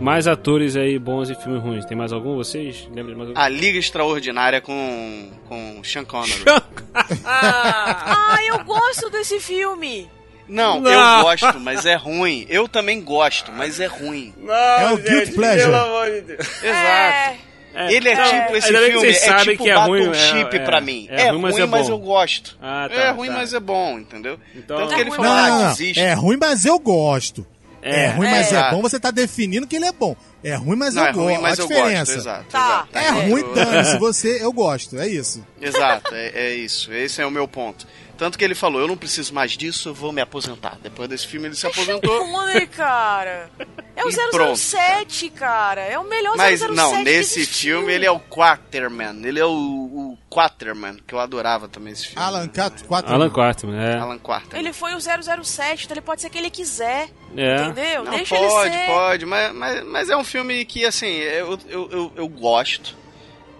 Mais 0.00 0.26
atores 0.28 0.76
aí 0.76 0.98
bons 0.98 1.28
e 1.30 1.34
filmes 1.34 1.62
ruins. 1.62 1.84
Tem 1.84 1.96
mais 1.96 2.12
algum, 2.12 2.36
vocês? 2.36 2.88
Lembra 2.94 3.12
de 3.12 3.18
mais 3.18 3.28
algum? 3.30 3.40
A 3.40 3.48
Liga 3.48 3.78
Extraordinária 3.78 4.60
com, 4.60 5.30
com 5.48 5.80
Sean 5.84 6.04
Connery. 6.04 6.44
Ah, 7.24 8.36
eu 8.46 8.64
gosto 8.64 9.08
desse 9.10 9.38
filme. 9.40 10.08
Não, 10.48 10.80
Não. 10.80 10.90
eu 10.90 11.22
gosto, 11.22 11.60
mas 11.60 11.84
é 11.86 11.94
ruim. 11.94 12.44
Eu 12.48 12.66
também 12.66 13.00
gosto, 13.00 13.52
mas 13.52 13.78
é 13.80 13.86
ruim. 13.86 14.34
É 14.48 14.86
o 14.92 14.96
Guilt 14.96 15.34
Pleasure. 15.34 15.70
Exato. 16.62 16.64
É. 16.64 17.36
É, 17.74 17.92
Ele 17.92 18.08
é 18.08 18.14
não, 18.16 18.24
tipo 18.24 18.56
esse 18.56 18.68
filme, 18.76 19.08
é 19.08 19.12
sabem 19.12 19.44
tipo 19.52 19.62
que 19.64 19.70
é 19.70 19.74
ruim, 19.76 20.10
é, 20.10 20.56
é, 20.56 20.58
pra 20.64 20.80
mim. 20.80 21.06
é 21.10 21.20
É, 21.26 21.30
ruim, 21.30 21.32
ruim, 21.32 21.40
mas 21.42 21.68
mas, 21.68 21.86
é 21.86 21.90
bom. 21.90 21.94
eu 21.94 21.98
gosto. 21.98 22.58
Ah, 22.60 22.88
tá, 22.88 22.94
é 22.94 23.10
ruim, 23.10 23.28
tá. 23.28 23.34
mas 23.34 23.54
é 23.54 23.60
bom, 23.60 23.98
entendeu? 23.98 24.40
Então- 24.56 24.78
Tanto 24.78 24.94
que 24.94 25.00
ele 25.02 25.10
É 25.10 25.14
falou, 25.14 25.30
Não, 25.30 25.38
ah, 25.38 25.48
não, 25.48 25.58
não. 25.62 25.68
desiste. 25.68 26.00
É 26.00 26.12
ruim, 26.14 26.38
mas 26.40 26.64
eu 26.64 26.78
gosto. 26.80 27.46
É, 27.82 28.04
É. 28.04 28.08
ruim, 28.10 28.28
mas 28.30 28.52
é. 28.52 28.56
É. 28.56 28.70
bom. 28.70 28.82
Você 28.82 28.98
tá 28.98 29.10
definindo 29.10 29.66
que 29.66 29.76
ele 29.76 29.86
é 29.86 29.92
bom. 29.92 30.16
É 30.42 30.54
ruim, 30.54 30.76
mas 30.76 30.94
Não, 30.94 31.02
eu 31.02 31.08
é 31.08 31.12
ruim, 31.12 31.26
gosto. 31.28 31.42
mas 31.42 31.58
a 31.58 31.62
eu 31.62 31.68
diferença. 31.68 31.98
gosto, 32.14 32.18
exato. 32.18 32.44
Tá. 32.50 32.88
exato. 32.92 32.98
É 32.98 33.28
ruim, 33.28 33.44
dane-se. 33.54 33.98
Você, 33.98 34.38
eu 34.42 34.52
gosto. 34.52 34.98
É 34.98 35.06
isso. 35.08 35.44
Exato, 35.60 36.14
é, 36.14 36.28
é 36.34 36.54
isso. 36.54 36.92
Esse 36.92 37.20
é 37.22 37.26
o 37.26 37.30
meu 37.30 37.46
ponto. 37.48 37.86
Tanto 38.18 38.36
que 38.36 38.44
ele 38.44 38.56
falou, 38.56 38.80
eu 38.80 38.88
não 38.88 38.96
preciso 38.96 39.32
mais 39.32 39.52
disso, 39.52 39.90
eu 39.90 39.94
vou 39.94 40.10
me 40.10 40.20
aposentar. 40.20 40.76
Depois 40.82 41.08
desse 41.08 41.24
filme 41.24 41.46
ele 41.46 41.54
se 41.54 41.66
aposentou. 41.68 42.26
Cara. 42.76 43.48
É 43.94 44.04
o 44.04 44.10
E 44.10 44.30
pronto. 44.30 44.56
007, 44.56 45.30
cara. 45.30 45.80
É 45.80 45.98
o 45.98 46.04
melhor 46.04 46.36
Mas 46.36 46.60
007 46.60 46.72
não, 46.72 46.90
que 46.92 47.02
nesse 47.04 47.46
filme 47.46 47.92
ele 47.92 48.04
é 48.06 48.10
o 48.10 48.20
Quaterman. 48.20 49.24
Ele 49.24 49.38
é 49.40 49.44
o, 49.44 49.50
o 49.50 50.18
Quaterman, 50.30 50.98
que 51.06 51.14
eu 51.14 51.18
adorava 51.18 51.68
também 51.68 51.92
esse 51.92 52.08
filme. 52.08 52.22
Alan 52.22 52.48
4. 52.48 53.12
Alan 53.12 53.30
Quartman, 53.30 53.76
é. 53.76 53.96
Alan 53.96 54.18
Quaterman. 54.18 54.60
Ele 54.60 54.72
foi 54.72 54.94
o 54.94 55.00
007, 55.00 55.84
então 55.84 55.94
ele 55.94 56.00
pode 56.00 56.20
ser 56.20 56.30
quem 56.30 56.40
ele 56.40 56.50
quiser. 56.50 57.08
É. 57.36 57.62
Entendeu? 57.62 58.04
Não, 58.04 58.12
Deixa 58.12 58.36
pode, 58.36 58.68
ele 58.68 58.78
ser. 58.78 58.86
pode, 58.86 59.26
mas, 59.26 59.54
mas, 59.54 59.84
mas 59.84 60.10
é 60.10 60.16
um 60.16 60.24
filme 60.24 60.64
que, 60.64 60.84
assim, 60.84 61.06
eu, 61.06 61.58
eu, 61.68 61.90
eu, 61.90 62.12
eu 62.16 62.28
gosto. 62.28 62.96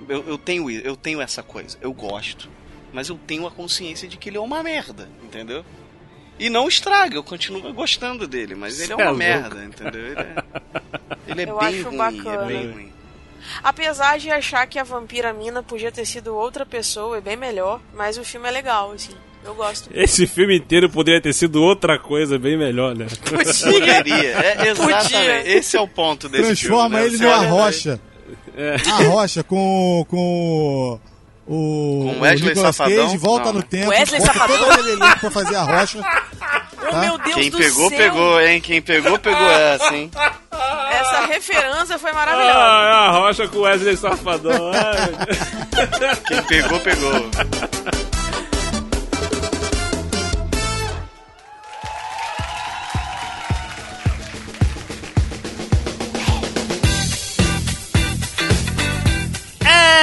Eu, 0.09 0.25
eu, 0.27 0.39
tenho, 0.39 0.71
eu 0.71 0.97
tenho 0.97 1.21
essa 1.21 1.43
coisa, 1.43 1.77
eu 1.81 1.93
gosto. 1.93 2.49
Mas 2.93 3.09
eu 3.09 3.19
tenho 3.27 3.47
a 3.47 3.51
consciência 3.51 4.09
de 4.09 4.17
que 4.17 4.29
ele 4.31 4.37
é 4.39 4.41
uma 4.41 4.63
merda, 4.63 5.09
entendeu? 5.23 5.65
E 6.39 6.49
não 6.49 6.69
estraga, 6.69 7.17
eu 7.17 7.23
continuo 7.25 7.73
gostando 7.73 8.27
dele, 8.29 8.55
mas 8.55 8.79
ele 8.81 8.93
é 8.93 8.95
é 8.95 8.97
uma 8.97 9.05
louco. 9.07 9.19
merda, 9.19 9.65
entendeu? 9.65 10.01
Ele 10.07 10.21
é, 10.21 10.35
ele 11.27 11.43
é 11.43 11.51
Eu 11.51 11.59
bem 11.59 11.69
acho 11.69 11.83
ruim, 11.89 11.97
bacana. 11.99 12.43
é 12.43 12.47
bem 12.47 12.71
ruim. 12.73 12.93
Apesar 13.63 14.19
de 14.19 14.31
achar 14.31 14.67
que 14.67 14.79
a 14.79 14.85
vampira 14.85 15.33
mina 15.33 15.63
podia 15.63 15.91
ter 15.91 16.07
sido 16.07 16.35
outra 16.35 16.65
pessoa, 16.67 17.19
é 17.19 17.21
bem 17.21 17.37
melhor, 17.37 17.81
mas 17.95 18.17
o 18.19 18.25
filme 18.25 18.47
é 18.49 18.51
legal, 18.51 18.93
assim. 18.93 19.15
Eu 19.45 19.55
gosto. 19.55 19.89
Esse 19.95 20.27
filme 20.27 20.59
inteiro 20.59 20.91
poderia 20.91 21.21
ter 21.21 21.33
sido 21.33 21.63
outra 21.63 21.99
coisa 21.99 22.39
bem 22.39 22.57
melhor, 22.59 22.95
né? 22.97 23.07
Poderia, 23.25 24.37
é, 24.39 24.69
exatamente. 24.69 25.03
Podia. 25.05 25.49
Esse 25.57 25.77
é 25.77 25.81
o 25.81 25.89
ponto 25.89 26.29
desse 26.29 26.45
Transforma 26.45 26.99
filme. 26.99 27.17
né? 27.17 27.17
ele 27.17 27.25
numa 27.25 27.47
rocha. 27.47 28.01
É. 28.57 28.75
A 28.91 28.97
rocha 29.09 29.43
com. 29.45 30.05
com. 30.09 31.01
O, 31.49 32.13
Com 32.15 32.21
Wesley 32.21 32.47
o 32.47 32.49
Nicolas 32.55 32.77
Safadão? 32.77 33.07
Cage 33.07 33.17
volta 33.17 33.45
Não, 33.47 33.53
no 33.55 33.59
né? 33.61 33.65
tempo, 33.71 33.89
Wesley 33.91 34.21
Safadão? 34.21 34.59
todo 34.77 34.89
elenco 34.89 35.19
pra 35.21 35.31
fazer 35.31 35.57
a 35.57 35.63
rocha. 35.63 35.99
Oh, 36.81 36.91
Tá? 36.91 37.01
meu 37.01 37.19
Deus 37.19 37.35
Quem 37.35 37.51
do 37.51 37.59
pegou, 37.59 37.89
céu! 37.91 37.99
pegou, 37.99 38.41
hein? 38.41 38.61
Quem 38.63 38.81
pegou, 38.81 39.19
pegou 39.19 39.47
essa, 39.51 39.95
hein? 39.95 40.11
Essa 40.91 41.27
referência 41.27 41.99
foi 41.99 42.13
maravilhosa. 42.13 42.59
Ah, 42.59 43.09
a 43.09 43.11
rocha 43.11 43.47
com 43.49 43.59
Wesley 43.59 43.95
Safadão. 43.97 44.71
Deus. 44.71 46.19
Quem 46.27 46.43
pegou, 46.45 46.81
pegou. 46.81 47.13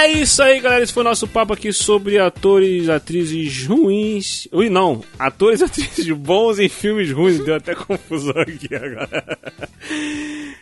É 0.06 0.12
isso 0.12 0.44
aí, 0.44 0.60
galera. 0.60 0.84
Esse 0.84 0.94
foi 0.94 1.02
o 1.02 1.04
nosso 1.04 1.28
papo 1.28 1.52
aqui 1.52 1.74
sobre 1.74 2.20
atores, 2.20 2.90
atrizes 2.90 3.66
ruins. 3.66 4.48
Ui, 4.52 4.70
não. 4.70 5.04
Atores 5.18 5.64
atrizes 5.66 6.08
bons 6.12 6.60
em 6.60 6.70
filmes 6.70 7.12
ruins. 7.12 7.44
Deu 7.44 7.56
até 7.56 7.74
confusão 7.74 8.40
aqui 8.40 8.70
agora. 8.76 9.40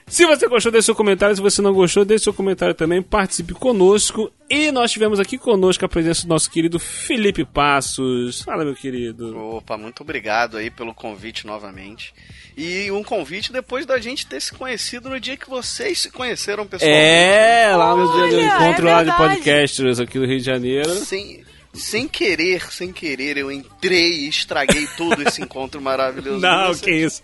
Se 0.07 0.25
você 0.25 0.47
gostou, 0.47 0.71
deixe 0.71 0.85
seu 0.85 0.95
comentário. 0.95 1.35
Se 1.35 1.41
você 1.41 1.61
não 1.61 1.73
gostou, 1.73 2.05
deixe 2.05 2.23
seu 2.23 2.33
comentário 2.33 2.73
também. 2.73 3.01
Participe 3.01 3.53
conosco. 3.53 4.31
E 4.49 4.71
nós 4.71 4.93
tivemos 4.93 5.19
aqui 5.19 5.37
conosco 5.37 5.83
a 5.83 5.89
presença 5.89 6.25
do 6.25 6.29
nosso 6.29 6.49
querido 6.49 6.79
Felipe 6.79 7.43
Passos. 7.43 8.43
Fala, 8.43 8.63
meu 8.63 8.75
querido. 8.75 9.37
Opa, 9.37 9.77
muito 9.77 10.03
obrigado 10.03 10.55
aí 10.55 10.69
pelo 10.69 10.93
convite 10.93 11.45
novamente. 11.45 12.13
E 12.55 12.91
um 12.91 13.03
convite 13.03 13.51
depois 13.51 13.85
da 13.85 13.97
gente 13.97 14.27
ter 14.27 14.39
se 14.41 14.53
conhecido 14.53 15.09
no 15.09 15.19
dia 15.19 15.35
que 15.35 15.49
vocês 15.49 15.99
se 15.99 16.11
conheceram 16.11 16.67
pessoalmente. 16.67 17.03
É, 17.03 17.75
lá 17.75 17.95
no 17.95 18.11
dia 18.11 18.27
do 18.27 18.35
Olha, 18.35 18.45
encontro 18.45 18.87
é 18.87 18.91
lá 18.91 19.03
de 19.03 19.17
podcasters 19.17 19.99
aqui 19.99 20.19
do 20.19 20.25
Rio 20.25 20.37
de 20.37 20.45
Janeiro. 20.45 20.89
Sem, 21.03 21.43
sem 21.73 22.07
querer, 22.07 22.71
sem 22.71 22.93
querer, 22.93 23.37
eu 23.37 23.51
entrei 23.51 24.19
e 24.19 24.29
estraguei 24.29 24.87
todo 24.95 25.21
esse 25.27 25.41
encontro 25.43 25.81
maravilhoso. 25.81 26.39
Não, 26.39 26.75
que 26.75 26.91
isso. 26.91 27.23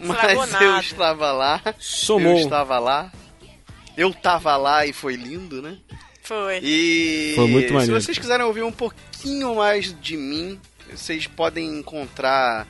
Mas 0.00 0.60
eu 0.60 0.78
estava 0.78 1.30
lá. 1.32 1.62
Somou. 1.78 2.38
Eu 2.38 2.44
estava 2.44 2.78
lá. 2.78 3.12
Eu 3.96 4.14
tava 4.14 4.56
lá 4.56 4.86
e 4.86 4.92
foi 4.92 5.16
lindo, 5.16 5.60
né? 5.60 5.76
Foi. 6.22 6.60
E 6.62 7.32
Foi 7.34 7.48
muito 7.48 7.72
maneiro. 7.72 8.00
se 8.00 8.06
vocês 8.06 8.18
quiserem 8.18 8.44
ouvir 8.46 8.62
um 8.62 8.70
pouquinho 8.70 9.56
mais 9.56 9.98
de 10.00 10.16
mim, 10.16 10.60
vocês 10.90 11.26
podem 11.26 11.78
encontrar 11.78 12.66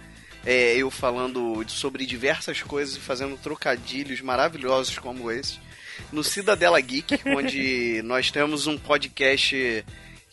é, 0.49 0.76
eu 0.76 0.90
falando 0.90 1.62
sobre 1.68 2.07
diversas 2.07 2.62
coisas 2.62 2.96
e 2.96 3.01
fazendo 3.01 3.36
trocadilhos 3.36 4.20
maravilhosos 4.22 4.99
como 4.99 5.30
esse 5.30 5.59
no 6.12 6.24
Cidadela 6.24 6.80
Geek, 6.80 7.18
onde 7.36 8.01
nós 8.05 8.30
temos 8.30 8.66
um 8.66 8.78
podcast 8.78 9.84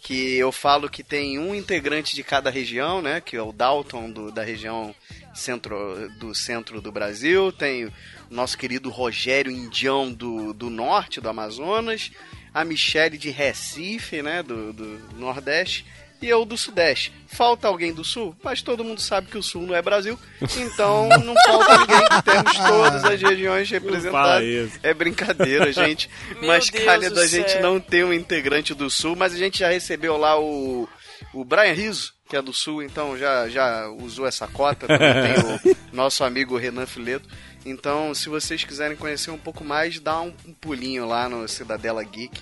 que 0.01 0.35
eu 0.35 0.51
falo 0.51 0.87
que 0.87 1.03
tem 1.03 1.39
um 1.39 1.53
integrante 1.55 2.15
de 2.15 2.23
cada 2.23 2.49
região, 2.51 3.01
né? 3.01 3.19
Que 3.19 3.35
é 3.35 3.41
o 3.41 3.51
Dalton 3.51 4.11
do- 4.11 4.31
da 4.31 4.43
região 4.43 4.93
centro, 5.33 6.07
do 6.19 6.33
centro 6.35 6.79
do 6.79 6.91
Brasil, 6.91 7.51
tem 7.51 7.85
o 7.85 7.91
nosso 8.29 8.55
querido 8.57 8.89
Rogério 8.91 9.51
Indião 9.51 10.13
do, 10.13 10.53
do 10.53 10.69
norte 10.69 11.19
do 11.19 11.27
Amazonas, 11.27 12.11
a 12.53 12.63
Michele 12.63 13.17
de 13.17 13.31
Recife, 13.31 14.21
né? 14.21 14.43
Do, 14.43 14.71
do 14.71 14.99
Nordeste. 15.17 15.83
E 16.21 16.27
eu 16.29 16.45
do 16.45 16.57
Sudeste. 16.57 17.11
Falta 17.27 17.67
alguém 17.67 17.93
do 17.93 18.03
Sul? 18.03 18.35
Mas 18.43 18.61
todo 18.61 18.83
mundo 18.83 19.01
sabe 19.01 19.27
que 19.27 19.37
o 19.37 19.43
Sul 19.43 19.63
não 19.63 19.75
é 19.75 19.81
Brasil. 19.81 20.17
Então 20.57 21.07
não 21.23 21.35
falta 21.45 21.77
ninguém 21.79 22.05
que 22.07 22.21
temos 22.23 22.57
todas 22.57 23.03
as 23.03 23.21
regiões 23.21 23.69
representadas. 23.69 24.79
É 24.81 24.93
brincadeira, 24.93 25.71
gente. 25.73 26.09
Meu 26.39 26.47
mas 26.47 26.69
Deus 26.69 26.83
calha 26.85 27.11
da 27.11 27.27
gente 27.27 27.51
céu. 27.51 27.61
não 27.61 27.79
ter 27.79 28.05
um 28.05 28.13
integrante 28.13 28.73
do 28.73 28.89
Sul, 28.89 29.15
mas 29.15 29.33
a 29.33 29.37
gente 29.37 29.59
já 29.59 29.69
recebeu 29.69 30.17
lá 30.17 30.39
o, 30.39 30.87
o 31.33 31.43
Brian 31.43 31.73
Rizzo, 31.73 32.13
que 32.29 32.35
é 32.35 32.41
do 32.41 32.53
Sul, 32.53 32.81
então 32.81 33.17
já, 33.17 33.47
já 33.49 33.87
usou 33.89 34.25
essa 34.25 34.47
cota. 34.47 34.87
Também 34.87 35.13
tem 35.61 35.73
o 35.73 35.77
nosso 35.95 36.23
amigo 36.23 36.57
Renan 36.57 36.85
Fileto. 36.85 37.27
Então, 37.65 38.13
se 38.13 38.29
vocês 38.29 38.63
quiserem 38.63 38.95
conhecer 38.95 39.31
um 39.31 39.37
pouco 39.37 39.63
mais, 39.63 39.99
dá 39.99 40.21
um, 40.21 40.33
um 40.47 40.53
pulinho 40.53 41.05
lá 41.07 41.27
no 41.27 41.47
Cidadela 41.47 42.03
Geek. 42.03 42.39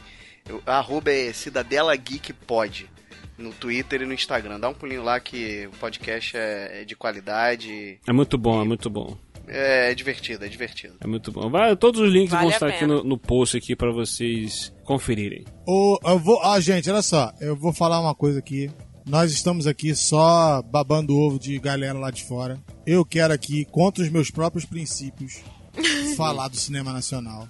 Eu- 0.47 0.61
arroba 0.65 1.11
é 1.11 1.31
Cidadela 1.33 1.95
Geek 1.95 2.33
Pod. 2.33 2.89
No 3.37 3.51
Twitter 3.51 4.01
e 4.01 4.05
no 4.05 4.13
Instagram. 4.13 4.59
Dá 4.59 4.69
um 4.69 4.73
pulinho 4.73 5.03
lá 5.03 5.19
que 5.19 5.67
o 5.67 5.71
podcast 5.77 6.37
é, 6.37 6.81
é 6.81 6.85
de 6.85 6.95
qualidade. 6.95 7.99
É 8.07 8.13
muito 8.13 8.37
bom, 8.37 8.61
é 8.61 8.65
muito 8.65 8.89
bom. 8.89 9.17
É, 9.47 9.91
é 9.91 9.95
divertido, 9.95 10.45
é 10.45 10.47
divertido. 10.47 10.95
É 11.01 11.07
muito 11.07 11.31
bom. 11.31 11.49
Vai, 11.49 11.75
todos 11.75 11.99
os 11.99 12.11
links 12.11 12.31
Vale 12.31 12.43
vão 12.45 12.51
estar 12.53 12.67
aqui 12.69 12.85
no, 12.85 13.03
no 13.03 13.17
post 13.17 13.57
aqui 13.57 13.75
para 13.75 13.91
vocês 13.91 14.71
conferirem. 14.83 15.43
O, 15.67 15.99
eu 16.05 16.17
vou, 16.19 16.39
ó, 16.41 16.59
gente, 16.59 16.89
olha 16.89 17.01
só, 17.01 17.31
eu 17.41 17.55
vou 17.55 17.73
falar 17.73 17.99
uma 17.99 18.15
coisa 18.15 18.39
aqui. 18.39 18.71
Nós 19.05 19.31
estamos 19.33 19.67
aqui 19.67 19.93
só 19.93 20.61
babando 20.61 21.17
ovo 21.17 21.37
de 21.37 21.59
galera 21.59 21.97
lá 21.99 22.09
de 22.09 22.23
fora. 22.23 22.57
Eu 22.87 23.03
quero 23.03 23.33
aqui, 23.33 23.65
contra 23.65 24.01
os 24.01 24.09
meus 24.09 24.31
próprios 24.31 24.63
princípios, 24.63 25.41
falar 26.15 26.47
do 26.47 26.55
cinema 26.55 26.93
nacional. 26.93 27.49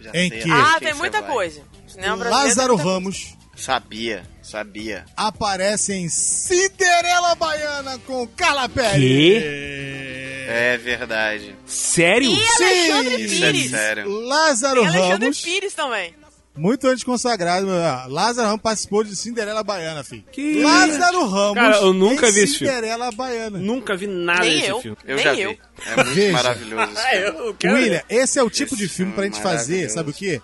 Já 0.00 0.10
Em 0.14 0.28
sei 0.30 0.40
que- 0.40 0.50
Ah, 0.50 0.78
tem 0.80 0.94
muita 0.94 1.20
vai. 1.20 1.30
coisa. 1.30 1.62
Cinema 1.86 2.16
brasileiro 2.16 2.48
Lázaro 2.48 2.74
tem 2.76 2.84
muita 2.84 2.92
Ramos 2.92 3.37
Sabia, 3.58 4.22
sabia. 4.42 5.04
aparece 5.16 5.92
em 5.92 6.08
Cinderela 6.08 7.34
Baiana 7.34 7.98
com 8.06 8.26
Carla 8.28 8.68
Pérez. 8.68 9.00
Quê? 9.00 10.44
É 10.48 10.78
verdade. 10.78 11.54
Sério? 11.66 12.30
E 12.30 12.34
Alexandre 12.34 13.24
Isso 13.24 13.44
é 13.44 13.52
Pires. 13.52 13.70
sério. 13.70 14.08
Lázaro 14.20 14.80
Tem 14.80 14.88
Alexandre 14.88 15.24
Ramos, 15.24 15.40
Pires 15.42 15.74
também. 15.74 16.14
muito 16.56 16.86
antes 16.86 17.02
consagrado, 17.04 17.66
meu, 17.66 17.76
ah, 17.84 18.06
Lázaro 18.08 18.46
Ramos 18.48 18.62
participou 18.62 19.02
de 19.04 19.14
Cinderela 19.16 19.62
Baiana, 19.62 20.02
filho. 20.04 20.24
Que 20.32 20.62
Lázaro 20.62 21.26
Ramos 21.26 21.54
Cara, 21.54 21.76
eu 21.78 21.92
nunca 21.92 22.28
em 22.28 22.32
vi 22.32 22.40
esse 22.40 22.58
filme. 22.58 22.72
Cinderela 22.74 23.10
Baiana. 23.12 23.58
Nunca 23.58 23.96
vi 23.96 24.06
nada 24.06 24.40
Nem 24.44 24.54
desse 24.58 24.68
eu. 24.70 24.80
filme. 24.80 24.96
Eu 25.04 25.16
Nem 25.16 25.24
já 25.24 25.34
eu. 25.34 25.50
vi. 25.50 25.58
É 25.84 25.96
muito 25.96 26.10
Veja. 26.14 26.32
maravilhoso 26.32 26.92
esse 26.92 27.08
filme. 27.10 27.38
eu 27.38 27.54
quero 27.54 27.74
William, 27.74 28.02
esse 28.08 28.38
é 28.38 28.42
o 28.42 28.48
tipo 28.50 28.74
Esse 28.74 28.82
de 28.84 28.88
filme 28.88 29.12
pra 29.12 29.24
gente 29.24 29.42
fazer, 29.42 29.90
sabe 29.90 30.10
o 30.10 30.14
quê? 30.14 30.40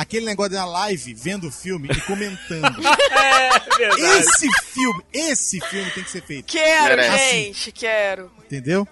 Aquele 0.00 0.26
negócio 0.26 0.52
da 0.52 0.64
live, 0.64 1.12
vendo 1.14 1.48
o 1.48 1.50
filme 1.50 1.88
e 1.90 2.00
comentando. 2.02 2.76
É 3.10 3.60
verdade. 3.78 4.02
esse 4.20 4.48
filme, 4.72 5.02
esse 5.12 5.60
filme 5.60 5.90
tem 5.92 6.02
que 6.04 6.10
ser 6.10 6.22
feito, 6.22 6.46
Quero, 6.46 6.96
Merece. 6.96 7.30
gente, 7.34 7.72
quero. 7.72 8.30
entendeu? 8.44 8.86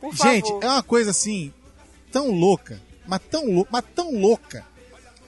Por 0.00 0.14
favor. 0.14 0.32
Gente, 0.32 0.50
é 0.64 0.68
uma 0.68 0.82
coisa 0.82 1.10
assim, 1.10 1.52
tão 2.12 2.30
louca, 2.32 2.80
mas 3.06 3.20
tão, 3.30 3.46
lou- 3.46 3.66
mas 3.70 3.84
tão 3.94 4.12
louca, 4.12 4.64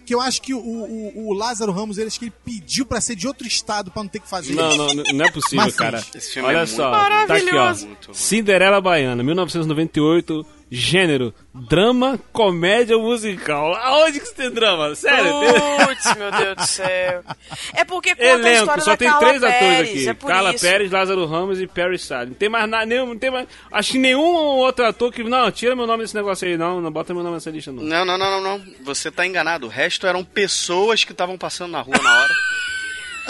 que 0.05 0.13
eu 0.15 0.21
acho 0.21 0.43
que 0.43 0.53
o, 0.53 0.59
o, 0.59 1.29
o 1.29 1.33
Lázaro 1.33 1.71
Ramos, 1.73 1.99
ele, 1.99 2.09
acho 2.09 2.19
que 2.19 2.25
ele 2.27 2.35
pediu 2.45 2.85
pra 2.85 3.01
ser 3.01 3.15
de 3.15 3.27
outro 3.29 3.47
estado 3.47 3.91
pra 3.91 4.03
não 4.03 4.09
ter 4.11 4.19
que 4.21 4.29
fazer 4.29 4.55
Não, 4.55 4.69
isso. 4.69 4.79
não, 4.79 4.95
não 4.95 5.05
não 5.13 5.25
é 5.25 5.31
possível, 5.31 5.65
Mas, 5.65 5.77
cara. 5.77 6.05
esse 6.15 6.33
filme 6.33 6.49
Olha 6.49 6.59
é 6.59 6.67
só, 6.67 6.91
tá 6.91 7.35
aqui, 7.35 7.51
ó. 7.57 8.13
Cinderela 8.13 8.81
Baiana, 8.81 9.23
1998, 9.23 10.45
gênero, 10.71 11.35
drama, 11.53 12.19
comédia 12.33 12.97
ou 12.97 13.03
musical. 13.03 13.75
Aonde 13.75 14.21
que 14.21 14.27
você 14.27 14.35
tem 14.35 14.51
drama? 14.51 14.95
Sério? 14.95 15.33
Putz, 15.87 16.15
meu 16.17 16.31
Deus 16.31 16.57
do 16.57 16.67
céu. 16.67 17.25
É 17.75 17.85
porque 17.85 18.11
conta 18.11 18.25
a 18.25 18.29
Elenco, 18.29 18.59
história 18.59 18.83
só 18.85 18.91
da 18.93 18.97
tem 18.97 19.09
Carla 19.09 19.27
três 19.27 19.43
atores 19.43 19.61
Pérez, 19.61 19.91
aqui. 19.91 20.09
É 20.09 20.15
Carla 20.15 20.55
isso. 20.55 20.65
Pérez, 20.65 20.91
Lázaro 20.93 21.27
Ramos 21.27 21.61
e 21.61 21.67
Perry 21.67 21.99
Salles. 21.99 22.29
Não 22.29 22.37
tem 22.37 22.49
mais 22.49 22.69
nada, 22.69 22.87
nenhum, 22.87 23.07
não 23.07 23.19
tem 23.19 23.31
mais. 23.31 23.49
Acho 23.73 23.93
que 23.93 23.99
nenhum 23.99 24.23
outro 24.23 24.85
ator 24.87 25.13
que. 25.13 25.25
Não, 25.25 25.51
tira 25.51 25.75
meu 25.75 25.87
nome 25.87 26.05
desse 26.05 26.15
negócio 26.15 26.47
aí, 26.47 26.57
não. 26.57 26.81
Não 26.81 26.93
bota 26.93 27.13
meu 27.13 27.23
nome 27.23 27.35
nessa 27.35 27.51
lista, 27.51 27.73
não. 27.73 27.83
Não, 27.83 28.05
não, 28.05 28.17
não, 28.17 28.41
não, 28.41 28.59
não. 28.59 28.67
Você 28.85 29.11
tá 29.11 29.27
enganado. 29.27 29.67
O 29.67 29.71
resto 29.71 30.07
eram 30.07 30.25
pessoas 30.25 31.03
que 31.03 31.13
estavam 31.13 31.37
passando 31.37 31.73
na 31.73 31.81
rua 31.81 31.99
na 32.01 32.21
hora. 32.23 32.35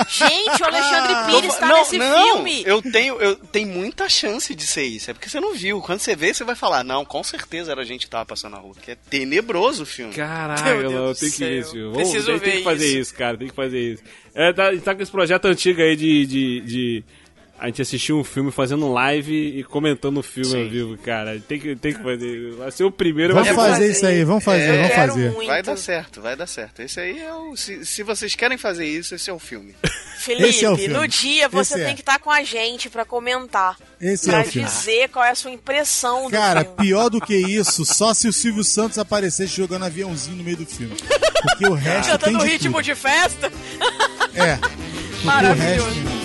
Gente, 0.09 0.62
o 0.62 0.66
Alexandre 0.66 1.14
Pires 1.27 1.55
tá 1.56 1.66
não, 1.68 1.78
nesse 1.78 1.98
não, 1.98 2.24
filme. 2.35 2.62
Eu 2.64 2.82
tenho, 2.82 3.14
eu 3.20 3.36
tem 3.36 3.66
muita 3.66 4.09
chance 4.09 4.55
de 4.55 4.66
ser 4.66 4.85
isso. 4.85 5.10
É 5.10 5.14
porque 5.14 5.28
você 5.28 5.40
não 5.40 5.55
viu. 5.55 5.81
Quando 5.81 6.01
você 6.01 6.14
vê, 6.16 6.32
você 6.32 6.44
vai 6.44 6.55
falar, 6.55 6.82
não, 6.85 7.05
com 7.05 7.22
certeza 7.22 7.72
era 7.72 7.82
a 7.82 7.85
gente 7.85 8.06
que 8.06 8.10
tava 8.10 8.27
passando 8.27 8.52
na 8.52 8.59
rua. 8.59 8.74
Que 8.81 8.93
é 8.93 8.97
tenebroso 9.09 9.82
o 9.82 9.86
filme. 9.86 10.14
Caralho, 10.14 10.90
do 10.90 11.14
tem 11.14 11.31
que 11.31 11.39
ver 11.39 11.59
esse 11.60 11.70
filme. 11.72 11.94
Preciso 11.94 12.27
Vamos, 12.27 12.40
tem 12.43 12.51
ver 12.52 12.59
que 12.59 12.64
fazer 12.64 12.86
isso. 12.86 12.98
isso. 12.98 13.14
cara, 13.14 13.36
tem 13.36 13.48
que 13.48 13.55
fazer 13.55 13.93
isso. 13.93 14.02
É, 14.35 14.52
tá, 14.52 14.70
tá 14.85 14.94
com 14.94 15.02
esse 15.02 15.10
projeto 15.12 15.44
antigo 15.47 15.81
aí 15.81 15.97
de. 15.97 16.27
de, 16.27 16.60
de- 16.60 17.05
a 17.60 17.66
gente 17.66 17.82
assistiu 17.82 18.18
um 18.18 18.24
filme 18.24 18.50
fazendo 18.50 18.86
um 18.86 18.92
live 18.92 19.58
e 19.58 19.62
comentando 19.64 20.18
o 20.18 20.22
filme 20.22 20.48
Sim. 20.50 20.62
ao 20.64 20.68
vivo, 20.70 20.96
cara. 20.98 21.38
Tem 21.46 21.60
que, 21.60 21.76
tem 21.76 21.92
que 21.92 22.02
fazer. 22.02 22.52
Vai 22.54 22.70
ser 22.70 22.84
o 22.84 22.90
primeiro. 22.90 23.34
Vamos 23.34 23.50
fazer 23.50 23.90
isso 23.90 24.06
aí, 24.06 24.24
vamos 24.24 24.42
fazer, 24.42 24.62
É, 24.62 24.76
vamos 24.82 24.94
fazer. 24.96 25.30
muito. 25.32 25.46
Vai 25.46 25.62
dar 25.62 25.76
certo, 25.76 26.20
vai 26.22 26.34
dar 26.36 26.46
certo. 26.46 26.80
Esse 26.80 26.98
aí 27.00 27.20
é 27.20 27.32
o. 27.34 27.54
Se, 27.56 27.84
se 27.84 28.02
vocês 28.02 28.34
querem 28.34 28.56
fazer 28.56 28.86
isso, 28.86 29.14
esse 29.14 29.28
é 29.28 29.32
o 29.32 29.38
filme. 29.38 29.74
Felipe, 30.20 30.64
é 30.64 30.70
o 30.70 30.76
filme. 30.76 30.94
no 30.94 31.08
dia 31.08 31.48
você 31.48 31.74
Esse 31.74 31.82
é. 31.82 31.86
tem 31.86 31.94
que 31.94 32.02
estar 32.02 32.18
com 32.18 32.30
a 32.30 32.42
gente 32.42 32.90
pra 32.90 33.04
comentar. 33.04 33.76
Esse 34.00 34.26
pra 34.30 34.38
é 34.38 34.42
o 34.42 34.44
filme. 34.44 34.68
dizer 34.68 35.08
qual 35.08 35.24
é 35.24 35.30
a 35.30 35.34
sua 35.34 35.50
impressão 35.50 36.24
do 36.24 36.30
Cara, 36.30 36.60
filme. 36.62 36.76
pior 36.76 37.08
do 37.08 37.20
que 37.20 37.34
isso, 37.36 37.84
só 37.86 38.12
se 38.12 38.28
o 38.28 38.32
Silvio 38.32 38.64
Santos 38.64 38.98
aparecesse 38.98 39.54
jogando 39.54 39.84
aviãozinho 39.84 40.36
no 40.36 40.44
meio 40.44 40.56
do 40.58 40.66
filme. 40.66 40.94
Porque 41.42 41.66
o 41.66 41.72
resto 41.74 42.08
tem 42.18 42.18
Cantando 42.18 42.38
de 42.44 42.50
ritmo 42.50 42.72
tudo. 42.76 42.84
de 42.84 42.94
festa. 42.94 43.50
É. 44.34 44.58
Maravilhoso. 45.24 45.88
resto 45.88 46.19